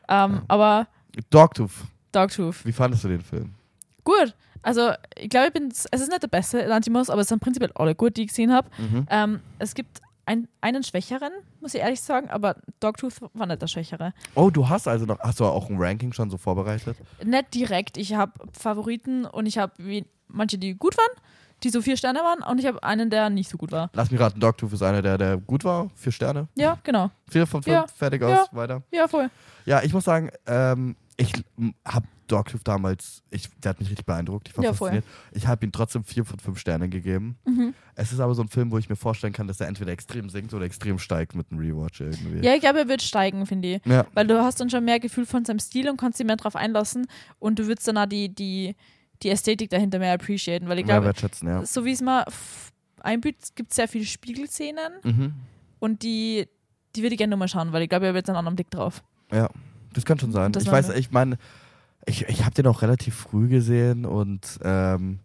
Ähm, 0.07 0.41
Aber 0.47 0.87
Dogtooth, 1.29 1.71
Dogtooth, 2.11 2.65
wie 2.65 2.71
fandest 2.71 3.03
du 3.03 3.07
den 3.09 3.21
Film? 3.21 3.53
gut. 4.03 4.35
Also 4.61 4.93
ich 5.15 5.29
glaube, 5.29 5.47
ich 5.47 5.53
bin, 5.53 5.67
es 5.67 5.85
ist 5.85 6.09
nicht 6.09 6.23
der 6.23 6.27
beste 6.27 6.65
Lantimos, 6.65 7.11
aber 7.11 7.21
es 7.21 7.27
sind 7.27 7.39
prinzipiell 7.39 7.71
alle 7.75 7.93
gut, 7.93 8.17
die 8.17 8.23
ich 8.23 8.29
gesehen 8.29 8.51
habe. 8.51 8.67
Mhm. 8.79 9.05
Ähm, 9.11 9.39
es 9.59 9.75
gibt 9.75 10.01
ein, 10.25 10.47
einen 10.59 10.83
schwächeren, 10.83 11.31
muss 11.61 11.75
ich 11.75 11.81
ehrlich 11.81 12.01
sagen, 12.01 12.31
aber 12.31 12.55
Dogtooth 12.79 13.13
war 13.33 13.45
nicht 13.45 13.61
der 13.61 13.67
schwächere. 13.67 14.13
Oh, 14.33 14.49
du 14.49 14.67
hast 14.67 14.87
also 14.87 15.05
noch, 15.05 15.19
hast 15.19 15.39
du 15.39 15.45
auch 15.45 15.69
ein 15.69 15.77
Ranking 15.77 16.13
schon 16.13 16.31
so 16.31 16.37
vorbereitet? 16.37 16.97
Nicht 17.23 17.53
direkt. 17.53 17.97
Ich 17.97 18.15
habe 18.15 18.31
Favoriten 18.53 19.25
und 19.25 19.45
ich 19.45 19.59
habe 19.59 19.73
manche, 20.27 20.57
die 20.57 20.73
gut 20.73 20.97
waren, 20.97 21.21
die 21.63 21.69
so 21.69 21.81
vier 21.81 21.97
Sterne 21.97 22.19
waren 22.19 22.43
und 22.43 22.59
ich 22.59 22.65
habe 22.65 22.83
einen, 22.83 23.09
der 23.09 23.29
nicht 23.29 23.49
so 23.49 23.57
gut 23.57 23.71
war. 23.71 23.89
Lass 23.93 24.11
mich 24.11 24.19
raten, 24.19 24.39
Dogtooth 24.39 24.73
ist 24.73 24.83
einer, 24.83 25.01
der, 25.01 25.17
der 25.17 25.37
gut 25.37 25.63
war. 25.63 25.89
Vier 25.95 26.11
Sterne. 26.11 26.47
Ja, 26.55 26.77
genau. 26.83 27.09
Vier 27.29 27.47
von 27.47 27.63
fünf, 27.63 27.73
Ja. 27.73 27.85
fertig 27.95 28.21
Ja. 28.21 28.43
aus, 28.43 28.49
weiter. 28.51 28.83
Ja, 28.91 29.07
voll. 29.07 29.29
Ja, 29.65 29.81
ich 29.83 29.93
muss 29.93 30.03
sagen, 30.03 30.29
ähm, 30.45 30.95
ich 31.17 31.31
habe 31.87 32.05
Dogtooth 32.27 32.61
damals, 32.63 33.21
ich, 33.29 33.49
der 33.59 33.69
hat 33.69 33.79
mich 33.79 33.89
richtig 33.89 34.05
beeindruckt. 34.05 34.49
Ich 34.49 34.57
war 34.57 34.63
Ja, 34.63 34.73
voll. 34.73 34.89
fasziniert. 34.89 35.05
Ich 35.31 35.45
habe 35.47 35.63
ihm 35.65 35.71
trotzdem 35.71 36.03
vier 36.03 36.25
von 36.25 36.39
fünf 36.39 36.57
Sternen 36.59 36.89
gegeben. 36.89 37.37
Mhm. 37.45 37.73
Es 37.93 38.11
ist 38.11 38.19
aber 38.19 38.33
so 38.33 38.41
ein 38.41 38.47
Film, 38.47 38.71
wo 38.71 38.77
ich 38.79 38.89
mir 38.89 38.95
vorstellen 38.95 39.31
kann, 39.31 39.47
dass 39.47 39.61
er 39.61 39.67
entweder 39.67 39.91
extrem 39.91 40.29
sinkt 40.29 40.53
oder 40.53 40.65
extrem 40.65 40.97
steigt 40.99 41.35
mit 41.35 41.51
einem 41.51 41.61
Rewatch 41.61 42.01
irgendwie. 42.01 42.43
Ja, 42.45 42.53
ich 42.55 42.61
glaube, 42.61 42.79
er 42.79 42.87
wird 42.87 43.03
steigen, 43.03 43.45
finde 43.45 43.75
ich. 43.75 43.85
Ja. 43.85 44.05
Weil 44.15 44.25
du 44.27 44.41
hast 44.43 44.59
dann 44.59 44.69
schon 44.71 44.83
mehr 44.83 44.99
Gefühl 44.99 45.25
von 45.27 45.45
seinem 45.45 45.59
Stil 45.59 45.87
und 45.87 45.97
kannst 45.97 46.19
dich 46.19 46.25
mehr 46.25 46.35
drauf 46.35 46.55
einlassen 46.55 47.05
und 47.39 47.59
du 47.59 47.67
würdest 47.67 47.87
dann 47.87 47.97
auch 47.99 48.07
die, 48.07 48.33
die, 48.33 48.75
die 49.23 49.29
Ästhetik 49.29 49.69
dahinter 49.69 49.99
mehr 49.99 50.13
appreciaten. 50.13 50.67
Weil 50.67 50.79
ich 50.79 50.85
glaube, 50.85 51.11
ja. 51.43 51.65
so 51.65 51.85
wie 51.85 51.91
es 51.91 52.01
mal 52.01 52.25
einbüht, 53.01 53.35
gibt 53.55 53.71
es 53.71 53.75
sehr 53.75 53.87
viele 53.87 54.05
Spiegelszenen 54.05 54.93
Mhm. 55.03 55.33
und 55.79 56.03
die, 56.03 56.47
die 56.95 57.01
würde 57.03 57.13
ich 57.13 57.17
gerne 57.17 57.31
nochmal 57.31 57.47
schauen, 57.47 57.71
weil 57.71 57.81
ich 57.83 57.89
glaube, 57.89 58.05
er 58.07 58.13
wird 58.13 58.27
einen 58.29 58.37
anderen 58.37 58.55
Blick 58.55 58.69
drauf. 58.71 59.03
Ja, 59.31 59.49
das 59.93 60.05
kann 60.05 60.19
schon 60.19 60.31
sein. 60.31 60.51
Ich 60.57 60.69
weiß, 60.69 60.89
ich 60.89 61.11
meine, 61.11 61.37
Ich, 62.07 62.21
ich 62.27 62.43
habe 62.45 62.53
den 62.53 62.67
auch 62.67 62.81
relativ 62.83 63.15
früh 63.15 63.47
gesehen 63.47 64.05
und 64.05 64.59
ähm, 64.63 65.19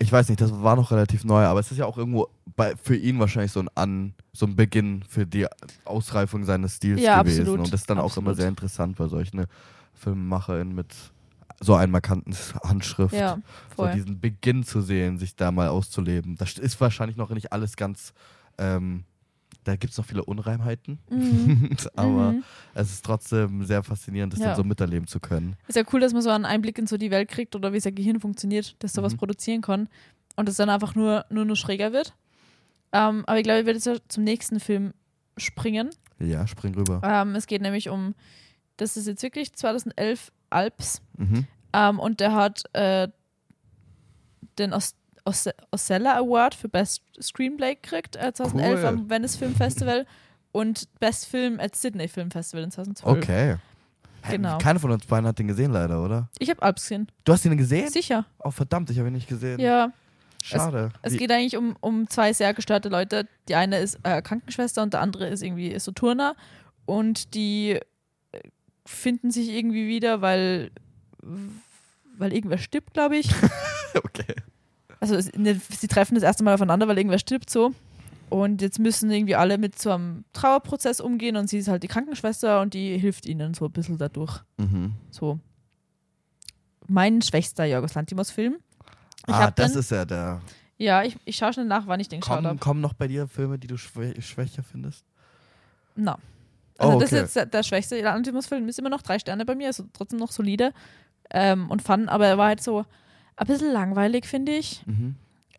ich 0.00 0.10
weiß 0.10 0.28
nicht, 0.28 0.40
das 0.40 0.50
war 0.62 0.74
noch 0.74 0.90
relativ 0.90 1.24
neu, 1.24 1.44
aber 1.44 1.60
es 1.60 1.70
ist 1.70 1.78
ja 1.78 1.84
auch 1.86 1.98
irgendwo 1.98 2.26
bei, 2.56 2.74
für 2.76 2.96
ihn 2.96 3.18
wahrscheinlich 3.20 3.52
so 3.52 3.60
ein 3.60 3.68
An, 3.76 4.14
so 4.32 4.46
ein 4.46 4.56
Beginn 4.56 5.04
für 5.08 5.24
die 5.26 5.46
Ausreifung 5.84 6.42
seines 6.44 6.76
Stils 6.76 7.00
Ja, 7.00 7.22
gewesen. 7.22 7.42
absolut. 7.42 7.60
Und 7.66 7.72
das 7.72 7.82
ist 7.82 7.90
dann 7.90 7.98
auch 7.98 8.16
immer 8.16 8.30
Absolut. 8.30 8.36
sehr 8.38 8.48
interessant 8.48 8.96
bei 8.96 9.06
solchen 9.08 9.44
Filmemacherinnen 9.94 10.74
mit 10.74 10.88
so 11.60 11.74
einer 11.74 11.92
markanten 11.92 12.34
Handschrift. 12.64 13.14
Ja, 13.14 13.38
so 13.76 13.86
diesen 13.88 14.20
Beginn 14.20 14.62
zu 14.64 14.80
sehen, 14.80 15.18
sich 15.18 15.36
da 15.36 15.52
mal 15.52 15.68
auszuleben. 15.68 16.36
Das 16.36 16.58
ist 16.58 16.80
wahrscheinlich 16.80 17.16
noch 17.16 17.30
nicht 17.30 17.52
alles 17.52 17.76
ganz, 17.76 18.12
ähm, 18.58 19.04
da 19.64 19.76
gibt 19.76 19.92
es 19.92 19.98
noch 19.98 20.06
viele 20.06 20.24
Unreimheiten, 20.24 20.98
Mhm. 21.10 21.76
aber 21.94 22.32
Mhm. 22.32 22.44
es 22.74 22.90
ist 22.92 23.04
trotzdem 23.04 23.64
sehr 23.66 23.82
faszinierend, 23.82 24.32
das 24.32 24.40
Ja. 24.40 24.46
dann 24.46 24.56
so 24.56 24.64
miterleben 24.64 25.06
zu 25.06 25.20
können. 25.20 25.56
Ist 25.68 25.76
ja 25.76 25.82
cool, 25.92 26.00
dass 26.00 26.14
man 26.14 26.22
so 26.22 26.30
einen 26.30 26.46
Einblick 26.46 26.78
in 26.78 26.86
so 26.86 26.96
die 26.96 27.10
Welt 27.10 27.28
kriegt 27.28 27.54
oder 27.54 27.72
wie 27.74 27.80
sein 27.80 27.94
Gehirn 27.94 28.20
funktioniert, 28.20 28.74
dass 28.82 28.94
sowas 28.94 29.12
Mhm. 29.12 29.18
produzieren 29.18 29.60
kann 29.60 29.88
und 30.36 30.48
es 30.48 30.56
dann 30.56 30.70
einfach 30.70 30.94
nur, 30.94 31.26
nur, 31.28 31.44
nur 31.44 31.56
schräger 31.56 31.92
wird. 31.92 32.14
Ähm, 32.92 33.24
aber 33.26 33.36
ich 33.38 33.44
glaube, 33.44 33.60
ich 33.60 33.66
werde 33.66 33.78
jetzt 33.78 34.00
zum 34.12 34.24
nächsten 34.24 34.60
Film 34.60 34.94
springen. 35.36 35.90
Ja, 36.18 36.46
spring 36.46 36.74
rüber. 36.74 37.00
Ähm, 37.04 37.34
es 37.34 37.46
geht 37.46 37.60
nämlich 37.62 37.88
um, 37.90 38.14
das 38.78 38.96
ist 38.96 39.06
jetzt 39.06 39.22
wirklich 39.22 39.52
2011 39.52 40.32
Alps 40.50 41.00
Mhm. 41.16 41.46
ähm, 41.72 41.98
und 42.00 42.20
der 42.20 42.34
hat 42.34 42.62
äh, 42.74 43.08
den 44.58 44.72
Os 44.72 44.94
Os 45.24 45.48
Osella 45.70 46.16
Award 46.16 46.54
für 46.54 46.68
Best 46.68 47.02
Screenplay 47.20 47.74
gekriegt 47.74 48.16
äh, 48.16 48.32
2011 48.32 48.80
Cool. 48.80 48.86
am 48.86 49.10
Venice 49.10 49.36
Film 49.36 49.54
Festival 49.54 50.06
und 50.52 50.88
Best 50.98 51.26
Film 51.26 51.60
at 51.60 51.76
Sydney 51.76 52.08
Film 52.08 52.30
Festival 52.30 52.64
in 52.64 52.70
2012. 52.70 53.18
Okay. 53.18 53.56
Genau. 54.30 54.58
Keiner 54.58 54.80
von 54.80 54.90
uns 54.90 55.06
beiden 55.06 55.26
hat 55.26 55.38
den 55.38 55.48
gesehen, 55.48 55.72
leider, 55.72 56.02
oder? 56.02 56.28
Ich 56.38 56.50
habe 56.50 56.60
Alps 56.62 56.82
gesehen. 56.82 57.06
Du 57.24 57.32
hast 57.32 57.44
ihn 57.44 57.56
gesehen? 57.56 57.88
Sicher. 57.88 58.26
Oh, 58.38 58.50
verdammt, 58.50 58.90
ich 58.90 58.98
habe 58.98 59.08
ihn 59.08 59.14
nicht 59.14 59.28
gesehen. 59.28 59.60
Ja. 59.60 59.92
Schade. 60.42 60.90
Es 61.02 61.12
Wie- 61.14 61.18
geht 61.18 61.30
eigentlich 61.30 61.56
um, 61.56 61.76
um 61.80 62.08
zwei 62.08 62.32
sehr 62.32 62.52
gestörte 62.54 62.88
Leute. 62.88 63.26
Die 63.48 63.54
eine 63.54 63.78
ist 63.78 63.98
äh, 64.02 64.20
Krankenschwester 64.22 64.82
und 64.82 64.92
der 64.94 65.00
andere 65.02 65.28
ist 65.28 65.42
irgendwie 65.42 65.68
ist 65.68 65.84
so 65.84 65.92
Turner. 65.92 66.34
Und 66.86 67.34
die 67.34 67.78
finden 68.90 69.30
sich 69.30 69.48
irgendwie 69.48 69.88
wieder, 69.88 70.20
weil, 70.20 70.70
weil 72.16 72.32
irgendwer 72.32 72.58
stirbt, 72.58 72.94
glaube 72.94 73.16
ich. 73.16 73.30
okay. 73.94 74.34
Also 75.00 75.14
es, 75.14 75.32
ne, 75.32 75.60
sie 75.70 75.88
treffen 75.88 76.14
das 76.14 76.22
erste 76.22 76.44
Mal 76.44 76.54
aufeinander, 76.54 76.86
weil 76.88 76.98
irgendwer 76.98 77.18
stirbt 77.18 77.50
so. 77.50 77.72
Und 78.28 78.62
jetzt 78.62 78.78
müssen 78.78 79.10
irgendwie 79.10 79.34
alle 79.34 79.58
mit 79.58 79.78
so 79.78 79.90
einem 79.90 80.24
Trauerprozess 80.32 81.00
umgehen 81.00 81.36
und 81.36 81.48
sie 81.48 81.58
ist 81.58 81.68
halt 81.68 81.82
die 81.82 81.88
Krankenschwester 81.88 82.60
und 82.60 82.74
die 82.74 82.96
hilft 82.96 83.26
ihnen 83.26 83.54
so 83.54 83.64
ein 83.64 83.72
bisschen 83.72 83.98
dadurch. 83.98 84.40
Mhm. 84.58 84.94
So. 85.10 85.40
Mein 86.86 87.22
schwächster 87.22 87.64
Jorgos 87.64 87.94
Lantimos-Film. 87.94 88.58
Ah, 89.26 89.50
das 89.50 89.72
den, 89.72 89.80
ist 89.80 89.90
ja 89.90 90.04
der. 90.04 90.40
ja, 90.78 91.02
ich, 91.02 91.16
ich 91.24 91.36
schaue 91.36 91.52
schnell 91.52 91.66
nach, 91.66 91.86
wann 91.86 92.00
ich 92.00 92.08
den 92.08 92.20
geschaut 92.20 92.36
Kommen, 92.36 92.46
habe. 92.46 92.58
kommen 92.58 92.80
noch 92.80 92.94
bei 92.94 93.08
dir 93.08 93.26
Filme, 93.26 93.58
die 93.58 93.66
du 93.66 93.76
schwä 93.76 94.20
schwächer 94.20 94.62
findest? 94.62 95.04
Na. 95.96 96.18
Also 96.80 96.96
Oh, 96.96 96.98
das 97.00 97.12
ist 97.12 97.36
okay. 97.36 97.40
jetzt 97.44 97.54
der, 97.54 97.62
schwächste 97.62 98.00
Lantimos-Film, 98.00 98.66
ist 98.68 98.78
immer 98.78 98.88
noch 98.90 99.02
drei 99.02 99.18
Sterne 99.18 99.44
bei 99.44 99.54
mir, 99.54 99.66
also 99.68 99.84
trotzdem 99.92 100.18
noch 100.18 100.32
solide 100.32 100.72
ähm, 101.30 101.70
und 101.70 101.82
fun, 101.82 102.08
aber 102.08 102.26
er 102.26 102.38
war 102.38 102.48
halt 102.48 102.62
so 102.62 102.84
ein 103.36 103.46
bisschen 103.46 103.72
langweilig, 103.72 104.26
finde 104.26 104.52
ich. 104.52 104.84
Mhm. 104.86 105.14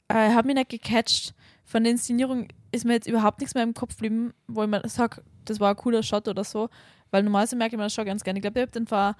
Äh, 0.07 0.13
Er 0.29 0.35
hat 0.35 0.45
mich 0.45 0.55
nicht 0.55 0.69
gecatcht. 0.69 1.33
Von 1.63 1.83
der 1.83 1.91
Inszenierung 1.91 2.47
ist 2.71 2.85
mir 2.85 2.93
jetzt 2.93 3.07
überhaupt 3.07 3.39
nichts 3.39 3.53
mehr 3.55 3.63
im 3.63 3.73
Kopf 3.73 3.93
geblieben, 3.95 4.33
wo 4.47 4.63
ich 4.63 4.69
mir 4.69 4.81
sage, 4.89 5.21
das 5.45 5.59
war 5.59 5.69
ein 5.69 5.75
cooler 5.75 6.03
Shot 6.03 6.27
oder 6.27 6.43
so, 6.43 6.69
weil 7.11 7.23
normalerweise 7.23 7.55
merke 7.55 7.75
ich 7.75 7.77
mir 7.77 7.83
das 7.83 7.93
schon 7.93 8.05
ganz 8.05 8.23
gerne. 8.23 8.39
Ich 8.39 8.41
glaube, 8.41 8.59
ich 8.59 8.63
habe 8.63 8.71
den 8.71 8.87
vor 8.87 9.15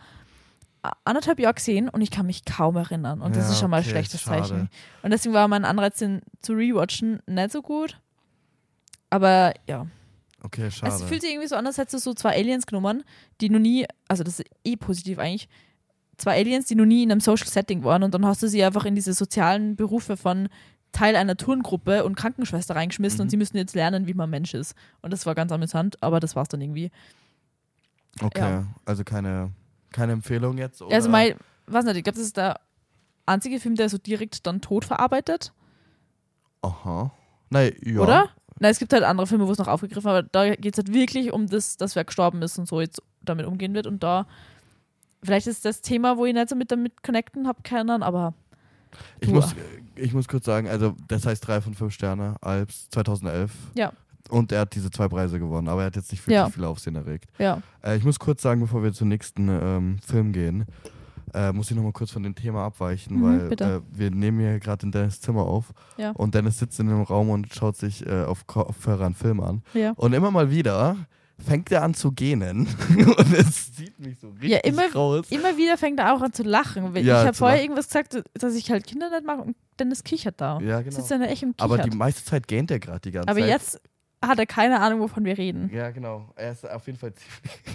anderthalb 1.03 1.39
Jahren 1.39 1.55
gesehen 1.55 1.87
und 1.89 2.01
ich 2.01 2.09
kann 2.11 2.25
mich 2.25 2.43
kaum 2.45 2.75
erinnern 2.75 3.21
und 3.21 3.35
das 3.35 3.45
Ja, 3.45 3.51
ist 3.51 3.59
schon 3.59 3.69
mal 3.69 3.77
ein 3.77 3.81
okay, 3.83 3.91
schlechtes 3.91 4.21
schade. 4.21 4.41
Zeichen. 4.41 4.69
Und 5.03 5.11
deswegen 5.11 5.33
war 5.35 5.47
mein 5.47 5.63
Anreiz, 5.65 5.99
den 5.99 6.21
zu 6.41 6.53
rewatchen, 6.53 7.21
nicht 7.27 7.51
so 7.51 7.61
gut. 7.61 7.99
Aber 9.11 9.53
ja, 9.67 9.85
Okay, 10.43 10.71
schade. 10.71 10.93
es 10.93 11.03
fühlt 11.03 11.21
sich 11.21 11.31
irgendwie 11.31 11.47
so 11.47 11.55
an, 11.55 11.67
als 11.67 11.77
hättest 11.77 11.93
du 11.93 11.99
so 11.99 12.13
zwei 12.15 12.35
Aliens 12.35 12.65
genommen, 12.65 13.03
die 13.41 13.49
noch 13.49 13.59
nie, 13.59 13.85
also 14.07 14.23
das 14.23 14.39
ist 14.39 14.49
eh 14.63 14.75
positiv 14.75 15.19
eigentlich, 15.19 15.47
zwei 16.17 16.37
Aliens, 16.39 16.65
die 16.65 16.75
noch 16.75 16.85
nie 16.85 17.03
in 17.03 17.11
einem 17.11 17.21
Social 17.21 17.47
Setting 17.47 17.83
waren 17.83 18.01
und 18.03 18.13
dann 18.13 18.25
hast 18.25 18.41
du 18.43 18.47
sie 18.47 18.63
einfach 18.63 18.85
in 18.85 18.95
diese 18.95 19.13
sozialen 19.13 19.75
Berufe 19.75 20.17
von 20.17 20.49
Teil 20.91 21.15
einer 21.15 21.37
Turngruppe 21.37 22.03
und 22.03 22.15
Krankenschwester 22.15 22.75
reingeschmissen 22.75 23.19
Mhm. 23.19 23.21
und 23.21 23.29
sie 23.29 23.37
müssen 23.37 23.55
jetzt 23.57 23.75
lernen, 23.75 24.07
wie 24.07 24.13
man 24.13 24.29
Mensch 24.29 24.53
ist. 24.53 24.75
Und 25.01 25.13
das 25.13 25.25
war 25.25 25.35
ganz 25.35 25.51
amüsant, 25.51 26.01
aber 26.03 26.19
das 26.19 26.35
war's 26.35 26.49
dann 26.49 26.59
irgendwie. 26.61 26.91
okay, 28.21 28.39
ja. 28.41 28.67
also 28.85 29.03
keine, 29.03 29.51
keine 29.91 30.11
Empfehlung 30.13 30.57
jetzt? 30.57 30.81
Oder? 30.81 30.93
Also 30.95 31.07
mein, 31.09 31.35
weiß 31.67 31.85
nicht, 31.85 31.95
ich 31.97 32.03
glaube, 32.03 32.17
das 32.17 32.25
ist 32.25 32.35
der 32.37 32.59
einzige 33.25 33.59
Film, 33.59 33.75
der 33.75 33.87
so 33.89 33.97
direkt 33.97 34.45
dann 34.47 34.59
tot 34.61 34.85
verarbeitet, 34.85 35.53
Aha. 36.63 37.11
Nein, 37.49 37.73
ja. 37.83 37.99
oder? 38.01 38.29
Nein, 38.61 38.69
es 38.71 38.77
gibt 38.79 38.93
halt 38.93 39.03
andere 39.03 39.25
Filme, 39.25 39.47
wo 39.47 39.51
es 39.51 39.57
noch 39.57 39.67
aufgegriffen 39.67 40.07
aber 40.07 40.21
da 40.21 40.55
geht 40.55 40.75
es 40.75 40.77
halt 40.77 40.93
wirklich 40.93 41.33
um 41.33 41.47
das, 41.47 41.77
dass 41.77 41.95
wer 41.95 42.05
gestorben 42.05 42.43
ist 42.43 42.59
und 42.59 42.67
so 42.67 42.79
jetzt 42.79 43.01
damit 43.23 43.47
umgehen 43.47 43.73
wird. 43.73 43.87
Und 43.87 44.03
da, 44.03 44.27
vielleicht 45.23 45.47
ist 45.47 45.65
das 45.65 45.81
Thema, 45.81 46.15
wo 46.17 46.25
ich 46.27 46.33
nicht 46.35 46.47
so 46.47 46.55
mit 46.55 46.71
damit 46.71 47.01
connecten 47.01 47.47
habe 47.47 47.63
können, 47.63 48.03
aber 48.03 48.35
Ich 49.19 49.29
muss, 49.29 49.55
ich 49.95 50.13
muss 50.13 50.27
kurz 50.27 50.45
sagen, 50.45 50.67
also 50.67 50.95
das 51.07 51.25
heißt 51.25 51.45
drei 51.47 51.59
von 51.59 51.73
fünf 51.73 51.91
Sterne, 51.93 52.35
Alps 52.41 52.87
2011. 52.91 53.51
Ja. 53.73 53.93
Und 54.29 54.51
er 54.51 54.61
hat 54.61 54.75
diese 54.75 54.91
zwei 54.91 55.07
Preise 55.07 55.39
gewonnen, 55.39 55.67
aber 55.67 55.81
er 55.81 55.87
hat 55.87 55.95
jetzt 55.95 56.11
nicht 56.11 56.21
wirklich 56.21 56.35
Ja. 56.35 56.49
viel 56.49 56.63
Aufsehen 56.63 56.95
erregt. 56.95 57.25
ja. 57.39 57.63
Äh, 57.83 57.97
ich 57.97 58.03
muss 58.03 58.19
kurz 58.19 58.43
sagen, 58.43 58.61
bevor 58.61 58.83
wir 58.83 58.93
zum 58.93 59.07
nächsten 59.07 59.49
ähm, 59.49 59.97
Film 60.05 60.33
gehen, 60.33 60.65
äh, 61.33 61.51
muss 61.53 61.69
ich 61.71 61.75
nochmal 61.77 61.91
kurz 61.93 62.11
von 62.11 62.23
dem 62.23 62.35
Thema 62.35 62.65
abweichen, 62.65 63.17
Mhm, 63.17 63.23
weil 63.23 63.53
äh, 63.53 63.81
wir 63.91 64.11
nehmen 64.11 64.39
hier 64.39 64.59
gerade 64.59 64.85
in 64.85 64.91
Dennis 64.91 65.21
Zimmer 65.21 65.43
auf 65.43 65.73
Ja. 65.97 66.11
und 66.11 66.35
Dennis 66.35 66.59
sitzt 66.59 66.79
in 66.79 66.87
dem 66.87 67.01
Raum 67.01 67.29
und 67.29 67.53
schaut 67.53 67.75
sich 67.77 68.05
äh, 68.05 68.23
auf 68.23 68.47
Kopfhörer 68.47 69.05
einen 69.05 69.15
Film 69.15 69.39
an. 69.39 69.61
Ja. 69.73 69.91
Und 69.95 70.13
immer 70.13 70.31
mal 70.31 70.49
wieder 70.51 70.95
fängt 71.43 71.71
er 71.71 71.81
an 71.83 71.93
zu 71.95 72.11
gähnen 72.11 72.67
und 73.17 73.33
es 73.33 73.73
zieht 73.73 73.99
mich 73.99 74.19
so 74.19 74.29
richtig 74.29 74.51
Ja, 74.51 74.57
immer- 74.59 74.91
raus. 74.93 75.25
Immer 75.31 75.57
wieder 75.57 75.75
fängt 75.77 75.99
er 75.99 76.13
auch 76.13 76.21
an 76.21 76.33
zu 76.33 76.43
lachen. 76.43 76.93
Weil 76.93 77.03
Ja, 77.05 77.21
ich 77.21 77.27
habe 77.27 77.35
vorher 77.37 77.57
lachen. 77.57 77.63
irgendwas 77.71 77.87
gesagt, 77.87 78.21
dass 78.35 78.53
ich 78.55 78.69
halt 78.69 78.85
Kinder 78.85 79.09
nicht 79.09 79.25
mag 79.25 79.39
und 79.39 79.55
Dennis 79.79 80.03
kichert 80.03 80.39
da. 80.39 80.59
Ja, 80.59 80.81
genau. 80.81 80.95
Sitzt 80.95 81.09
er 81.11 81.19
echt 81.21 81.43
Aber 81.57 81.77
kichert. 81.77 81.91
die 81.93 81.97
meiste 81.97 82.23
Zeit 82.23 82.47
gähnt 82.47 82.69
er 82.69 82.79
gerade 82.79 82.99
die 82.99 83.11
ganze 83.11 83.29
Aber 83.29 83.39
Zeit. 83.39 83.49
jetzt 83.49 83.81
hat 84.23 84.37
er 84.37 84.45
keine 84.45 84.79
Ahnung, 84.79 84.99
wovon 84.99 85.25
wir 85.25 85.35
reden. 85.35 85.71
Ja, 85.73 85.89
genau. 85.89 86.31
Er 86.35 86.51
ist 86.51 86.69
auf 86.69 86.85
jeden 86.85 86.99
Fall. 86.99 87.11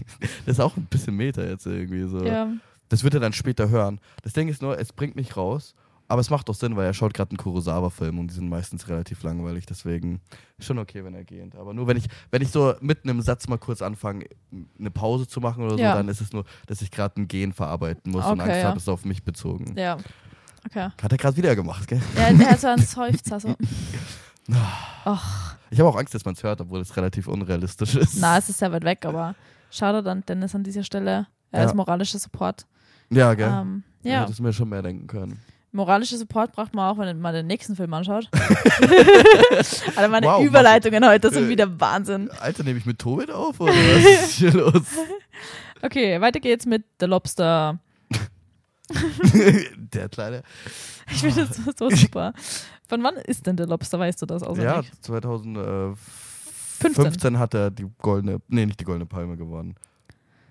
Das 0.47 0.59
ist 0.59 0.61
auch 0.61 0.77
ein 0.77 0.85
bisschen 0.87 1.17
Meta 1.17 1.43
jetzt 1.43 1.67
irgendwie 1.67 2.05
so. 2.09 2.25
Ja. 2.25 2.49
Das 2.89 3.03
wird 3.05 3.15
er 3.15 3.21
dann 3.21 3.33
später 3.33 3.69
hören. 3.69 4.01
Das 4.23 4.33
Ding 4.33 4.49
ist 4.49 4.63
nur, 4.63 4.79
es 4.79 4.93
bringt 4.93 5.17
mich 5.17 5.37
raus. 5.37 5.75
Aber 6.09 6.21
es 6.21 6.31
macht 6.31 6.49
doch 6.49 6.55
Sinn, 6.55 6.77
weil 6.77 6.87
er 6.87 6.95
schaut 6.95 7.15
gerade 7.15 7.31
einen 7.33 7.37
Kurosawa-Film 7.39 8.21
und 8.21 8.29
die 8.29 8.35
sind 8.35 8.49
meistens 8.49 8.87
relativ 8.87 9.25
langweilig. 9.25 9.67
Deswegen 9.67 10.21
ist 10.57 10.67
schon 10.67 10.79
okay, 10.79 11.03
wenn 11.05 11.15
er 11.15 11.25
geht. 11.25 11.57
Aber 11.57 11.75
nur 11.75 11.89
wenn 11.89 11.97
ich, 11.97 12.05
wenn 12.31 12.43
ich 12.43 12.51
so 12.53 12.75
mitten 12.81 13.09
im 13.09 13.21
Satz 13.23 13.49
mal 13.49 13.59
kurz 13.59 13.83
anfange, 13.83 14.27
eine 14.79 14.93
Pause 14.93 15.27
zu 15.27 15.41
machen 15.41 15.65
oder 15.65 15.73
so, 15.77 15.83
Ja. 15.83 15.97
dann 15.97 16.07
ist 16.09 16.21
es 16.21 16.33
nur, 16.33 16.45
dass 16.69 16.81
ich 16.81 16.93
gerade 16.93 17.21
ein 17.21 17.27
Gen 17.27 17.53
verarbeiten 17.53 18.13
muss 18.13 18.25
und 18.25 18.41
Okay, 18.41 18.51
Angst 18.51 18.57
ja. 18.63 18.69
habe, 18.69 18.77
es 18.77 18.85
ist 18.85 18.89
auf 18.89 19.05
mich 19.05 19.25
bezogen. 19.25 19.75
Ja. 19.77 19.97
Okay. 20.65 20.91
Hat 21.03 21.11
er 21.11 21.19
gerade 21.19 21.37
wieder 21.37 21.57
gemacht, 21.57 21.89
gell? 21.89 22.01
Ja, 22.17 22.33
der 22.33 22.51
hat 22.51 22.61
so 22.61 22.69
einen 22.69 22.83
Seufzer. 22.87 23.41
So. 23.41 23.57
Ach, 25.05 25.57
Ich 25.71 25.81
habe 25.81 25.89
auch 25.89 25.97
Angst, 25.97 26.15
dass 26.15 26.25
man 26.25 26.35
es 26.35 26.43
hört, 26.43 26.61
obwohl 26.61 26.81
es 26.81 26.97
relativ 26.97 27.27
unrealistisch 27.27 27.97
ist. 27.97 28.19
na, 28.21 28.39
es 28.39 28.49
ist 28.49 28.59
sehr 28.59 28.71
weit 28.73 28.85
weg, 28.85 29.05
aber 29.05 29.35
schade 29.71 30.03
dann 30.03 30.25
Dennis 30.27 30.55
an 30.55 30.63
dieser 30.63 30.85
Stelle. 30.85 31.27
Er 31.51 31.63
Ja. 31.63 31.67
ist 31.67 31.75
moralischer 31.75 32.19
Support. 32.19 32.67
Ja, 33.11 33.35
gell? 33.35 33.49
Ähm, 33.53 33.83
Ja. 34.03 34.23
Hättest 34.23 34.41
mir 34.41 34.53
schon 34.53 34.69
mehr 34.69 34.83
denken 34.83 35.07
können. 35.07 35.41
moralischer 35.73 36.17
Support 36.17 36.53
braucht 36.53 36.75
man 36.75 36.91
auch, 36.91 36.99
wenn 36.99 37.21
man 37.21 37.35
den 37.35 37.47
nächsten 37.47 37.77
Film 37.77 37.93
anschaut. 37.95 38.29
Alter, 39.97 40.09
meine 40.09 40.27
Wow, 40.27 40.45
Überleitungen 40.45 41.05
heute 41.07 41.31
sind 41.31 41.47
Äh, 41.47 41.49
wieder 41.49 41.81
Wahnsinn. 41.81 42.31
Alter, 42.41 42.65
nehme 42.65 42.79
ich 42.79 42.87
mit 42.87 42.99
Tobit 42.99 43.31
auf 43.31 43.61
oder 43.61 43.73
was 43.73 44.05
ist 44.25 44.31
hier 44.39 44.53
los? 44.53 44.83
Okay, 45.83 46.21
weiter 46.21 46.41
geht's 46.41 46.67
mit 46.67 46.85
The 47.01 47.07
Lobster. 47.07 47.79
Der 49.77 50.09
kleine. 50.09 50.43
Ich 51.11 51.19
finde 51.21 51.47
das 51.47 51.57
so, 51.57 51.71
so 51.77 51.91
super. 51.95 52.33
Von 52.89 53.03
wann 53.03 53.17
ist 53.17 53.47
denn 53.47 53.57
The 53.59 53.65
Lobster? 53.65 53.99
Weißt 53.99 54.23
du 54.23 54.27
das 54.27 54.43
Ja, 54.43 54.49
auswendig? 54.49 54.93
2015 55.03 57.39
hat 57.39 57.55
er 57.55 57.71
die 57.71 57.87
goldene, 57.99 58.39
nee, 58.49 58.67
nicht 58.67 58.81
die 58.81 58.85
goldene 58.85 59.07
Palme 59.07 59.37
gewonnen. 59.37 59.75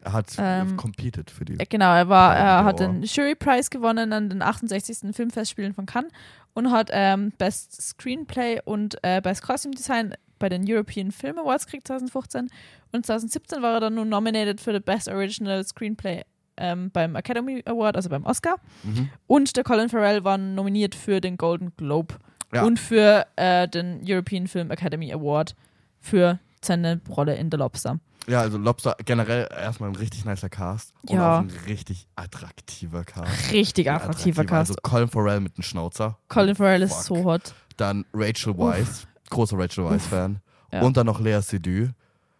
Er 0.06 0.14
hat 0.14 0.36
Ähm, 0.38 0.78
competed 0.78 1.32
für 1.32 1.45
die. 1.45 1.53
Ja, 1.53 1.66
Genau, 1.68 1.91
er 1.93 2.08
war, 2.08 2.36
er 2.36 2.64
hat 2.64 2.80
den 2.80 3.01
Jury 3.01 3.34
Prize 3.36 3.70
gewonnen 3.72 4.14
an 4.14 4.30
den 4.30 4.41
68. 4.41 5.16
Filmfestspielen 5.16 5.74
von 5.74 5.86
Cannes 5.88 6.12
und 6.53 6.72
hat 6.72 6.89
ähm, 6.93 7.32
Best 7.38 7.82
Screenplay 7.82 8.60
und 8.64 8.97
äh, 9.01 9.20
Best 9.22 9.41
Costume 9.41 9.74
Design 9.74 10.14
bei 10.38 10.47
den 10.49 10.64
European 10.68 11.12
Film 11.12 11.39
Awards 11.39 11.66
gekriegt 11.66 11.88
2015 11.88 12.49
und 12.91 13.06
2017 13.06 13.62
war 13.64 13.74
er 13.76 13.80
dann 13.80 13.95
nun 13.95 14.10
nominated 14.10 14.62
für 14.62 14.74
the 14.74 14.80
Best 14.80 15.08
Original 15.08 15.64
Screenplay 15.64 16.22
ähm, 16.58 16.91
beim 16.91 17.16
Academy 17.16 17.64
Award, 17.66 17.95
also 17.95 18.10
beim 18.10 18.26
Oscar 18.26 18.58
Mhm. 18.84 19.10
und 19.28 19.56
der 19.58 19.64
Colin 19.64 19.89
Farrell 19.89 20.24
war 20.24 20.38
nominiert 20.38 20.93
für 20.93 21.20
den 21.20 21.38
Golden 21.38 21.74
Globe 21.78 22.16
Ja. 22.53 22.64
und 22.64 22.80
für 22.80 23.26
äh, 23.38 23.68
den 23.68 24.01
European 24.08 24.45
Film 24.47 24.70
Academy 24.72 25.12
Award 25.12 25.56
für 25.99 26.39
seine 26.64 27.01
Rolle 27.10 27.36
in 27.36 27.49
The 27.51 27.58
Lobster. 27.58 27.99
Ja, 28.28 28.41
also 28.41 28.57
Lobster 28.57 28.95
generell 29.05 29.47
erstmal 29.51 29.89
ein 29.89 29.95
richtig 29.95 30.26
nicer 30.26 30.49
Cast. 30.49 30.93
Und 31.03 31.15
Ja. 31.17 31.36
auch 31.38 31.41
ein 31.41 31.51
richtig 31.67 32.07
attraktiver 32.15 33.03
Cast. 33.03 33.51
Richtig 33.51 33.89
attraktiver 33.91 34.41
attraktiver. 34.41 34.45
Cast. 34.45 34.71
Also 34.71 34.76
Colin 34.82 35.07
Farrell 35.09 35.39
mit 35.41 35.55
einem 35.57 35.63
Schnauzer. 35.63 36.17
Colin 36.28 36.55
Farrell 36.55 36.82
ist 36.82 36.93
Fuck. 36.93 37.03
so 37.03 37.23
hot. 37.23 37.53
Dann 37.78 38.05
Rachel 38.13 38.57
Weisz, 38.57 39.05
großer 39.30 39.57
Rachel 39.59 39.86
Weisz-Fan. 39.86 40.39
Ja. 40.71 40.82
Und 40.82 40.97
dann 40.97 41.05
noch 41.05 41.19
Lea 41.19 41.39
Seydoux. 41.41 41.89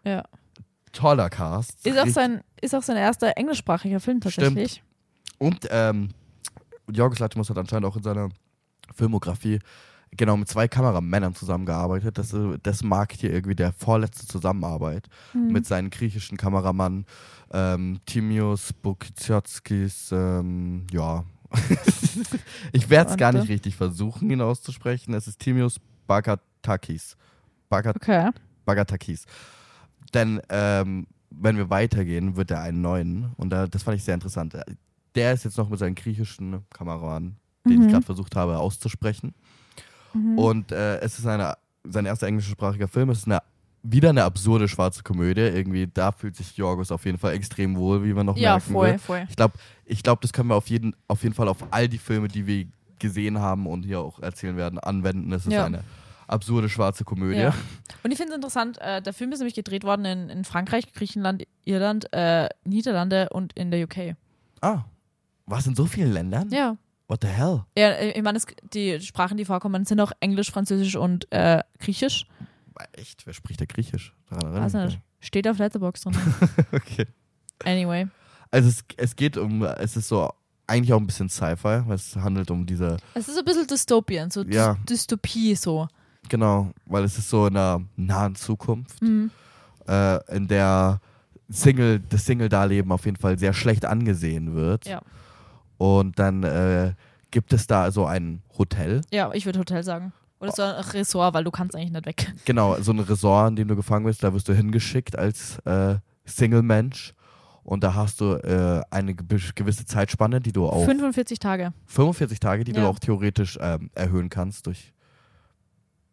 Ja. 0.04 0.24
Toller 0.92 1.28
Cast. 1.30 1.86
Ist 1.86 1.98
auch, 1.98 2.06
sein, 2.06 2.42
ist 2.60 2.74
auch 2.74 2.82
sein 2.82 2.96
erster 2.96 3.36
englischsprachiger 3.36 4.00
Film 4.00 4.20
tatsächlich. 4.20 4.82
Und 5.38 5.66
ähm, 5.70 6.08
Jorgos 6.90 7.18
Lanthimos 7.18 7.50
hat 7.50 7.58
anscheinend 7.58 7.86
auch 7.86 7.96
in 7.96 8.02
seiner 8.02 8.28
Filmografie 8.94 9.58
genau 10.12 10.36
mit 10.36 10.48
zwei 10.48 10.68
Kameramännern 10.68 11.34
zusammengearbeitet. 11.34 12.16
Das, 12.18 12.32
äh, 12.32 12.58
das 12.62 12.82
markt 12.82 13.20
hier 13.20 13.32
irgendwie 13.32 13.54
der 13.56 13.72
vorletzte 13.72 14.26
Zusammenarbeit 14.26 15.08
Mhm. 15.34 15.52
mit 15.52 15.66
seinen 15.66 15.90
griechischen 15.90 16.36
Kameramann 16.38 17.04
ähm, 17.52 18.00
Timios 18.06 18.72
Bukitskis. 18.72 20.10
Ähm, 20.12 20.86
ja. 20.92 21.24
ich 22.72 22.90
werde 22.90 23.10
es 23.12 23.16
gar 23.16 23.32
nicht 23.32 23.48
richtig 23.48 23.76
versuchen, 23.76 24.30
ihn 24.30 24.40
auszusprechen. 24.40 25.14
Es 25.14 25.26
ist 25.28 25.38
Timios 25.40 25.78
Bagatakis. 26.06 27.16
Bagat 27.68 27.96
Okay. 27.96 28.30
Bagatakis. 28.64 29.24
Denn 30.14 30.40
ähm, 30.48 31.06
wenn 31.30 31.56
wir 31.56 31.70
weitergehen, 31.70 32.36
wird 32.36 32.50
er 32.50 32.60
einen 32.62 32.80
neuen. 32.80 33.32
Und 33.36 33.50
da, 33.50 33.66
das 33.66 33.82
fand 33.82 33.96
ich 33.96 34.04
sehr 34.04 34.14
interessant. 34.14 34.56
Der 35.14 35.32
ist 35.32 35.44
jetzt 35.44 35.58
noch 35.58 35.68
mit 35.68 35.78
seinen 35.78 35.94
griechischen 35.94 36.64
Kameramann, 36.70 37.36
den 37.64 37.72
ich 37.72 37.78
Mhm. 37.86 37.88
gerade 37.90 38.06
versucht 38.06 38.36
habe 38.36 38.58
auszusprechen. 38.58 39.34
Mhm. 40.16 40.38
Und 40.38 40.72
äh, 40.72 40.98
es 41.00 41.18
ist 41.18 41.26
eine, 41.26 41.54
sein 41.84 42.06
erster 42.06 42.26
englischsprachiger 42.26 42.88
Film. 42.88 43.10
Es 43.10 43.18
ist 43.18 43.26
eine, 43.26 43.40
wieder 43.82 44.10
eine 44.10 44.24
absurde 44.24 44.68
schwarze 44.68 45.02
Komödie. 45.02 45.40
Irgendwie, 45.42 45.86
da 45.86 46.12
fühlt 46.12 46.36
sich 46.36 46.56
Jorgos 46.56 46.90
auf 46.90 47.04
jeden 47.04 47.18
Fall 47.18 47.34
extrem 47.34 47.76
wohl, 47.76 48.02
wie 48.04 48.12
man 48.12 48.26
noch 48.26 48.36
ja, 48.36 48.52
merken 48.54 48.72
voll, 48.72 48.88
wird. 48.92 49.00
voll. 49.00 49.26
Ich 49.28 49.36
glaube, 49.36 49.54
ich 49.84 50.02
glaub, 50.02 50.20
das 50.20 50.32
können 50.32 50.48
wir 50.48 50.56
auf 50.56 50.68
jeden, 50.68 50.96
auf 51.08 51.22
jeden 51.22 51.34
Fall 51.34 51.48
auf 51.48 51.58
all 51.70 51.88
die 51.88 51.98
Filme, 51.98 52.28
die 52.28 52.46
wir 52.46 52.66
gesehen 52.98 53.38
haben 53.38 53.66
und 53.66 53.84
hier 53.84 54.00
auch 54.00 54.20
erzählen 54.20 54.56
werden, 54.56 54.78
anwenden. 54.78 55.30
Es 55.32 55.46
ist 55.46 55.52
Ja. 55.52 55.66
eine 55.66 55.84
absurde 56.26 56.68
schwarze 56.68 57.04
Komödie. 57.04 57.38
Ja. 57.40 57.54
Und 58.02 58.10
ich 58.10 58.16
finde 58.16 58.32
es 58.32 58.36
interessant, 58.36 58.78
äh, 58.80 59.00
der 59.00 59.12
Film 59.12 59.30
ist 59.32 59.38
nämlich 59.38 59.54
gedreht 59.54 59.84
worden 59.84 60.04
in, 60.04 60.28
in 60.28 60.44
Frankreich, 60.44 60.92
Griechenland, 60.92 61.44
Irland, 61.64 62.12
äh, 62.12 62.48
Niederlande 62.64 63.28
und 63.30 63.52
in 63.52 63.70
der 63.70 63.84
UK. 63.84 64.16
Ah, 64.60 64.84
was 65.46 65.66
in 65.68 65.74
so 65.76 65.86
vielen 65.86 66.12
Ländern? 66.12 66.50
Ja. 66.50 66.76
What 67.08 67.20
the 67.22 67.28
hell? 67.28 67.64
Ja, 67.76 67.90
äh, 67.90 68.10
ich 68.10 68.22
meine, 68.22 68.38
es- 68.38 68.46
die 68.74 69.00
Sprachen, 69.00 69.36
die 69.36 69.44
vorkommen, 69.44 69.84
sind 69.84 70.00
auch 70.00 70.12
Englisch, 70.20 70.50
Französisch 70.50 70.96
und 70.96 71.30
äh, 71.32 71.62
Griechisch. 71.78 72.26
Echt? 72.92 73.26
Wer 73.26 73.32
spricht 73.32 73.60
da 73.60 73.64
Griechisch? 73.64 74.14
Daran 74.28 74.54
Also 74.62 74.78
ich 74.80 74.84
nicht. 74.86 75.00
Steht 75.20 75.48
auf 75.48 75.58
Letterbox 75.58 76.02
drin. 76.02 76.16
Okay. 76.72 77.06
Anyway. 77.64 78.06
Also 78.50 78.68
es, 78.68 78.84
es 78.96 79.16
geht 79.16 79.36
um, 79.36 79.62
es 79.62 79.96
ist 79.96 80.08
so 80.08 80.30
eigentlich 80.66 80.92
auch 80.92 80.98
ein 81.00 81.06
bisschen 81.06 81.28
Sci-Fi, 81.28 81.82
weil 81.86 81.94
es 81.94 82.16
handelt 82.16 82.50
um 82.50 82.66
diese, 82.66 82.96
Es 83.14 83.28
ist 83.28 83.34
so 83.34 83.40
ein 83.40 83.44
bisschen 83.44 83.66
Dystopien, 83.66 84.30
so 84.30 84.42
Ja. 84.42 84.76
Dystopie 84.88 85.54
so. 85.54 85.88
genau, 86.28 86.70
weil 86.86 87.04
es 87.04 87.16
ist 87.18 87.30
so 87.30 87.46
in 87.46 87.56
einer 87.56 87.82
nahen 87.96 88.34
Zukunft, 88.34 89.00
Mhm. 89.00 89.30
äh, 89.88 90.36
in 90.36 90.48
der 90.48 91.00
Single, 91.48 92.00
das 92.00 92.24
Single-Darleben 92.26 92.90
auf 92.92 93.04
jeden 93.06 93.16
Fall 93.16 93.38
sehr 93.38 93.52
schlecht 93.52 93.84
angesehen 93.84 94.54
wird. 94.54 94.86
Ja. 94.86 95.00
Und 95.78 96.18
dann 96.18 96.42
äh, 96.42 96.94
gibt 97.30 97.52
es 97.52 97.66
da 97.66 97.90
so 97.90 98.06
ein 98.06 98.42
Hotel, 98.58 99.02
Ja, 99.12 99.30
ich 99.34 99.44
würde 99.46 99.58
Hotel 99.58 99.82
sagen. 99.82 100.12
Oder 100.38 100.52
so 100.52 100.62
ein 100.62 100.74
Ressort, 100.84 101.34
weil 101.34 101.44
du 101.44 101.50
kannst 101.50 101.74
eigentlich 101.74 101.92
nicht 101.92 102.06
weg. 102.06 102.32
genau, 102.44 102.76
so 102.80 102.92
ein 102.92 103.00
Resort, 103.00 103.50
in 103.50 103.56
dem 103.56 103.68
du 103.68 103.76
gefangen 103.76 104.04
bist, 104.04 104.22
da 104.22 104.32
wirst 104.34 104.48
du 104.48 104.54
hingeschickt 104.54 105.18
als 105.18 105.58
äh, 105.60 105.96
Single-Mensch. 106.24 107.14
Und 107.64 107.82
da 107.82 107.94
hast 107.94 108.20
du 108.20 108.34
äh, 108.34 108.82
eine 108.90 109.14
ge- 109.14 109.40
gewisse 109.54 109.84
Zeitspanne, 109.86 110.40
die 110.40 110.52
du 110.52 110.66
auch 110.68 110.84
45 110.84 111.38
Tage. 111.40 111.72
45 111.86 112.38
Tage, 112.38 112.62
die 112.64 112.72
du 112.72 112.82
Ja. 112.82 112.86
auch 112.88 112.98
theoretisch 113.00 113.58
ähm, 113.60 113.90
erhöhen 113.94 114.28
kannst 114.28 114.66
durch. 114.66 114.92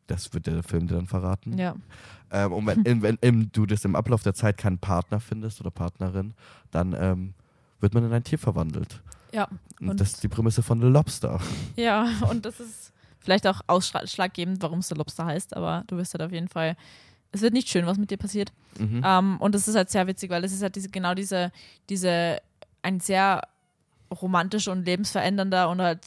Das 0.07 0.33
wird 0.33 0.47
der 0.47 0.63
Film 0.63 0.87
dir 0.87 0.95
dann 0.95 1.05
verraten. 1.07 1.57
Ja. 1.57 1.75
Ähm, 2.31 2.51
und 2.53 2.65
wenn, 2.65 2.83
wenn 3.01 3.17
im, 3.21 3.51
du 3.51 3.65
das 3.65 3.85
im 3.85 3.95
Ablauf 3.95 4.23
der 4.23 4.33
Zeit 4.33 4.57
keinen 4.57 4.79
Partner 4.79 5.19
findest 5.19 5.61
oder 5.61 5.69
Partnerin, 5.71 6.33
dann 6.71 6.95
ähm, 6.97 7.33
wird 7.79 7.93
man 7.93 8.03
in 8.05 8.11
ein 8.13 8.23
Tier 8.23 8.39
verwandelt. 8.39 9.01
Ja. 9.33 9.47
Und, 9.81 9.89
Und- 9.89 9.99
das 9.99 10.13
ist 10.13 10.23
die 10.23 10.27
Prämisse 10.29 10.63
von 10.63 10.79
The 10.79 10.87
Lobster. 10.87 11.39
Ja, 11.75 12.07
und 12.29 12.45
das 12.45 12.59
ist 12.59 12.91
vielleicht 13.19 13.47
auch 13.47 13.61
ausschlaggebend, 13.67 14.61
warum 14.61 14.79
es 14.79 14.87
der 14.89 14.97
Lobster 14.97 15.25
heißt, 15.25 15.55
aber 15.55 15.83
du 15.87 15.97
wirst 15.97 16.13
halt 16.13 16.21
auf 16.21 16.31
jeden 16.31 16.47
Fall. 16.49 16.75
Es 17.31 17.41
wird 17.41 17.53
nicht 17.53 17.67
schön, 17.69 17.85
was 17.87 17.97
mit 17.97 18.11
dir 18.11 18.17
passiert. 18.17 18.51
Mhm. 18.77 19.01
Ähm, 19.03 19.37
und 19.39 19.55
das 19.55 19.67
ist 19.67 19.75
halt 19.75 19.89
sehr 19.89 20.05
witzig, 20.07 20.29
weil 20.29 20.43
es 20.43 20.53
ist 20.53 20.61
halt 20.61 20.75
diese, 20.75 20.89
genau 20.89 21.13
diese, 21.15 21.51
diese, 21.89 22.39
ein 22.83 22.99
sehr 22.99 23.41
romantischer 24.21 24.71
und 24.71 24.85
lebensverändernder 24.85 25.69
und 25.69 25.81
halt 25.81 26.01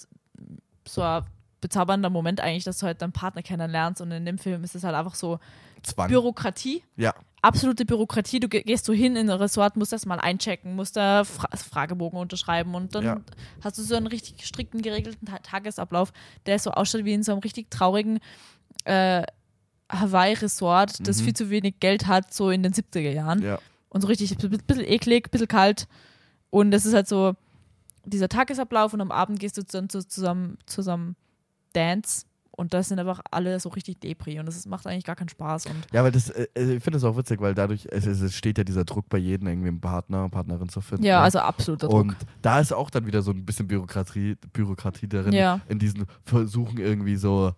so 0.86 1.02
ein 1.02 1.24
bezaubernder 1.60 2.10
Moment 2.10 2.40
eigentlich, 2.40 2.62
dass 2.64 2.78
du 2.78 2.86
halt 2.86 3.02
deinen 3.02 3.12
Partner 3.12 3.42
kennenlernst 3.42 4.00
und 4.00 4.12
in 4.12 4.24
dem 4.24 4.38
Film 4.38 4.62
ist 4.62 4.76
es 4.76 4.84
halt 4.84 4.94
einfach 4.94 5.16
so 5.16 5.40
Zwang. 5.86 6.08
Bürokratie, 6.08 6.82
ja, 6.96 7.14
absolute 7.42 7.84
Bürokratie. 7.84 8.40
Du 8.40 8.48
ge- 8.48 8.62
gehst 8.62 8.84
so 8.86 8.92
hin 8.92 9.14
in 9.16 9.30
ein 9.30 9.38
Resort, 9.38 9.76
musst 9.76 9.92
das 9.92 10.04
mal 10.04 10.18
einchecken, 10.18 10.74
musst 10.74 10.96
da 10.96 11.22
Fra 11.24 11.48
Fragebogen 11.56 12.18
unterschreiben 12.18 12.74
und 12.74 12.94
dann 12.94 13.04
Ja. 13.04 13.20
hast 13.62 13.78
du 13.78 13.82
so 13.82 13.94
einen 13.94 14.06
richtig 14.08 14.44
strikten, 14.44 14.82
geregelten 14.82 15.26
Ta 15.26 15.38
Tagesablauf, 15.38 16.12
der 16.46 16.58
so 16.58 16.70
ausschaut 16.72 17.04
wie 17.04 17.12
in 17.14 17.22
so 17.22 17.32
einem 17.32 17.40
richtig 17.40 17.70
traurigen 17.70 18.18
äh, 18.84 19.22
Hawaii-Resort, 19.90 21.06
das 21.06 21.20
Mhm. 21.20 21.24
viel 21.24 21.34
zu 21.34 21.50
wenig 21.50 21.80
Geld 21.80 22.06
hat, 22.06 22.32
so 22.34 22.50
in 22.50 22.62
den 22.62 22.72
70er 22.72 23.10
Jahren. 23.12 23.42
ja. 23.42 23.58
Und 23.88 24.00
so 24.02 24.08
richtig 24.08 24.32
ein 24.32 24.50
bisschen 24.66 24.84
eklig, 24.84 25.28
ein 25.28 25.30
bisschen 25.30 25.48
kalt. 25.48 25.86
Und 26.50 26.70
das 26.70 26.84
ist 26.84 26.92
halt 26.94 27.08
so 27.08 27.34
dieser 28.04 28.28
Tagesablauf 28.28 28.92
und 28.92 29.00
am 29.00 29.10
Abend 29.10 29.40
gehst 29.40 29.56
du 29.56 29.62
dann 29.62 29.88
zu, 29.88 30.06
zusammen, 30.06 30.58
zusammen 30.66 31.16
Dance 31.72 32.26
und 32.56 32.72
das 32.74 32.88
sind 32.88 32.98
einfach 32.98 33.20
alle 33.30 33.60
so 33.60 33.68
richtig 33.68 34.00
Depri 34.00 34.40
und 34.40 34.46
das 34.46 34.56
ist, 34.56 34.66
macht 34.66 34.86
eigentlich 34.86 35.04
gar 35.04 35.14
keinen 35.16 35.28
Spaß. 35.28 35.66
Und 35.66 35.76
Ja, 35.92 36.02
weil 36.02 36.10
das, 36.12 36.30
äh, 36.30 36.46
ich 36.54 36.82
finde 36.82 36.92
das 36.92 37.04
auch 37.04 37.16
witzig, 37.16 37.40
weil 37.40 37.54
dadurch, 37.54 37.86
es, 37.90 38.06
es 38.06 38.34
steht 38.34 38.58
ja 38.58 38.64
dieser 38.64 38.84
Druck 38.84 39.08
bei 39.08 39.18
jedem, 39.18 39.46
irgendwie 39.48 39.68
einen 39.68 39.80
Partner, 39.80 40.28
Partnerin 40.28 40.68
zu 40.68 40.80
finden. 40.80 41.04
ja, 41.04 41.18
ne? 41.18 41.24
also 41.24 41.38
absoluter 41.40 41.86
Druck. 41.88 42.00
Und 42.00 42.16
da 42.42 42.58
ist 42.60 42.72
auch 42.72 42.90
dann 42.90 43.06
wieder 43.06 43.22
so 43.22 43.30
ein 43.30 43.44
bisschen 43.44 43.68
Bürokratie, 43.68 44.36
Bürokratie 44.52 45.06
darin, 45.08 45.32
Ja. 45.34 45.60
in 45.68 45.78
diesen 45.78 46.06
Versuchen 46.24 46.78
irgendwie 46.78 47.16
so 47.16 47.52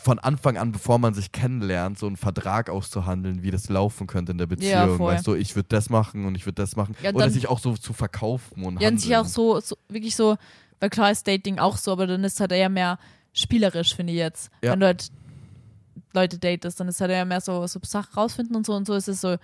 von 0.00 0.18
Anfang 0.18 0.56
an, 0.58 0.72
bevor 0.72 0.98
man 0.98 1.14
sich 1.14 1.30
kennenlernt, 1.30 1.98
so 1.98 2.06
einen 2.08 2.16
Vertrag 2.16 2.68
auszuhandeln, 2.68 3.42
wie 3.44 3.52
das 3.52 3.68
laufen 3.68 4.08
könnte 4.08 4.32
in 4.32 4.38
der 4.38 4.46
Beziehung. 4.46 4.96
voll. 4.96 5.12
weißt 5.12 5.26
du, 5.26 5.34
ich 5.34 5.54
würde 5.54 5.68
das 5.68 5.88
machen 5.88 6.24
und 6.26 6.34
ich 6.34 6.44
würde 6.46 6.60
das 6.60 6.74
machen. 6.74 6.96
Ja, 7.00 7.12
Oder 7.12 7.30
sich 7.30 7.48
auch 7.48 7.60
so 7.60 7.74
zu 7.76 7.92
verkaufen 7.92 8.56
und 8.64 8.80
Ja, 8.80 8.88
handeln. 8.88 8.94
und 8.94 8.98
sich 8.98 9.16
auch 9.16 9.24
so, 9.26 9.60
so, 9.60 9.76
wirklich 9.88 10.16
so, 10.16 10.36
weil 10.80 10.90
klar 10.90 11.12
ist 11.12 11.26
Dating 11.28 11.58
auch 11.60 11.76
so, 11.76 11.92
aber 11.92 12.08
dann 12.08 12.24
ist 12.24 12.40
halt 12.40 12.50
eher 12.50 12.68
mehr 12.68 12.98
spielerisch, 13.34 13.94
finde 13.94 14.12
ich 14.14 14.18
jetzt. 14.18 14.50
Ja. 14.62 14.72
Wenn 14.72 14.80
du 14.80 14.86
halt 14.86 15.10
Leute 16.14 16.38
datest, 16.38 16.80
dann 16.80 16.88
ist 16.88 17.00
halt 17.00 17.10
eher 17.10 17.24
mehr 17.26 17.40
so, 17.42 17.66
so 17.66 17.78
Sachen 17.84 18.14
rausfinden 18.14 18.56
und 18.56 18.64
so 18.64 18.72
und 18.74 18.86
so 18.86 18.94
ist 18.94 19.08
es 19.08 19.20
so 19.20 19.36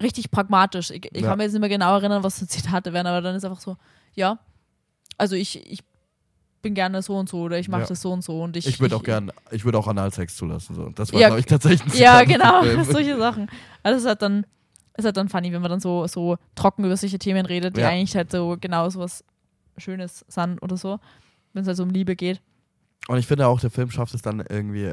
richtig 0.00 0.30
pragmatisch. 0.30 0.90
Ich, 0.90 1.04
ich 1.14 1.22
Ja. 1.22 1.28
kann 1.28 1.38
mir 1.38 1.44
jetzt 1.44 1.52
nicht 1.52 1.60
mehr 1.60 1.68
genau 1.68 1.94
erinnern, 1.94 2.22
was 2.24 2.38
so 2.38 2.46
Zitate 2.46 2.92
wären, 2.92 3.06
aber 3.06 3.20
dann 3.20 3.36
ist 3.36 3.44
einfach 3.44 3.60
so, 3.60 3.76
ja, 4.14 4.38
also 5.18 5.36
ich, 5.36 5.70
ich 5.70 5.80
bin 6.62 6.74
gerne 6.74 7.02
so 7.02 7.16
und 7.16 7.28
so 7.28 7.42
oder 7.42 7.58
ich 7.58 7.68
mache 7.68 7.82
Ja. 7.82 7.86
das 7.88 8.00
so 8.00 8.10
und 8.12 8.22
so 8.24 8.42
und 8.42 8.56
ich. 8.56 8.66
Ich 8.66 8.80
würde 8.80 8.96
auch 8.96 9.02
gern, 9.02 9.30
ich 9.50 9.64
würde 9.64 9.78
auch 9.78 9.86
Analsex 9.86 10.36
zulassen. 10.36 10.74
So. 10.74 10.88
Das 10.90 11.12
war, 11.12 11.20
Ja, 11.20 11.28
glaube 11.28 11.40
ich, 11.40 11.46
tatsächlich 11.46 11.94
ein 11.94 11.98
Ja, 12.00 12.24
genau, 12.24 12.64
solche 12.84 13.16
Sachen. 13.18 13.48
Also 13.82 13.96
es 13.96 14.02
ist 14.04 14.08
halt 14.08 14.22
dann, 14.22 14.46
ist 14.96 15.04
halt 15.04 15.16
dann 15.16 15.28
funny, 15.28 15.52
wenn 15.52 15.62
man 15.62 15.70
dann 15.70 15.80
so, 15.80 16.06
so 16.06 16.36
trocken 16.54 16.84
über 16.84 16.96
solche 16.96 17.18
Themen 17.18 17.44
redet, 17.46 17.76
die 17.76 17.82
Ja. 17.82 17.88
eigentlich 17.88 18.16
halt 18.16 18.30
so 18.32 18.56
genau 18.60 18.88
so 18.90 19.00
was 19.00 19.24
Schönes 19.76 20.24
sind 20.28 20.60
oder 20.62 20.76
so, 20.76 20.98
wenn 21.52 21.62
es 21.62 21.68
halt 21.68 21.76
so 21.76 21.82
um 21.84 21.90
Liebe 21.90 22.16
geht. 22.16 22.40
Und 23.06 23.18
ich 23.18 23.26
finde 23.26 23.46
auch, 23.46 23.60
der 23.60 23.70
Film 23.70 23.90
schafft 23.90 24.14
es 24.14 24.22
dann 24.22 24.40
irgendwie 24.40 24.92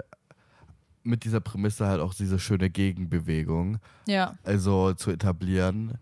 mit 1.04 1.24
dieser 1.24 1.40
Prämisse 1.40 1.86
halt 1.88 2.02
auch 2.02 2.14
diese 2.14 2.40
schöne 2.40 2.70
Gegenbewegung. 2.70 3.80
Ja, 4.08 4.36
also 4.44 4.94
zu 4.94 5.12
etablieren 5.12 5.96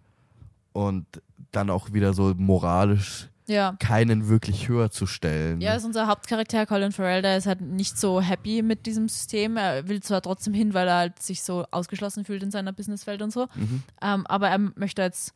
und 0.74 1.06
dann 1.52 1.70
auch 1.70 1.94
wieder 1.94 2.14
so 2.14 2.34
moralisch 2.36 3.30
ja. 3.48 3.76
keinen 3.80 4.28
wirklich 4.28 4.68
höher 4.68 4.92
zu 4.92 5.06
stellen. 5.06 5.62
Ja, 5.62 5.76
ist 5.76 5.86
unser 5.86 6.08
Hauptcharakter 6.08 6.66
Colin 6.66 6.92
Farrell, 6.92 7.22
der 7.22 7.38
ist 7.38 7.46
halt 7.46 7.62
nicht 7.62 7.98
so 7.98 8.22
happy 8.22 8.62
mit 8.62 8.86
diesem 8.86 9.10
System. 9.10 9.58
Er 9.58 9.88
will 9.88 10.02
zwar 10.02 10.22
trotzdem 10.22 10.54
hin, 10.54 10.74
weil 10.74 10.88
er 10.88 10.98
halt 10.98 11.22
sich 11.22 11.44
so 11.44 11.66
ausgeschlossen 11.72 12.26
fühlt 12.26 12.44
in 12.44 12.52
seiner 12.52 12.74
Businesswelt 12.74 13.22
und 13.22 13.32
so. 13.32 13.48
Mhm. 13.56 13.84
Ähm, 14.02 14.28
aber 14.28 14.50
er 14.50 14.60
möchte 14.60 15.02
jetzt, 15.02 15.34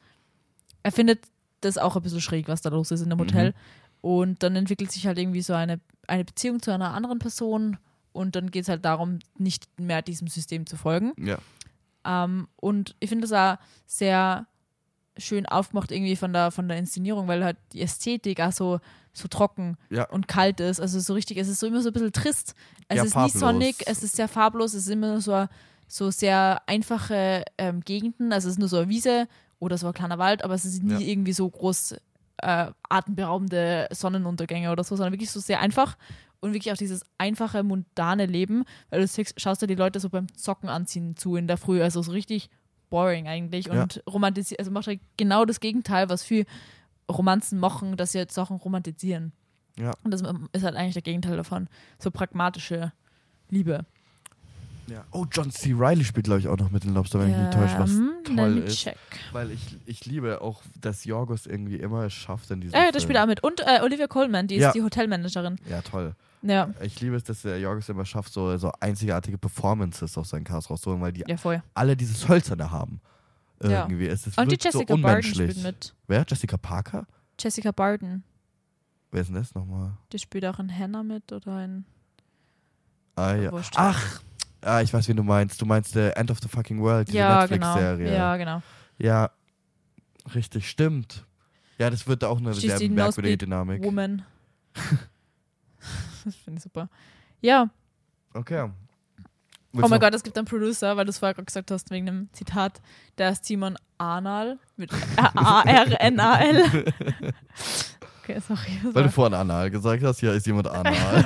er 0.84 0.92
findet 0.92 1.20
das 1.62 1.78
auch 1.78 1.96
ein 1.96 2.02
bisschen 2.02 2.22
schräg, 2.22 2.48
was 2.48 2.62
da 2.62 2.70
los 2.70 2.92
ist 2.92 3.02
in 3.02 3.10
dem 3.10 3.20
Hotel. 3.20 3.50
Mhm. 3.50 3.54
Und 4.02 4.44
dann 4.44 4.56
entwickelt 4.56 4.92
sich 4.92 5.08
halt 5.08 5.18
irgendwie 5.18 5.42
so 5.42 5.54
eine, 5.54 5.80
eine 6.08 6.26
Beziehung 6.26 6.62
zu 6.62 6.72
einer 6.74 6.94
anderen 6.94 7.20
Person 7.20 7.78
und 8.14 8.36
dann 8.36 8.50
geht 8.52 8.64
es 8.64 8.70
halt 8.70 8.84
darum, 8.86 9.20
nicht 9.38 9.68
mehr 9.80 10.02
diesem 10.02 10.28
System 10.28 10.66
zu 10.66 10.76
folgen. 10.78 11.14
Ja. 11.18 11.38
Ähm, 12.06 12.48
und 12.56 12.96
ich 13.00 13.10
finde 13.10 13.28
das 13.28 13.34
auch 13.34 13.62
sehr 13.86 14.48
schön 15.18 15.46
aufgemacht 15.46 15.92
irgendwie 15.92 16.16
von 16.16 16.32
der, 16.34 16.52
von 16.52 16.68
der 16.68 16.78
Inszenierung, 16.78 17.28
weil 17.28 17.44
halt 17.44 17.58
die 17.74 17.82
Ästhetik 17.82 18.40
auch 18.40 18.52
so, 18.52 18.80
so 19.14 19.28
trocken 19.28 19.78
Ja. 19.90 20.08
und 20.10 20.28
kalt 20.28 20.60
ist. 20.60 20.80
Also 20.80 21.00
so 21.00 21.14
richtig, 21.14 21.38
es 21.38 21.48
ist 21.48 21.60
so 21.60 21.68
immer 21.68 21.82
so 21.82 21.90
ein 21.90 21.94
bisschen 21.94 22.12
trist. 22.14 22.54
Es 22.88 22.98
Ja, 22.98 23.04
ist 23.04 23.14
farblos. 23.14 23.34
nie 23.34 23.40
sonnig, 23.40 23.76
es 23.88 24.04
ist 24.04 24.16
sehr 24.16 24.28
farblos, 24.28 24.74
es 24.74 24.86
ist 24.86 24.92
immer 24.92 25.20
so 25.22 25.48
so 25.90 26.12
sehr 26.12 26.62
einfache 26.68 27.46
ähm, 27.58 27.80
Gegenden. 27.80 28.34
Also 28.34 28.50
es 28.50 28.54
ist 28.56 28.60
nur 28.60 28.68
so 28.68 28.76
eine 28.78 28.90
Wiese 28.90 29.28
oder 29.60 29.78
so 29.78 29.88
ein 29.88 29.94
kleiner 29.94 30.18
Wald, 30.18 30.44
aber 30.44 30.54
es 30.54 30.66
ist 30.66 30.84
nie 30.84 30.92
Ja. 30.94 31.00
irgendwie 31.00 31.32
so 31.34 31.50
groß 31.50 31.96
äh, 32.42 32.72
atemberaubende 32.90 33.88
Sonnenuntergänge 33.92 34.72
oder 34.72 34.84
so, 34.84 34.96
sondern 34.96 35.14
wirklich 35.14 35.32
so 35.32 35.40
sehr 35.40 35.60
einfach 35.60 35.98
und 36.40 36.54
wirklich 36.54 36.72
auch 36.72 36.78
dieses 36.78 37.04
einfache, 37.18 37.64
mundane 37.64 38.26
Leben, 38.26 38.64
weil 38.90 39.02
du 39.06 39.24
schaust 39.38 39.62
dir 39.62 39.68
die 39.68 39.76
Leute 39.76 40.00
so 40.00 40.10
beim 40.10 40.28
Zocken 40.36 40.70
anziehen 40.70 41.16
zu 41.16 41.36
in 41.36 41.48
der 41.48 41.58
Früh, 41.58 41.82
also 41.82 42.02
so 42.02 42.12
richtig 42.12 42.50
boring 42.90 43.28
eigentlich 43.28 43.68
Ja. 43.68 43.82
und 43.82 44.02
romantisiert, 44.08 44.60
also 44.60 44.72
macht 44.72 44.88
halt 44.88 45.02
genau 45.18 45.46
das 45.46 45.60
Gegenteil, 45.60 46.10
was 46.10 46.24
viel 46.24 46.46
Romanzen 47.12 47.60
machen, 47.60 47.98
dass 47.98 48.12
sie 48.12 48.18
jetzt 48.20 48.34
Sachen 48.36 48.58
romantisieren. 48.58 49.32
Ja. 49.78 49.94
Und 50.04 50.12
das 50.12 50.22
ist 50.54 50.64
halt 50.64 50.76
eigentlich 50.76 50.94
der 50.94 51.02
Gegenteil 51.02 51.38
davon. 51.38 51.68
So 52.00 52.12
pragmatische 52.12 52.92
Liebe. 53.50 53.86
Ja. 54.88 55.04
Oh, 55.12 55.26
John 55.32 55.52
C. 55.52 55.74
Reilly 55.76 56.04
spielt, 56.06 56.26
glaube 56.28 56.40
ich, 56.40 56.48
auch 56.48 56.58
noch 56.58 56.72
mit 56.72 56.84
den 56.84 56.94
Lobster, 56.94 57.20
wenn 57.20 57.30
ich 57.30 57.36
mich 57.36 57.46
nicht 57.48 57.54
täusche, 57.58 57.78
was 57.80 57.92
let 57.92 58.38
toll 58.38 58.58
ist. 58.60 58.78
check. 58.80 58.98
Weil 59.34 59.52
ich, 59.52 59.62
ich 59.86 60.06
liebe 60.06 60.42
auch, 60.42 60.62
dass 60.80 61.04
Jorgos 61.04 61.46
irgendwie 61.46 61.76
immer 61.76 62.04
es 62.06 62.14
schafft 62.14 62.50
in 62.52 62.62
diesem 62.62 62.74
Ja, 62.76 62.84
Film. 62.84 62.94
das 62.94 63.04
spielt 63.04 63.18
er 63.18 63.24
auch 63.24 63.28
mit. 63.28 63.44
Und 63.44 63.60
äh, 63.62 63.82
Olivia 63.84 64.08
Colman, 64.08 64.48
die 64.48 64.56
ist 64.56 64.62
Ja. 64.64 64.72
die 64.72 64.82
Hotelmanagerin. 64.82 65.58
Ja, 65.70 65.82
toll. 65.82 66.16
Ja, 66.44 66.70
Ich 66.82 67.02
liebe 67.02 67.16
es, 67.16 67.24
dass 67.24 67.42
der 67.42 67.60
Jorgos 67.60 67.90
immer 67.90 68.06
schafft, 68.06 68.32
so, 68.32 68.56
so 68.58 68.72
einzigartige 68.80 69.38
Performances 69.38 70.18
aus 70.18 70.30
seinen 70.30 70.44
Cast 70.46 70.70
rauszuholen, 70.70 71.02
weil 71.02 71.12
die 71.12 71.24
ja, 71.28 71.36
alle 71.74 71.98
dieses 71.98 72.30
Hölzerne 72.30 72.72
haben. 72.72 73.02
Ja. 73.62 73.84
Irgendwie. 73.88 74.08
Es, 74.08 74.28
es 74.28 74.38
Und 74.38 74.52
die 74.52 74.58
Jessica 74.62 74.96
so 74.96 75.02
Barton 75.02 75.24
spielt 75.24 75.64
mit. 75.64 75.94
Wer? 76.08 76.24
Jessica 76.28 76.58
Parker? 76.58 77.08
Jessica 77.40 77.72
Barton. 77.72 78.24
Wer 79.12 79.22
ist 79.22 79.28
denn 79.28 79.36
das 79.36 79.54
nochmal? 79.56 79.98
Die 80.12 80.20
spielt 80.20 80.46
auch 80.46 80.60
in 80.60 80.74
Hannah 80.74 81.04
mit 81.04 81.32
oder 81.32 81.64
in. 81.66 81.86
Ah, 83.16 83.34
ja. 83.36 83.52
Ach, 83.76 84.22
ah, 84.62 84.82
ich 84.82 84.94
weiß, 84.94 85.08
wen 85.08 85.18
du 85.18 85.24
meinst. 85.24 85.62
Du 85.62 85.66
meinst 85.66 85.94
The 85.94 86.12
End 86.16 86.32
of 86.32 86.40
the 86.42 86.48
Fucking 86.48 86.82
World, 86.82 87.08
diese 87.08 87.20
ja, 87.20 87.46
genau. 87.46 87.76
Netflix-Serie. 87.76 88.14
Ja, 88.16 88.38
genau. 88.38 88.62
Ja, 88.98 89.32
richtig, 90.34 90.70
stimmt. 90.70 91.26
Ja, 91.78 91.90
das 91.90 92.08
wird 92.08 92.24
auch 92.24 92.40
eine 92.40 92.54
She's 92.54 92.78
sehr 92.78 92.90
merkwürdige 92.90 93.38
Dynamik. 93.38 93.84
Woman. 93.84 94.24
das 96.26 96.36
finde 96.36 96.58
ich 96.58 96.64
super. 96.64 96.90
Ja, 97.42 97.70
Okay. 98.34 98.70
oh 99.74 99.88
mein 99.88 100.00
Gott, 100.00 100.14
es 100.14 100.22
gibt 100.24 100.38
einen 100.38 100.46
Producer, 100.46 100.96
weil 100.96 101.06
du 101.06 101.10
es 101.10 101.18
vorher 101.18 101.34
gerade 101.34 101.46
gesagt 101.46 101.72
hast, 101.72 101.90
wegen 101.90 102.06
dem 102.06 102.30
Zitat, 102.34 102.82
der 103.18 103.32
ist 103.32 103.46
Simon 103.46 103.78
Arnal 103.98 104.60
mit 104.76 104.92
A-R-N-A-L. 105.18 106.94
okay, 108.30 108.40
sorry. 108.46 108.80
Weil 108.94 109.04
du 109.04 109.12
vorhin 109.12 109.34
anal 109.34 109.70
gesagt 109.70 110.04
hast, 110.04 110.22
ja, 110.22 110.34
ist 110.34 110.46
jemand 110.48 110.68
anal. 110.68 111.26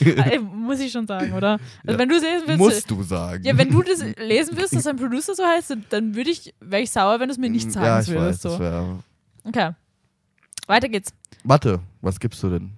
Ey, 0.00 0.38
muss 0.38 0.80
ich 0.80 0.90
schon 0.92 1.06
sagen, 1.06 1.32
oder? 1.32 1.52
Also 1.52 1.92
Ja. 1.92 1.98
wenn 1.98 2.08
du 2.08 2.14
lesen 2.14 2.42
willst, 2.46 2.58
Musst 2.58 2.90
du 2.90 3.02
sagen. 3.02 3.44
ja, 3.44 3.56
wenn 3.56 3.70
du 3.70 3.82
das 3.82 4.02
lesen 4.18 4.56
wirst, 4.56 4.74
dass 4.74 4.86
ein 4.86 4.96
Producer 4.96 5.34
so 5.34 5.44
heißt, 5.44 5.76
dann- 5.90 6.14
würde 6.14 6.30
ich, 6.30 6.54
wäre 6.60 6.82
ich 6.82 6.90
sauer, 6.90 7.20
wenn 7.20 7.28
du 7.28 7.32
es 7.32 7.38
mir 7.38 7.50
nicht 7.50 7.70
sagen 7.70 7.86
Ja, 7.86 8.00
ich 8.00 8.08
würdest. 8.08 8.44
weiß, 8.44 8.52
so. 8.54 8.58
wär... 8.58 8.98
Okay. 9.44 9.70
Weiter 10.66 10.88
geht's. 10.88 11.12
Warte, 11.44 11.80
was 12.00 12.18
gibst 12.18 12.42
du 12.42 12.50
denn? 12.50 12.72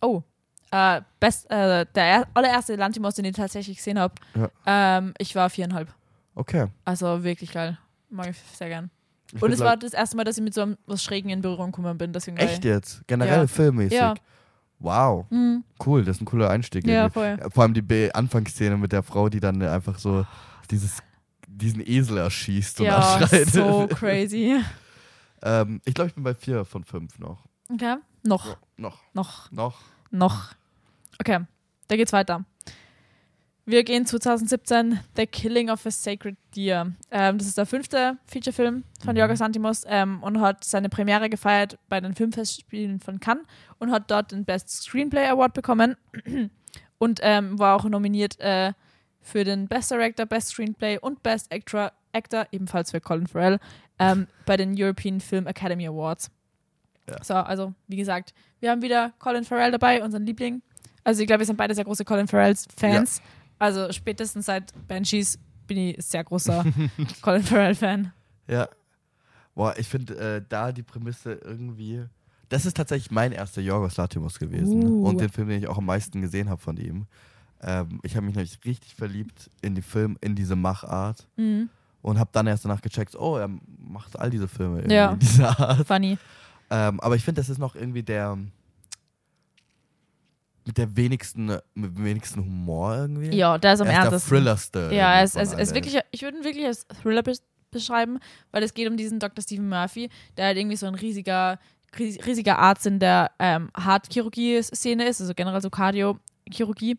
Oh. 0.00 0.22
Äh, 0.70 1.00
best, 1.20 1.50
äh, 1.50 1.86
der 1.94 2.04
er 2.04 2.26
allererste 2.34 2.76
Lantimos, 2.76 3.14
den 3.14 3.24
ich 3.24 3.36
tatsächlich 3.36 3.76
gesehen 3.78 3.98
habe. 3.98 4.14
Ja. 4.34 4.98
Ähm, 4.98 5.14
ich 5.18 5.34
war 5.34 5.48
viereinhalb. 5.48 5.88
Okay. 6.34 6.66
Also 6.84 7.22
wirklich 7.24 7.52
geil. 7.52 7.78
Mag 8.10 8.28
ich 8.30 8.36
sehr 8.56 8.68
gern. 8.68 8.90
Ich 9.34 9.42
Und 9.42 9.52
es 9.52 9.60
war 9.60 9.76
das 9.76 9.92
erste 9.92 10.16
Mal, 10.16 10.24
dass 10.24 10.38
ich 10.38 10.42
mit 10.44 10.54
so 10.54 10.62
einem, 10.62 10.78
was 10.86 11.02
Schrägen 11.02 11.30
in 11.30 11.42
Berührung 11.42 11.70
gekommen 11.70 11.98
bin. 11.98 12.12
Deswegen 12.12 12.36
geil. 12.38 12.48
Echt 12.48 12.64
jetzt? 12.64 13.06
Generell 13.06 13.40
Ja. 13.42 13.46
filmmäßig? 13.46 13.98
Ja. 13.98 14.14
Wow, 14.80 15.26
Mhm. 15.30 15.64
cool, 15.84 16.04
das 16.04 16.16
ist 16.16 16.22
ein 16.22 16.24
cooler 16.24 16.50
Einstieg. 16.50 16.86
Ja, 16.86 17.10
voll. 17.10 17.36
Vor 17.52 17.64
allem 17.64 17.74
die 17.74 17.82
Be- 17.82 18.10
Anfangsszene 18.14 18.76
mit 18.76 18.92
der 18.92 19.02
Frau, 19.02 19.28
die 19.28 19.40
dann 19.40 19.60
einfach 19.60 19.98
so 19.98 20.24
dieses, 20.70 20.98
diesen 21.48 21.82
Esel 21.84 22.18
erschießt 22.18 22.78
und 22.80 22.86
Ja, 22.86 22.96
anschreit. 23.16 23.48
so 23.48 23.86
crazy. 23.90 24.60
ähm, 25.42 25.80
ich 25.84 25.94
glaube, 25.94 26.08
ich 26.10 26.14
bin 26.14 26.22
bei 26.22 26.34
vier 26.34 26.64
von 26.64 26.84
fünf 26.84 27.18
noch. 27.18 27.42
Okay. 27.72 27.96
Noch, 28.22 28.56
Noch, 28.76 28.98
noch, 29.14 29.50
noch. 29.50 29.80
noch. 30.10 30.52
Okay, 31.20 31.40
da 31.88 31.96
geht's 31.96 32.12
weiter. 32.12 32.44
Wir 33.68 33.84
gehen 33.84 34.06
zu 34.06 34.18
2017, 34.18 34.98
The 35.14 35.26
Killing 35.26 35.68
of 35.68 35.84
a 35.84 35.90
Sacred 35.90 36.38
Deer. 36.56 36.90
Ähm, 37.10 37.36
das 37.36 37.48
ist 37.48 37.58
der 37.58 37.66
fünfte 37.66 38.16
Featurefilm 38.24 38.82
von 39.04 39.14
Mhm. 39.14 39.20
Jorgos 39.20 39.84
ähm, 39.86 40.22
und 40.22 40.40
hat 40.40 40.64
seine 40.64 40.88
Premiere 40.88 41.28
gefeiert 41.28 41.78
bei 41.90 42.00
den 42.00 42.14
Filmfestspielen 42.14 42.98
von 42.98 43.20
Cannes 43.20 43.44
und 43.78 43.90
hat 43.90 44.10
dort 44.10 44.32
den 44.32 44.46
Best 44.46 44.70
Screenplay 44.70 45.26
Award 45.26 45.52
bekommen 45.52 45.96
und 46.98 47.20
ähm, 47.22 47.58
war 47.58 47.76
auch 47.76 47.84
nominiert 47.84 48.40
äh, 48.40 48.72
für 49.20 49.44
den 49.44 49.68
Best 49.68 49.90
Director, 49.90 50.24
Best 50.24 50.48
Screenplay 50.48 50.96
und 50.98 51.22
Best 51.22 51.52
Actor, 51.52 51.92
Actor 52.12 52.46
ebenfalls 52.50 52.92
für 52.92 53.02
Colin 53.02 53.26
Farrell, 53.26 53.58
ähm, 53.98 54.28
bei 54.46 54.56
den 54.56 54.74
European 54.82 55.20
Film 55.20 55.46
Academy 55.46 55.86
Awards. 55.86 56.30
Ja. 57.06 57.22
So, 57.22 57.34
also 57.34 57.74
wie 57.86 57.96
gesagt, 57.96 58.32
wir 58.60 58.70
haben 58.70 58.80
wieder 58.80 59.12
Colin 59.18 59.44
Farrell 59.44 59.72
dabei, 59.72 60.02
unseren 60.02 60.24
Liebling. 60.24 60.62
Also 61.04 61.20
ich 61.20 61.26
glaube, 61.26 61.40
wir 61.40 61.46
sind 61.46 61.56
beide 61.56 61.74
sehr 61.74 61.84
große 61.84 62.04
Colin 62.06 62.28
Farrell-Fans. 62.28 63.20
Also 63.58 63.90
spätestens 63.92 64.46
seit 64.46 64.72
Banshees 64.88 65.38
bin 65.66 65.78
ich 65.78 66.04
sehr 66.04 66.24
großer 66.24 66.64
Colin 67.22 67.42
Farrell-Fan. 67.42 68.12
Ja. 68.46 68.68
Boah, 69.54 69.74
ich 69.76 69.88
finde 69.88 70.16
äh, 70.16 70.42
da 70.48 70.72
die 70.72 70.82
Prämisse 70.82 71.32
irgendwie. 71.32 72.04
Das 72.48 72.64
ist 72.64 72.76
tatsächlich 72.76 73.10
mein 73.10 73.32
erster 73.32 73.60
Jorgos 73.60 73.96
Lanthimos 73.96 74.38
gewesen. 74.38 74.86
Uh. 74.86 75.04
Und 75.06 75.20
den 75.20 75.28
Film, 75.28 75.48
den 75.48 75.58
ich 75.58 75.68
auch 75.68 75.78
am 75.78 75.86
meisten 75.86 76.20
gesehen 76.22 76.48
habe 76.48 76.60
von 76.60 76.76
ihm. 76.76 77.06
Ähm, 77.60 78.00
ich 78.04 78.14
habe 78.16 78.24
mich 78.24 78.36
nämlich 78.36 78.58
richtig 78.64 78.94
verliebt 78.94 79.50
in 79.60 79.74
die 79.74 79.82
Film, 79.82 80.16
in 80.20 80.34
diese 80.34 80.56
Machart. 80.56 81.26
Mhm. 81.36 81.68
Und 82.00 82.18
habe 82.18 82.30
dann 82.32 82.46
erst 82.46 82.64
danach 82.64 82.80
gecheckt, 82.80 83.16
oh, 83.16 83.36
er 83.36 83.50
macht 83.78 84.18
all 84.18 84.30
diese 84.30 84.46
Filme 84.46 84.90
Ja. 84.90 85.12
in 85.12 85.18
dieser 85.18 85.58
Art. 85.58 85.86
Funny. 85.86 86.16
Ähm, 86.70 87.00
aber 87.00 87.16
ich 87.16 87.24
finde, 87.24 87.40
das 87.40 87.48
ist 87.48 87.58
noch 87.58 87.74
irgendwie 87.74 88.02
der 88.04 88.38
mit 90.68 90.76
der 90.76 90.94
wenigsten, 90.96 91.46
mit 91.74 91.96
dem 91.96 92.04
wenigsten 92.04 92.40
Humor 92.44 92.94
irgendwie. 92.94 93.34
Ja, 93.34 93.56
der 93.56 93.72
ist 93.72 93.80
am 93.80 93.86
er 93.88 94.04
ist 94.04 94.10
der 94.10 94.20
thrillerste. 94.20 94.90
Ja, 94.92 95.20
irgendwie 95.22 95.38
es, 95.40 95.52
es, 95.54 95.74
wirklich, 95.74 95.98
ich 96.10 96.20
würde 96.22 96.36
ihn 96.38 96.44
wirklich 96.44 96.66
als 96.66 96.86
Thriller 97.02 97.22
bes- 97.22 97.40
beschreiben, 97.70 98.18
weil 98.50 98.62
es 98.62 98.74
geht 98.74 98.86
um 98.88 98.96
diesen 98.98 99.18
Dr. 99.18 99.42
Stephen 99.42 99.68
Murphy, 99.70 100.10
der 100.36 100.46
halt 100.46 100.58
irgendwie 100.58 100.76
so 100.76 100.86
ein 100.86 100.94
riesiger, 100.94 101.58
ries- 101.98 102.24
riesiger 102.26 102.58
Arzt 102.58 102.84
in 102.86 102.98
der 102.98 103.30
ähm, 103.38 103.70
Hartchirurgie-Szene 103.76 105.08
ist, 105.08 105.22
also 105.22 105.32
generell 105.34 105.62
so 105.62 105.70
Kardiochirurgie. 105.70 106.98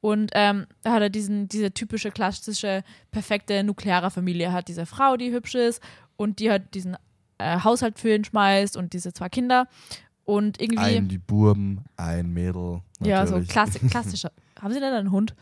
Und 0.00 0.30
ähm, 0.34 0.66
da 0.84 0.92
hat 0.92 1.02
er 1.02 1.10
diesen, 1.10 1.48
diese 1.48 1.72
typische, 1.72 2.12
klassische, 2.12 2.84
perfekte 3.10 3.64
nukleare 3.64 4.12
Familie. 4.12 4.46
Er 4.46 4.52
hat 4.52 4.68
diese 4.68 4.86
Frau, 4.86 5.16
die 5.16 5.32
hübsch 5.32 5.56
ist 5.56 5.82
und 6.16 6.38
die 6.38 6.52
hat 6.52 6.72
diesen 6.74 6.96
äh, 7.38 7.58
Haushalt 7.64 7.98
für 7.98 8.14
ihn 8.14 8.24
schmeißt 8.24 8.76
und 8.76 8.92
diese 8.92 9.12
zwei 9.12 9.28
Kinder. 9.28 9.66
Und 10.28 10.60
irgendwie, 10.60 10.78
Ein 10.78 11.08
die 11.08 11.16
Burben, 11.16 11.80
ein 11.96 12.30
Mädel. 12.34 12.82
ja, 13.00 13.26
so 13.26 13.32
natürlich. 13.36 13.48
klassi 13.48 13.78
klassischer. 13.88 14.30
Haben 14.60 14.74
sie 14.74 14.80
denn 14.80 14.92
einen 14.92 15.10
Hund? 15.10 15.34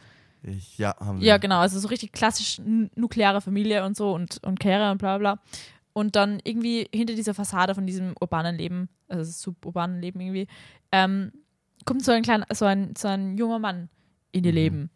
Ich, 0.45 0.79
ja, 0.79 0.95
haben 1.01 1.19
sie. 1.19 1.27
Ja, 1.27 1.39
genau, 1.39 1.59
also 1.59 1.81
so 1.81 1.89
richtig 1.89 2.13
klassisch 2.13 2.61
nukleare 2.95 3.41
Familie 3.41 3.85
und 3.85 3.97
so 3.97 4.13
und, 4.15 4.41
und 4.45 4.61
Karriere 4.61 4.93
und 4.93 4.99
bla 4.99 5.19
bla. 5.19 5.35
bla. 5.35 5.43
Und 5.93 6.15
dann 6.15 6.39
irgendwie 6.45 6.87
hinter 6.95 7.17
dieser 7.17 7.35
Fassade 7.35 7.75
von 7.75 7.85
diesem 7.85 8.15
urbanen 8.21 8.55
Leben, 8.59 8.89
also 9.09 9.29
suburbanen 9.29 10.01
Leben 10.01 10.21
irgendwie, 10.21 10.47
ähm, 10.93 11.33
kommt 11.85 12.05
so 12.05 12.13
ein 12.13 12.23
kleiner, 12.23 12.47
so 12.55 12.65
ein, 12.65 12.95
so 12.97 13.09
ein 13.09 13.37
junger 13.37 13.59
Mann 13.59 13.89
in 14.31 14.45
ihr 14.45 14.53
Mhm. 14.53 14.57
Leben. 14.57 14.91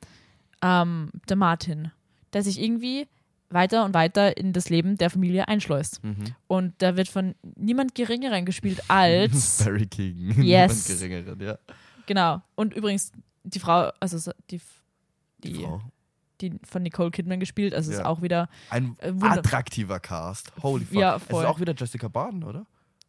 Ähm, 0.62 1.10
der 1.28 1.36
Martin, 1.36 1.90
der 2.32 2.44
sich 2.44 2.62
irgendwie 2.62 3.08
weiter 3.50 3.84
und 3.84 3.94
weiter 3.94 4.36
in 4.36 4.52
das 4.52 4.68
Leben 4.70 4.96
der 4.96 5.10
Familie 5.10 5.48
einschleust. 5.48 6.02
Mhm. 6.04 6.34
Und 6.46 6.80
der 6.80 6.96
wird 6.96 7.08
von 7.08 7.34
niemand 7.56 7.94
Geringeren 7.94 8.44
gespielt 8.44 8.80
als, 8.88 9.58
Barry 9.64 9.86
Keegan. 9.86 10.42
Yes. 10.44 10.88
Niemand 10.88 11.00
geringeren, 11.00 11.40
ja. 11.40 11.58
genau, 12.06 12.42
und 12.54 12.74
übrigens 12.74 13.12
die 13.44 13.58
Frau, 13.58 13.90
also 14.00 14.18
so- 14.18 14.32
die, 14.50 14.60
Die, 15.42 15.52
die, 15.54 15.64
Frau. 15.64 15.80
die 16.40 16.52
von 16.64 16.82
Nicole 16.82 17.10
Kidman 17.10 17.40
gespielt, 17.40 17.74
also 17.74 17.90
ist 17.90 17.98
Ja. 17.98 18.04
auch 18.06 18.22
wieder 18.22 18.48
Ein 18.70 18.96
Äh, 18.98 19.12
wunder- 19.12 19.38
attraktiver 19.38 19.98
Cast. 20.00 20.52
Holy 20.62 20.84
fuck. 20.84 20.94
Ja, 20.98 21.16
Es 21.16 21.22
voll. 21.24 21.42
ist 21.42 21.48
auch 21.48 21.58
wieder 21.60 21.74
Jessica 21.74 22.08
Barden, 22.08 22.44
oder? 22.44 22.66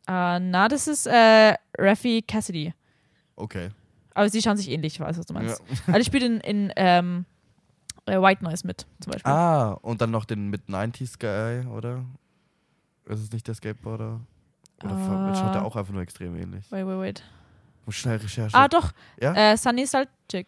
Äh, 0.08 0.40
na, 0.40 0.68
das 0.68 0.88
ist 0.88 1.06
äh, 1.06 1.56
Raffi 1.78 2.24
Cassidy. 2.28 2.74
Okay. 3.36 3.70
Aber 4.14 4.30
sie 4.30 4.42
schauen 4.42 4.58
sich 4.58 4.70
ähnlich, 4.70 4.94
ich 4.96 5.00
weiß, 5.00 5.18
was 5.18 5.26
du 5.26 5.34
Ja. 5.34 5.40
meinst. 5.42 5.62
Also 5.88 6.00
die 6.00 6.06
spielt 6.06 6.24
in, 6.24 6.40
in 6.42 6.74
ähm, 6.76 7.26
äh, 8.06 8.20
White 8.22 8.44
Noise 8.44 8.66
mit, 8.66 8.86
zum 9.00 9.12
Beispiel. 9.14 9.32
Ah, 9.32 9.72
und 9.82 10.02
dann 10.02 10.12
noch 10.12 10.26
den 10.26 10.50
mit 10.50 10.68
90s 10.70 11.18
Guy, 11.20 11.68
oder? 11.72 12.04
Ist 13.06 13.22
es 13.22 13.32
nicht 13.32 13.48
der 13.48 13.56
Skateboarder? 13.56 14.20
Oder 14.84 14.94
Ah. 14.96 15.36
schaut 15.36 15.54
der 15.56 15.64
auch 15.66 15.76
einfach 15.76 15.94
nur 15.94 16.02
extrem 16.02 16.36
ähnlich? 16.36 16.66
Wait, 16.72 16.86
wait, 16.86 17.00
wait. 17.00 17.24
Muss 17.86 17.96
schnell 17.96 18.18
Recherche. 18.18 18.56
Ah, 18.56 18.68
doch. 18.68 18.92
Ja? 19.20 19.34
Äh, 19.34 19.58
Sunny 19.58 19.86
Salchik. 19.86 20.48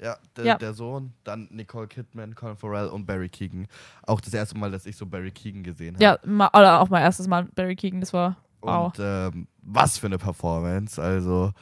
Ja, 0.00 0.16
der, 0.36 0.44
Ja. 0.44 0.58
der 0.58 0.72
Sohn, 0.74 1.12
dann 1.22 1.46
Nicole 1.52 1.86
Kidman, 1.86 2.34
Colin 2.34 2.56
Farrell 2.56 2.88
und 2.88 3.06
Barry 3.06 3.28
Keegan. 3.28 3.68
Auch 4.04 4.20
das 4.20 4.34
erste 4.34 4.58
Mal, 4.58 4.70
dass 4.70 4.84
ich 4.84 4.96
so 4.96 5.06
Barry 5.06 5.30
Keegan 5.30 5.62
gesehen 5.62 5.94
habe. 5.94 6.02
Ja, 6.04 6.18
ma, 6.24 6.48
oder 6.48 6.80
auch 6.80 6.88
mein 6.88 7.02
erstes 7.02 7.28
Mal 7.28 7.44
Barry 7.54 7.76
Keegan, 7.76 8.00
das 8.00 8.12
war 8.12 8.36
wow. 8.62 8.86
Und 8.86 8.98
ähm, 9.00 9.46
was 9.62 9.98
für 9.98 10.06
eine 10.06 10.18
Performance. 10.18 11.00
Also, 11.00 11.52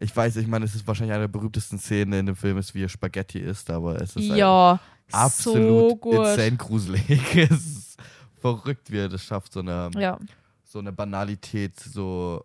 ich 0.00 0.16
weiß, 0.16 0.36
ich 0.36 0.46
meine, 0.48 0.64
es 0.64 0.74
ist 0.74 0.86
wahrscheinlich 0.86 1.12
eine 1.14 1.24
der 1.24 1.28
berühmtesten 1.28 1.78
Szenen 1.78 2.12
in 2.14 2.26
dem 2.26 2.36
Film, 2.36 2.58
ist, 2.58 2.74
wie 2.74 2.82
er 2.82 2.88
Spaghetti 2.88 3.38
isst, 3.38 3.70
aber 3.70 4.00
es 4.00 4.16
ist 4.16 4.24
Ja, 4.28 4.80
absolut 5.12 6.00
gut. 6.00 6.14
insane 6.18 6.56
gruselig. 6.56 7.10
es 7.36 7.50
ist 7.50 7.96
verrückt, 8.40 8.90
wie 8.90 8.98
er 8.98 9.08
das 9.08 9.22
schafft, 9.22 9.52
so 9.52 9.60
eine, 9.60 9.90
Ja, 9.96 10.18
so 10.64 10.78
eine 10.78 10.92
Banalität 10.92 11.78
so 11.78 12.44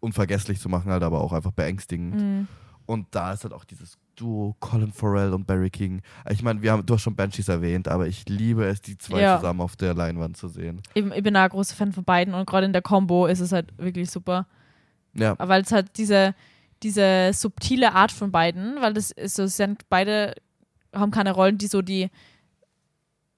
unvergesslich 0.00 0.60
zu 0.60 0.68
machen, 0.68 0.90
halt 0.90 1.02
aber 1.02 1.20
auch 1.20 1.32
einfach 1.32 1.52
beängstigend. 1.52 2.14
mhm. 2.20 2.48
Und 2.88 3.08
da 3.10 3.32
ist 3.32 3.42
halt 3.42 3.52
auch 3.52 3.64
dieses 3.64 3.98
Duo 4.14 4.54
Colin 4.60 4.92
Farrell 4.92 5.34
und 5.34 5.44
Barry 5.44 5.70
King. 5.70 6.02
Ich 6.30 6.44
meine, 6.44 6.62
wir 6.62 6.70
haben, 6.70 6.86
du 6.86 6.94
hast 6.94 7.02
schon 7.02 7.16
Banshees 7.16 7.48
erwähnt, 7.48 7.88
aber 7.88 8.06
ich 8.06 8.28
liebe 8.28 8.64
es, 8.64 8.80
die 8.80 8.96
zwei 8.96 9.22
Ja. 9.22 9.36
zusammen 9.38 9.60
auf 9.60 9.74
der 9.74 9.92
Leinwand 9.92 10.36
zu 10.36 10.46
sehen. 10.46 10.80
ich, 10.94 11.04
ich 11.04 11.22
bin 11.24 11.36
auch 11.36 11.40
ein 11.40 11.48
großer 11.48 11.74
Fan 11.74 11.92
von 11.92 12.04
beiden 12.04 12.32
und 12.34 12.46
gerade 12.48 12.64
in 12.64 12.72
der 12.72 12.82
Combo 12.82 13.26
ist 13.26 13.40
es 13.40 13.50
halt 13.50 13.76
wirklich 13.76 14.08
super. 14.08 14.46
Ja, 15.18 15.34
weil 15.38 15.62
es 15.62 15.72
halt 15.72 15.96
diese, 15.96 16.34
diese 16.82 17.30
subtile 17.32 17.92
Art 17.94 18.12
von 18.12 18.30
beiden, 18.30 18.80
weil 18.80 18.92
das 18.94 19.10
ist 19.10 19.36
so, 19.36 19.44
es 19.44 19.56
sind 19.56 19.88
beide 19.88 20.34
haben 20.94 21.10
keine 21.10 21.32
Rollen, 21.32 21.58
die 21.58 21.66
so 21.66 21.82
die 21.82 22.10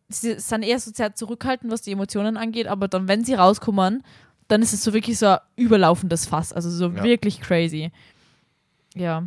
sie 0.09 0.39
sind 0.39 0.63
eher 0.63 0.79
so 0.81 0.91
sehr 0.93 1.15
zurückhaltend, 1.15 1.71
was 1.73 1.83
die 1.83 1.93
Emotionen 1.93 2.37
angeht, 2.37 2.67
aber 2.67 2.89
dann, 2.89 3.09
wenn 3.09 3.25
sie 3.25 3.35
rauskommen, 3.35 4.03
dann 4.49 4.63
ist 4.63 4.73
es 4.73 4.83
so 4.83 4.95
wirklich 4.95 5.19
so 5.19 5.27
ein 5.27 5.39
überlaufendes 5.57 6.25
Fass, 6.27 6.53
also 6.53 6.71
so 6.71 6.89
Ja. 6.89 7.03
wirklich 7.03 7.41
crazy. 7.41 7.91
Ja, 8.95 9.25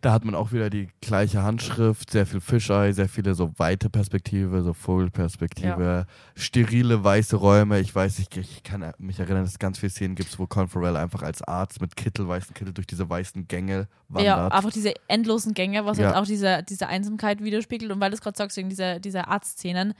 da 0.00 0.12
hat 0.12 0.24
man 0.24 0.34
auch 0.34 0.52
wieder 0.52 0.70
die 0.70 0.88
gleiche 1.00 1.42
Handschrift, 1.42 2.10
sehr 2.10 2.26
viel 2.26 2.40
Fischei, 2.40 2.92
sehr 2.92 3.08
viele 3.08 3.34
so 3.34 3.52
weite 3.58 3.90
Perspektive, 3.90 4.62
so 4.62 4.72
Vogelperspektive, 4.72 6.06
sterile 6.34 7.02
weiße 7.02 7.36
Räume. 7.36 7.80
Ich 7.80 7.94
weiß, 7.94 8.18
ich, 8.18 8.36
ich 8.36 8.62
kann 8.62 8.92
mich 8.98 9.18
erinnern, 9.20 9.42
dass 9.42 9.52
es 9.52 9.58
ganz 9.58 9.78
viele 9.78 9.90
Szenen 9.90 10.14
gibt, 10.14 10.38
wo 10.38 10.46
Colin 10.46 10.68
Farrell 10.68 10.96
einfach 10.96 11.22
als 11.22 11.42
Arzt 11.42 11.80
mit 11.80 11.96
Kittel, 11.96 12.26
weißen 12.28 12.54
Kittel 12.54 12.72
durch 12.72 12.86
diese 12.86 13.08
weißen 13.08 13.48
Gänge 13.48 13.74
ja, 13.74 13.86
wandert. 14.08 14.52
einfach 14.52 14.72
diese 14.72 14.94
endlosen 15.08 15.54
Gänge, 15.54 15.84
was 15.86 15.98
Ja. 15.98 16.06
halt 16.08 16.16
auch 16.16 16.26
diese, 16.26 16.62
diese 16.62 16.86
Einsamkeit 16.88 17.42
widerspiegelt 17.42 17.90
und 17.90 18.00
weil 18.00 18.10
du 18.10 18.14
es 18.16 18.20
gerade 18.20 18.36
sagst, 18.36 18.56
wegen 18.56 18.68
dieser, 18.68 19.00
dieser 19.00 19.28
Arztszenen, 19.28 19.94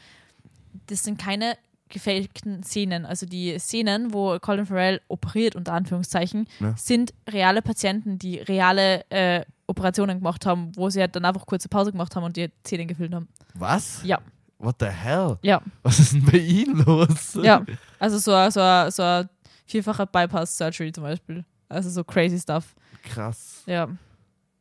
das 0.86 1.04
sind 1.04 1.18
keine 1.18 1.56
gefakten 1.94 2.62
Szenen. 2.62 3.06
Also 3.06 3.24
die 3.24 3.58
Szenen, 3.58 4.12
wo 4.12 4.38
Colin 4.38 4.66
Farrell 4.66 5.00
operiert, 5.08 5.56
unter 5.56 5.72
Anführungszeichen, 5.72 6.46
Ja. 6.60 6.74
sind 6.76 7.14
reale 7.30 7.62
Patienten, 7.62 8.18
die 8.18 8.38
reale 8.38 9.08
äh, 9.10 9.44
Operationen 9.66 10.18
gemacht 10.18 10.44
haben, 10.44 10.72
wo 10.76 10.90
sie 10.90 11.00
halt 11.00 11.16
dann 11.16 11.24
einfach 11.24 11.46
kurze 11.46 11.68
Pause 11.70 11.92
gemacht 11.92 12.14
haben 12.14 12.24
und 12.24 12.36
die 12.36 12.50
Zähne 12.64 12.84
gefüllt 12.84 13.14
haben. 13.14 13.28
Was? 13.54 14.02
Ja, 14.04 14.18
What 14.58 14.76
the 14.80 14.86
hell? 14.86 15.38
ja, 15.42 15.62
Was 15.82 15.98
ist 16.00 16.12
denn 16.12 16.24
bei 16.24 16.38
Ihnen 16.38 16.84
los? 16.84 17.38
ja. 17.42 17.64
Also 17.98 18.18
so, 18.18 18.32
ein- 18.34 18.50
so, 18.50 18.60
so 18.90 19.02
ein 19.02 19.28
vierfacher 19.66 20.06
Bypass-Surgery 20.06 20.92
zum 20.92 21.04
Beispiel. 21.04 21.44
Also 21.68 21.88
so 21.90 22.04
crazy 22.04 22.38
stuff. 22.38 22.74
Krass. 23.02 23.62
Ja. 23.66 23.88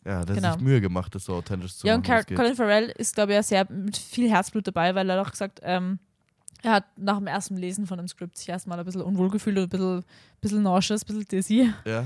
Ja, 0.05 0.25
das 0.25 0.35
Genau. 0.35 0.51
ist 0.51 0.61
Mühe 0.61 0.81
gemacht, 0.81 1.13
das 1.15 1.25
so 1.25 1.35
authentisch 1.35 1.75
zu 1.77 1.87
Ja, 1.87 1.95
und 1.95 2.05
machen. 2.07 2.19
es 2.19 2.25
geht. 2.25 2.37
Colin 2.37 2.55
Farrell 2.55 2.89
ist, 2.97 3.15
glaube 3.15 3.31
ich, 3.31 3.35
ja 3.37 3.43
sehr 3.43 3.65
mit 3.71 3.95
viel 3.97 4.29
Herzblut 4.29 4.67
dabei, 4.67 4.93
weil 4.95 5.09
er 5.09 5.21
auch 5.21 5.31
gesagt, 5.31 5.59
ähm, 5.63 5.99
er 6.63 6.71
hat 6.71 6.85
nach 6.97 7.17
dem 7.17 7.27
ersten 7.27 7.55
Lesen 7.57 7.85
von 7.85 7.97
dem 7.97 8.07
Skript 8.07 8.37
sich 8.37 8.49
erstmal 8.49 8.79
ein 8.79 8.85
bisschen 8.85 9.01
unwohl 9.01 9.29
gefühlt 9.29 9.57
und 9.57 9.63
ein 9.65 9.69
bisschen, 9.69 10.03
bisschen 10.41 10.63
nauseous, 10.63 11.03
ein 11.03 11.07
bisschen 11.07 11.27
dizzy, 11.27 11.73
Ja. 11.85 12.05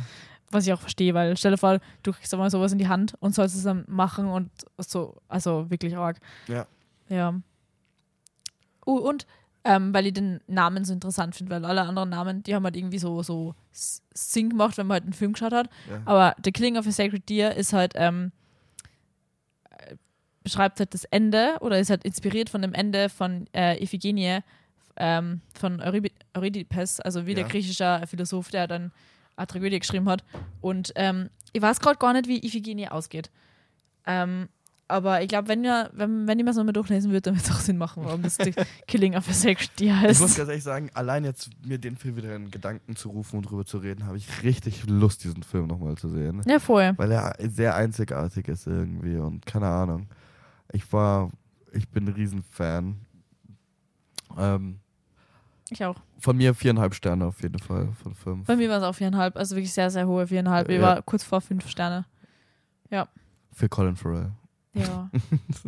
was 0.51 0.67
ich 0.67 0.73
auch 0.73 0.81
verstehe, 0.81 1.13
weil 1.13 1.37
stell 1.37 1.51
dir 1.51 1.57
vor, 1.57 1.79
du 2.03 2.11
kriegst 2.11 2.33
einmal 2.33 2.49
sowas 2.51 2.71
in 2.73 2.77
die 2.79 2.87
Hand 2.89 3.13
und 3.19 3.33
sollst 3.35 3.55
es 3.55 3.63
dann 3.63 3.85
machen 3.87 4.25
und 4.27 4.49
so, 4.77 5.15
also 5.29 5.69
wirklich 5.69 5.95
arg. 5.95 6.17
Ja. 6.47 6.65
Ja. 7.09 7.33
Uh, 8.85 8.97
und 8.99 9.25
ähm, 9.63 9.93
weil 9.93 10.05
ich 10.07 10.13
den 10.13 10.39
Namen 10.47 10.85
so 10.85 10.93
interessant 10.93 11.35
finde, 11.35 11.51
weil 11.55 11.65
alle 11.65 11.81
anderen 11.81 12.09
Namen, 12.09 12.41
die 12.43 12.55
haben 12.55 12.63
halt 12.63 12.77
irgendwie 12.77 12.99
so, 12.99 13.21
so 13.21 13.53
S- 13.73 14.01
Sinn 14.13 14.49
gemacht, 14.49 14.77
wenn 14.77 14.87
man 14.87 14.95
halt 14.95 15.03
einen 15.03 15.13
Film 15.13 15.33
geschaut 15.33 15.51
hat. 15.51 15.69
ja. 15.89 16.01
Aber 16.05 16.35
The 16.43 16.51
Killing 16.53 16.77
of 16.77 16.87
a 16.87 16.91
Sacred 16.91 17.27
Deer 17.27 17.55
ist 17.55 17.73
halt, 17.73 17.91
ähm, 17.95 18.31
äh, 18.31 18.36
beschreibt 20.47 20.79
halt 20.79 20.93
das 20.93 21.03
Ende 21.05 21.55
oder 21.61 21.77
ist 21.79 21.89
halt 21.89 22.03
inspiriert 22.05 22.49
von 22.49 22.61
dem 22.61 22.73
Ende 22.73 23.09
von 23.09 23.47
äh, 23.53 23.81
Iphigenie 23.83 24.39
ähm, 24.95 25.41
von 25.53 25.81
Euripides, 25.81 26.99
also 27.01 27.25
wie 27.27 27.35
der 27.35 27.43
Ja. 27.43 27.49
griechische 27.49 28.01
Philosoph, 28.07 28.49
der 28.49 28.67
dann 28.67 28.91
eine 29.35 29.47
Tragödie 29.47 29.79
geschrieben 29.79 30.09
hat. 30.09 30.23
Und 30.61 30.91
ähm, 30.95 31.29
ich 31.53 31.61
weiß 31.61 31.79
gerade 31.79 31.97
gar 31.99 32.13
nicht, 32.13 32.27
wie 32.27 32.43
Iphigenie 32.45 32.87
ausgeht. 32.89 33.29
Ähm, 34.05 34.47
aber 34.89 35.21
ich 35.21 35.27
glaube, 35.27 35.49
wenn, 35.49 35.65
ihr- 35.65 35.89
wenn, 35.93 36.27
wenn 36.27 36.39
ich 36.39 36.45
mir 36.45 36.51
das 36.51 36.55
nochmal 36.55 36.71
durchlesen 36.71 37.11
würde, 37.11 37.23
dann 37.23 37.35
wird 37.35 37.45
es 37.45 37.51
auch 37.51 37.59
Sinn 37.59 37.77
machen, 37.77 38.05
warum 38.05 38.23
das 38.23 38.37
Killing 38.87 39.15
of 39.17 39.27
a 39.27 39.33
Sacred 39.33 39.69
Deer 39.79 39.95
Ich 40.09 40.17
muss 40.19 40.29
heißt. 40.29 40.37
ganz 40.37 40.49
ehrlich 40.49 40.63
sagen, 40.63 40.89
allein 40.93 41.25
jetzt 41.25 41.49
mir 41.65 41.77
den 41.77 41.97
Film 41.97 42.15
wieder 42.15 42.33
in 42.35 42.49
Gedanken 42.51 42.95
zu 42.95 43.09
rufen 43.09 43.37
und 43.37 43.43
drüber 43.49 43.65
zu 43.65 43.79
reden, 43.79 44.05
habe 44.05 44.15
ich 44.17 44.43
richtig 44.43 44.87
Lust, 44.87 45.25
diesen 45.25 45.43
Film 45.43 45.67
nochmal 45.67 45.97
zu 45.97 46.07
sehen. 46.07 46.41
Ja, 46.47 46.59
voll. 46.59 46.93
Weil 46.95 47.11
er 47.11 47.35
sehr 47.49 47.75
einzigartig 47.75 48.47
ist 48.47 48.65
irgendwie 48.65 49.17
und 49.17 49.45
keine 49.45 49.67
Ahnung. 49.67 50.07
Ich 50.71 50.91
war, 50.93 51.29
ich 51.71 51.87
bin 51.89 52.05
ein 52.07 52.13
Riesenfan. 52.13 52.97
Ähm, 54.37 54.79
Ich 55.69 55.83
auch. 55.85 55.95
von 56.19 56.37
mir 56.37 56.53
viereinhalb 56.53 56.93
Sterne 56.93 57.25
auf 57.25 57.41
jeden 57.41 57.59
Fall 57.59 57.89
von 58.03 58.13
fünf. 58.15 58.47
Bei 58.47 58.55
mir 58.55 58.69
war 58.69 58.77
es 58.77 58.83
auch 58.83 58.95
viereinhalb, 58.95 59.35
also 59.37 59.55
wirklich 59.55 59.73
sehr, 59.73 59.89
sehr 59.89 60.07
hohe 60.07 60.27
viereinhalb. 60.27 60.69
Ich 60.69 60.75
Ja. 60.77 60.81
war 60.81 61.01
kurz 61.01 61.23
vor 61.23 61.41
fünf 61.41 61.67
Sterne. 61.69 62.05
Für 63.53 63.69
Colin 63.69 63.95
Farrell. 63.95 64.31
Ja. 64.75 65.09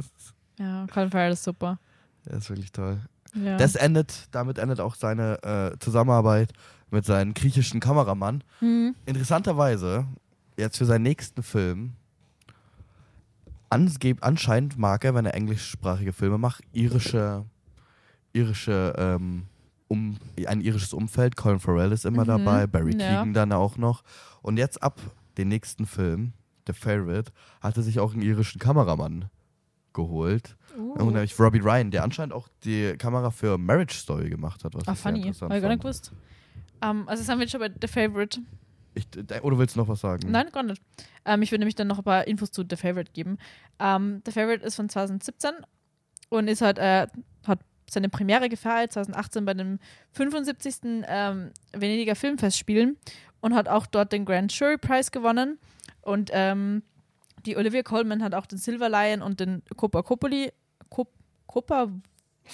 ja, 0.59 0.85
Colin 0.93 1.09
Farrell 1.09 1.31
ist 1.33 1.43
super. 1.43 1.79
Der 2.25 2.33
ist 2.37 2.47
wirklich 2.49 2.71
toll. 2.71 3.01
Ja. 3.33 3.57
Das 3.57 3.73
endet, 3.75 4.27
damit 4.29 4.59
endet 4.59 4.79
auch 4.79 4.93
seine 4.93 5.41
äh, 5.41 5.79
Zusammenarbeit 5.79 6.53
mit 6.91 7.05
seinem 7.05 7.33
griechischen 7.33 7.79
Kameramann. 7.79 8.43
hm. 8.59 8.93
Interessanterweise, 9.07 10.05
jetzt 10.55 10.77
für 10.77 10.85
seinen 10.85 11.01
nächsten 11.01 11.41
Film, 11.41 11.93
anscheinend 13.69 14.77
mag 14.77 15.03
er, 15.05 15.13
wenn 15.15 15.25
er 15.25 15.33
englischsprachige 15.33 16.13
Filme 16.13 16.37
macht, 16.37 16.63
irische, 16.73 17.45
irische, 18.33 18.93
ähm, 18.97 19.45
um, 19.87 20.17
ein 20.47 20.61
irisches 20.61 20.93
Umfeld. 20.93 21.35
Colin 21.35 21.59
Farrell 21.59 21.91
ist 21.91 22.05
immer 22.05 22.23
Mhm, 22.23 22.27
dabei, 22.27 22.67
Barry 22.67 22.91
ja. 22.97 22.97
Keegan 23.07 23.33
dann 23.33 23.51
auch 23.51 23.77
noch. 23.77 24.03
Und 24.41 24.57
jetzt 24.57 24.81
ab 24.83 24.99
den 25.37 25.47
nächsten 25.47 25.85
Film, 25.85 26.33
The 26.67 26.73
Favorite, 26.73 27.31
hat 27.61 27.77
er 27.77 27.83
sich 27.83 27.99
auch 27.99 28.13
einen 28.13 28.21
irischen 28.21 28.59
Kameramann 28.59 29.29
geholt. 29.93 30.55
Und 30.77 31.01
Uh. 31.01 31.11
nämlich 31.11 31.37
Robbie 31.39 31.59
Ryan, 31.59 31.89
der 31.91 32.03
anscheinend 32.03 32.33
auch 32.33 32.47
die 32.63 32.95
Kamera 32.97 33.31
für 33.31 33.57
Marriage 33.57 33.95
Story 33.95 34.29
gemacht 34.29 34.63
hat. 34.63 34.75
Was 34.75 34.87
Ah, 34.87 34.93
funny. 34.95 35.23
Habe 35.23 35.55
ich 35.55 35.61
gar 35.61 35.69
nicht 35.69 35.81
gewusst. 35.81 36.11
Ähm, 36.81 37.03
also, 37.07 37.23
sind 37.23 37.37
wir 37.37 37.41
jetzt 37.43 37.51
schon 37.51 37.59
bei 37.59 37.71
The 37.81 37.87
Favorite. 37.87 38.39
Ich, 38.93 39.07
oder 39.43 39.57
willst 39.57 39.75
du 39.75 39.79
noch 39.79 39.87
was 39.87 40.01
sagen? 40.01 40.31
Nein, 40.31 40.49
gar 40.51 40.63
nicht. 40.63 40.81
Ähm, 41.25 41.41
ich 41.41 41.51
würde 41.51 41.59
nämlich 41.59 41.75
dann 41.75 41.87
noch 41.87 41.99
ein 41.99 42.03
paar 42.03 42.27
Infos 42.27 42.51
zu 42.51 42.63
The 42.67 42.75
Favorite 42.75 43.11
geben. 43.11 43.37
Ähm, 43.79 44.21
The 44.25 44.31
Favorite 44.31 44.63
ist 44.65 44.75
von 44.75 44.89
2017 44.89 45.51
und 46.29 46.47
ist 46.47 46.61
halt, 46.61 46.79
äh, 46.79 47.07
hat 47.45 47.59
seine 47.89 48.09
Premiere 48.09 48.49
gefeiert 48.49 48.93
2018 48.93 49.45
bei 49.45 49.53
dem 49.53 49.79
75. 50.13 51.03
Ähm, 51.07 51.51
Venediger 51.71 52.15
Filmfestspielen 52.15 52.97
und 53.41 53.55
hat 53.55 53.67
auch 53.67 53.85
dort 53.85 54.11
den 54.11 54.25
Grand 54.25 54.51
Jury 54.51 54.77
Prize 54.77 55.11
gewonnen. 55.11 55.59
Und 56.01 56.29
ähm, 56.33 56.83
die 57.45 57.57
Olivia 57.57 57.83
Colman 57.83 58.23
hat 58.23 58.33
auch 58.33 58.45
den 58.45 58.57
Silver 58.57 58.89
Lion 58.89 59.21
und 59.21 59.39
den 59.39 59.63
Copa 59.75 60.01
Copoli, 60.01 60.51
Cop, 60.89 61.09
Copa 61.47 61.89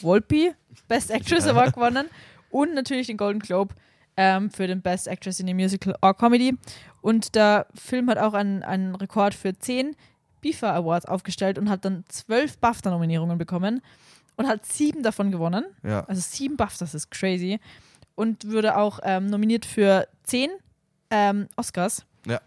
Volpi 0.01 0.53
Best 0.87 1.11
Actress 1.11 1.47
Award 1.47 1.73
gewonnen 1.73 2.07
und 2.49 2.73
natürlich 2.73 3.07
den 3.07 3.17
Golden 3.17 3.39
Globe 3.39 3.73
ähm, 4.17 4.49
für 4.49 4.67
den 4.67 4.81
Best 4.81 5.07
Actress 5.07 5.39
in 5.39 5.49
a 5.49 5.53
Musical 5.53 5.95
or 6.01 6.15
Comedy. 6.15 6.57
Und 7.01 7.35
der 7.35 7.67
Film 7.75 8.09
hat 8.09 8.17
auch 8.17 8.33
einen, 8.33 8.63
einen 8.63 8.95
Rekord 8.95 9.33
für 9.33 9.57
zehn 9.57 9.95
BIFA 10.41 10.73
Awards 10.75 11.05
aufgestellt 11.05 11.57
und 11.57 11.69
hat 11.69 11.85
dann 11.85 12.03
zwölf 12.07 12.57
BAFTA-Nominierungen 12.59 13.37
bekommen 13.37 13.81
und 14.35 14.47
hat 14.47 14.65
sieben 14.65 15.03
davon 15.03 15.31
gewonnen. 15.31 15.65
Ja. 15.83 16.05
Also 16.05 16.21
sieben 16.21 16.57
BAFTAs, 16.57 16.79
das 16.79 16.95
ist 16.95 17.11
crazy. 17.11 17.59
Und 18.15 18.49
wurde 18.49 18.77
auch 18.77 18.99
ähm, 19.03 19.27
nominiert 19.27 19.65
für 19.65 20.07
zehn 20.23 20.49
ähm, 21.09 21.47
Oscars. 21.55 22.05
Ja. 22.25 22.39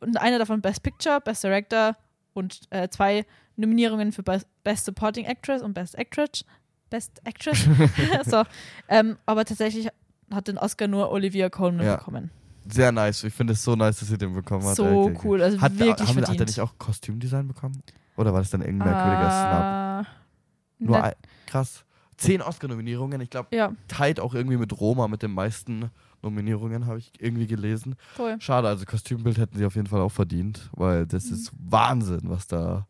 Und 0.00 0.16
einer 0.20 0.38
davon 0.38 0.60
Best 0.60 0.82
Picture, 0.82 1.20
Best 1.20 1.44
Director 1.44 1.96
und 2.34 2.60
äh, 2.70 2.88
zwei 2.88 3.24
Nominierungen 3.56 4.12
für 4.12 4.22
Best, 4.22 4.46
Best 4.64 4.84
Supporting 4.84 5.26
Actress 5.26 5.62
und 5.62 5.74
Best 5.74 5.96
Actress. 5.96 6.44
Best 6.90 7.20
Actress. 7.24 7.66
so. 8.26 8.44
ähm, 8.88 9.16
aber 9.26 9.44
tatsächlich 9.44 9.88
hat 10.32 10.48
den 10.48 10.58
Oscar 10.58 10.86
nur 10.88 11.10
Olivia 11.10 11.48
Colman 11.50 11.84
Ja. 11.86 11.96
bekommen. 11.96 12.30
Sehr 12.68 12.92
nice. 12.92 13.24
Ich 13.24 13.34
finde 13.34 13.54
es 13.54 13.64
so 13.64 13.74
nice, 13.74 14.00
dass 14.00 14.08
sie 14.08 14.18
den 14.18 14.34
bekommen 14.34 14.64
hat. 14.64 14.76
So 14.76 14.84
eigentlich. 14.84 15.24
cool, 15.24 15.42
also 15.42 15.60
Hat, 15.60 15.78
wirklich 15.78 15.90
haben, 15.90 15.98
wir- 15.98 16.06
hat 16.06 16.16
er 16.20 16.26
verdient. 16.26 16.48
nicht 16.48 16.60
auch 16.60 16.74
Kostümdesign 16.78 17.48
bekommen? 17.48 17.82
Oder 18.16 18.32
war 18.32 18.40
das 18.40 18.50
dann 18.50 18.60
irgendein 18.60 18.90
merkwürdiger 18.90 19.30
Snap? 19.30 20.06
Äh, 20.06 20.84
Nur 20.84 20.96
ne- 20.98 21.04
ein, 21.04 21.12
krass. 21.46 21.84
Zehn 22.18 22.42
Oscar-Nominierungen. 22.42 23.20
Ich 23.22 23.30
glaube, 23.30 23.48
ja, 23.56 23.72
tight 23.88 24.20
auch 24.20 24.34
irgendwie 24.34 24.58
mit 24.58 24.78
Roma 24.78 25.08
mit 25.08 25.22
den 25.22 25.32
meisten 25.32 25.90
Nominierungen, 26.22 26.84
habe 26.86 26.98
ich 26.98 27.12
irgendwie 27.18 27.46
gelesen. 27.46 27.96
voll. 28.14 28.36
Schade, 28.40 28.68
also 28.68 28.84
Kostümbild 28.84 29.38
hätten 29.38 29.56
sie 29.56 29.64
auf 29.64 29.74
jeden 29.74 29.86
Fall 29.86 30.02
auch 30.02 30.12
verdient, 30.12 30.68
weil 30.72 31.06
das 31.06 31.24
Mhm. 31.26 31.32
ist 31.34 31.52
Wahnsinn, 31.58 32.20
was 32.24 32.46
da. 32.46 32.86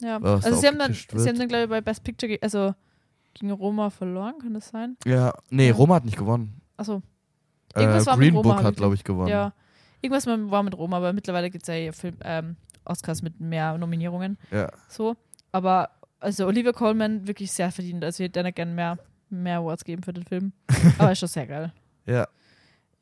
Ja. 0.00 0.20
Was 0.22 0.46
Also 0.46 0.56
da 0.56 0.60
sie 0.62 0.66
haben 0.68 0.78
dann, 0.78 0.94
sie 0.94 1.06
wird. 1.12 1.28
haben 1.28 1.38
dann 1.38 1.48
glaube 1.48 1.64
ich 1.64 1.70
bei 1.70 1.80
Best 1.82 2.02
Picture, 2.04 2.38
also 2.40 2.74
gegen 3.34 3.50
Roma 3.52 3.90
verloren, 3.90 4.34
kann 4.40 4.54
das 4.54 4.70
sein? 4.70 4.96
Ja, 5.04 5.34
nee. 5.50 5.68
Roma 5.70 5.96
hat 5.96 6.06
nicht 6.06 6.16
gewonnen. 6.16 6.60
Achso, 6.76 7.02
Äh, 7.74 7.80
Irgendwas 7.80 8.06
war 8.06 8.16
mit 8.16 8.26
Green 8.28 8.36
Roma, 8.36 8.54
Book 8.56 8.64
hat, 8.64 8.76
glaube 8.76 8.94
ich, 8.94 9.02
gewonnen. 9.04 9.28
ja. 9.28 9.52
Irgendwas 10.00 10.26
mit- 10.26 10.50
war 10.50 10.62
mit 10.62 10.76
Roma, 10.76 10.98
aber 10.98 11.12
mittlerweile 11.12 11.50
gibt 11.50 11.62
es 11.64 11.68
ja 11.68 11.74
hier 11.74 11.92
Film, 11.92 12.16
ähm, 12.22 12.56
Oscars 12.84 13.22
mit 13.22 13.40
mehr 13.40 13.76
Nominierungen. 13.78 14.36
Ja. 14.50 14.70
So. 14.88 15.16
Aber 15.50 15.90
also 16.20 16.46
Olivia 16.46 16.72
Colman 16.72 17.26
wirklich 17.26 17.50
sehr 17.52 17.70
verdient. 17.72 18.04
Also 18.04 18.22
ich 18.22 18.28
hätte 18.28 18.52
gerne 18.52 18.72
mehr, 18.72 18.98
mehr 19.30 19.58
Awards 19.58 19.84
geben 19.84 20.02
für 20.02 20.12
den 20.12 20.24
Film. 20.24 20.52
Aber 20.98 21.12
ist 21.12 21.18
schon 21.20 21.28
sehr 21.28 21.46
geil. 21.46 21.72
Ja. 22.06 22.28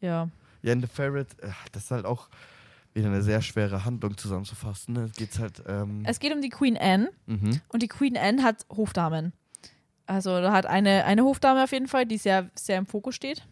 Ja. 0.01 0.29
Ja, 0.63 0.73
in 0.73 0.81
The 0.81 0.87
Favorite, 0.87 1.37
äh, 1.43 1.49
das 1.73 1.85
ist 1.85 1.91
halt 1.91 2.05
auch 2.07 2.29
wieder 2.95 3.09
eine 3.09 3.23
sehr 3.23 3.43
schwere 3.43 3.85
Handlung 3.85 4.17
zusammenzufassen. 4.17 4.95
ne? 4.95 5.05
Es 5.11 5.13
geht 5.17 5.39
halt. 5.39 5.63
Ähm, 5.67 6.03
Es 6.07 6.21
geht 6.21 6.33
um 6.33 6.41
die 6.41 6.51
Queen 6.51 6.77
Anne 6.79 7.11
mhm. 7.27 7.61
und 7.69 7.83
die 7.83 7.89
Queen 7.89 8.17
Anne 8.17 8.43
hat 8.43 8.65
Hofdamen. 8.71 9.33
Also 10.07 10.41
da 10.41 10.53
hat 10.53 10.67
eine, 10.67 11.05
eine 11.05 11.25
Hofdame 11.25 11.65
auf 11.65 11.73
jeden 11.73 11.89
Fall, 11.89 12.07
die 12.07 12.19
sehr, 12.19 12.51
sehr 12.55 12.79
im 12.79 12.87
Fokus 12.87 13.15
steht. 13.17 13.45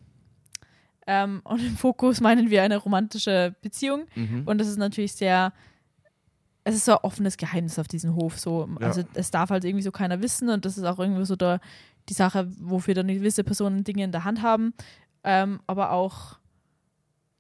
Ähm, 1.13 1.41
und 1.45 1.61
im 1.61 1.77
Fokus 1.77 2.21
meinen 2.21 2.51
wir 2.51 2.63
eine 2.63 2.77
romantische 2.77 3.57
Beziehung. 3.63 4.07
Mhm. 4.15 4.43
Und 4.47 4.59
das 4.59 4.69
ist 4.69 4.77
natürlich 4.79 5.13
sehr, 5.15 5.53
es 6.63 6.77
ist 6.77 6.85
so 6.85 6.93
ein 6.93 6.99
offenes 7.03 7.37
Geheimnis 7.37 7.79
auf 7.81 7.89
diesem 7.89 8.15
Hof. 8.15 8.39
So. 8.39 8.69
Ja. 8.81 8.87
Also 8.87 9.03
es 9.15 9.33
darf 9.33 9.51
halt 9.51 9.65
irgendwie 9.65 9.83
so 9.83 9.91
keiner 9.91 10.23
wissen 10.23 10.49
und 10.51 10.65
das 10.65 10.79
ist 10.79 10.85
auch 10.85 11.01
irgendwie 11.01 11.25
so 11.25 11.35
der, 11.35 11.61
die 12.09 12.15
Sache, 12.15 12.47
wofür 12.61 12.95
dann 12.95 13.09
gewisse 13.09 13.43
Personen 13.43 13.83
Dinge 13.83 14.05
in 14.05 14.13
der 14.13 14.23
Hand 14.25 14.41
haben. 14.43 14.73
Ähm, 15.25 15.59
aber 15.67 15.91
auch, 15.91 16.39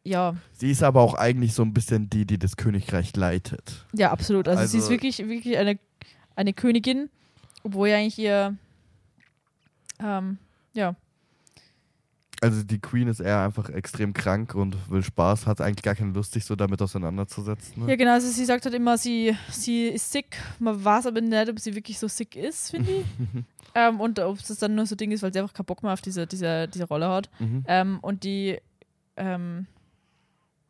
ja, 0.03 0.35
Sie 0.53 0.71
ist 0.71 0.83
aber 0.83 1.01
auch 1.03 1.15
eigentlich 1.15 1.55
so 1.55 1.63
ein 1.63 1.73
bisschen 1.73 2.11
die, 2.11 2.27
die 2.27 2.39
das 2.39 2.57
Königreich 2.57 3.15
leitet. 3.15 3.87
ja, 3.93 4.11
absolut. 4.11 4.49
Also, 4.49 4.67
sie 4.67 4.79
ist 4.79 4.85
Also- 4.85 4.91
wirklich, 4.95 5.19
wirklich 5.19 5.57
eine, 5.59 5.79
eine 6.35 6.53
Königin, 6.55 7.09
obwohl 7.63 7.89
ja 7.89 7.97
eigentlich 7.99 8.19
ihr, 8.19 8.57
ähm, 10.03 10.39
ja, 10.73 10.95
Also 12.43 12.63
die 12.63 12.79
Queen 12.79 13.07
ist 13.09 13.21
eher 13.21 13.41
einfach 13.43 13.69
extrem 13.69 14.15
krank 14.15 14.55
und 14.55 14.91
will 14.91 15.03
Spaß, 15.03 15.47
hat 15.47 15.61
eigentlich 15.61 15.83
gar 15.83 15.95
keine 15.95 16.13
Lust, 16.13 16.33
sich 16.33 16.45
so 16.45 16.57
damit 16.57 16.81
auseinanderzusetzen. 16.81 17.85
Ne? 17.85 17.91
Ja, 17.91 17.97
genau. 17.97 18.13
Also 18.13 18.29
sie 18.29 18.47
sagt 18.47 18.65
halt 18.65 18.75
immer, 18.75 18.97
sie, 18.97 19.37
sie 19.51 19.89
ist 19.89 20.11
sick. 20.11 20.39
Man 20.59 20.83
weiß 20.83 21.07
aber 21.07 21.21
nicht, 21.21 21.49
ob 21.51 21.59
sie 21.61 21.75
wirklich 21.75 21.99
so 21.99 22.09
sick 22.09 22.37
ist, 22.37 22.71
finde 22.71 22.93
ich. 22.93 23.05
ähm, 23.75 24.01
und 24.01 24.19
ob 24.21 24.39
es 24.39 24.59
dann 24.59 24.75
nur 24.75 24.87
so 24.87 24.97
Ding 24.97 25.11
ist, 25.11 25.23
weil 25.23 25.33
sie 25.33 25.41
einfach 25.41 25.53
keinen 25.53 25.67
Bock 25.67 25.83
mehr 25.83 25.93
auf 25.93 26.01
diese, 26.01 26.27
diese, 26.27 26.67
diese 26.67 26.85
Rolle 26.85 27.11
hat. 27.11 27.29
Mhm. 27.41 27.65
Ähm, 27.69 27.99
und 28.01 28.25
die, 28.25 28.59
ähm, 29.17 29.67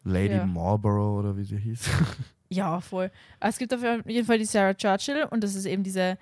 Lady 0.05 0.35
ja. 0.35 0.47
Marlborough 0.47 1.19
oder 1.19 1.37
wie 1.37 1.45
sie 1.45 1.57
hieß. 1.57 1.89
ja, 2.49 2.81
voll. 2.81 3.11
Es 3.39 3.59
gibt 3.59 3.73
auf 3.75 3.83
jeden 3.83 4.27
Fall 4.27 4.39
die 4.39 4.45
Sarah 4.45 4.75
Churchill 4.75 5.25
und 5.31 5.45
das 5.45 5.55
ist 5.55 5.67
eben 5.67 5.83
diese, 5.83 6.19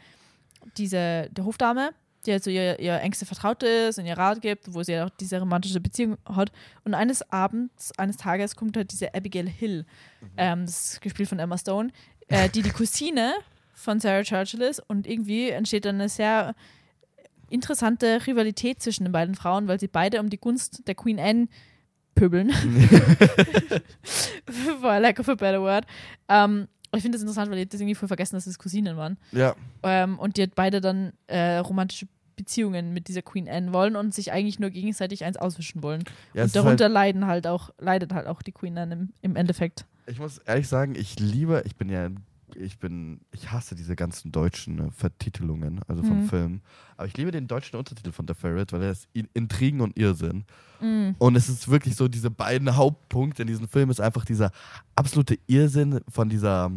diese 0.77 1.29
der 1.31 1.45
Hofdame, 1.45 1.93
die 2.29 2.33
halt 2.33 2.45
so 2.45 2.51
ihr, 2.51 2.79
ihr 2.79 3.01
engste 3.01 3.27
Vertraute 3.27 3.67
ist 3.67 3.99
und 3.99 4.07
ihr 4.07 4.17
Rat 4.17 4.41
gibt, 4.43 4.73
wo 4.73 4.83
sie 4.83 5.01
auch 5.01 5.11
diese 5.11 5.41
romantische 5.41 5.81
Beziehung 5.81 6.19
hat. 6.27 6.53
Und 6.85 6.95
eines 6.95 7.33
Abends, 7.33 7.91
eines 7.99 8.19
Tages 8.19 8.55
kommt 8.55 8.77
halt 8.77 8.93
diese 8.93 9.15
Abigail 9.15 9.49
Hill, 9.49 9.87
ähm, 10.37 10.67
das 10.67 10.93
ist 10.93 11.01
gespielt 11.01 11.29
von 11.29 11.39
Emma 11.39 11.59
Stone, 11.59 11.91
äh, 12.29 12.49
die 12.51 12.63
die 12.63 12.71
Cousine 12.71 13.33
von 13.73 13.99
Sarah 13.99 14.23
Churchill 14.23 14.63
ist 14.63 14.81
und 14.89 15.07
irgendwie 15.07 15.51
entsteht 15.51 15.87
dann 15.87 15.97
eine 15.97 16.09
sehr 16.09 16.55
interessante 17.49 18.27
Rivalität 18.27 18.83
zwischen 18.83 19.05
den 19.05 19.13
beiden 19.13 19.35
Frauen, 19.35 19.69
weil 19.69 19.81
sie 19.81 19.89
beide 19.89 20.21
um 20.21 20.29
die 20.29 20.39
Gunst 20.39 20.87
der 20.87 20.95
Queen 20.95 21.19
Anne 21.19 21.49
pöbeln. 22.15 22.51
For 24.81 25.01
lack 25.01 25.19
of 25.19 25.29
a 25.29 25.35
better 25.35 25.63
word. 25.63 25.87
Ähm, 26.29 26.69
ich 26.95 27.03
finde 27.03 27.17
das 27.17 27.23
interessant, 27.23 27.51
weil 27.51 27.59
ich 27.59 27.69
das 27.69 27.81
irgendwie 27.81 27.95
voll 27.95 28.09
vergessen, 28.09 28.37
dass 28.37 28.47
es 28.47 28.59
Cousinen 28.59 28.97
waren. 28.97 29.19
ja. 29.33 29.55
Ähm, 29.83 30.19
und 30.19 30.37
die 30.37 30.43
hat 30.43 30.55
beide 30.55 30.81
dann 30.81 31.13
äh, 31.27 31.59
romantische 31.59 32.07
Beziehungen 32.39 32.95
mit 32.95 33.09
dieser 33.09 33.21
Queen 33.21 33.47
Anne 33.49 33.75
wollen 33.75 33.95
und 33.97 34.15
sich 34.15 34.33
eigentlich 34.33 34.59
nur 34.59 34.71
gegenseitig 34.71 35.25
eins 35.25 35.37
auswischen 35.37 35.83
wollen. 35.83 36.05
ja 36.33 36.45
und 36.45 36.57
darunter 36.57 36.85
halt, 36.85 36.95
leiden 36.95 37.27
halt 37.27 37.47
auch, 37.47 37.69
leidet 37.79 38.15
halt 38.15 38.27
auch 38.27 38.41
die 38.41 38.53
Queen 38.53 38.79
Anne 38.79 38.95
im, 38.95 39.13
im 39.21 39.37
Endeffekt. 39.37 39.85
ich 40.07 40.19
muss 40.19 40.39
ehrlich 40.39 40.69
sagen, 40.69 40.95
ich 40.95 41.21
liebe, 41.21 41.63
ich 41.67 41.77
bin 41.77 41.91
ja, 41.91 42.09
ich 42.57 42.79
bin, 42.79 43.21
ich 43.31 43.53
hasse 43.53 43.75
diese 43.75 43.95
ganzen 43.95 44.33
deutschen 44.33 44.77
ne, 44.77 44.91
Vertitelungen, 44.91 45.81
also 45.87 46.03
vom 46.03 46.21
Mhm. 46.23 46.29
Film. 46.29 46.61
Aber 46.97 47.07
ich 47.07 47.15
liebe 47.17 47.31
den 47.31 47.47
deutschen 47.47 47.77
Untertitel 47.77 48.11
von 48.11 48.27
The 48.27 48.33
Ferret, 48.35 48.73
weil 48.73 48.83
er 48.83 48.91
ist 48.93 49.07
Intrigen 49.35 49.83
und 49.83 49.97
Irrsinn. 49.99 50.45
Mm. 50.81 51.11
Und 51.19 51.37
es 51.37 51.49
ist 51.51 51.69
wirklich 51.69 51.95
so, 51.95 52.09
diese 52.09 52.31
beiden 52.31 52.75
Hauptpunkte 52.75 53.43
in 53.43 53.49
diesem 53.49 53.69
Film 53.69 53.91
ist 53.91 54.01
einfach 54.01 54.25
dieser 54.25 54.51
absolute 54.97 55.39
Irrsinn 55.47 56.01
von 56.09 56.31
dieser, 56.31 56.73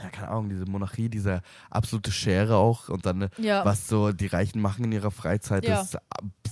ja, 0.00 0.08
keine 0.10 0.28
Ahnung, 0.28 0.48
diese 0.48 0.64
Monarchie, 0.66 1.08
diese 1.08 1.42
absolute 1.70 2.10
Schere 2.12 2.56
auch 2.56 2.88
und 2.88 3.04
dann, 3.06 3.28
Ja. 3.38 3.64
was 3.64 3.88
so 3.88 4.12
die 4.12 4.26
Reichen 4.26 4.60
machen 4.60 4.84
in 4.84 4.92
ihrer 4.92 5.10
Freizeit, 5.10 5.64
Ja. 5.64 5.76
das 5.76 5.94
ist 5.94 5.98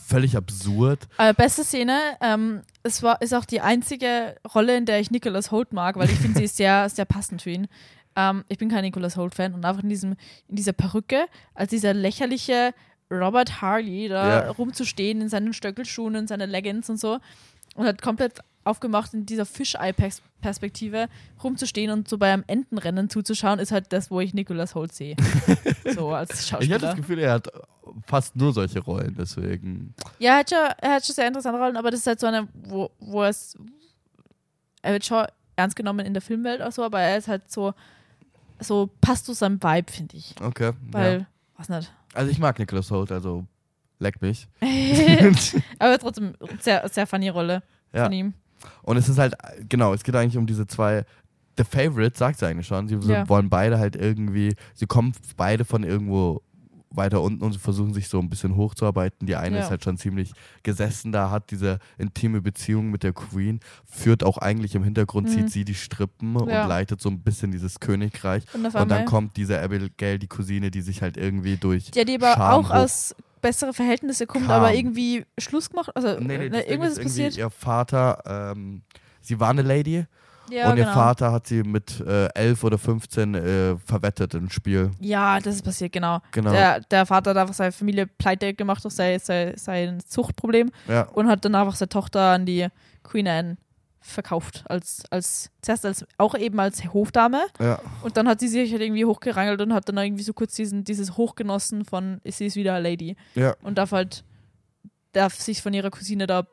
völlig 0.06 0.36
absurd. 0.36 1.08
Äh, 1.18 1.34
beste 1.34 1.64
Szene, 1.64 1.98
ähm, 2.20 2.62
es 2.82 3.02
war, 3.02 3.20
ist 3.22 3.34
auch 3.34 3.44
die 3.44 3.60
einzige 3.60 4.36
Rolle, 4.54 4.76
in 4.76 4.86
der 4.86 5.00
ich 5.00 5.10
Nicholas 5.10 5.50
Holt 5.50 5.72
mag, 5.72 5.96
weil 5.96 6.10
ich 6.10 6.18
finde, 6.18 6.38
sie 6.38 6.44
ist 6.44 6.56
sehr, 6.56 6.88
sehr 6.90 7.04
passend 7.04 7.42
für 7.42 7.50
ihn. 7.50 7.68
Ähm, 8.16 8.44
ich 8.48 8.58
bin 8.58 8.68
kein 8.68 8.82
Nicholas 8.82 9.16
Holt-Fan 9.16 9.54
und 9.54 9.64
einfach 9.64 9.82
in, 9.82 9.88
diesem, 9.88 10.16
in 10.48 10.56
dieser 10.56 10.72
Perücke, 10.72 11.26
als 11.54 11.70
dieser 11.70 11.94
lächerliche 11.94 12.74
Robert 13.10 13.60
Harley 13.62 14.08
da 14.08 14.44
Ja. 14.44 14.50
rumzustehen 14.50 15.20
in 15.20 15.28
seinen 15.28 15.52
Stöckelschuhen 15.52 16.16
und 16.16 16.28
seine 16.28 16.46
Leggings 16.46 16.88
und 16.90 16.98
so 16.98 17.18
und 17.76 17.86
hat 17.86 18.02
komplett 18.02 18.40
aufgemacht 18.64 19.14
in 19.14 19.24
dieser 19.26 19.46
Fischei-Perspektive 19.46 21.08
rumzustehen 21.42 21.90
und 21.90 22.08
so 22.08 22.18
beim 22.18 22.44
Entenrennen 22.46 23.08
zuzuschauen, 23.08 23.58
ist 23.58 23.72
halt 23.72 23.92
das, 23.92 24.10
wo 24.10 24.20
ich 24.20 24.34
Nicholas 24.34 24.74
Holt 24.74 24.92
sehe. 24.92 25.16
so 25.94 26.10
als 26.12 26.30
Ich 26.30 26.52
hatte 26.52 26.64
Schauspieler. 26.64 26.78
das 26.78 26.96
Gefühl, 26.96 27.18
er 27.20 27.32
hat 27.34 27.48
fast 28.06 28.36
nur 28.36 28.52
solche 28.52 28.80
Rollen, 28.80 29.14
deswegen. 29.18 29.94
Ja, 30.18 30.32
er 30.34 30.38
hat, 30.40 30.50
schon, 30.50 30.58
er 30.78 30.94
hat 30.94 31.04
schon 31.06 31.14
sehr 31.14 31.26
interessante 31.26 31.58
Rollen, 31.58 31.76
aber 31.76 31.90
das 31.90 32.00
ist 32.00 32.06
halt 32.06 32.20
so 32.20 32.26
eine, 32.26 32.48
wo, 32.54 32.90
wo 33.00 33.22
es. 33.24 33.56
Er 34.82 34.92
wird 34.92 35.04
schon 35.04 35.26
ernst 35.56 35.76
genommen 35.76 36.06
in 36.06 36.14
der 36.14 36.22
Filmwelt 36.22 36.62
auch 36.62 36.72
so, 36.72 36.82
aber 36.84 37.00
er 37.00 37.16
ist 37.18 37.28
halt 37.28 37.50
so. 37.50 37.74
So 38.62 38.90
passt 39.00 39.24
zu 39.24 39.32
seinem 39.32 39.62
Vibe, 39.62 39.90
finde 39.90 40.18
ich. 40.18 40.34
Okay. 40.38 40.72
Weil, 40.90 41.20
ja. 41.20 41.26
was 41.56 41.70
nicht. 41.70 41.90
Also 42.12 42.30
ich 42.30 42.38
mag 42.38 42.58
Nicholas 42.58 42.90
Holt, 42.90 43.10
also 43.10 43.46
leck 43.98 44.20
mich. 44.20 44.46
aber 45.78 45.98
trotzdem, 45.98 46.34
sehr, 46.60 46.86
sehr 46.90 47.06
funny 47.06 47.30
Rolle 47.30 47.62
Ja. 47.94 48.04
von 48.04 48.12
ihm. 48.12 48.34
Und 48.82 48.96
es 48.96 49.08
ist 49.08 49.18
halt, 49.18 49.34
genau, 49.68 49.92
es 49.94 50.02
geht 50.04 50.14
eigentlich 50.16 50.36
um 50.38 50.46
diese 50.46 50.66
zwei. 50.66 51.04
The 51.58 51.64
Favorite 51.64 52.16
sagt 52.16 52.38
sie 52.38 52.46
eigentlich 52.46 52.66
schon. 52.66 52.88
Sie 52.88 52.94
Ja. 53.08 53.28
wollen 53.28 53.50
beide 53.50 53.78
halt 53.78 53.96
irgendwie, 53.96 54.54
sie 54.74 54.86
kommen 54.86 55.12
beide 55.36 55.64
von 55.64 55.82
irgendwo 55.84 56.42
weiter 56.92 57.20
unten 57.22 57.44
und 57.44 57.52
sie 57.52 57.58
versuchen 57.60 57.94
sich 57.94 58.08
so 58.08 58.18
ein 58.18 58.28
bisschen 58.28 58.56
hochzuarbeiten. 58.56 59.24
Die 59.26 59.36
eine 59.36 59.58
Ja. 59.58 59.62
ist 59.62 59.70
halt 59.70 59.84
schon 59.84 59.96
ziemlich 59.96 60.32
gesessen 60.64 61.12
da, 61.12 61.30
hat 61.30 61.50
diese 61.52 61.78
intime 61.98 62.40
Beziehung 62.40 62.90
mit 62.90 63.04
der 63.04 63.12
Queen, 63.12 63.60
führt 63.86 64.24
auch 64.24 64.38
eigentlich 64.38 64.74
im 64.74 64.82
Hintergrund, 64.82 65.28
Mhm. 65.28 65.32
zieht 65.32 65.50
sie 65.50 65.64
die 65.64 65.74
Strippen 65.76 66.34
Ja. 66.34 66.40
und 66.62 66.68
leitet 66.68 67.00
so 67.00 67.08
ein 67.08 67.20
bisschen 67.20 67.52
dieses 67.52 67.78
Königreich. 67.78 68.42
Und 68.54 68.66
Und 68.74 68.88
dann 68.90 69.04
kommt 69.04 69.36
diese 69.36 69.60
Abigail, 69.62 70.18
die 70.18 70.26
Cousine, 70.26 70.70
die 70.72 70.80
sich 70.80 71.00
halt 71.00 71.16
irgendwie 71.16 71.56
durch. 71.58 71.90
Ja, 71.94 72.02
die 72.04 72.16
aber 72.16 72.34
Charme 72.34 72.64
auch 72.64 72.70
aus 72.70 73.14
bessere 73.40 73.72
Verhältnisse 73.72 74.26
kommt, 74.26 74.46
Kam. 74.46 74.52
aber 74.56 74.74
irgendwie 74.74 75.24
Schluss 75.38 75.70
gemacht. 75.70 75.90
Also, 75.94 76.18
Nee, 76.20 76.38
nee, 76.38 76.48
ne, 76.48 76.62
irgendwas 76.62 76.92
ist 76.98 77.02
passiert. 77.02 77.36
ihr 77.36 77.50
Vater, 77.50 78.52
ähm, 78.54 78.82
sie 79.20 79.38
war 79.40 79.50
eine 79.50 79.62
Lady 79.62 80.04
Ja, 80.50 80.70
und 80.70 80.78
ihr 80.78 80.84
genau. 80.84 80.94
Vater 80.94 81.32
hat 81.32 81.46
sie 81.46 81.62
mit 81.62 82.00
äh, 82.00 82.26
11 82.34 82.64
oder 82.64 82.78
15 82.78 83.34
äh, 83.34 83.76
verwettet 83.78 84.34
im 84.34 84.50
Spiel. 84.50 84.90
Ja, 85.00 85.38
das 85.40 85.56
ist 85.56 85.62
passiert, 85.62 85.92
genau. 85.92 86.20
Genau. 86.32 86.50
Der, 86.52 86.80
der 86.80 87.06
Vater 87.06 87.30
hat 87.30 87.36
einfach 87.36 87.54
seine 87.54 87.72
Familie 87.72 88.06
pleite 88.06 88.52
gemacht 88.54 88.82
durch 88.84 88.94
sein, 88.94 89.18
sein, 89.20 89.54
sein 89.56 90.00
Zuchtproblem. 90.06 90.70
Ja. 90.88 91.02
und 91.02 91.28
hat 91.28 91.44
dann 91.44 91.54
einfach 91.54 91.74
seine 91.76 91.88
Tochter 91.88 92.32
an 92.32 92.46
die 92.46 92.66
Queen 93.02 93.26
Anne 93.28 93.56
verkauft. 94.00 94.64
Als, 94.66 95.02
als, 95.10 95.50
zuerst 95.62 95.84
als, 95.86 96.06
auch 96.16 96.34
eben 96.34 96.58
als 96.58 96.82
Hofdame. 96.92 97.42
Ja. 97.58 97.80
Und 98.02 98.16
dann 98.16 98.28
hat 98.28 98.40
sie 98.40 98.48
sich 98.48 98.72
halt 98.72 98.82
irgendwie 98.82 99.04
hochgerangelt 99.04 99.60
und 99.60 99.74
hat 99.74 99.88
dann 99.88 99.98
irgendwie 99.98 100.22
so 100.22 100.32
kurz 100.32 100.54
diesen, 100.54 100.84
dieses 100.84 101.16
Hochgenossen 101.16 101.84
von, 101.84 102.20
sie 102.24 102.46
ist 102.46 102.56
wieder 102.56 102.74
eine 102.74 102.82
Lady. 102.88 103.16
Ja. 103.34 103.54
Und 103.62 103.78
darf 103.78 103.92
halt, 103.92 104.24
darf 105.12 105.34
sich 105.34 105.62
von 105.62 105.74
ihrer 105.74 105.90
Cousine 105.90 106.26
da 106.26 106.46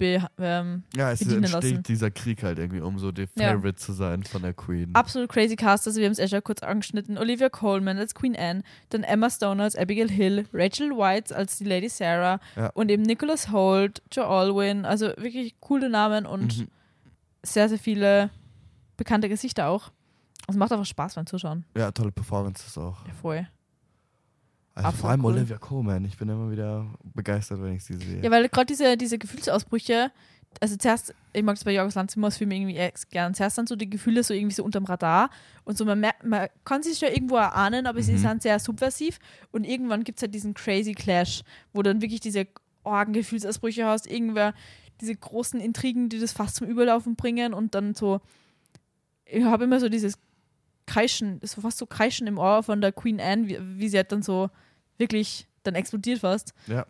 be, 0.00 0.26
ähm, 0.38 0.82
Ja, 0.96 1.12
es 1.12 1.20
bedienen 1.20 1.44
entsteht 1.44 1.62
lassen. 1.70 1.82
dieser 1.84 2.10
Krieg 2.10 2.42
halt 2.42 2.58
irgendwie, 2.58 2.80
um 2.80 2.98
so 2.98 3.12
der 3.12 3.28
Ja. 3.36 3.50
Favorite 3.52 3.76
zu 3.76 3.92
sein 3.92 4.24
von 4.24 4.42
der 4.42 4.52
Queen. 4.54 4.92
absolut 4.94 5.28
crazy 5.28 5.54
Cast. 5.54 5.86
Also 5.86 6.00
wir 6.00 6.06
haben 6.06 6.12
es 6.12 6.18
erst 6.18 6.32
schon 6.32 6.42
kurz 6.42 6.64
angeschnitten. 6.64 7.16
Olivia 7.18 7.48
Colman 7.50 7.98
als 7.98 8.14
Queen 8.16 8.34
Anne, 8.36 8.62
dann 8.88 9.04
Emma 9.04 9.30
Stone 9.30 9.62
als 9.62 9.76
Abigail 9.76 10.10
Hill, 10.10 10.46
Rachel 10.52 10.90
White 10.90 11.36
als 11.36 11.58
die 11.58 11.64
Lady 11.64 11.88
Sarah 11.88 12.40
Ja. 12.56 12.70
und 12.74 12.90
eben 12.90 13.02
Nicholas 13.04 13.52
Holt, 13.52 14.02
Joe 14.10 14.26
Alwyn. 14.26 14.84
Also 14.84 15.06
wirklich 15.18 15.54
coole 15.60 15.88
Namen 15.88 16.26
und 16.26 16.58
Mhm. 16.58 16.68
sehr, 17.44 17.68
sehr 17.68 17.78
viele 17.78 18.30
bekannte 18.96 19.28
Gesichter 19.28 19.68
auch. 19.68 19.92
Es 20.48 20.56
macht 20.56 20.72
einfach 20.72 20.86
Spaß 20.86 21.14
beim 21.14 21.26
Zuschauen. 21.26 21.64
Ja, 21.76 21.92
tolle 21.92 22.10
Performances 22.10 22.76
auch. 22.76 23.06
Ja, 23.06 23.12
voll. 23.20 23.46
Also 24.74 24.92
vor 24.92 25.10
allem 25.10 25.24
cool. 25.24 25.34
Olivia 25.34 25.58
Colman. 25.58 26.04
Ich 26.04 26.16
bin 26.16 26.28
immer 26.28 26.50
wieder 26.50 26.86
begeistert, 27.14 27.60
wenn 27.62 27.74
ich 27.74 27.84
sie 27.84 27.94
sehe. 27.96 28.22
Ja, 28.22 28.30
weil 28.30 28.48
gerade 28.48 28.66
diese, 28.66 28.96
diese 28.96 29.18
Gefühlsausbrüche, 29.18 30.10
also 30.60 30.76
zuerst, 30.76 31.14
ich 31.32 31.42
mag 31.42 31.56
es 31.56 31.64
bei 31.64 31.72
Jorgos 31.74 31.94
Lanzimos 31.94 32.36
Filmen 32.36 32.52
irgendwie 32.52 32.90
gern, 33.10 33.34
zuerst 33.34 33.56
sind 33.56 33.68
so 33.68 33.76
die 33.76 33.90
Gefühle 33.90 34.22
so 34.22 34.32
irgendwie 34.34 34.54
so 34.54 34.64
unterm 34.64 34.84
Radar 34.84 35.30
und 35.64 35.76
so, 35.78 35.84
man, 35.84 36.00
merkt, 36.00 36.24
man 36.24 36.48
kann 36.64 36.82
sich 36.82 36.98
schon 36.98 37.08
irgendwo 37.08 37.36
erahnen, 37.36 37.86
aber 37.86 38.02
sie 38.02 38.12
Mhm. 38.14 38.18
sind 38.18 38.42
sehr 38.42 38.58
subversiv 38.58 39.18
und 39.52 39.64
irgendwann 39.64 40.02
gibt 40.04 40.18
es 40.18 40.22
halt 40.22 40.34
diesen 40.34 40.54
crazy 40.54 40.92
Clash, 40.92 41.42
wo 41.72 41.82
dann 41.82 42.00
wirklich 42.00 42.20
diese 42.20 42.46
argen 42.82 43.12
Gefühlsausbrüche 43.12 43.84
hast, 43.86 44.10
irgendwer, 44.10 44.54
diese 45.00 45.14
großen 45.14 45.60
Intrigen, 45.60 46.08
die 46.08 46.18
das 46.18 46.32
fast 46.32 46.56
zum 46.56 46.66
Überlaufen 46.66 47.14
bringen 47.16 47.54
und 47.54 47.74
dann 47.74 47.94
so, 47.94 48.20
ich 49.24 49.44
habe 49.44 49.64
immer 49.64 49.78
so 49.80 49.88
dieses 49.88 50.14
Kreischen, 50.86 51.40
so 51.42 51.60
fast 51.60 51.78
so 51.78 51.86
Kreischen 51.86 52.26
im 52.26 52.38
Ohr 52.38 52.62
von 52.62 52.80
der 52.80 52.92
Queen 52.92 53.20
Anne, 53.20 53.48
wie, 53.48 53.58
wie 53.78 53.88
sie 53.88 53.96
halt 53.96 54.10
dann 54.12 54.22
so 54.22 54.50
wirklich 54.98 55.46
dann 55.62 55.74
explodiert 55.74 56.20
fast. 56.20 56.54
Ja. 56.66 56.86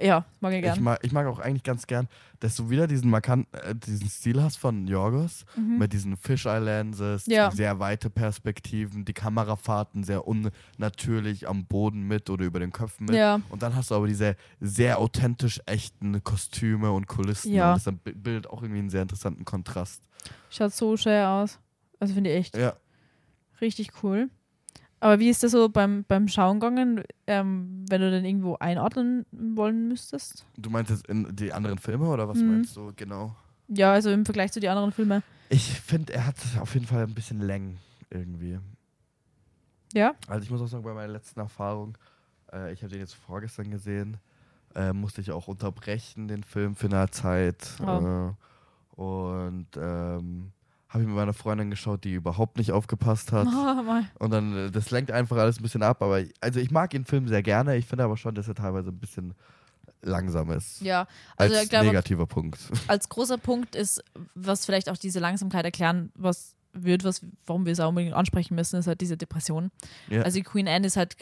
Ja, 0.00 0.24
mag 0.38 0.52
ich 0.52 0.58
Ich 0.58 0.62
gern. 0.64 0.82
mag, 0.84 1.00
ich 1.02 1.10
mag 1.10 1.26
auch 1.26 1.40
eigentlich 1.40 1.64
ganz 1.64 1.88
gern, 1.88 2.06
dass 2.38 2.54
du 2.54 2.70
wieder 2.70 2.86
diesen 2.86 3.10
markanten, 3.10 3.52
äh, 3.58 3.74
diesen 3.74 4.08
Stil 4.08 4.40
hast 4.40 4.56
von 4.56 4.86
Jorgos 4.86 5.44
Mhm. 5.56 5.78
mit 5.78 5.92
diesen 5.92 6.16
Fisheye-Lenses, 6.16 7.26
Ja. 7.26 7.50
sehr 7.50 7.80
weite 7.80 8.08
Perspektiven, 8.08 9.04
die 9.04 9.12
Kamerafahrten 9.12 10.04
sehr 10.04 10.22
unnatürlich 10.78 11.48
am 11.48 11.64
Boden 11.66 12.02
mit 12.06 12.30
oder 12.30 12.44
über 12.44 12.60
den 12.60 12.70
Köpfen 12.72 13.06
mit. 13.06 13.16
Ja, 13.16 13.40
Und 13.48 13.62
dann 13.64 13.74
hast 13.74 13.90
du 13.90 13.96
aber 13.96 14.06
diese 14.06 14.36
sehr 14.60 15.00
authentisch 15.00 15.60
echten 15.66 16.22
Kostüme 16.22 16.92
und 16.92 17.08
Kulissen. 17.08 17.52
Ja. 17.52 17.74
Und 17.74 17.84
das 17.84 17.92
bildet 18.04 18.46
auch 18.48 18.62
irgendwie 18.62 18.78
einen 18.80 18.90
sehr 18.90 19.02
interessanten 19.02 19.44
Kontrast. 19.44 20.02
schaut 20.50 20.72
so 20.72 20.96
schön 20.96 21.24
aus. 21.24 21.58
Also 21.98 22.14
finde 22.14 22.30
ich 22.30 22.36
echt 22.36 22.56
Ja. 22.56 22.74
Richtig 23.60 23.90
cool. 24.02 24.28
Aber 25.00 25.20
wie 25.20 25.28
ist 25.28 25.42
das 25.44 25.52
so 25.52 25.68
beim, 25.68 26.04
beim 26.08 26.26
Schauen 26.26 26.58
gegangen, 26.58 27.04
ähm, 27.28 27.84
wenn 27.88 28.00
du 28.00 28.10
den 28.10 28.24
irgendwo 28.24 28.56
einordnen 28.56 29.26
wollen 29.30 29.86
müsstest? 29.88 30.44
Du 30.56 30.70
meinst 30.70 30.90
jetzt 30.90 31.06
in 31.06 31.36
die 31.36 31.52
anderen 31.52 31.78
Filme 31.78 32.08
oder 32.08 32.28
was 32.28 32.38
Mhm. 32.38 32.48
meinst 32.48 32.76
du 32.76 32.92
genau? 32.96 33.36
Ja, 33.68 33.92
also 33.92 34.10
im 34.10 34.24
Vergleich 34.24 34.50
zu 34.50 34.58
den 34.60 34.70
anderen 34.70 34.90
Filmen. 34.92 35.22
Ich 35.50 35.80
finde, 35.80 36.14
er 36.14 36.26
hat 36.26 36.36
auf 36.60 36.74
jeden 36.74 36.86
Fall 36.86 37.04
ein 37.04 37.14
bisschen 37.14 37.40
Längen 37.40 37.78
irgendwie. 38.10 38.58
Ja? 39.94 40.14
Also 40.26 40.42
ich 40.42 40.50
muss 40.50 40.60
auch 40.60 40.66
sagen, 40.66 40.82
bei 40.82 40.92
meiner 40.94 41.12
letzten 41.12 41.40
Erfahrung, 41.40 41.96
äh, 42.52 42.72
ich 42.72 42.82
habe 42.82 42.90
den 42.90 43.00
jetzt 43.00 43.14
vorgestern 43.14 43.70
gesehen, 43.70 44.16
äh, 44.74 44.92
musste 44.92 45.20
ich 45.20 45.30
auch 45.30 45.48
unterbrechen, 45.48 46.28
den 46.28 46.42
Film 46.44 46.74
für 46.74 46.86
eine 46.88 47.08
Zeit. 47.10 47.68
Oh. 47.86 48.32
Äh, 48.96 49.00
und 49.00 49.68
ähm, 49.76 50.50
habe 50.88 51.02
ich 51.02 51.08
mit 51.08 51.16
meiner 51.16 51.34
Freundin 51.34 51.70
geschaut, 51.70 52.04
die 52.04 52.14
überhaupt 52.14 52.56
nicht 52.56 52.72
aufgepasst 52.72 53.32
hat. 53.32 53.46
Oh. 53.58 54.24
Und 54.24 54.30
dann, 54.30 54.56
äh, 54.56 54.70
das 54.70 54.90
lenkt 54.90 55.10
einfach 55.10 55.36
alles 55.36 55.58
ein 55.58 55.62
bisschen 55.62 55.82
ab. 55.82 56.02
Aber 56.02 56.22
also 56.40 56.60
ich 56.60 56.70
mag 56.70 56.90
den 56.90 57.04
Film 57.04 57.28
sehr 57.28 57.42
gerne. 57.42 57.76
Ich 57.76 57.86
finde 57.86 58.04
aber 58.04 58.16
schon, 58.16 58.34
dass 58.34 58.48
er 58.48 58.54
teilweise 58.54 58.90
ein 58.90 58.98
bisschen 58.98 59.34
langsam 60.02 60.50
ist. 60.50 60.80
Ja, 60.80 61.06
also 61.36 61.54
als 61.54 61.64
ich 61.64 61.70
glaube, 61.70 61.86
negativer 61.86 62.26
Punkt. 62.26 62.58
als 62.86 63.08
großer 63.08 63.38
Punkt 63.38 63.74
ist, 63.74 64.02
was 64.34 64.64
vielleicht 64.64 64.88
auch 64.88 64.96
diese 64.96 65.18
Langsamkeit 65.20 65.64
erklären, 65.64 66.12
was 66.14 66.54
wird, 66.72 67.04
was, 67.04 67.22
warum 67.46 67.66
wir 67.66 67.72
es 67.72 67.80
auch 67.80 67.88
unbedingt 67.88 68.14
ansprechen 68.14 68.54
müssen, 68.54 68.78
ist 68.78 68.86
halt 68.86 69.00
diese 69.00 69.16
Depression. 69.16 69.70
Ja. 70.08 70.22
Also 70.22 70.38
die 70.38 70.44
Queen 70.44 70.68
Anne 70.68 70.86
ist 70.86 70.96
halt 70.96 71.16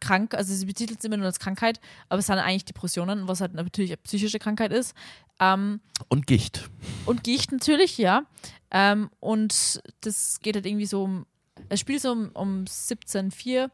krank, 0.00 0.34
also 0.34 0.54
sie 0.54 0.66
betitelt 0.66 0.98
es 0.98 1.04
immer 1.04 1.16
nur 1.16 1.26
als 1.26 1.38
Krankheit, 1.38 1.80
aber 2.08 2.18
es 2.18 2.26
sind 2.26 2.38
eigentlich 2.38 2.64
Depressionen, 2.64 3.28
was 3.28 3.40
halt 3.40 3.54
natürlich 3.54 3.90
eine 3.90 3.98
psychische 3.98 4.38
Krankheit 4.38 4.72
ist. 4.72 4.94
Ähm, 5.40 5.80
Und 6.08 6.26
Gicht. 6.26 6.70
und 7.06 7.24
Gicht 7.24 7.50
natürlich, 7.52 7.98
ja. 7.98 8.24
Ähm, 8.70 9.10
und 9.20 9.82
das 10.02 10.38
geht 10.40 10.54
halt 10.54 10.66
irgendwie 10.66 10.86
so 10.86 11.02
um, 11.02 11.26
es 11.68 11.80
spielt 11.80 12.02
so 12.02 12.12
um, 12.12 12.28
um 12.34 12.58
1704 12.60 13.70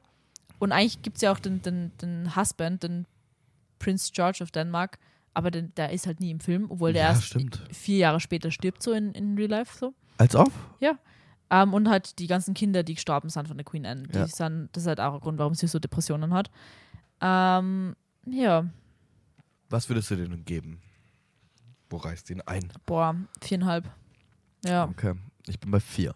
und 0.58 0.72
eigentlich 0.72 1.02
gibt 1.02 1.16
es 1.16 1.22
ja 1.22 1.32
auch 1.32 1.38
den, 1.38 1.60
den, 1.62 1.92
den 2.00 2.34
Husband, 2.36 2.82
den 2.82 3.06
Prince 3.78 4.10
George 4.14 4.38
of 4.42 4.50
Denmark, 4.52 4.98
aber 5.34 5.50
den, 5.50 5.74
der 5.74 5.90
ist 5.90 6.06
halt 6.06 6.20
nie 6.20 6.30
im 6.30 6.40
Film, 6.40 6.66
obwohl 6.70 6.92
der 6.94 7.02
ja, 7.02 7.08
erst 7.10 7.24
stimmt. 7.24 7.60
vier 7.70 7.98
Jahre 7.98 8.20
später 8.20 8.50
stirbt, 8.50 8.82
so 8.82 8.92
in, 8.92 9.12
in 9.12 9.36
Real 9.36 9.50
Life 9.50 9.76
so. 9.78 9.92
Als 10.18 10.34
ob? 10.34 10.50
Ähm, 11.50 11.74
und 11.74 11.88
halt 11.88 12.18
die 12.18 12.26
ganzen 12.26 12.54
Kinder, 12.54 12.82
die 12.82 12.94
gestorben 12.94 13.28
sind 13.28 13.46
von 13.46 13.56
der 13.56 13.64
Queen 13.64 13.86
Anne. 13.86 14.04
Ja. 14.12 14.26
sind, 14.26 14.68
das 14.72 14.82
ist 14.84 14.88
halt 14.88 15.00
auch 15.00 15.14
ein 15.14 15.20
Grund, 15.20 15.38
warum 15.38 15.54
sie 15.54 15.68
so 15.68 15.78
Depressionen 15.78 16.32
hat. 16.34 16.50
Ähm, 17.20 17.94
ja, 18.26 18.66
Was 19.70 19.88
würdest 19.88 20.10
du 20.10 20.16
denn 20.16 20.44
geben? 20.44 20.80
Wo 21.90 21.96
reißt 21.98 22.30
ihn 22.30 22.40
ein? 22.42 22.72
boah, 22.86 23.14
viereinhalb. 23.40 23.88
Ja, 24.64 24.84
Okay. 24.84 25.14
Ich 25.48 25.60
bin 25.60 25.70
bei 25.70 25.80
vier. 25.80 26.14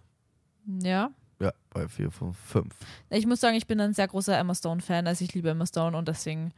ja. 0.82 1.10
Ja, 1.38 1.52
bei 1.70 1.88
vier 1.88 2.10
von 2.10 2.34
fünf. 2.34 2.74
Ich 3.08 3.26
muss 3.26 3.40
sagen, 3.40 3.56
ich 3.56 3.66
bin 3.66 3.80
ein 3.80 3.94
sehr 3.94 4.06
großer 4.08 4.36
Emma 4.36 4.54
Stone-Fan, 4.54 5.06
also 5.06 5.24
ich 5.24 5.32
liebe 5.32 5.48
Emma 5.48 5.64
Stone 5.64 5.96
und 5.96 6.06
deswegen. 6.06 6.52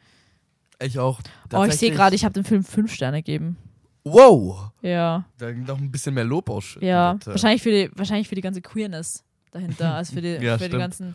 Ich 0.80 0.98
auch. 0.98 1.20
Oh, 1.52 1.64
ich 1.64 1.74
sehe 1.74 1.92
gerade, 1.92 2.16
ich 2.16 2.24
habe 2.24 2.32
dem 2.32 2.44
Film 2.44 2.64
fünf 2.64 2.92
Sterne 2.92 3.18
gegeben. 3.18 3.56
Wow! 4.02 4.72
Ja, 4.80 5.24
Da 5.38 5.52
noch 5.52 5.78
ein 5.78 5.92
bisschen 5.92 6.14
mehr 6.14 6.24
Lob 6.24 6.50
ausschütten. 6.50 6.88
ja. 6.88 7.12
bitte. 7.12 7.30
Wahrscheinlich 7.30 7.62
für 7.62 7.70
die, 7.70 7.90
wahrscheinlich 7.94 8.26
für 8.28 8.34
die 8.34 8.40
ganze 8.40 8.60
Queerness 8.60 9.22
dahinter, 9.52 9.94
also 9.94 10.14
für 10.14 10.20
die, 10.22 10.34
Ja, 10.44 10.58
für 10.58 10.68
die 10.68 10.76
ganzen. 10.78 11.14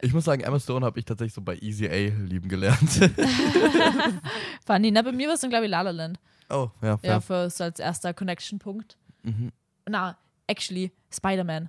Ich 0.00 0.14
muss 0.14 0.24
sagen, 0.24 0.42
Emma 0.42 0.58
Stone 0.58 0.86
habe 0.86 0.98
ich 0.98 1.04
tatsächlich 1.04 1.34
so 1.34 1.42
bei 1.42 1.56
Easy 1.58 1.86
A 1.86 2.14
lieben 2.24 2.48
gelernt. 2.48 2.90
Funny. 4.66 4.90
Na, 4.90 5.02
bei 5.02 5.12
mir 5.12 5.26
war 5.28 5.34
es 5.34 5.40
dann, 5.40 5.50
glaube 5.50 5.66
ich, 5.66 5.70
La 5.70 5.82
La 5.82 5.90
Land. 5.90 6.18
Oh, 6.50 6.70
ja, 6.82 6.96
fair. 6.96 7.10
Ja, 7.10 7.20
für 7.20 7.50
so 7.50 7.64
als 7.64 7.78
erster 7.78 8.14
Connection-Punkt. 8.14 8.96
Mhm. 9.22 9.52
Na, 9.88 10.16
actually, 10.46 10.92
Spider-Man. 11.10 11.68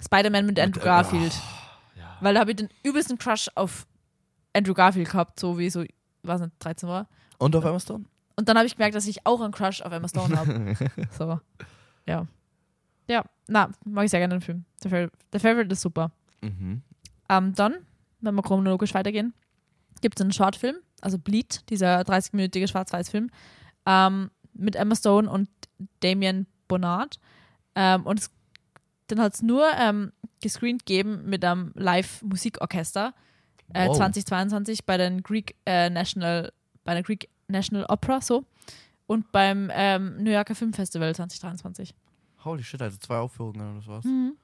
Spider-Man 0.00 0.46
mit 0.46 0.58
Andrew 0.58 0.80
Garfield. 0.80 1.32
Ja. 1.96 2.16
Weil 2.20 2.34
da 2.34 2.40
habe 2.40 2.50
ich 2.50 2.56
den 2.56 2.68
übelsten 2.82 3.18
Crush 3.18 3.48
auf 3.54 3.86
Andrew 4.52 4.74
Garfield 4.74 5.10
gehabt, 5.10 5.38
so 5.38 5.58
wie 5.58 5.70
so, 5.70 5.84
weiß 6.22 6.40
nicht, 6.40 6.52
13 6.58 6.88
war. 6.88 7.08
Und 7.38 7.54
auf 7.56 7.64
Emma 7.64 7.80
Stone? 7.80 8.04
Und 8.36 8.48
dann 8.48 8.56
habe 8.56 8.66
ich 8.66 8.76
gemerkt, 8.76 8.94
dass 8.94 9.06
ich 9.06 9.26
auch 9.26 9.40
einen 9.40 9.52
Crush 9.52 9.82
auf 9.82 9.92
Emma 9.92 10.08
Stone 10.08 10.36
habe. 10.36 10.74
so. 11.18 11.40
Ja. 12.06 12.26
Ja, 13.08 13.24
na, 13.48 13.70
mag 13.84 14.04
ich 14.04 14.10
sehr 14.10 14.20
gerne 14.20 14.36
den 14.36 14.40
Film. 14.40 14.64
Der, 14.82 14.90
Fav 14.90 15.10
der 15.32 15.40
Favorite 15.40 15.72
ist 15.72 15.80
super. 15.80 16.12
Mhm. 16.40 16.82
Ähm, 17.28 17.54
dann, 17.54 17.86
wenn 18.20 18.34
wir 18.34 18.42
chronologisch 18.42 18.94
weitergehen, 18.94 19.34
gibt 20.00 20.18
es 20.18 20.22
einen 20.22 20.32
Shortfilm, 20.32 20.76
also 21.02 21.18
Bleed, 21.18 21.68
dieser 21.68 22.00
30-minütige 22.00 22.66
Schwarz-Weiß-Film, 22.68 23.28
ähm, 23.86 24.30
mit 24.54 24.76
Emma 24.76 24.94
Stone 24.96 25.28
und 25.30 25.48
Damien 26.00 26.46
Bonnard. 26.68 27.18
Ähm, 27.74 28.04
und 28.06 28.18
es, 28.20 28.30
den 29.10 29.20
hat 29.20 29.34
es 29.34 29.42
nur 29.42 29.66
ähm, 29.78 30.12
gescreent 30.40 30.86
gegeben 30.86 31.24
mit 31.28 31.44
einem 31.44 31.72
Live-Musikorchester 31.74 33.14
äh, 33.74 33.86
Wow. 33.88 33.96
2022 33.96 34.84
bei 34.84 34.96
den 34.96 35.22
Greek 35.22 35.56
äh, 35.66 35.88
National, 35.90 36.52
bei 36.84 36.94
der 36.94 37.02
Greek 37.02 37.28
National 37.48 37.86
Opera 37.88 38.20
so 38.20 38.44
und 39.06 39.30
beim 39.32 39.70
ähm, 39.72 40.22
New 40.22 40.30
Yorker 40.30 40.54
Filmfestival 40.54 41.14
2023. 41.14 41.94
Holy 42.44 42.62
shit, 42.62 42.80
also 42.82 42.96
zwei 42.98 43.16
Aufführungen 43.18 43.78
oder 43.78 43.86
was? 43.86 44.04
Mhm. 44.04 44.34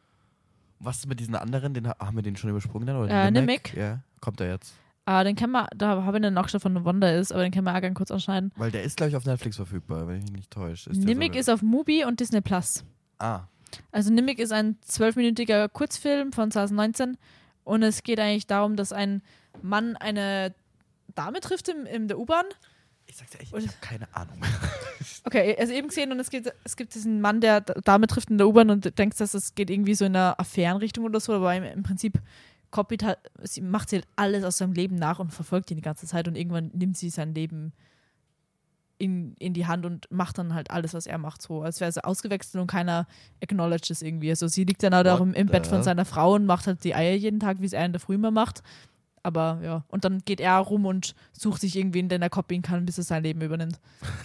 Was 0.81 0.99
ist 0.99 1.07
mit 1.09 1.19
diesen 1.21 1.35
anderen? 1.35 1.75
Den, 1.75 1.89
ha- 1.89 1.97
haben 1.99 2.17
wir 2.17 2.23
den 2.23 2.37
schon 2.37 2.51
übersprungen 2.51 2.87
dann? 2.87 2.97
Oder 2.97 3.11
Äh? 3.25 3.31
Nimek. 3.31 3.75
Ja, 3.75 4.01
kommt 4.21 4.41
er 4.41 4.49
jetzt. 4.53 4.75
Ah, 5.11 5.25
den 5.25 5.37
kennen 5.37 5.53
wir, 5.53 5.67
da 5.75 6.03
habe 6.05 6.19
ich 6.19 6.25
einen 6.25 6.35
Nachschlag 6.35 6.61
von 6.61 6.85
Wonder 6.85 7.17
ist, 7.17 7.33
aber 7.33 7.43
den 7.43 7.51
können 7.51 7.65
wir 7.65 7.75
auch 7.75 7.81
gerne 7.81 7.95
kurz 7.95 8.11
anschneiden. 8.11 8.53
Weil 8.57 8.71
der 8.71 8.83
ist, 8.83 8.99
glaube 8.99 9.09
ich, 9.09 9.17
auf 9.17 9.25
Netflix 9.25 9.57
verfügbar, 9.57 10.07
wenn 10.07 10.17
ich 10.19 10.23
mich 10.25 10.33
nicht 10.33 10.51
täusche. 10.51 10.91
Ist 10.91 11.01
sogar- 11.01 11.35
ist 11.35 11.49
auf 11.49 11.63
Mubi 11.63 12.05
und 12.05 12.21
Disney 12.21 12.43
Plus. 12.43 12.85
Ah, 13.19 13.45
Also 13.91 14.13
Nimik 14.13 14.39
ist 14.39 14.53
ein 14.53 14.77
zwölfminütiger 14.83 15.69
Kurzfilm 15.71 16.33
von 16.33 16.51
2019 16.51 17.17
und 17.65 17.83
es 17.83 18.03
geht 18.03 18.21
eigentlich 18.21 18.47
darum, 18.47 18.77
dass 18.77 18.93
ein 18.93 19.23
Mann 19.63 19.97
eine 19.97 20.55
Dame 21.15 21.41
trifft 21.41 21.69
im, 21.69 21.87
in 21.87 22.07
der 22.09 22.19
U-Bahn. 22.19 22.45
ich 23.07 23.17
sag's 23.17 23.31
dir 23.31 23.41
echt, 23.41 23.53
Und- 23.55 23.61
ich 23.65 23.69
habe 23.69 23.79
keine 23.81 24.15
Ahnung. 24.15 24.41
Okay, 25.25 25.57
also 25.59 25.73
eben 25.73 25.89
gesehen 25.89 26.11
und 26.13 26.21
es 26.21 26.29
gibt, 26.31 26.53
es 26.65 26.77
gibt 26.77 26.95
diesen 26.95 27.21
Mann, 27.21 27.41
der 27.41 27.61
Dame 27.61 28.07
trifft 28.09 28.31
in 28.31 28.39
der 28.39 28.49
U-Bahn 28.49 28.69
und 28.71 28.99
denkst, 28.99 29.19
dass 29.19 29.33
es 29.35 29.55
geht 29.55 29.71
irgendwie 29.71 29.95
so 29.95 30.05
in 30.05 30.17
eine 30.17 30.39
Affärenrichtung 30.39 31.05
oder 31.05 31.21
so, 31.21 31.33
aber 31.35 31.55
im, 31.55 31.65
im 31.65 31.83
Prinzip 31.83 32.19
kopiert 32.71 33.03
halt, 33.03 33.19
sie 33.43 33.61
macht 33.61 33.91
sie 33.91 33.97
halt 33.97 34.09
alles 34.17 34.45
aus 34.45 34.59
seinem 34.59 34.73
Leben 34.73 34.97
nach 34.97 35.19
und 35.19 35.33
verfolgt 35.33 35.71
ihn 35.71 35.77
die 35.77 35.83
ganze 35.83 36.07
Zeit 36.07 36.29
und 36.29 36.37
irgendwann 36.37 36.71
nimmt 36.75 36.97
sie 36.97 37.11
sein 37.11 37.35
Leben 37.35 37.73
in, 38.99 39.35
in 39.39 39.55
die 39.55 39.67
Hand 39.67 39.87
und 39.87 40.11
macht 40.11 40.39
dann 40.39 40.55
halt 40.55 40.71
alles, 40.71 40.93
was 40.93 41.07
er 41.07 41.19
macht, 41.19 41.41
so 41.41 41.63
als 41.63 41.81
wäre 41.81 41.93
sie 41.93 42.05
ausgewechselt 42.05 42.61
und 42.61 42.67
keiner 42.67 43.07
acknowledged 43.43 43.91
es 43.91 44.03
irgendwie. 44.03 44.31
Also 44.31 44.49
sie 44.49 44.65
liegt 44.65 44.83
dann 44.83 44.95
halt 44.95 45.09
auch 45.09 45.21
im, 45.21 45.35
im 45.35 45.47
Bett 45.47 45.67
von 45.67 45.83
seiner 45.83 46.05
Frau 46.05 46.35
und 46.35 46.47
macht 46.47 46.67
halt 46.67 46.83
die 46.85 46.95
Eier 46.95 47.15
jeden 47.15 47.41
Tag, 47.41 47.61
wie 47.61 47.67
es 47.67 47.73
er 47.73 47.85
in 47.85 47.93
der 47.93 48.01
Früh 48.01 48.15
immer 48.15 48.31
macht. 48.31 48.63
Aber 49.23 49.61
ja, 49.63 49.85
und 49.89 50.05
dann 50.05 50.21
geht 50.25 50.41
er 50.41 50.57
rum 50.59 50.87
und 50.87 51.15
sucht 51.33 51.61
sich 51.61 51.77
irgendwen, 51.77 52.09
den 52.09 52.23
er 52.23 52.31
copyen 52.31 52.63
kann, 52.63 52.87
bis 52.87 52.99
er 52.99 53.05
sein 53.05 53.23
Leben 53.23 53.41
übernimmt. 53.41 53.79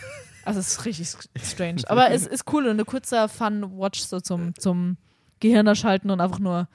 Also 0.46 0.60
es 0.60 0.74
ist 0.74 0.84
richtig 0.84 1.08
strange. 1.42 1.84
Aber 1.88 2.12
es 2.12 2.28
ist 2.28 2.52
cool 2.52 2.68
und 2.68 2.78
ein 2.78 2.86
kurzer 2.86 3.30
Fun-Watch 3.30 4.02
so 4.02 4.20
zum, 4.20 4.54
zum 4.60 4.98
Gehirn 5.40 5.68
erschalten 5.68 6.12
und 6.12 6.20
einfach 6.20 6.40
nur 6.40 6.68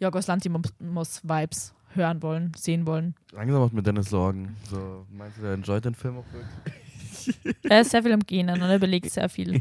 Jorgos 0.00 0.26
Lantimos-Vibes 0.26 1.74
hören 1.94 2.22
wollen, 2.22 2.52
sehen 2.56 2.86
wollen. 2.86 3.14
Langsam 3.32 3.60
macht 3.60 3.72
mir 3.72 3.82
Dennis 3.82 4.10
Sorgen. 4.10 4.56
So, 4.70 5.06
meinst 5.12 5.38
du, 5.38 5.42
der 5.42 5.52
enjoyt 5.54 5.84
den 5.84 5.94
Film 5.94 6.18
auch 6.18 6.24
wirklich? 6.32 7.54
Er 7.64 7.82
ist 7.82 7.90
sehr 7.90 8.02
viel 8.02 8.12
am 8.12 8.20
Genen 8.20 8.62
und 8.62 8.68
er 8.68 8.76
überlegt 8.76 9.10
sehr 9.10 9.28
viel. 9.28 9.60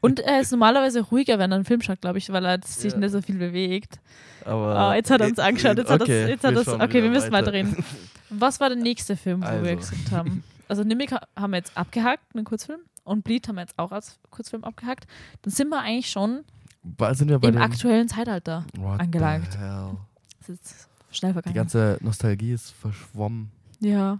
Und 0.00 0.20
er 0.20 0.40
ist 0.40 0.50
normalerweise 0.50 1.02
ruhiger, 1.02 1.38
wenn 1.38 1.52
er 1.52 1.56
einen 1.56 1.64
Film 1.66 1.82
schaut, 1.82 2.00
glaube 2.00 2.18
ich, 2.18 2.32
weil 2.32 2.44
er 2.44 2.58
sich 2.64 2.92
Ja. 2.92 2.98
nicht 2.98 3.10
so 3.10 3.20
viel 3.20 3.36
bewegt. 3.36 4.00
Aber 4.44 4.90
Oh, 4.90 4.92
jetzt 4.94 5.10
hat 5.10 5.20
er 5.20 5.26
uns 5.26 5.38
angeschaut. 5.38 5.76
Jetzt 5.76 5.90
hat 5.90 6.00
okay, 6.00 6.22
er's- 6.22 6.28
jetzt 6.30 6.44
hat 6.44 6.54
wir 6.54 6.64
schauen 6.64 6.80
okay, 6.80 7.02
wir 7.02 7.10
müssen 7.10 7.30
weiter. 7.32 7.48
weiterreden. 7.48 7.84
Was 8.30 8.60
war 8.60 8.68
der 8.70 8.78
nächste 8.78 9.14
Film, 9.16 9.42
wo 9.42 9.46
wir 9.46 9.76
Also. 9.76 9.76
gesagt 9.76 10.10
haben? 10.12 10.42
Also 10.68 10.84
Nimik 10.84 11.12
ha- 11.12 11.26
haben 11.36 11.50
wir 11.52 11.58
jetzt 11.58 11.76
abgehakt, 11.76 12.22
einen 12.34 12.44
Kurzfilm. 12.44 12.80
Und 13.04 13.22
Bleed 13.24 13.46
haben 13.46 13.56
wir 13.56 13.62
jetzt 13.62 13.78
auch 13.78 13.92
als 13.92 14.18
Kurzfilm 14.30 14.64
abgehakt. 14.64 15.06
Dann 15.42 15.52
sind 15.52 15.68
wir 15.68 15.80
eigentlich 15.80 16.10
schon 16.10 16.44
Sind 17.12 17.28
wir 17.28 17.38
bei 17.38 17.48
im 17.48 17.58
aktuellen 17.58 18.08
Zeitalter. 18.08 18.64
What 18.78 19.00
angelangt. 19.00 19.48
Das 20.40 20.48
ist 20.48 20.88
schnell 21.10 21.30
Die 21.30 21.34
vergangen. 21.34 21.54
ganze 21.54 21.98
Nostalgie 22.00 22.52
ist 22.52 22.70
verschwommen. 22.72 23.50
ja. 23.80 24.18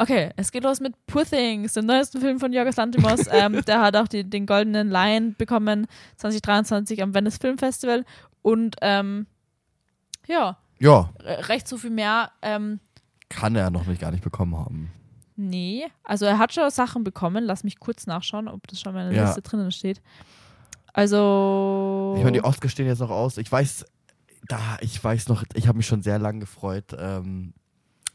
Okay, 0.00 0.30
es 0.36 0.52
geht 0.52 0.62
los 0.62 0.78
mit 0.78 0.94
Poor 1.08 1.24
Things, 1.24 1.72
dem 1.72 1.84
neuesten 1.86 2.20
Film 2.20 2.38
von 2.38 2.52
Jorgos 2.52 2.76
Lanthimos. 2.76 3.26
ähm, 3.32 3.60
der 3.66 3.80
hat 3.82 3.96
auch 3.96 4.06
die, 4.06 4.22
den 4.22 4.46
Goldenen 4.46 4.90
Lion 4.90 5.34
bekommen 5.36 5.88
2023 6.18 7.02
am 7.02 7.12
Venice 7.14 7.38
Film 7.38 7.58
Festival. 7.58 8.04
Und 8.42 8.76
ähm, 8.80 9.26
ja, 10.28 10.56
Ja, 10.78 11.10
re- 11.18 11.48
recht 11.48 11.66
so 11.66 11.76
viel 11.78 11.90
mehr. 11.90 12.30
Ähm, 12.42 12.78
kann 13.28 13.56
er 13.56 13.70
noch 13.70 13.86
nicht 13.86 14.00
gar 14.00 14.12
nicht 14.12 14.22
bekommen 14.22 14.56
haben. 14.56 14.92
nee, 15.34 15.84
also 16.04 16.26
er 16.26 16.38
hat 16.38 16.52
schon 16.54 16.70
Sachen 16.70 17.02
bekommen. 17.02 17.42
Lass 17.42 17.64
mich 17.64 17.80
kurz 17.80 18.06
nachschauen, 18.06 18.46
ob 18.46 18.68
das 18.68 18.80
schon 18.80 18.90
in 18.90 18.98
meiner 19.02 19.10
Ja. 19.10 19.24
Liste 19.24 19.42
drinnen 19.42 19.72
steht. 19.72 20.00
Also. 20.98 22.14
Ich 22.16 22.22
meine, 22.24 22.32
die 22.38 22.44
Oscars 22.44 22.72
stehen 22.72 22.86
jetzt 22.86 22.98
noch 23.00 23.10
aus. 23.10 23.38
Ich 23.38 23.50
weiß, 23.50 23.84
da, 24.48 24.58
ich 24.80 25.02
weiß 25.02 25.28
noch, 25.28 25.44
ich 25.54 25.68
habe 25.68 25.78
mich 25.78 25.86
schon 25.86 26.02
sehr 26.02 26.18
lange 26.18 26.40
gefreut. 26.40 26.96
Ähm, 26.98 27.54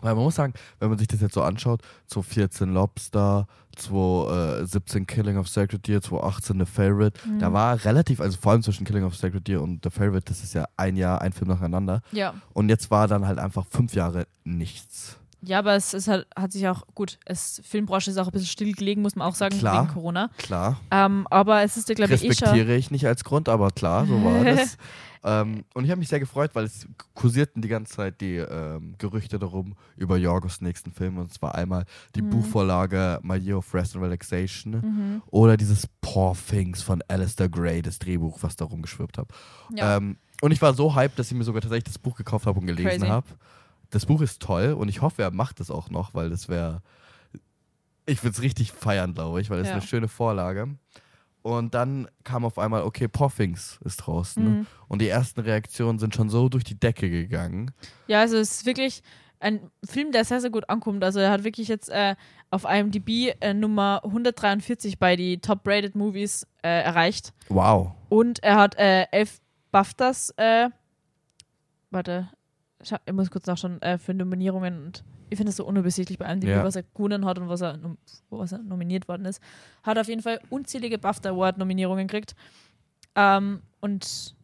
weil 0.01 0.15
man 0.15 0.25
muss 0.25 0.35
sagen, 0.35 0.53
wenn 0.79 0.89
man 0.89 0.97
sich 0.97 1.07
das 1.07 1.21
jetzt 1.21 1.33
so 1.33 1.41
anschaut, 1.43 1.81
2014 2.07 2.73
Lobster, 2.73 3.47
2017 3.77 5.07
Killing 5.07 5.37
of 5.37 5.47
Sacred 5.47 5.87
Deer, 5.87 6.01
2018 6.01 6.59
The 6.59 6.65
Favorite, 6.65 7.19
Mhm. 7.25 7.39
da 7.39 7.53
war 7.53 7.85
relativ, 7.85 8.19
also 8.19 8.37
vor 8.37 8.51
allem 8.51 8.61
zwischen 8.63 8.85
Killing 8.85 9.05
of 9.05 9.15
Sacred 9.15 9.47
Deer 9.47 9.61
und 9.61 9.79
The 9.83 9.89
Favorite, 9.89 10.25
das 10.25 10.43
ist 10.43 10.53
ja 10.55 10.65
ein 10.75 10.97
Jahr, 10.97 11.21
ein 11.21 11.31
Film 11.31 11.47
nacheinander. 11.49 12.01
ja. 12.11 12.33
Und 12.51 12.67
jetzt 12.67 12.91
war 12.91 13.07
dann 13.07 13.25
halt 13.25 13.39
einfach 13.39 13.65
fünf 13.69 13.93
Jahre 13.95 14.27
nichts. 14.43 15.17
Ja, 15.45 15.59
aber 15.59 15.75
es 15.75 15.93
ist 15.93 16.07
halt, 16.07 16.25
hat 16.37 16.51
sich 16.53 16.67
auch, 16.67 16.83
gut, 16.95 17.19
es 17.25 17.61
Filmbranche 17.65 18.09
ist 18.11 18.17
auch 18.17 18.27
ein 18.27 18.31
bisschen 18.31 18.47
stillgelegen, 18.47 19.03
muss 19.03 19.15
man 19.15 19.27
auch 19.27 19.35
sagen, 19.35 19.57
Klar. 19.59 19.83
wegen 19.83 19.93
Corona. 19.93 20.29
Klar, 20.37 20.79
Ähm, 20.89 21.27
aber 21.29 21.63
es 21.63 21.75
ist, 21.77 21.87
glaube 21.93 22.13
ich, 22.13 22.23
eh 22.23 22.33
schon. 22.33 22.47
respektiere 22.47 22.75
ich 22.75 22.91
nicht 22.91 23.05
als 23.05 23.23
Grund, 23.23 23.49
aber 23.49 23.71
klar, 23.71 24.05
so 24.05 24.23
war 24.23 24.43
das. 24.45 24.77
ähm, 25.23 25.65
und 25.73 25.83
ich 25.83 25.89
habe 25.91 25.99
mich 25.99 26.07
sehr 26.07 26.19
gefreut, 26.21 26.51
weil 26.53 26.63
es 26.65 26.87
kursierten 27.13 27.61
die 27.61 27.67
ganze 27.67 27.93
Zeit 27.93 28.21
die 28.21 28.35
ähm, 28.37 28.95
Gerüchte 28.97 29.37
darum 29.37 29.75
über 29.97 30.15
Jorgos 30.17 30.61
nächsten 30.61 30.91
Film. 30.93 31.17
Und 31.17 31.33
zwar 31.33 31.55
einmal 31.55 31.85
die 32.15 32.21
Mhm. 32.21 32.29
Buchvorlage 32.29 33.19
My 33.21 33.35
Year 33.37 33.57
of 33.57 33.73
Rest 33.73 33.95
and 33.95 34.03
Relaxation 34.03 34.71
Mhm. 34.73 35.21
oder 35.27 35.57
dieses 35.57 35.87
Poor 36.01 36.35
Things 36.49 36.81
von 36.81 37.01
Alistair 37.09 37.49
Gray, 37.49 37.81
das 37.81 37.99
Drehbuch, 37.99 38.37
was 38.41 38.55
da 38.55 38.65
rumgeschwirrt 38.65 39.17
habe. 39.17 39.33
Ja. 39.75 39.97
Ähm, 39.97 40.17
und 40.41 40.51
ich 40.51 40.61
war 40.61 40.73
so 40.73 40.95
hyped, 40.95 41.17
dass 41.19 41.31
ich 41.31 41.37
mir 41.37 41.43
sogar 41.43 41.61
tatsächlich 41.61 41.85
das 41.85 41.99
Buch 41.99 42.15
gekauft 42.15 42.45
habe 42.45 42.59
und 42.59 42.65
gelesen 42.67 43.07
habe. 43.09 43.27
Das 43.93 44.07
Buch 44.07 44.21
ist 44.21 44.41
toll 44.41 44.73
und 44.73 44.89
ich 44.89 45.01
hoffe, 45.01 45.21
er 45.21 45.29
macht 45.31 45.59
es 45.59 45.69
auch 45.69 45.89
noch, 45.91 46.13
weil 46.15 46.29
das 46.29 46.49
wäre. 46.49 46.81
Ich 48.05 48.23
würde 48.23 48.33
es 48.33 48.41
richtig 48.41 48.71
feiern, 48.71 49.13
glaube 49.13 49.39
ich, 49.39 49.49
weil 49.49 49.59
das 49.59 49.67
Ja. 49.69 49.75
ist 49.77 49.81
eine 49.83 49.87
schöne 49.87 50.07
Vorlage. 50.07 50.67
Und 51.43 51.73
dann 51.75 52.07
kam 52.23 52.43
auf 52.43 52.57
einmal, 52.57 52.83
okay, 52.83 53.07
Poffings 53.07 53.79
ist 53.85 53.97
draußen. 53.97 54.43
Mhm. 54.43 54.67
Und 54.87 55.01
die 55.01 55.09
ersten 55.09 55.41
Reaktionen 55.41 55.99
sind 55.99 56.15
schon 56.15 56.29
so 56.29 56.49
durch 56.49 56.63
die 56.63 56.79
Decke 56.79 57.09
gegangen. 57.09 57.71
Ja, 58.07 58.21
also 58.21 58.37
es 58.37 58.51
ist 58.51 58.65
wirklich 58.65 59.03
ein 59.39 59.69
Film, 59.85 60.11
der 60.11 60.23
sehr, 60.25 60.41
sehr 60.41 60.49
gut 60.49 60.69
ankommt. 60.69 61.03
Also 61.03 61.19
er 61.19 61.29
hat 61.31 61.43
wirklich 61.43 61.67
jetzt 61.67 61.89
äh, 61.89 62.15
auf 62.49 62.63
IMDb 62.63 63.35
äh, 63.41 63.53
Nummer 63.53 64.01
143 64.05 64.97
bei 64.99 65.15
die 65.17 65.37
Top-Rated 65.39 65.95
Movies 65.95 66.47
äh, 66.63 66.81
erreicht. 66.81 67.33
Wow. 67.49 67.91
Und 68.09 68.41
er 68.41 68.55
hat 68.55 68.75
äh, 68.77 69.03
elf 69.11 69.39
BAFTAs, 69.71 70.31
äh, 70.37 70.69
warte, 71.91 72.29
ich 72.83 73.13
muss 73.13 73.31
kurz 73.31 73.45
nachschauen, 73.47 73.81
äh, 73.81 73.97
für 73.97 74.13
Nominierungen 74.13 74.85
und 74.85 75.03
ich 75.29 75.37
finde 75.37 75.49
es 75.51 75.55
so 75.57 75.65
unübersichtlich 75.65 76.17
bei 76.19 76.31
IMDb, 76.31 76.49
Ja. 76.49 76.63
was 76.63 76.75
er 76.75 76.83
gewonnen 76.83 77.25
hat 77.25 77.39
und 77.39 77.49
was 77.49 77.61
er, 77.61 77.79
was 78.29 78.51
er 78.51 78.59
nominiert 78.59 79.07
worden 79.07 79.25
ist. 79.25 79.41
Hat 79.83 79.97
auf 79.97 80.07
jeden 80.07 80.21
Fall 80.21 80.39
unzählige 80.49 80.97
BAFTA 80.99 81.29
Award-Nominierungen 81.31 82.07
gekriegt. 82.07 82.35
Ähm, 83.15 83.61
und 83.81 84.35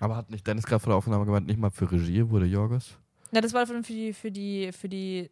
Aber 0.00 0.16
hat 0.16 0.30
nicht 0.30 0.46
Dennis 0.46 0.64
gerade 0.64 0.80
vor 0.80 0.90
der 0.92 0.96
Aufnahme 0.98 1.24
gemeint, 1.26 1.46
nicht 1.46 1.58
mal 1.58 1.70
für 1.70 1.90
Regie 1.90 2.28
wurde 2.30 2.46
Jorgos? 2.46 2.96
na, 3.30 3.42
das 3.42 3.52
war 3.52 3.66
für 3.66 3.80
die, 3.82 4.12
für 4.14 4.30
die, 4.30 4.72
für 4.72 4.88
die, 4.88 5.28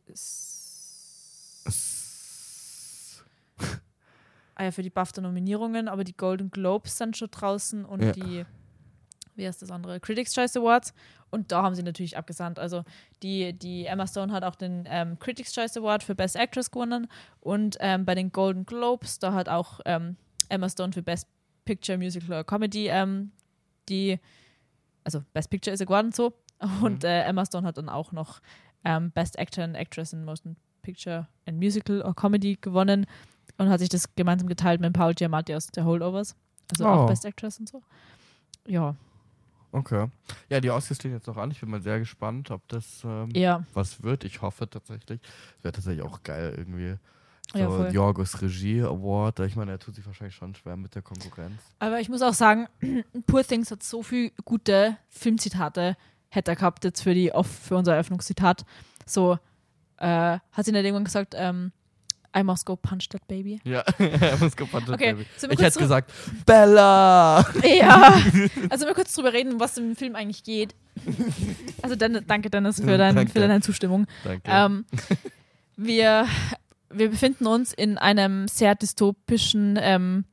ah 4.55 4.64
ja, 4.64 4.70
für 4.70 4.82
die 4.82 4.91
BAFTA-Nominierungen, 4.91 5.89
aber 5.89 6.05
die 6.05 6.16
Golden 6.16 6.51
Globes 6.51 6.99
sind 6.99 7.16
schon 7.16 7.28
draußen 7.30 7.84
und 7.84 8.03
Ja. 8.03 8.12
die, 8.12 8.45
wie 9.37 9.47
heißt 9.47 9.62
das 9.62 9.70
andere, 9.70 10.01
Critics' 10.01 10.34
Choice 10.34 10.57
Awards. 10.57 10.95
Und 11.30 11.53
da 11.53 11.62
haben 11.62 11.74
sie 11.74 11.82
natürlich 11.82 12.16
abgesandt. 12.16 12.59
Also 12.59 12.84
die, 13.22 13.53
die 13.53 13.87
Emma 13.87 14.07
Stone 14.07 14.32
hat 14.32 14.45
auch 14.45 14.55
den 14.55 14.84
ähm, 14.89 15.18
Critics' 15.18 15.53
Choice 15.53 15.76
Award 15.76 16.03
für 16.03 16.14
Best 16.14 16.37
Actress 16.37 16.70
gewonnen. 16.70 17.09
Und 17.41 17.76
ähm, 17.80 18.05
bei 18.05 18.14
den 18.14 18.30
Golden 18.32 18.64
Globes, 18.64 19.18
da 19.18 19.32
hat 19.32 19.49
auch 19.49 19.80
ähm, 19.84 20.16
Emma 20.49 20.68
Stone 20.68 20.93
für 20.93 21.03
Best 21.03 21.28
Picture, 21.64 21.99
Musical 21.99 22.28
oder 22.28 22.45
Comedy 22.45 22.87
ähm, 22.89 23.32
die, 23.89 24.18
also 25.05 25.22
Best 25.32 25.51
Picture 25.51 25.74
ist 25.74 25.80
er 25.80 25.87
geworden 25.87 26.12
so. 26.12 26.32
Und 26.80 27.05
äh, 27.05 27.22
Emma 27.24 27.45
Stone 27.45 27.66
hat 27.66 27.76
dann 27.76 27.89
auch 27.89 28.12
noch 28.12 28.41
ähm, 28.84 29.11
Best 29.11 29.39
Actor 29.39 29.64
and 29.64 29.76
Actress 29.76 30.12
in 30.12 30.24
Motion 30.24 30.57
Picture 30.82 31.26
and 31.47 31.59
Musical 31.59 32.01
or 32.03 32.14
Comedy 32.14 32.57
gewonnen 32.61 33.07
und 33.59 33.68
hat 33.68 33.80
sich 33.80 33.89
das 33.89 34.14
gemeinsam 34.14 34.49
geteilt 34.49 34.80
mit 34.80 34.93
Paul 34.93 35.12
Giamatti 35.14 35.55
aus 35.55 35.68
The 35.74 35.82
Holdovers. 35.82 36.37
Also 36.70 36.84
Oh. 36.87 36.89
auch 36.89 37.07
Best 37.09 37.24
Actress 37.24 37.59
und 37.59 37.68
so. 37.68 37.82
Ja, 38.66 38.95
Okay. 39.77 40.07
Ja, 40.49 40.59
die 40.61 40.70
Oscars 40.70 40.97
stehen 40.97 41.12
jetzt 41.12 41.27
noch 41.27 41.37
an. 41.37 41.51
Ich 41.51 41.61
bin 41.61 41.68
mal 41.68 41.83
sehr 41.83 41.99
gespannt, 41.99 42.51
ob 42.51 42.66
das 42.68 43.03
ähm, 43.05 43.29
ja, 43.35 43.62
was 43.74 44.03
wird. 44.03 44.24
Ich 44.24 44.41
hoffe 44.41 44.70
tatsächlich. 44.70 45.20
Es 45.59 45.64
wäre 45.64 45.72
tatsächlich 45.72 46.03
auch 46.03 46.22
geil, 46.22 46.55
irgendwie. 46.57 46.97
So 47.53 47.59
Ja. 47.59 47.89
Jorgos 47.91 48.41
Regie 48.41 48.81
Award. 48.83 49.41
Ich 49.41 49.55
meine, 49.55 49.72
er 49.72 49.79
tut 49.79 49.95
sich 49.95 50.07
wahrscheinlich 50.07 50.35
schon 50.35 50.55
schwer 50.55 50.77
mit 50.77 50.95
der 50.95 51.03
Konkurrenz. 51.03 51.61
Aber 51.79 52.01
ich 52.01 52.09
muss 52.09 52.22
auch 52.22 52.33
sagen, 52.33 52.68
Poor 53.27 53.45
Things 53.45 53.70
hat 53.70 53.83
so 53.83 54.03
viel 54.03 54.33
gute 54.47 54.97
Filmzitate, 55.11 55.97
hätte 56.31 56.53
er 56.53 56.57
gehabt 56.57 56.83
jetzt 56.85 57.03
für, 57.03 57.12
die, 57.12 57.31
für 57.45 57.77
unser 57.77 57.93
Eröffnungszitat. 57.93 58.64
So, 59.05 59.39
äh, 59.99 60.39
hat 60.53 60.64
sie 60.64 60.72
nicht 60.72 60.85
irgendwann 60.85 61.05
gesagt, 61.05 61.35
ähm, 61.37 61.72
I 62.39 62.43
must 62.43 62.66
go 62.66 62.76
punch 62.76 63.09
that 63.11 63.26
baby. 63.28 63.61
Ja, 63.64 63.82
er 63.99 64.37
muss 64.39 64.55
gepantet, 64.57 64.95
Okay, 64.95 65.12
Baby. 65.14 65.26
sollen 65.37 65.51
wir 65.53 65.59
Ich 65.59 65.64
hätte 65.64 65.78
gesagt, 65.78 66.12
Bella! 66.45 67.47
Ja, 67.64 68.14
also 68.70 68.87
wir 68.87 68.95
kurz 68.95 69.14
drüber 69.14 69.32
reden, 69.32 69.59
was 69.59 69.78
im 69.78 69.97
Film 69.97 70.14
eigentlich 70.14 70.45
geht. 70.45 70.74
Also 71.82 71.95
dann, 71.95 72.24
danke 72.26 72.51
Dennis 72.51 72.80
für, 72.80 72.99
dein, 72.99 73.14
Danke. 73.14 73.30
für 73.30 73.39
deine 73.39 73.61
Zustimmung. 73.61 74.07
Danke. 74.24 74.43
Ähm, 74.51 74.84
wir, 75.76 76.26
wir 76.91 77.11
befinden 77.11 77.47
uns 77.47 77.72
in 77.72 77.97
einem 77.97 78.49
sehr 78.49 78.74
dystopischen 78.74 79.78
ähm, 79.80 80.24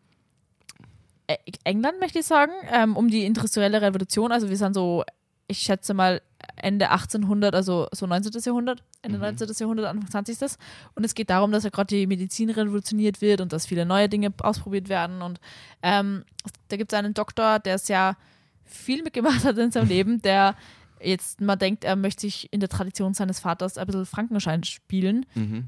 England, 1.64 2.00
möchte 2.00 2.20
ich 2.20 2.26
sagen, 2.26 2.52
ähm, 2.72 2.96
um 2.98 3.10
die 3.10 3.26
industrielle 3.26 3.82
Revolution. 3.82 4.32
Also 4.32 4.50
wir 4.50 4.58
sind 4.58 4.74
so, 4.74 5.04
ich 5.48 5.60
schätze 5.60 5.94
mal 5.94 6.22
Ende 6.56 6.90
1800, 6.92 7.54
also 7.56 7.88
so 7.92 8.06
19. 8.06 8.32
Jahrhundert, 8.44 8.84
Ende 9.02 9.18
Mhm. 9.18 9.24
19. 9.24 9.50
Jahrhundert, 9.60 9.86
Anfang 9.88 10.10
20. 10.10 10.58
Und 10.96 11.04
es 11.04 11.16
geht 11.16 11.30
darum, 11.30 11.52
dass 11.52 11.64
ja 11.64 11.70
gerade 11.70 11.96
die 11.96 12.08
Medizin 12.08 12.50
revolutioniert 12.50 13.22
wird 13.22 13.42
und 13.42 13.54
dass 13.54 13.66
viele 13.66 13.86
neue 13.86 14.10
Dinge 14.10 14.34
ausprobiert 14.40 14.90
werden. 14.90 15.22
Und 15.22 15.40
ähm, 15.82 16.24
da 16.70 16.78
gibt 16.78 16.94
es 16.94 17.00
einen 17.00 17.14
Doktor, 17.14 17.60
der 17.60 17.78
sehr 17.78 18.18
viel 18.66 19.04
mitgemacht 19.04 19.44
hat 19.44 19.58
in 19.58 19.72
seinem 19.72 19.88
Leben, 19.90 20.22
der 20.22 20.56
jetzt 21.02 21.42
mal 21.42 21.56
denkt, 21.58 21.84
er 21.84 21.96
möchte 21.98 22.22
sich 22.22 22.48
in 22.54 22.60
der 22.62 22.70
Tradition 22.70 23.14
seines 23.14 23.40
Vaters 23.40 23.78
ein 23.78 23.86
bisschen 23.86 24.06
Frankenschein 24.06 24.64
spielen. 24.64 25.26
mhm. 25.36 25.68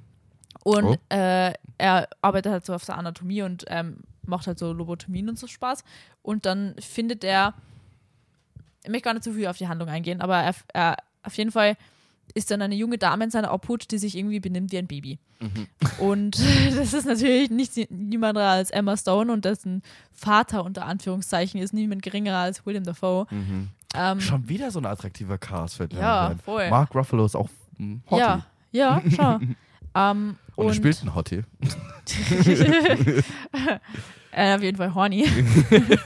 Und 0.64 0.86
Oh. 0.86 0.96
äh, 1.10 1.54
er 1.78 2.08
arbeitet 2.22 2.52
halt 2.52 2.66
so 2.66 2.74
auf 2.74 2.86
der 2.86 2.98
Anatomie 2.98 3.44
und 3.44 3.66
ähm, 3.68 3.98
macht 4.26 4.48
halt 4.48 4.58
so 4.58 4.72
Lobotomien 4.74 5.30
und 5.30 5.38
so 5.38 5.46
Spaß. 5.46 5.84
Und 6.24 6.46
dann 6.48 6.74
findet 6.80 7.24
er, 7.24 7.54
ich 8.86 8.92
möchte 8.92 9.06
gar 9.06 9.14
nicht 9.14 9.24
zu 9.24 9.34
viel 9.34 9.48
auf 9.48 9.58
die 9.58 9.68
Handlung 9.68 9.90
eingehen, 9.90 10.22
aber 10.22 10.38
er, 10.38 10.56
er, 10.74 10.98
auf 11.24 11.36
jeden 11.36 11.52
Fall 11.52 11.76
ist 12.34 12.52
dann 12.52 12.62
eine 12.62 12.76
junge 12.76 12.98
Dame 12.98 13.26
in 13.26 13.32
seiner 13.32 13.54
Obhut, 13.54 13.92
die 13.92 13.98
sich 13.98 14.18
irgendwie 14.18 14.40
benimmt 14.40 14.72
wie 14.72 14.78
ein 14.78 14.88
Baby. 14.88 15.20
Mhm. 15.40 15.68
Und 16.00 16.40
das 16.76 16.94
ist 16.94 17.06
natürlich 17.06 17.50
nicht 17.50 17.90
niemand 17.92 18.38
anderer 18.38 18.52
als 18.52 18.72
Emma 18.72 18.98
Stone 18.98 19.32
und 19.32 19.46
dessen 19.46 19.84
Vater 20.12 20.64
unter 20.64 20.86
Anführungszeichen 20.86 21.60
ist 21.60 21.74
niemand 21.74 22.02
geringerer 22.02 22.38
als 22.38 22.66
William 22.66 22.84
Dafoe. 22.84 23.28
Mhm. 23.30 23.70
Ähm, 23.96 24.20
Schon 24.20 24.50
wieder 24.50 24.72
so 24.72 24.80
ein 24.80 24.86
attraktiver 24.86 25.38
Cast, 25.38 25.78
fällt 25.78 25.94
mir 25.94 26.00
ja, 26.00 26.36
voll. 26.44 26.70
Mark 26.70 26.94
Ruffalo 26.94 27.26
ist 27.26 27.36
auch 27.36 27.50
ein 27.80 28.04
Hottie. 28.10 28.22
Ja, 28.22 28.46
ja, 28.72 29.02
schon. 29.10 29.56
ähm, 29.96 30.38
Und, 30.56 30.68
er 30.68 30.74
spielt 30.74 31.02
einen 31.02 31.16
Hottie. 31.16 31.44
äh, 34.32 34.56
auf 34.56 34.62
jeden 34.62 34.78
Fall 34.78 34.94
horny. 34.94 35.26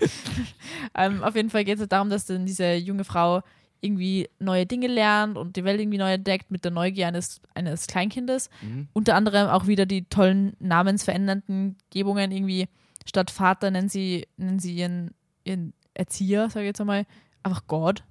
ähm, 0.96 1.24
auf 1.24 1.36
jeden 1.36 1.50
Fall 1.50 1.66
geht 1.66 1.80
es 1.80 1.88
darum, 1.88 2.10
dass 2.10 2.26
dann 2.26 2.46
diese 2.46 2.76
junge 2.76 3.04
Frau 3.04 3.42
irgendwie 3.82 4.30
neue 4.40 4.66
Dinge 4.66 4.88
lernt 4.88 5.38
und 5.38 5.56
die 5.56 5.64
Welt 5.64 5.80
irgendwie 5.80 5.98
neu 5.98 6.14
entdeckt 6.14 6.52
mit 6.52 6.66
der 6.66 6.72
Neugier 6.72 7.08
eines, 7.08 7.42
eines 7.56 7.88
Kleinkindes. 7.88 8.50
Mhm. 8.62 8.90
Unter 8.94 9.16
anderem 9.16 9.48
auch 9.48 9.68
wieder 9.68 9.86
die 9.86 10.04
tollen 10.06 10.54
namensverändernden 10.60 11.78
Gebungen 11.90 12.32
irgendwie 12.32 12.68
statt 13.06 13.32
Vater 13.32 13.72
nennen 13.72 13.90
sie, 13.90 14.28
nennen 14.38 14.60
sie 14.60 14.76
ihren, 14.76 15.12
ihren 15.44 15.74
Erzieher, 15.94 16.50
sage 16.50 16.66
ich 16.66 16.70
jetzt 16.70 16.82
einmal, 16.82 17.06
einfach 17.44 17.64
Gott. 17.68 18.04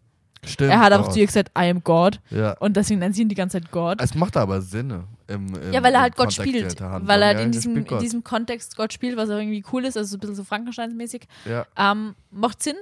Stimmt. 0.45 0.71
er 0.71 0.81
hat 0.81 0.93
auch 0.93 1.09
oh. 1.09 1.11
zu 1.11 1.19
ihr 1.19 1.27
gesagt, 1.27 1.51
I 1.59 1.69
am 1.71 1.83
God. 1.83 2.21
Ja. 2.31 2.53
Und 2.59 2.77
deswegen 2.77 3.01
nennen 3.01 3.13
sie 3.15 3.23
ihn 3.23 3.29
die 3.29 3.35
ganze 3.35 3.61
Zeit 3.61 3.71
Gott. 3.71 4.01
Es 4.01 4.15
macht 4.15 4.37
aber 4.37 4.61
Sinn. 4.63 5.05
Im, 5.27 5.55
im, 5.55 5.73
Ja, 5.73 5.83
weil 5.83 5.95
er 5.95 6.01
halt 6.01 6.17
Gott 6.17 6.35
Kontext 6.37 6.77
spielt. 6.77 6.81
Weil 6.81 7.23
er 7.23 7.29
halt 7.29 7.39
Ja, 7.39 7.45
in 7.45 7.53
diesem, 7.53 7.77
in 7.77 7.99
diesem 7.99 8.25
Kontext 8.25 8.77
Gott 8.77 8.93
spielt, 8.93 9.17
was 9.17 9.29
auch 9.31 9.37
irgendwie 9.37 9.65
cool 9.73 9.85
ist, 9.85 9.97
also 9.97 10.09
so 10.11 10.17
ein 10.17 10.21
bisschen 10.21 10.37
so 10.37 10.45
Frankensteinsmäßig. 10.45 11.27
Ja. 11.45 11.67
Ähm, 11.77 12.15
macht 12.31 12.63
Sinn, 12.63 12.77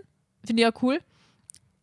finde 0.45 0.63
ich 0.63 0.69
auch 0.69 0.83
cool. 0.83 1.01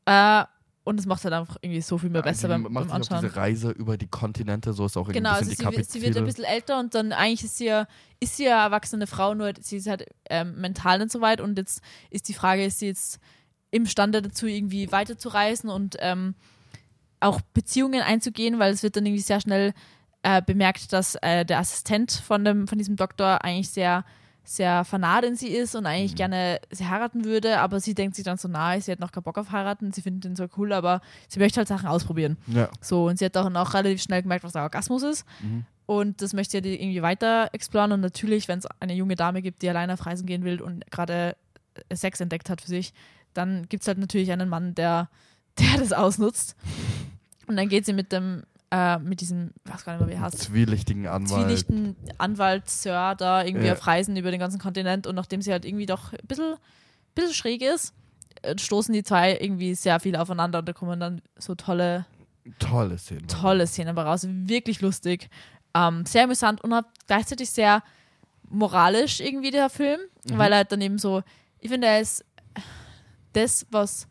Äh, 0.06 0.44
und 0.86 1.00
es 1.00 1.06
macht 1.06 1.24
halt 1.24 1.34
einfach 1.34 1.56
irgendwie 1.62 1.80
so 1.82 1.98
viel 1.98 2.10
mehr 2.10 2.22
besser 2.22 2.50
Also, 2.50 2.58
die 2.58 2.64
beim, 2.64 2.74
macht 2.74 2.88
beim 2.88 2.98
Anschauen. 2.98 3.22
diese 3.22 3.36
Reise 3.38 3.72
über 3.72 3.96
die 3.98 4.08
Kontinente, 4.08 4.74
so 4.74 4.86
ist 4.86 4.98
auch 4.98 5.04
irgendwie 5.04 5.20
Genau, 5.20 5.30
ein 5.30 5.36
also 5.36 5.50
bisschen 5.50 5.66
sie, 5.66 5.72
die 5.72 5.78
wird- 5.78 5.92
sie 5.92 6.02
wird 6.02 6.18
ein 6.18 6.26
bisschen 6.26 6.44
älter 6.44 6.80
und 6.80 6.94
dann 6.94 7.14
eigentlich 7.14 7.46
ist 7.46 7.58
sie 7.58 7.66
ja, 7.68 7.88
ist 8.20 8.36
sie 8.36 8.46
ja 8.46 8.66
erwachsene 8.66 9.08
Frau, 9.08 9.34
nur 9.34 9.54
sie 9.62 9.78
ist 9.78 9.88
halt 9.88 10.06
ähm, 10.30 10.60
mental 10.60 11.00
nicht 11.00 11.12
so 11.12 11.22
weit 11.22 11.40
und 11.40 11.58
jetzt 11.58 11.82
ist 12.10 12.28
die 12.28 12.34
Frage, 12.34 12.66
ist 12.66 12.80
sie 12.80 12.88
jetzt 12.88 13.20
imstande 13.74 14.22
dazu, 14.22 14.46
irgendwie 14.46 14.92
weiterzureisen 14.92 15.70
und 15.70 15.98
ähm, 16.00 16.36
auch 17.20 17.42
Beziehungen 17.54 18.02
einzugehen, 18.02 18.60
weil 18.60 18.72
es 18.74 18.84
wird 18.84 18.96
dann 18.96 19.06
irgendwie 19.06 19.24
sehr 19.24 19.42
schnell 19.42 19.74
äh, 20.22 20.42
bemerkt, 20.42 20.94
dass 20.94 21.16
äh, 21.16 21.46
der 21.46 21.60
Assistent 21.60 22.12
von, 22.12 22.46
dem, 22.46 22.68
von 22.68 22.78
diesem 22.78 22.96
Doktor 22.96 23.44
eigentlich 23.44 23.70
sehr, 23.70 24.06
sehr 24.44 24.84
vernarrt 24.84 25.26
in 25.26 25.36
sie 25.36 25.48
ist 25.48 25.76
und 25.76 25.86
eigentlich 25.86 26.16
gerne 26.16 26.60
sie 26.70 26.88
heiraten 26.88 27.26
würde, 27.26 27.60
aber 27.60 27.80
sie 27.80 27.96
denkt 27.96 28.16
sich 28.16 28.26
dann 28.26 28.38
so 28.38 28.48
nahe, 28.48 28.80
sie 28.82 28.92
hat 28.92 29.00
noch 29.00 29.12
keinen 29.12 29.24
Bock 29.24 29.38
auf 29.38 29.52
heiraten, 29.52 29.92
sie 29.92 30.02
findet 30.02 30.30
ihn 30.30 30.36
so 30.36 30.48
cool, 30.58 30.74
aber 30.74 31.02
sie 31.28 31.40
möchte 31.40 31.58
halt 31.58 31.68
Sachen 31.68 31.88
ausprobieren. 31.88 32.38
Ja. 32.48 32.70
So, 32.82 33.08
und 33.08 33.18
sie 33.18 33.26
hat 33.26 33.38
auch, 33.38 33.54
auch 33.54 33.74
relativ 33.74 34.02
schnell 34.02 34.22
gemerkt, 34.22 34.44
was 34.44 34.54
der 34.54 34.64
Orgasmus 34.64 35.04
ist. 35.04 35.26
Mhm. 35.42 35.66
Und 35.86 36.22
das 36.22 36.34
möchte 36.34 36.62
sie 36.62 36.76
irgendwie 36.76 37.02
weiter 37.02 37.50
exploren. 37.52 37.92
Und 37.92 38.02
natürlich, 38.02 38.48
wenn 38.48 38.60
es 38.60 38.68
eine 38.80 38.94
junge 38.94 39.16
Dame 39.16 39.42
gibt, 39.42 39.62
die 39.62 39.70
alleine 39.70 39.94
auf 39.94 40.06
Reisen 40.06 40.26
gehen 40.26 40.44
will 40.44 40.62
und 40.62 40.90
gerade 40.92 41.36
äh, 41.90 41.96
Sex 41.96 42.22
entdeckt 42.22 42.50
hat 42.50 42.62
für 42.62 42.68
sich, 42.68 42.94
dann 43.34 43.68
gibt 43.70 43.84
es 43.84 43.88
halt 43.88 43.98
natürlich 43.98 44.32
einen 44.32 44.50
Mann, 44.50 44.76
der, 44.76 45.10
der 45.60 45.78
das 45.80 45.94
ausnutzt. 45.94 46.56
Und 47.48 47.58
dann 47.58 47.70
geht 47.70 47.86
sie 47.86 47.94
mit 47.94 48.12
dem, 48.12 48.44
äh, 48.72 48.98
mit 49.00 49.22
diesem, 49.22 49.52
ich 49.66 49.74
weiß 49.74 49.86
gar 49.86 49.98
nicht 49.98 50.08
mehr, 50.08 50.16
wie 50.18 50.20
heißt, 50.22 50.38
Zwielichtigen 50.40 51.08
Anwalt. 51.08 51.44
zwielichten 51.44 51.96
Anwalt 52.18 52.70
Sir 52.70 53.16
da 53.18 53.44
irgendwie 53.44 53.68
Ja. 53.68 53.74
auf 53.74 53.86
Reisen 53.86 54.16
über 54.18 54.32
den 54.32 54.40
ganzen 54.40 54.60
Kontinent. 54.60 55.06
Und 55.08 55.16
nachdem 55.16 55.42
sie 55.42 55.52
halt 55.52 55.66
irgendwie 55.66 55.86
doch 55.86 56.14
ein 56.14 56.20
bisschen, 56.28 56.56
bisschen 57.16 57.34
schräg 57.34 57.62
ist, 57.62 57.94
äh, 58.42 58.58
stoßen 58.58 58.94
die 58.94 59.04
zwei 59.04 59.38
irgendwie 59.40 59.76
sehr 59.76 60.00
viel 60.00 60.16
aufeinander 60.16 60.60
und 60.60 60.68
da 60.68 60.74
kommen 60.74 61.00
dann 61.00 61.22
so 61.38 61.54
tolle 61.56 62.06
Tolle 62.60 62.98
Szene. 62.98 63.26
tolle 63.28 63.68
Szenen 63.68 63.96
dabei 63.96 64.10
raus, 64.10 64.26
wirklich 64.28 64.82
lustig, 64.82 65.30
ähm, 65.76 66.06
sehr 66.06 66.26
amüsant 66.26 66.62
und 66.64 66.74
hat 66.74 66.86
gleichzeitig 67.08 67.50
sehr 67.52 67.84
moralisch 68.50 69.20
irgendwie 69.22 69.52
der 69.52 69.70
Film, 69.70 70.00
Mhm. 70.30 70.38
weil 70.38 70.52
er 70.52 70.58
halt 70.60 70.72
dann 70.72 70.82
eben 70.82 70.98
so, 70.98 71.24
ich 71.60 71.70
finde, 71.70 71.88
er 71.88 72.00
ist 72.02 72.26
das, 73.34 73.66
was 73.72 74.08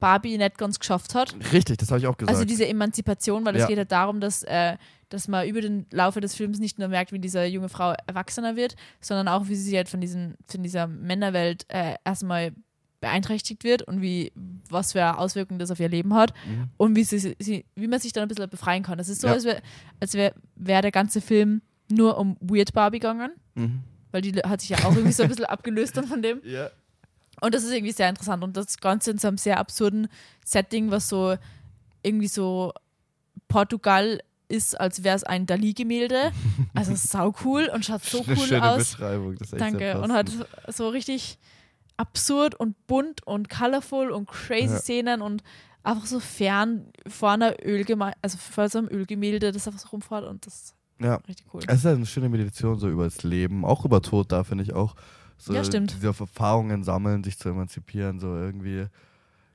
Barbie 0.00 0.36
nicht 0.36 0.58
ganz 0.58 0.78
geschafft 0.80 1.14
hat. 1.14 1.34
Richtig, 1.52 1.78
das 1.78 1.90
habe 1.90 2.00
ich 2.00 2.06
auch 2.08 2.16
gesagt. 2.16 2.34
Also 2.34 2.44
diese 2.44 2.66
Emanzipation, 2.66 3.44
weil 3.44 3.54
es 3.54 3.62
Ja. 3.62 3.66
geht 3.68 3.78
halt 3.78 3.92
darum, 3.92 4.20
dass, 4.20 4.42
äh, 4.42 4.76
dass 5.10 5.28
man 5.28 5.46
über 5.46 5.60
den 5.60 5.86
Laufe 5.92 6.20
des 6.20 6.34
Films 6.34 6.58
nicht 6.58 6.78
nur 6.78 6.88
merkt, 6.88 7.12
wie 7.12 7.20
diese 7.20 7.44
junge 7.44 7.68
Frau 7.68 7.94
erwachsener 8.08 8.56
wird, 8.56 8.74
sondern 9.00 9.28
auch, 9.28 9.46
wie 9.48 9.54
sie 9.54 9.76
halt 9.76 9.88
von, 9.88 10.00
diesen, 10.00 10.34
von 10.48 10.62
dieser 10.64 10.88
Männerwelt 10.88 11.66
äh, 11.68 11.94
erstmal 12.04 12.52
beeinträchtigt 13.00 13.62
wird 13.64 13.82
und 13.82 14.00
wie 14.00 14.32
was 14.70 14.92
für 14.92 15.18
Auswirkungen 15.18 15.58
das 15.58 15.70
auf 15.70 15.78
ihr 15.80 15.88
Leben 15.88 16.14
hat 16.14 16.32
Mhm. 16.46 16.68
und 16.78 16.96
wie, 16.96 17.04
sie, 17.04 17.36
sie, 17.38 17.64
wie 17.76 17.86
man 17.88 18.00
sich 18.00 18.12
dann 18.12 18.22
ein 18.22 18.28
bisschen 18.28 18.48
befreien 18.48 18.82
kann. 18.82 18.98
Das 18.98 19.08
ist 19.08 19.20
so, 19.20 19.26
Ja. 19.28 19.34
als 19.34 19.44
wäre 19.44 19.60
als 20.00 20.14
wär, 20.14 20.34
wär 20.56 20.82
der 20.82 20.92
ganze 20.92 21.20
Film 21.20 21.62
nur 21.90 22.16
um 22.18 22.36
Weird 22.40 22.72
Barbie 22.72 22.98
gegangen, 23.00 23.32
mhm. 23.54 23.80
weil 24.12 24.22
die 24.22 24.32
hat 24.40 24.60
sich 24.60 24.70
ja 24.70 24.78
auch 24.84 24.92
irgendwie 24.94 25.12
so 25.12 25.22
ein 25.24 25.28
bisschen 25.28 25.44
abgelöst 25.46 25.96
dann 25.96 26.06
von 26.06 26.22
dem. 26.22 26.40
Ja. 26.44 26.70
Und 27.42 27.54
das 27.54 27.64
ist 27.64 27.72
irgendwie 27.72 27.92
sehr 27.92 28.08
interessant. 28.08 28.42
Und 28.44 28.56
das 28.56 28.78
Ganze 28.78 29.10
in 29.10 29.18
so 29.18 29.28
einem 29.28 29.38
sehr 29.38 29.58
absurden 29.58 30.08
Setting, 30.44 30.90
was 30.90 31.08
so 31.08 31.36
irgendwie 32.02 32.28
so 32.28 32.72
Portugal 33.48 34.20
ist, 34.48 34.78
als 34.78 35.02
wäre 35.02 35.16
es 35.16 35.24
ein 35.24 35.46
Dali-Gemälde. 35.46 36.32
Also 36.74 36.94
sau 36.94 37.34
cool 37.44 37.68
und 37.74 37.84
schaut 37.84 38.02
so 38.04 38.24
cool 38.26 38.36
schöne 38.36 38.62
aus. 38.70 38.78
Beschreibung. 38.92 39.36
Das 39.36 39.52
ist 39.52 39.60
Danke. 39.60 40.00
Und 40.00 40.08
passend. 40.08 40.46
so 40.68 40.88
richtig 40.88 41.38
absurd 41.98 42.54
und 42.54 42.86
bunt 42.86 43.26
und 43.26 43.50
colorful 43.50 44.10
und 44.10 44.26
crazy 44.26 44.72
Ja. 44.72 44.78
Szenen 44.78 45.22
und 45.22 45.42
einfach 45.82 46.06
so 46.06 46.18
fern 46.20 46.86
vor 47.06 47.30
einer 47.32 47.56
Ölgemälde, 47.64 48.16
also 48.22 48.38
vor 48.38 48.68
so 48.68 48.78
einem 48.78 48.88
Ölgemälde, 48.88 49.52
das 49.52 49.66
einfach 49.68 49.80
so 49.80 49.88
rumfährt 49.88 50.24
und 50.26 50.46
das 50.46 50.54
ist 50.54 50.74
Ja. 51.00 51.16
richtig 51.28 51.46
cool. 51.52 51.60
Es 51.66 51.80
ist 51.80 51.84
halt 51.84 51.96
eine 51.96 52.06
schöne 52.06 52.28
Meditation 52.30 52.78
so 52.78 52.88
über 52.88 53.04
das 53.04 53.22
Leben, 53.22 53.64
auch 53.64 53.84
über 53.84 54.00
Tod 54.00 54.32
da, 54.32 54.44
finde 54.44 54.64
ich 54.64 54.72
auch. 54.72 54.94
So 55.44 55.52
Ja, 55.52 55.64
stimmt. 55.64 55.92
Diese 55.96 56.06
Erfahrungen 56.06 56.84
sammeln, 56.84 57.24
sich 57.24 57.36
zu 57.36 57.48
emanzipieren, 57.48 58.20
so 58.20 58.36
irgendwie, 58.36 58.86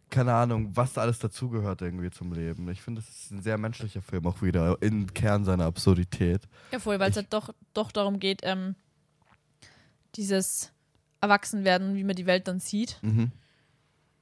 keine 0.10 0.34
Ahnung, 0.34 0.76
was 0.76 0.98
alles 0.98 1.18
dazugehört 1.20 1.82
irgendwie 1.82 2.10
zum 2.12 2.34
Leben. 2.34 2.68
Ich 2.70 2.82
finde, 2.82 3.00
es 3.00 3.08
ist 3.08 3.32
ein 3.32 3.42
sehr 3.42 3.58
menschlicher 3.58 4.02
Film 4.02 4.26
auch 4.28 4.42
wieder, 4.42 4.76
im 4.82 5.14
Kern 5.14 5.46
seiner 5.46 5.64
Absurdität. 5.64 6.42
Ja, 6.74 6.80
voll, 6.80 7.00
weil 7.00 7.10
es 7.12 7.16
halt 7.16 7.32
doch, 7.32 7.54
doch 7.74 7.94
darum 7.94 8.20
geht, 8.20 8.42
ähm, 8.44 8.76
dieses 10.16 10.72
Erwachsenwerden, 11.22 11.96
wie 11.96 12.04
man 12.04 12.16
die 12.18 12.26
Welt 12.26 12.48
dann 12.50 12.60
sieht. 12.60 13.00
Mhm. 13.02 13.32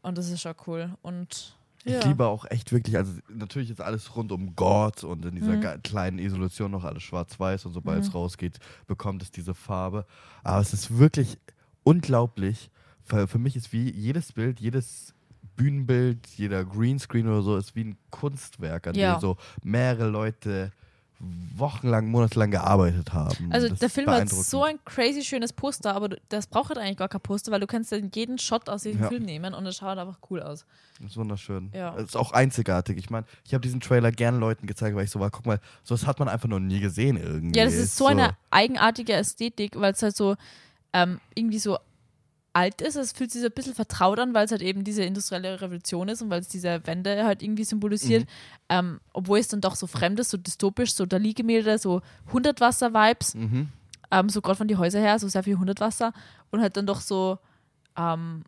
Und 0.04 0.18
das 0.20 0.30
ist 0.30 0.42
schon 0.42 0.54
cool. 0.68 0.96
Und 1.02 1.58
Ich 1.84 1.94
ja. 1.94 2.08
liebe 2.08 2.26
auch 2.28 2.46
echt 2.46 2.72
wirklich, 2.72 2.98
also 2.98 3.12
natürlich 3.30 3.70
ist 3.70 3.82
alles 3.82 4.16
rund 4.16 4.32
um 4.32 4.56
Gott 4.56 5.04
und 5.04 5.24
in 5.26 5.36
dieser 5.36 5.56
Mhm. 5.56 5.84
kleinen 5.84 6.20
Isolation 6.20 6.72
noch 6.72 6.84
alles 6.84 7.04
schwarz-weiß 7.04 7.66
und 7.66 7.74
sobald 7.74 8.00
Mhm. 8.00 8.08
es 8.08 8.14
rausgeht, 8.14 8.58
bekommt 8.88 9.22
es 9.22 9.30
diese 9.32 9.54
Farbe. 9.54 10.06
Aber 10.44 10.62
es 10.62 10.74
ist 10.74 10.98
wirklich 10.98 11.38
unglaublich, 11.86 12.70
weil 13.08 13.28
für 13.28 13.38
mich 13.40 13.56
ist 13.56 13.72
wie 13.72 13.90
jedes 13.92 14.34
Bild, 14.34 14.60
jedes 14.60 15.14
Bühnenbild, 15.56 16.28
jeder 16.36 16.66
Greenscreen 16.66 17.28
oder 17.30 17.42
so, 17.42 17.56
ist 17.56 17.76
wie 17.76 17.86
ein 17.86 17.98
Kunstwerk, 18.10 18.88
an 18.88 18.96
Ja. 18.96 19.16
dem 19.16 19.22
so 19.22 19.38
mehrere 19.64 20.08
Leute 20.10 20.72
wochenlang, 21.56 22.08
monatelang 22.10 22.52
gearbeitet 22.52 23.14
haben. 23.14 23.50
Also 23.50 23.70
Das 23.70 23.80
der 23.80 23.90
Film 23.90 24.10
hat 24.10 24.28
so 24.28 24.64
ein 24.64 24.80
crazy 24.84 25.24
schönes 25.24 25.54
Poster, 25.54 25.96
aber 25.96 26.10
das 26.28 26.46
braucht 26.48 26.70
halt 26.70 26.78
eigentlich 26.78 26.98
gar 26.98 27.08
kein 27.08 27.22
Poster, 27.22 27.54
weil 27.54 27.62
du 27.62 27.68
kannst 27.68 27.92
dann 27.94 28.12
jeden 28.14 28.38
Shot 28.38 28.68
aus 28.68 28.84
diesem 28.84 29.02
Ja. 29.04 29.08
Film 29.08 29.24
nehmen 29.24 29.54
und 29.54 29.66
es 29.66 29.78
schaut 29.78 29.98
einfach 29.98 30.18
cool 30.30 30.42
aus. 30.42 30.66
Das 31.00 31.12
ist 31.12 31.18
wunderschön. 31.18 31.72
Ja. 31.74 31.96
Es 31.96 32.10
ist 32.10 32.16
auch 32.18 32.34
einzigartig. 32.34 32.98
Ich 32.98 33.10
meine, 33.10 33.26
ich 33.46 33.54
habe 33.54 33.62
diesen 33.62 33.80
Trailer 33.80 34.12
gern 34.12 34.40
Leuten 34.42 34.68
gezeigt, 34.68 34.96
weil 34.98 35.06
ich 35.06 35.12
so 35.12 35.22
war, 35.22 35.30
guck 35.32 35.46
mal, 35.46 35.62
sowas 35.84 36.06
hat 36.06 36.20
man 36.20 36.28
einfach 36.28 36.50
noch 36.50 36.60
nie 36.60 36.82
gesehen 36.82 37.16
irgendwie. 37.16 37.58
Ja, 37.58 37.64
das 37.64 37.76
ist 37.76 37.96
so 37.96 38.08
eine 38.08 38.36
eigenartige 38.52 39.14
Ästhetik, 39.14 39.80
weil 39.80 39.94
es 39.94 40.04
halt 40.04 40.18
so 40.18 40.36
ähm, 40.96 41.20
irgendwie 41.36 41.60
so 41.60 41.78
alt 42.54 42.82
ist. 42.82 42.96
Es 42.96 43.12
fühlt 43.12 43.32
sich 43.32 43.42
so 43.42 43.48
ein 43.48 43.54
bisschen 43.54 43.76
vertraut 43.76 44.18
an, 44.18 44.34
weil 44.34 44.46
es 44.46 44.52
halt 44.52 44.62
eben 44.62 44.86
diese 44.86 45.04
industrielle 45.04 45.60
Revolution 45.62 46.08
ist 46.08 46.22
und 46.22 46.30
weil 46.30 46.40
es 46.40 46.48
diese 46.48 46.88
Wende 46.88 47.26
halt 47.26 47.44
irgendwie 47.44 47.66
symbolisiert. 47.66 48.24
Mhm. 48.24 48.28
Ähm, 48.70 49.00
obwohl 49.12 49.40
es 49.40 49.50
dann 49.50 49.60
doch 49.60 49.76
so 49.76 49.88
fremd 49.88 50.20
ist, 50.22 50.30
so 50.30 50.38
dystopisch, 50.38 50.94
so 50.94 51.06
Dali-Gemälde, 51.06 51.78
so 51.78 52.02
Hundertwasser-Vibes, 52.32 53.36
Mhm. 53.36 53.70
ähm, 54.12 54.30
so 54.30 54.42
gerade 54.42 54.58
von 54.58 54.68
die 54.70 54.78
Häuser 54.78 55.00
her, 55.00 55.20
so 55.20 55.28
sehr 55.28 55.44
viel 55.44 55.58
Hundertwasser 55.58 56.14
und 56.52 56.62
halt 56.62 56.78
dann 56.78 56.88
doch 56.88 57.02
so 57.02 57.40
ähm, 57.98 58.44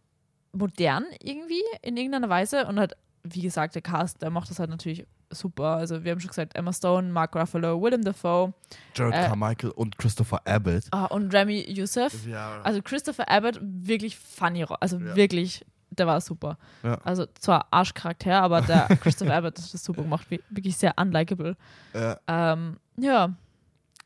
modern 0.53 1.03
irgendwie 1.21 1.61
in 1.81 1.97
irgendeiner 1.97 2.29
Weise 2.29 2.65
und 2.67 2.79
halt, 2.79 2.93
wie 3.23 3.41
gesagt, 3.41 3.75
der 3.75 3.81
Cast, 3.81 4.21
der 4.21 4.29
macht 4.29 4.49
das 4.49 4.59
halt 4.59 4.69
natürlich 4.69 5.05
super. 5.29 5.75
Also 5.77 6.03
wir 6.03 6.11
haben 6.11 6.19
schon 6.19 6.29
gesagt, 6.29 6.55
Emma 6.55 6.71
Stone, 6.73 7.09
Mark 7.11 7.35
Ruffalo, 7.35 7.81
Willem 7.81 8.03
Dafoe 8.03 8.53
Jared 8.95 9.13
Äh, 9.15 9.27
Carmichael 9.27 9.71
und 9.71 9.97
Christopher 9.97 10.41
Abbott. 10.45 10.83
ah, 10.91 11.05
und 11.05 11.33
Remy 11.33 11.69
Youssef. 11.71 12.25
Ja. 12.25 12.61
Also 12.61 12.81
Christopher 12.81 13.29
Abbott, 13.29 13.59
wirklich 13.61 14.17
funny, 14.17 14.65
also 14.79 14.97
Ja. 14.97 15.15
wirklich, 15.15 15.65
der 15.89 16.07
war 16.07 16.21
super. 16.21 16.57
Ja. 16.83 16.95
Also 17.03 17.25
zwar 17.39 17.67
Arschcharakter, 17.71 18.41
aber 18.41 18.61
der 18.61 18.87
Christopher 19.01 19.35
Abbott 19.35 19.57
hat 19.57 19.73
das 19.73 19.83
super 19.83 20.03
gemacht, 20.03 20.27
wirklich 20.49 20.77
sehr 20.77 20.93
unlikable. 20.97 21.55
äh, 21.93 22.15
Ähm, 22.27 22.77
ja, 22.97 23.33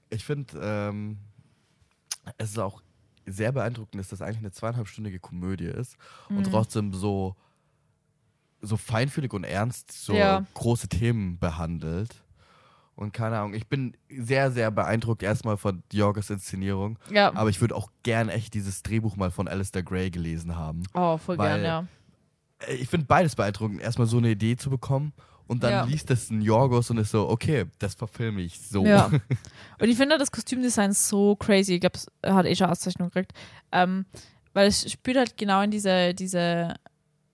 ich 0.09 0.25
finde, 0.25 0.59
ähm, 0.61 1.17
es 2.37 2.51
ist 2.51 2.59
auch 2.59 2.81
sehr 3.25 3.51
beeindruckend, 3.51 3.99
dass 3.99 4.09
das 4.09 4.21
eigentlich 4.21 4.39
eine 4.39 4.51
zweieinhalbstündige 4.51 5.19
Komödie 5.19 5.65
ist 5.67 5.95
und 6.29 6.47
Mhm. 6.47 6.51
trotzdem 6.51 6.93
so, 6.93 7.35
so 8.61 8.77
feinfühlig 8.77 9.33
und 9.33 9.43
ernst 9.43 9.91
so 9.91 10.13
Ja. 10.13 10.45
große 10.53 10.87
Themen 10.87 11.39
behandelt. 11.39 12.23
Und 12.95 13.13
keine 13.13 13.37
Ahnung, 13.39 13.53
ich 13.55 13.67
bin 13.67 13.95
sehr, 14.09 14.51
sehr 14.51 14.69
beeindruckt 14.69 15.23
erstmal 15.23 15.57
von 15.57 15.81
Jorges 15.91 16.29
Inszenierung. 16.29 16.99
ja. 17.09 17.33
Aber 17.33 17.49
ich 17.49 17.59
würde 17.61 17.75
auch 17.75 17.89
gern 18.03 18.29
echt 18.29 18.53
dieses 18.53 18.83
Drehbuch 18.83 19.15
mal 19.15 19.31
von 19.31 19.47
Alistair 19.47 19.81
Gray 19.81 20.11
gelesen 20.11 20.55
haben. 20.57 20.83
oh, 20.93 21.17
voll 21.17 21.37
gern, 21.37 21.63
ja. 21.63 21.87
Äh, 22.67 22.75
Ich 22.75 22.89
finde 22.89 23.07
beides 23.07 23.35
beeindruckend, 23.35 23.81
erstmal 23.81 24.07
so 24.07 24.17
eine 24.17 24.29
Idee 24.29 24.55
zu 24.57 24.69
bekommen 24.69 25.13
und 25.47 25.63
dann 25.63 25.71
Ja. 25.71 25.83
liest 25.85 26.09
das 26.11 26.29
ein 26.29 26.41
Jorgos 26.41 26.91
und 26.91 26.97
ist 26.99 27.09
so, 27.11 27.27
okay, 27.29 27.65
das 27.79 27.95
verfilme 27.95 28.41
ich 28.41 28.59
so. 28.59 28.85
Ja. 28.85 29.07
Und 29.79 29.89
ich 29.89 29.97
finde 29.97 30.17
das 30.19 30.31
Kostümdesign 30.31 30.91
so 30.93 31.35
crazy. 31.35 31.73
Ich 31.75 31.81
glaube, 31.81 31.97
es 31.97 32.07
hat 32.31 32.45
eh 32.45 32.55
schon 32.55 32.67
Auszeichnung 32.67 33.09
gekriegt. 33.09 33.33
Ähm, 33.71 34.05
weil 34.53 34.67
es 34.67 34.89
spielt 34.91 35.17
halt 35.17 35.37
genau 35.37 35.61
in 35.63 35.71
diese, 35.71 36.13
diese 36.13 36.75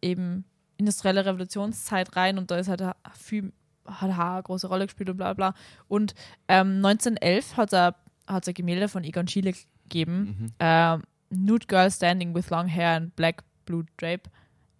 eben 0.01 0.45
industrielle 0.77 1.25
Revolutionszeit 1.25 2.15
rein 2.15 2.37
und 2.37 2.51
da 2.51 2.57
ist 2.57 2.69
halt 2.69 2.83
viel, 3.13 3.51
hat 3.85 4.15
Haar 4.15 4.33
eine 4.35 4.43
große 4.43 4.67
Rolle 4.67 4.85
gespielt 4.85 5.09
und 5.09 5.17
bla 5.17 5.33
bla. 5.33 5.53
Und 5.87 6.13
ähm, 6.47 6.85
1911 6.85 7.57
hat 7.57 7.73
er 7.73 7.95
hat 8.27 8.45
er 8.45 8.53
Gemälde 8.53 8.89
von 8.89 9.03
Egon 9.03 9.27
Schiele 9.27 9.53
gegeben. 9.83 10.37
Mhm. 10.39 10.53
Ähm, 10.59 11.03
Nude 11.29 11.65
Girl 11.67 11.89
Standing 11.89 12.35
with 12.35 12.49
Long 12.49 12.67
Hair 12.67 12.89
and 12.89 13.15
Black 13.15 13.43
Blue 13.65 13.85
Drape. 13.97 14.29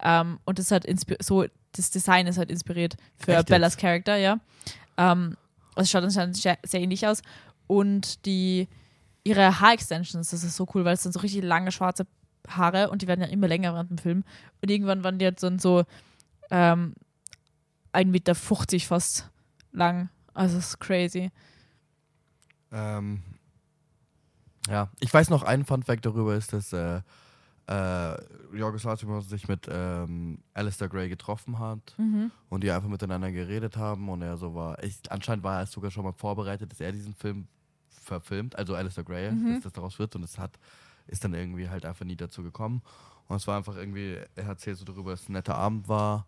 Ähm, 0.02 0.38
und 0.44 0.58
das 0.58 0.70
hat 0.70 0.86
so, 1.20 1.46
das 1.72 1.90
Design 1.90 2.26
ist 2.26 2.38
halt 2.38 2.50
inspiriert 2.50 2.96
für 3.16 3.32
Echt 3.32 3.40
jetzt? 3.40 3.48
Bellas 3.48 3.76
Charakter, 3.76 4.16
ja. 4.16 4.38
Ähm, 4.96 5.36
es 5.76 5.90
schaut 5.90 6.04
anscheinend 6.04 6.36
sehr, 6.36 6.58
sehr 6.64 6.80
ähnlich 6.80 7.06
aus. 7.06 7.22
Und 7.66 8.24
die, 8.26 8.68
ihre 9.24 9.60
Haarextensions, 9.60 10.30
das 10.30 10.44
ist 10.44 10.56
so 10.56 10.66
cool, 10.74 10.84
weil 10.84 10.94
es 10.94 11.02
sind 11.02 11.12
so 11.12 11.20
richtig 11.20 11.42
lange 11.42 11.72
schwarze 11.72 12.06
Haare 12.48 12.90
und 12.90 13.02
die 13.02 13.06
werden 13.08 13.20
ja 13.20 13.28
immer 13.28 13.48
länger 13.48 13.72
während 13.74 13.90
dem 13.90 13.98
Film. 13.98 14.24
Und 14.62 14.70
irgendwann 14.70 15.04
waren 15.04 15.18
die 15.18 15.24
halt 15.24 15.42
dann 15.42 15.58
so 15.58 15.84
ähm, 16.50 16.94
1,50 17.92 18.06
Meter 18.06 18.34
fast 18.34 19.30
lang. 19.72 20.08
Also 20.34 20.58
es 20.58 20.68
ist 20.68 20.78
crazy. 20.80 21.30
Ähm, 22.70 23.22
ja, 24.68 24.88
ich 25.00 25.12
weiß 25.12 25.30
noch, 25.30 25.42
ein 25.42 25.64
Fun-Fact 25.64 26.04
darüber 26.04 26.34
ist, 26.34 26.52
dass 26.52 26.72
äh, 26.72 27.00
äh, 27.66 28.16
Jorgos 28.56 28.84
Lanthimos 28.84 29.28
sich 29.28 29.48
mit 29.48 29.66
ähm, 29.70 30.38
Alistair 30.54 30.88
Gray 30.88 31.08
getroffen 31.08 31.58
hat 31.58 31.94
Mhm. 31.98 32.30
und 32.48 32.64
die 32.64 32.70
einfach 32.70 32.88
miteinander 32.88 33.30
geredet 33.32 33.76
haben 33.76 34.08
und 34.08 34.22
er 34.22 34.36
so 34.36 34.54
war, 34.54 34.82
ich, 34.82 35.00
anscheinend 35.10 35.44
war 35.44 35.60
er 35.60 35.66
sogar 35.66 35.90
schon 35.90 36.04
mal 36.04 36.12
vorbereitet, 36.12 36.70
dass 36.70 36.80
er 36.80 36.92
diesen 36.92 37.14
Film 37.14 37.46
verfilmt, 37.88 38.56
also 38.56 38.74
Alistair 38.74 39.04
Gray, 39.04 39.30
Mhm. 39.32 39.54
dass 39.54 39.64
das 39.64 39.72
daraus 39.72 39.98
wird 39.98 40.14
und 40.16 40.22
es 40.22 40.38
hat, 40.38 40.58
ist 41.08 41.24
dann 41.24 41.34
irgendwie 41.34 41.68
halt 41.68 41.84
einfach 41.84 42.04
nie 42.04 42.16
dazu 42.16 42.42
gekommen. 42.42 42.82
Und 43.28 43.36
es 43.36 43.46
war 43.46 43.56
einfach 43.56 43.76
irgendwie, 43.76 44.16
er 44.36 44.44
erzählt 44.46 44.78
so 44.78 44.84
darüber, 44.84 45.10
dass 45.10 45.22
es 45.22 45.28
ein 45.28 45.32
netter 45.32 45.56
Abend 45.56 45.88
war 45.88 46.26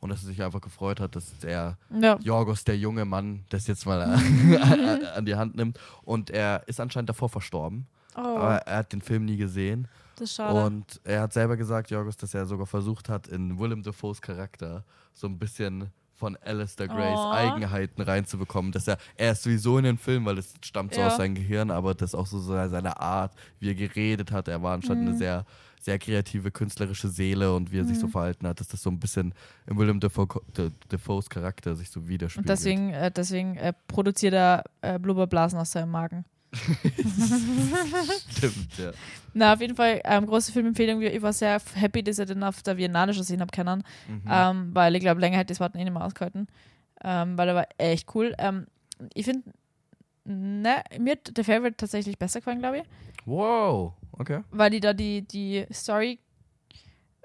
und 0.00 0.08
dass 0.10 0.22
er 0.22 0.26
sich 0.28 0.42
einfach 0.42 0.60
gefreut 0.60 0.98
hat, 0.98 1.14
dass 1.14 1.32
er 1.44 1.76
Ja. 1.96 2.16
Jorgos, 2.20 2.64
der 2.64 2.76
junge 2.78 3.04
Mann, 3.04 3.44
das 3.50 3.66
jetzt 3.66 3.86
mal 3.86 4.00
an, 4.02 4.56
an 5.14 5.24
die 5.26 5.36
Hand 5.36 5.54
nimmt. 5.56 5.78
Und 6.02 6.30
er 6.30 6.62
ist 6.66 6.80
anscheinend 6.80 7.08
davor 7.10 7.28
verstorben, 7.28 7.86
Oh, 8.16 8.20
aber 8.20 8.56
er 8.66 8.78
hat 8.78 8.92
den 8.92 9.02
Film 9.02 9.24
nie 9.26 9.36
gesehen. 9.36 9.86
Das 10.16 10.30
ist 10.30 10.36
schade. 10.36 10.64
und 10.66 11.00
er 11.04 11.22
hat 11.22 11.32
selber 11.32 11.56
gesagt, 11.56 11.90
Jorgos, 11.90 12.16
dass 12.16 12.34
er 12.34 12.44
sogar 12.44 12.66
versucht 12.66 13.08
hat, 13.08 13.28
in 13.28 13.58
Willem 13.58 13.82
Dafoes 13.84 14.20
Charakter 14.20 14.84
so 15.14 15.28
ein 15.28 15.38
bisschen 15.38 15.90
von 16.20 16.36
Alistair 16.36 16.86
Grays 16.86 17.18
Oh. 17.18 17.32
Eigenheiten 17.32 18.02
reinzubekommen. 18.02 18.70
Dass 18.72 18.86
er, 18.86 18.98
er 19.16 19.32
ist 19.32 19.42
sowieso 19.42 19.78
in 19.78 19.84
den 19.84 19.98
Film, 19.98 20.24
weil 20.26 20.38
es 20.38 20.54
stammt 20.62 20.94
so 20.94 21.00
Ja. 21.00 21.08
aus 21.08 21.16
seinem 21.16 21.34
Gehirn, 21.34 21.70
aber 21.70 21.94
das 21.94 22.14
auch 22.14 22.26
so 22.26 22.38
seine 22.38 23.00
Art, 23.00 23.32
wie 23.58 23.70
er 23.70 23.74
geredet 23.74 24.30
hat. 24.30 24.46
Er 24.48 24.62
war 24.62 24.74
anscheinend 24.74 25.04
eine 25.08 25.12
Mhm. 25.14 25.18
sehr, 25.18 25.44
sehr 25.80 25.98
kreative, 25.98 26.50
künstlerische 26.50 27.08
Seele 27.08 27.54
und 27.54 27.72
wie 27.72 27.78
er 27.78 27.84
sich 27.86 27.98
so 27.98 28.06
Mhm. 28.06 28.10
verhalten 28.12 28.46
hat, 28.46 28.60
dass 28.60 28.68
das 28.68 28.82
so 28.82 28.90
ein 28.90 29.00
bisschen 29.00 29.32
in 29.66 29.78
Willem 29.78 29.98
Dafoe, 29.98 30.28
Da- 30.52 30.68
Dafoes 30.90 31.30
Charakter 31.30 31.74
sich 31.74 31.88
so 31.90 32.06
widerspiegelt. 32.06 32.44
Und 32.44 32.48
deswegen, 32.50 32.90
äh, 32.92 33.10
deswegen 33.10 33.56
äh, 33.56 33.72
produziert 33.88 34.34
er 34.34 34.64
äh, 34.82 34.98
Blubberblasen 34.98 35.58
aus 35.58 35.72
seinem 35.72 35.90
Magen. 35.90 36.26
Stimmt, 38.30 38.78
ja. 38.78 38.90
Na, 39.34 39.52
auf 39.54 39.60
jeden 39.60 39.76
Fall, 39.76 40.00
ähm, 40.04 40.26
große 40.26 40.52
Filmempfehlung. 40.52 41.00
Ich 41.02 41.22
war 41.22 41.32
sehr 41.32 41.60
happy, 41.74 42.02
dass 42.02 42.18
ich 42.18 42.26
den 42.26 42.42
auf 42.42 42.62
der 42.62 42.74
Biennale 42.74 43.12
schon 43.14 43.22
gesehen 43.22 43.40
habe 43.40 43.50
können, 43.52 43.84
Mhm. 44.08 44.22
ähm, 44.28 44.70
weil 44.74 44.94
ich 44.94 45.00
glaube, 45.00 45.20
länger 45.20 45.36
hätte 45.38 45.52
ich 45.52 45.58
das 45.58 45.60
Warten 45.60 45.78
eh 45.78 45.84
nicht 45.84 45.92
mehr 45.92 46.04
ausgehalten. 46.04 46.48
Ähm, 47.02 47.38
weil 47.38 47.48
er 47.48 47.54
war 47.54 47.66
echt 47.78 48.14
cool. 48.14 48.34
Ähm, 48.38 48.66
ich 49.14 49.24
finde, 49.24 49.50
ne, 50.24 50.82
mir 50.98 51.12
hat 51.12 51.36
der 51.36 51.44
Favorite 51.44 51.76
tatsächlich 51.76 52.18
besser 52.18 52.40
gefallen, 52.40 52.58
glaube 52.58 52.78
ich. 52.78 52.84
Wow, 53.26 53.92
okay. 54.12 54.40
weil 54.50 54.70
die 54.70 54.80
da 54.80 54.92
die, 54.92 55.22
die 55.22 55.66
Story, 55.72 56.18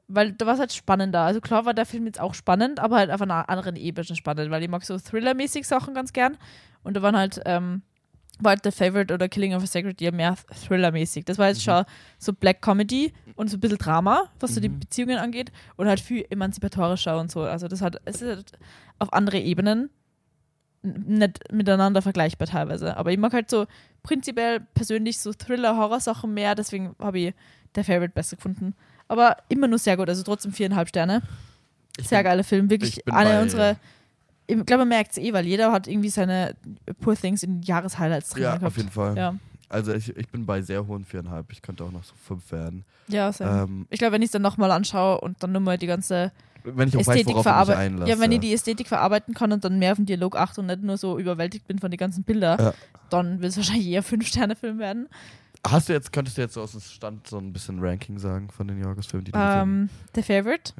weil 0.07 0.33
da 0.33 0.45
war 0.45 0.53
es 0.53 0.59
halt 0.59 0.73
spannender. 0.73 1.21
Also 1.21 1.41
klar 1.41 1.65
war 1.65 1.73
der 1.73 1.85
Film 1.85 2.05
jetzt 2.05 2.19
auch 2.19 2.33
spannend, 2.35 2.79
aber 2.79 2.97
halt 2.97 3.11
auf 3.11 3.21
einer 3.21 3.49
anderen 3.49 3.75
Ebene 3.75 4.05
spannend, 4.15 4.51
weil 4.51 4.61
ich 4.63 4.69
mag 4.69 4.83
so 4.83 4.97
Thriller-mäßig 4.97 5.65
Sachen 5.65 5.93
ganz 5.93 6.13
gern. 6.13 6.37
Und 6.83 6.95
da 6.95 7.01
waren 7.01 7.17
halt, 7.17 7.41
ähm, 7.45 7.81
war 8.39 8.51
halt 8.51 8.63
The 8.63 8.71
Favorite 8.71 9.13
oder 9.13 9.29
Killing 9.29 9.53
of 9.55 9.63
a 9.63 9.67
Sacred 9.67 9.99
Deer 9.99 10.11
mehr 10.11 10.35
Thriller-mäßig. 10.67 11.25
Das 11.25 11.37
war 11.37 11.47
jetzt 11.47 11.59
Mhm. 11.59 11.71
schon 11.71 11.85
so 12.17 12.33
Black 12.33 12.61
Comedy 12.61 13.13
und 13.35 13.49
so 13.49 13.57
ein 13.57 13.59
bisschen 13.61 13.77
Drama, 13.77 14.29
was 14.39 14.55
so 14.55 14.59
die 14.61 14.69
Mhm. 14.69 14.79
Beziehungen 14.79 15.17
angeht 15.17 15.51
und 15.77 15.87
halt 15.87 15.99
viel 15.99 16.25
emanzipatorischer 16.29 17.17
und 17.19 17.31
so. 17.31 17.41
Also 17.41 17.67
das 17.67 17.81
hat, 17.81 18.01
es 18.05 18.21
ist 18.21 18.27
halt 18.35 18.51
auf 18.99 19.13
andere 19.13 19.39
Ebenen 19.39 19.89
nicht 20.83 21.51
miteinander 21.51 22.01
vergleichbar 22.01 22.47
teilweise. 22.47 22.95
Aber 22.97 23.11
ich 23.11 23.17
mag 23.17 23.33
halt 23.33 23.49
so 23.49 23.65
prinzipiell 24.03 24.59
persönlich 24.75 25.19
so 25.19 25.33
Thriller-Horror-Sachen 25.33 26.33
mehr, 26.33 26.53
deswegen 26.55 26.95
habe 26.99 27.19
ich 27.19 27.33
der 27.73 27.83
Favorite 27.83 28.13
besser 28.13 28.35
gefunden. 28.35 28.75
Aber 29.07 29.37
immer 29.49 29.67
nur 29.67 29.79
sehr 29.79 29.97
gut, 29.97 30.09
also 30.09 30.23
trotzdem 30.23 30.51
viereinhalb 30.51 30.89
Sterne. 30.89 31.21
Ich 31.97 32.07
Sehr 32.07 32.19
bin- 32.19 32.25
geiler 32.25 32.43
Film, 32.43 32.69
wirklich 32.69 33.07
eine 33.11 33.29
bei- 33.31 33.41
unserer. 33.41 33.75
Ich 34.47 34.55
glaube, 34.65 34.79
man 34.81 34.89
merkt 34.89 35.11
es 35.11 35.17
eh, 35.17 35.33
weil 35.33 35.45
jeder 35.45 35.71
hat 35.71 35.87
irgendwie 35.87 36.09
seine 36.09 36.55
Poor 37.01 37.15
Things 37.15 37.41
in 37.43 37.61
Jahreshighlights 37.63 38.29
drin 38.29 38.43
Ja, 38.43 38.49
gehabt. 38.51 38.65
auf 38.65 38.77
jeden 38.77 38.89
Fall. 38.91 39.17
Ja, 39.17 39.35
Also 39.69 39.93
ich, 39.93 40.15
ich 40.15 40.27
bin 40.29 40.45
bei 40.45 40.61
sehr 40.61 40.85
hohen 40.85 41.03
viereinhalb. 41.05 41.51
Ich 41.51 41.61
könnte 41.61 41.83
auch 41.83 41.91
noch 41.91 42.03
so 42.03 42.13
fünf 42.15 42.51
werden. 42.51 42.85
ja. 43.07 43.31
Ähm, 43.39 43.87
Ich 43.89 43.99
glaube, 43.99 44.13
wenn 44.13 44.21
ich 44.21 44.27
es 44.27 44.31
dann 44.33 44.41
nochmal 44.43 44.71
anschaue 44.71 45.19
und 45.21 45.41
dann 45.41 45.51
nur 45.51 45.61
mal 45.61 45.77
die 45.77 45.87
ganze 45.87 46.31
wenn 46.63 46.87
ich 46.87 46.95
auch 46.95 46.99
weiß, 47.01 47.07
Ästhetik 47.17 47.27
worauf 47.27 47.37
ich 47.37 47.37
mich 47.37 47.43
verarbeiten. 47.43 47.81
einlasse. 47.93 48.11
Ja, 48.11 48.19
wenn 48.19 48.31
ich 48.31 48.39
die 48.39 48.53
Ästhetik 48.53 48.87
verarbeiten 48.87 49.33
kann 49.35 49.51
und 49.51 49.63
dann 49.63 49.77
mehr 49.79 49.91
auf 49.91 49.97
den 49.97 50.07
Dialog 50.07 50.35
achte 50.35 50.61
und 50.61 50.67
nicht 50.67 50.81
nur 50.81 50.97
so 50.97 51.19
überwältigt 51.19 51.67
bin 51.67 51.77
von 51.79 51.91
den 51.91 51.97
ganzen 51.99 52.23
Bildern, 52.23 52.59
Ja. 52.59 52.73
dann 53.11 53.39
wird 53.41 53.51
es 53.51 53.57
wahrscheinlich 53.57 53.87
eher 53.87 54.01
Fünf-Sterne-Film 54.03 54.79
werden. 54.79 55.07
Hast 55.67 55.89
du 55.89 55.93
jetzt, 55.93 56.11
könntest 56.11 56.37
du 56.37 56.41
jetzt 56.41 56.53
so 56.55 56.61
aus 56.61 56.71
dem 56.71 56.81
Stand 56.81 57.27
so 57.27 57.37
ein 57.39 57.51
bisschen 57.53 57.79
Ranking 57.79 58.17
sagen 58.19 58.49
von 58.49 58.67
den 58.67 58.79
Jorgos-Filmen, 58.81 59.25
die 59.25 59.31
du 59.31 59.37
gesehen 59.39 59.61
Ähm, 59.61 59.89
The 60.15 60.21
Favorite, 60.23 60.73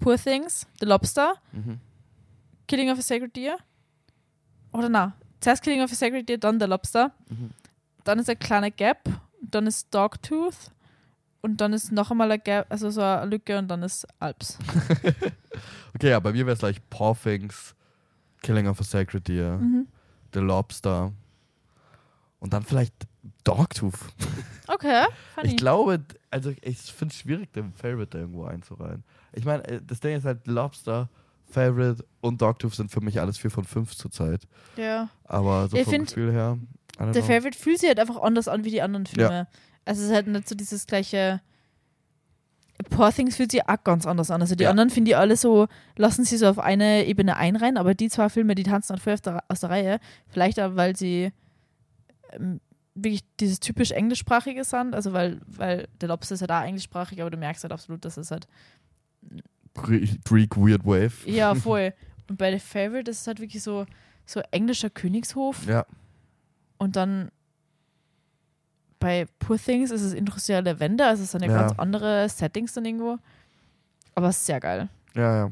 Poor 0.00 0.16
Things, 0.16 0.66
The 0.80 0.86
Lobster? 0.86 1.34
Mhm. 1.52 1.78
Killing 2.68 2.90
of 2.90 2.98
a 2.98 3.02
Sacred 3.02 3.34
Deer. 3.34 3.56
Oder 4.72 4.88
na, 4.88 5.14
zuerst 5.40 5.62
Killing 5.62 5.82
of 5.82 5.90
a 5.90 5.94
Sacred 5.94 6.28
Deer, 6.28 6.38
dann 6.38 6.60
The 6.60 6.66
Lobster. 6.66 7.12
Mhm. 7.28 7.50
Dann 8.04 8.18
ist 8.20 8.30
ein 8.30 8.38
kleiner 8.38 8.70
Gap, 8.70 9.08
dann 9.42 9.66
ist 9.66 9.92
Dogtooth 9.94 10.70
und 11.40 11.60
dann 11.60 11.72
ist 11.72 11.90
noch 11.92 12.10
einmal 12.10 12.30
ein 12.30 12.40
Gap, 12.42 12.66
also 12.70 12.90
so 12.90 13.00
eine 13.02 13.26
Lücke 13.26 13.58
und 13.58 13.68
dann 13.68 13.82
ist 13.82 14.06
Alps. 14.20 14.58
Okay, 15.94 16.10
ja, 16.10 16.20
bei 16.20 16.30
mir 16.32 16.46
wäre 16.46 16.52
es 16.54 16.60
gleich 16.60 16.76
Poor 16.90 17.16
Things, 17.20 17.74
Killing 18.42 18.68
of 18.68 18.78
a 18.80 18.84
Sacred 18.84 19.26
Deer, 19.26 19.56
Mhm. 19.56 19.88
The 20.32 20.38
Lobster 20.40 21.12
und 22.38 22.52
dann 22.52 22.62
vielleicht 22.62 22.94
Dogtooth. 23.42 23.98
Okay, 24.70 25.06
funny. 25.34 25.48
Ich 25.48 25.56
glaube, 25.56 26.04
also 26.30 26.52
ich 26.60 26.78
finde 26.92 27.12
es 27.14 27.18
schwierig, 27.20 27.50
den 27.54 27.72
Favorite 27.72 28.10
da 28.10 28.18
irgendwo 28.18 28.44
einzureihen. 28.44 29.02
Ich 29.32 29.46
meine, 29.46 29.66
äh, 29.66 29.80
das 29.82 29.98
Ding 30.00 30.14
ist 30.14 30.26
halt, 30.26 30.46
Lobster, 30.46 31.08
Favorite 31.48 32.04
und 32.20 32.40
Dogtooth 32.42 32.74
sind 32.74 32.90
für 32.90 33.00
mich 33.00 33.20
alles 33.20 33.38
4 33.38 33.50
von 33.50 33.64
5 33.64 33.96
zurzeit. 33.96 34.42
ja. 34.76 35.08
Aber 35.24 35.68
so 35.68 35.76
Ich 35.76 35.84
vom 35.84 35.92
find, 35.94 36.06
Gefühl 36.08 36.32
her. 36.32 36.58
Der 36.98 37.06
know. 37.12 37.22
Favorite 37.22 37.56
fühlt 37.58 37.78
sich 37.78 37.88
halt 37.88 38.00
einfach 38.00 38.20
anders 38.20 38.48
an 38.48 38.64
wie 38.64 38.70
die 38.70 38.82
anderen 38.82 39.06
Filme. 39.06 39.46
Also 39.84 40.02
es 40.02 40.08
ist 40.08 40.14
halt 40.14 40.26
nicht 40.26 40.48
so 40.48 40.54
dieses 40.54 40.86
gleiche. 40.86 41.40
Poor 42.90 43.10
Things 43.12 43.36
fühlt 43.36 43.50
sich 43.50 43.68
auch 43.68 43.82
ganz 43.84 44.06
anders 44.06 44.30
an. 44.30 44.40
Also 44.40 44.54
die 44.54 44.64
Ja. 44.64 44.70
anderen 44.70 44.90
finde 44.90 45.10
ich 45.10 45.16
alle 45.16 45.36
so, 45.36 45.66
lassen 45.96 46.24
sie 46.24 46.36
so 46.36 46.46
auf 46.48 46.58
eine 46.58 47.06
Ebene 47.06 47.36
einreihen, 47.36 47.76
aber 47.76 47.94
die 47.94 48.08
zwei 48.08 48.28
Filme, 48.28 48.54
die 48.54 48.62
tanzen 48.62 48.90
halt 48.90 49.02
voll 49.02 49.14
aus 49.48 49.60
der, 49.60 49.70
Reihe. 49.70 49.98
Vielleicht 50.28 50.60
auch, 50.60 50.76
weil 50.76 50.94
sie 50.96 51.32
ähm, 52.32 52.60
wirklich 52.94 53.22
dieses 53.40 53.58
typisch 53.60 53.90
englischsprachige 53.90 54.62
sind. 54.64 54.94
Also 54.94 55.12
weil, 55.12 55.40
weil 55.46 55.88
der 56.00 56.08
Lobster 56.08 56.34
ist 56.34 56.40
ja 56.40 56.46
da 56.46 56.64
englischsprachig, 56.64 57.20
aber 57.20 57.30
du 57.30 57.36
merkst 57.36 57.64
halt 57.64 57.72
absolut, 57.72 58.04
dass 58.04 58.16
es 58.16 58.30
halt 58.30 58.46
Greek 59.82 60.56
Weird 60.56 60.84
Wave. 60.84 61.12
ja 61.26 61.54
voll. 61.56 61.92
Und 62.28 62.36
bei 62.38 62.52
The 62.52 62.58
Favorite 62.58 63.10
ist 63.10 63.22
es 63.22 63.26
halt 63.26 63.40
wirklich 63.40 63.62
so, 63.62 63.86
so 64.26 64.40
englischer 64.50 64.90
Königshof. 64.90 65.66
Ja. 65.66 65.86
Und 66.78 66.96
dann 66.96 67.30
bei 69.00 69.26
Poor 69.38 69.58
Things 69.58 69.90
ist 69.90 70.02
es 70.02 70.12
industrielle 70.12 70.80
Wende, 70.80 71.06
also 71.06 71.22
es 71.22 71.30
sind 71.30 71.42
ja, 71.44 71.50
Ja. 71.50 71.60
ganz 71.66 71.78
andere 71.78 72.28
Settings 72.28 72.72
dann 72.72 72.84
irgendwo. 72.84 73.18
Aber 74.14 74.28
es 74.28 74.38
ist 74.38 74.46
sehr 74.46 74.60
geil. 74.60 74.88
Ja, 75.14 75.36
ja. 75.46 75.50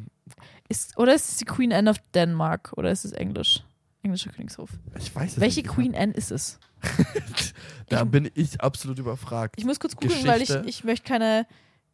Ist, 0.69 0.99
oder 0.99 1.15
ist 1.15 1.29
es 1.31 1.37
die 1.37 1.45
Queen 1.45 1.73
Anne 1.73 1.89
of 1.91 1.99
Denmark 2.15 2.73
oder 2.77 2.91
ist 2.91 3.05
es 3.05 3.13
Englisch? 3.13 3.63
Englischer 4.03 4.31
Königshof. 4.33 4.71
Ich 4.99 5.15
weiß 5.15 5.33
es 5.35 5.41
Welche 5.41 5.61
nicht. 5.63 5.71
Queen 5.73 5.95
Anne 5.95 6.13
ist 6.13 6.31
es? 6.33 6.59
Da 7.89 8.03
Ich- 8.03 8.09
bin 8.11 8.29
ich 8.35 8.61
absolut 8.61 8.99
überfragt. 8.99 9.55
Ich 9.59 9.65
muss 9.65 9.79
kurz 9.79 9.95
googeln, 9.95 10.27
weil 10.27 10.43
ich, 10.43 10.51
ich 10.51 10.83
möchte 10.83 11.07
keine, 11.07 11.47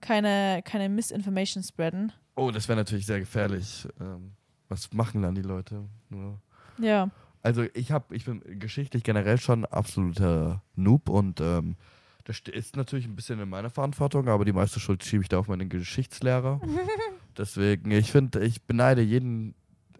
keine, 0.02 0.60
keine 0.64 0.88
Misinformation 0.90 1.62
spreaden. 1.62 2.12
Oh, 2.34 2.50
das 2.50 2.68
wäre 2.68 2.76
natürlich 2.76 3.06
sehr 3.06 3.20
gefährlich. 3.20 3.86
Ähm, 4.00 4.32
was 4.68 4.92
machen 4.92 5.22
dann 5.22 5.34
die 5.34 5.42
Leute? 5.42 5.84
Nur. 6.10 6.38
Ja. 6.78 7.10
Also 7.42 7.64
ich 7.74 7.90
habe, 7.90 8.14
ich 8.14 8.24
bin 8.26 8.42
geschichtlich 8.60 9.02
generell 9.02 9.38
schon 9.38 9.64
absoluter 9.64 10.62
Noob 10.76 11.08
und 11.08 11.40
ähm, 11.40 11.76
das 12.24 12.36
st- 12.36 12.50
ist 12.52 12.76
natürlich 12.76 13.06
ein 13.06 13.16
bisschen 13.16 13.40
in 13.40 13.48
meiner 13.48 13.68
Verantwortung, 13.70 14.28
aber 14.28 14.44
die 14.44 14.52
meiste 14.52 14.78
Schuld 14.80 15.02
schiebe 15.04 15.22
ich 15.22 15.28
da 15.28 15.38
auf 15.38 15.48
meinen 15.48 15.68
Geschichtslehrer. 15.68 16.60
Deswegen, 17.36 17.90
ich 17.90 18.12
finde, 18.12 18.44
ich 18.44 18.62
beneide 18.62 19.02
jeden 19.02 19.54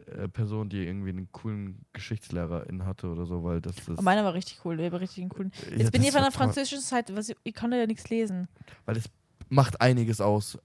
äh, 0.07 0.29
Person, 0.29 0.69
die 0.69 0.85
irgendwie 0.87 1.09
einen 1.11 1.29
coolen 1.33 1.85
Geschichtslehrer 1.93 2.69
in 2.69 2.85
hatte 2.87 3.09
oder 3.09 3.27
so, 3.27 3.43
weil 3.43 3.61
das 3.61 3.77
ist. 3.79 3.89
Aber 3.91 4.03
meiner 4.03 4.25
war 4.25 4.35
richtig 4.35 4.61
cool, 4.65 4.77
der 4.77 4.93
war 4.93 5.01
richtig 5.01 5.29
cool. 5.39 5.51
ja, 5.71 5.79
Jetzt 5.79 5.93
bin 5.93 6.03
das 6.03 6.11
ich 6.11 6.15
einer 6.17 6.25
war 6.27 6.31
toll, 6.31 6.39
französischen 6.47 6.81
Seite, 6.81 7.17
was 7.17 7.29
ich, 7.31 7.37
ich 7.43 7.55
kann 7.55 7.71
da 7.71 7.77
ja 7.79 7.87
nichts 7.87 8.09
lesen. 8.11 8.49
Weil 8.85 8.97
es 8.99 9.09
macht 9.53 9.81
einiges 9.81 10.21
aus, 10.21 10.59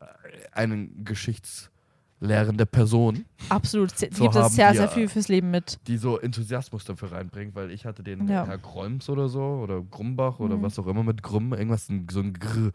einen 0.54 1.04
geschichtslehrende 1.04 2.66
Person. 2.66 3.26
Absolut. 3.50 3.98
Sie 3.98 4.08
gibt 4.08 4.34
das 4.36 4.46
haben 4.46 4.54
sehr, 4.54 4.74
sehr 4.74 4.88
viel 4.90 5.08
fürs 5.10 5.28
Leben 5.28 5.52
mit. 5.52 5.78
die 5.88 5.98
so 5.98 6.18
Enthusiasmus 6.20 6.86
dafür 6.86 7.12
reinbringt, 7.12 7.54
weil 7.56 7.72
ich 7.72 7.86
hatte 7.86 8.02
den 8.04 8.28
Ja. 8.28 8.46
Herr 8.46 8.58
Grolms 8.58 9.10
oder 9.10 9.30
so 9.30 9.42
oder 9.42 9.82
Grumbach 9.82 10.40
oder 10.40 10.58
Mhm. 10.58 10.64
was 10.64 10.80
auch 10.80 10.88
immer 10.88 11.04
mit 11.04 11.22
Grumm, 11.22 11.54
irgendwas, 11.54 11.88
so 12.12 12.20
ein 12.22 12.34
Grr 12.34 12.72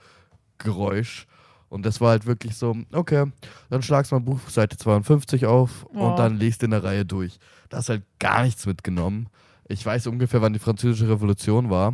Geräusch. 0.58 1.26
Und 1.70 1.86
das 1.86 2.00
war 2.00 2.10
halt 2.10 2.26
wirklich 2.26 2.54
so, 2.56 2.76
okay, 2.92 3.32
dann 3.70 3.82
schlagst 3.82 4.12
mal 4.12 4.20
Buch 4.20 4.38
Seite 4.48 4.76
52 4.76 5.46
auf 5.46 5.86
Oh. 5.94 6.10
und 6.10 6.18
dann 6.18 6.36
liest 6.38 6.62
in 6.62 6.70
der 6.70 6.84
Reihe 6.84 7.04
durch. 7.06 7.38
Da 7.70 7.78
hast 7.78 7.88
halt 7.88 8.02
gar 8.20 8.42
nichts 8.44 8.66
mitgenommen. 8.66 9.28
Ich 9.66 9.84
weiß 9.84 10.06
ungefähr, 10.06 10.42
wann 10.42 10.52
die 10.52 10.58
französische 10.58 11.08
Revolution 11.08 11.70
war. 11.70 11.92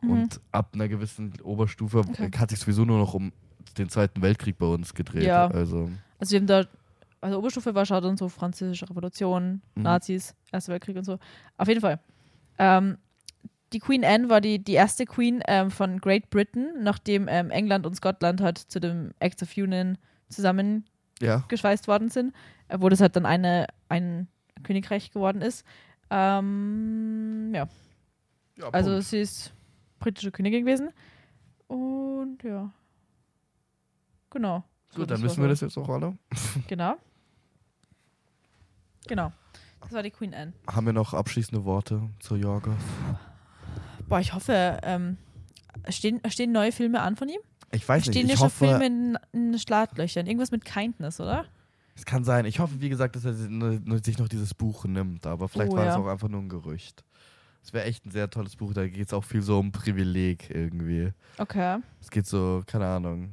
Mhm. 0.00 0.10
Und 0.10 0.40
ab 0.50 0.70
einer 0.74 0.88
gewissen 0.88 1.34
Oberstufe 1.44 1.98
Okay. 1.98 2.30
hat 2.38 2.50
sich 2.50 2.58
sowieso 2.58 2.84
nur 2.86 2.98
noch 2.98 3.12
um 3.14 3.30
den 3.74 3.88
Zweiten 3.88 4.22
Weltkrieg 4.22 4.58
bei 4.58 4.66
uns 4.66 4.94
gedreht. 4.94 5.24
Ja. 5.24 5.48
Also, 5.48 5.90
Also 6.18 6.32
wir 6.32 6.40
haben 6.40 6.46
da 6.46 6.64
also 7.20 7.38
Oberstufe 7.38 7.74
war 7.74 7.84
schon 7.84 8.00
dann 8.02 8.16
so 8.16 8.28
französische 8.28 8.88
Revolution, 8.88 9.60
Mhm. 9.74 9.82
Nazis, 9.82 10.36
Erster 10.52 10.72
Weltkrieg 10.72 10.96
und 10.96 11.04
so. 11.04 11.18
Auf 11.56 11.66
jeden 11.66 11.80
Fall. 11.80 11.98
Ähm, 12.58 12.96
die 13.72 13.80
Queen 13.80 14.04
Anne 14.04 14.30
war 14.30 14.40
die, 14.40 14.62
die 14.62 14.74
erste 14.74 15.04
Queen 15.04 15.42
ähm, 15.48 15.70
von 15.72 15.98
Great 16.00 16.30
Britain, 16.30 16.70
nachdem 16.80 17.26
ähm, 17.28 17.50
England 17.50 17.86
und 17.86 17.98
Schottland 18.00 18.40
halt 18.40 18.58
zu 18.58 18.78
dem 18.80 19.12
Act 19.18 19.42
of 19.42 19.56
Union 19.56 19.98
zusammengeschweißt 20.28 21.86
Ja. 21.86 21.92
worden 21.92 22.08
sind, 22.08 22.34
äh, 22.68 22.78
wo 22.80 22.88
das 22.88 23.00
halt 23.00 23.16
dann 23.16 23.26
eine, 23.26 23.66
ein 23.88 24.28
Königreich 24.62 25.10
geworden 25.10 25.42
ist. 25.42 25.64
Ähm, 26.10 27.50
ja, 27.54 27.68
ja 28.58 28.68
also 28.70 29.00
sie 29.00 29.20
ist 29.20 29.52
britische 29.98 30.30
Königin 30.30 30.64
gewesen. 30.64 30.90
Und 31.66 32.42
ja. 32.44 32.70
Genau. 34.30 34.64
So, 34.90 35.00
Gut, 35.00 35.10
dann 35.10 35.22
wissen 35.22 35.42
wir 35.42 35.48
das 35.48 35.60
jetzt 35.60 35.76
auch 35.78 35.88
alle. 35.88 36.16
Genau. 36.68 36.96
Genau. 39.06 39.32
Das 39.80 39.92
war 39.92 40.02
die 40.02 40.10
Queen 40.10 40.34
Anne. 40.34 40.52
Haben 40.66 40.86
wir 40.86 40.92
noch 40.92 41.14
abschließende 41.14 41.64
Worte 41.64 42.02
zu 42.20 42.36
Jorgos? 42.36 42.74
Boah, 44.08 44.20
ich 44.20 44.34
hoffe, 44.34 44.78
ähm, 44.82 45.16
stehen, 45.88 46.20
stehen 46.28 46.52
neue 46.52 46.72
Filme 46.72 47.00
an 47.00 47.16
von 47.16 47.28
ihm? 47.28 47.38
Ich 47.70 47.88
weiß 47.88 48.02
stehen 48.06 48.26
nicht. 48.26 48.28
ja 48.28 48.32
Ich 48.34 48.38
schon 48.38 48.46
hoffe, 48.46 48.66
Filme 48.78 48.86
in, 48.86 49.18
in 49.52 49.58
Startlöchern. 49.58 50.26
Irgendwas 50.26 50.50
mit 50.50 50.64
Kindness, 50.64 51.20
oder? 51.20 51.44
es 51.94 52.04
kann 52.04 52.22
sein. 52.22 52.44
Ich 52.44 52.60
hoffe, 52.60 52.80
wie 52.80 52.88
gesagt, 52.90 53.16
dass 53.16 53.24
er 53.24 53.34
si- 53.34 53.48
nur- 53.48 53.80
nur 53.84 53.98
sich 53.98 54.18
noch 54.18 54.28
dieses 54.28 54.54
Buch 54.54 54.84
nimmt. 54.84 55.26
Aber 55.26 55.48
vielleicht 55.48 55.72
Oh, 55.72 55.76
war 55.76 55.84
das 55.84 55.96
ja. 55.96 56.00
auch 56.00 56.06
einfach 56.06 56.28
nur 56.28 56.40
ein 56.40 56.48
Gerücht. 56.48 57.04
Es 57.62 57.72
wäre 57.72 57.86
echt 57.86 58.06
ein 58.06 58.12
sehr 58.12 58.30
tolles 58.30 58.54
Buch. 58.54 58.72
Da 58.72 58.86
geht 58.86 59.08
es 59.08 59.12
auch 59.12 59.24
viel 59.24 59.42
so 59.42 59.58
um 59.58 59.72
Privileg 59.72 60.48
irgendwie. 60.48 61.12
Okay. 61.38 61.78
Es 62.00 62.08
geht 62.10 62.24
so, 62.26 62.62
keine 62.66 62.86
Ahnung, 62.86 63.32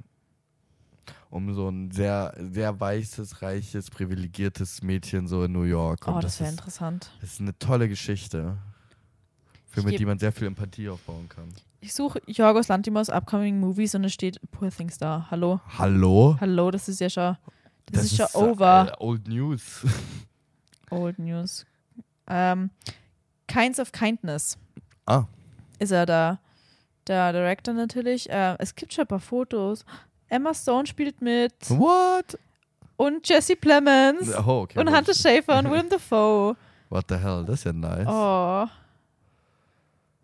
um 1.35 1.53
so 1.53 1.67
ein 1.67 1.91
sehr, 1.91 2.33
sehr 2.37 2.79
weißes, 2.79 3.41
reiches, 3.41 3.89
privilegiertes 3.89 4.81
Mädchen 4.81 5.27
so 5.27 5.43
in 5.43 5.51
New 5.51 5.63
York. 5.63 6.07
Oh, 6.07 6.13
Und 6.13 6.23
das 6.23 6.39
wäre 6.39 6.49
ist, 6.49 6.59
interessant. 6.59 7.11
das 7.19 7.33
ist 7.33 7.41
eine 7.41 7.59
tolle 7.59 7.89
Geschichte. 7.89 8.57
Für 9.65 9.81
Ich 9.81 9.85
mit 9.85 9.99
die 9.99 10.05
man 10.05 10.17
sehr 10.17 10.31
viel 10.31 10.47
Empathie 10.47 10.87
aufbauen 10.87 11.27
kann. 11.27 11.53
Ich 11.81 11.93
suche 11.93 12.21
Jorgos 12.25 12.69
Lantimos 12.69 13.09
Upcoming 13.09 13.59
Movies 13.59 13.93
und 13.95 14.05
es 14.05 14.13
steht 14.13 14.39
Poor 14.51 14.71
Things 14.71 14.97
da. 14.97 15.27
Hallo. 15.29 15.59
Hallo? 15.77 16.37
Hallo, 16.39 16.71
das 16.71 16.87
ist 16.87 17.01
ja 17.01 17.09
schon. 17.09 17.35
Das, 17.87 18.05
ist 18.05 18.15
schon 18.15 18.27
äh, 18.33 18.37
over. 18.37 18.95
Old 18.99 19.27
News. 19.27 19.85
Old 20.89 21.19
News. 21.19 21.65
Ähm, 22.27 22.69
Kinds 23.47 23.81
of 23.81 23.91
Kindness 23.91 24.57
ah, 25.05 25.25
ist 25.79 25.91
er 25.91 26.05
da. 26.05 26.39
Der 27.07 27.33
Director 27.33 27.73
natürlich. 27.73 28.29
Äh, 28.29 28.55
es 28.57 28.73
gibt 28.73 28.93
schon 28.93 29.03
ein 29.03 29.07
paar 29.07 29.19
Fotos. 29.19 29.83
Emma 30.35 30.53
Stone 30.53 30.85
spielt 30.85 31.21
mit. 31.21 31.53
what? 31.69 32.37
Und 32.97 33.27
Jesse 33.27 33.55
Plemons. 33.55 34.33
Oh, 34.37 34.61
okay. 34.61 34.79
und 34.79 34.95
Hunter 34.95 35.13
Schafer 35.13 35.59
und 35.59 35.69
Willem 35.69 35.89
Dafoe. 35.89 36.55
What 36.89 37.05
the 37.09 37.15
hell, 37.15 37.43
das 37.45 37.59
ist 37.59 37.63
ja 37.65 37.73
nice. 37.73 38.07
Oh. 38.07 38.67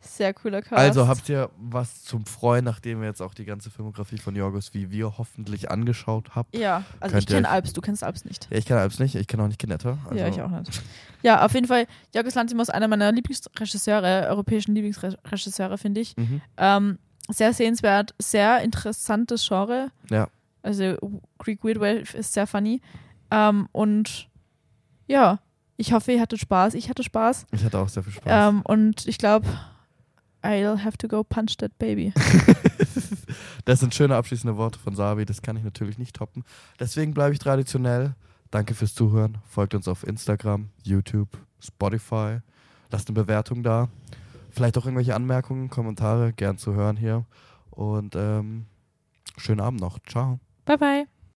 Sehr 0.03 0.33
cooler 0.33 0.61
Cast. 0.61 0.73
Also 0.73 1.07
habt 1.07 1.29
ihr 1.29 1.49
was 1.57 2.03
zum 2.03 2.25
Freuen, 2.25 2.65
nachdem 2.65 3.01
ihr 3.01 3.07
jetzt 3.07 3.21
auch 3.21 3.35
die 3.35 3.45
ganze 3.45 3.69
Filmografie 3.69 4.17
von 4.17 4.35
Jorgos 4.35 4.73
wie 4.73 4.89
wir 4.89 5.17
hoffentlich 5.17 5.69
angeschaut 5.69 6.33
habt? 6.33 6.55
Ja, 6.57 6.83
also 6.99 7.13
Könnt 7.13 7.29
ich 7.29 7.35
kenne 7.35 7.49
Alps, 7.49 7.73
du 7.73 7.81
kennst 7.81 8.03
Alps 8.03 8.25
nicht. 8.25 8.47
Ja, 8.49 8.57
ich 8.57 8.65
kenne 8.65 8.79
Alps 8.79 8.97
nicht, 8.99 9.15
ich 9.15 9.27
kenne 9.27 9.43
auch 9.43 9.47
nicht 9.47 9.59
Kinetta. 9.59 9.99
Also, 10.05 10.15
Ja, 10.15 10.27
ich 10.27 10.41
auch 10.41 10.49
nicht. 10.49 10.81
Ja, 11.21 11.45
auf 11.45 11.53
jeden 11.53 11.67
Fall, 11.67 11.85
Jorgos 12.15 12.33
Lanthimos, 12.33 12.71
einer 12.71 12.87
meiner 12.87 13.11
Lieblingsregisseure, 13.11 14.27
europäischen 14.27 14.73
Lieblingsregisseure, 14.73 15.77
finde 15.77 16.01
ich. 16.01 16.17
Mhm. 16.17 16.41
Ähm, 16.57 16.97
sehr 17.31 17.53
sehenswert, 17.53 18.13
sehr 18.19 18.61
interessantes 18.61 19.47
Genre. 19.47 19.91
Ja. 20.09 20.27
Also 20.63 20.95
Greek 21.39 21.63
Weird 21.63 21.79
Wave 21.79 22.17
ist 22.17 22.33
sehr 22.33 22.47
funny. 22.47 22.81
Ähm, 23.31 23.67
und 23.71 24.29
ja, 25.07 25.39
ich 25.77 25.93
hoffe, 25.93 26.11
ihr 26.11 26.21
hattet 26.21 26.39
Spaß. 26.39 26.75
Ich 26.75 26.89
hatte 26.89 27.03
Spaß. 27.03 27.47
Ich 27.51 27.63
hatte 27.63 27.79
auch 27.79 27.89
sehr 27.89 28.03
viel 28.03 28.13
Spaß. 28.13 28.49
Ähm, 28.49 28.61
und 28.63 29.07
ich 29.07 29.17
glaube, 29.17 29.47
I'll 30.43 30.83
have 30.83 30.97
to 30.97 31.07
go 31.07 31.23
punch 31.23 31.57
that 31.57 31.77
baby. 31.79 32.13
Das 33.65 33.79
sind 33.79 33.93
schöne 33.93 34.15
abschließende 34.15 34.57
Worte 34.57 34.79
von 34.79 34.95
Sabi, 34.95 35.25
das 35.25 35.41
kann 35.41 35.55
ich 35.57 35.63
natürlich 35.63 35.97
nicht 35.97 36.15
toppen. 36.15 36.43
Deswegen 36.79 37.13
bleibe 37.13 37.33
ich 37.33 37.39
traditionell. 37.39 38.15
Danke 38.49 38.73
fürs 38.73 38.93
Zuhören. 38.93 39.37
Folgt 39.47 39.75
uns 39.75 39.87
auf 39.87 40.05
Instagram, 40.05 40.69
YouTube, 40.83 41.29
Spotify. 41.63 42.39
Lasst 42.89 43.07
eine 43.07 43.15
Bewertung 43.15 43.63
da. 43.63 43.87
Vielleicht 44.51 44.77
auch 44.77 44.85
irgendwelche 44.85 45.15
Anmerkungen, 45.15 45.69
Kommentare, 45.69 46.33
gern 46.33 46.57
zu 46.57 46.73
hören 46.73 46.97
hier. 46.97 47.25
Und 47.69 48.15
ähm, 48.15 48.65
schönen 49.37 49.61
Abend 49.61 49.81
noch. 49.81 49.99
Ciao. 50.07 50.39
Bye, 50.65 50.77
bye. 50.77 51.20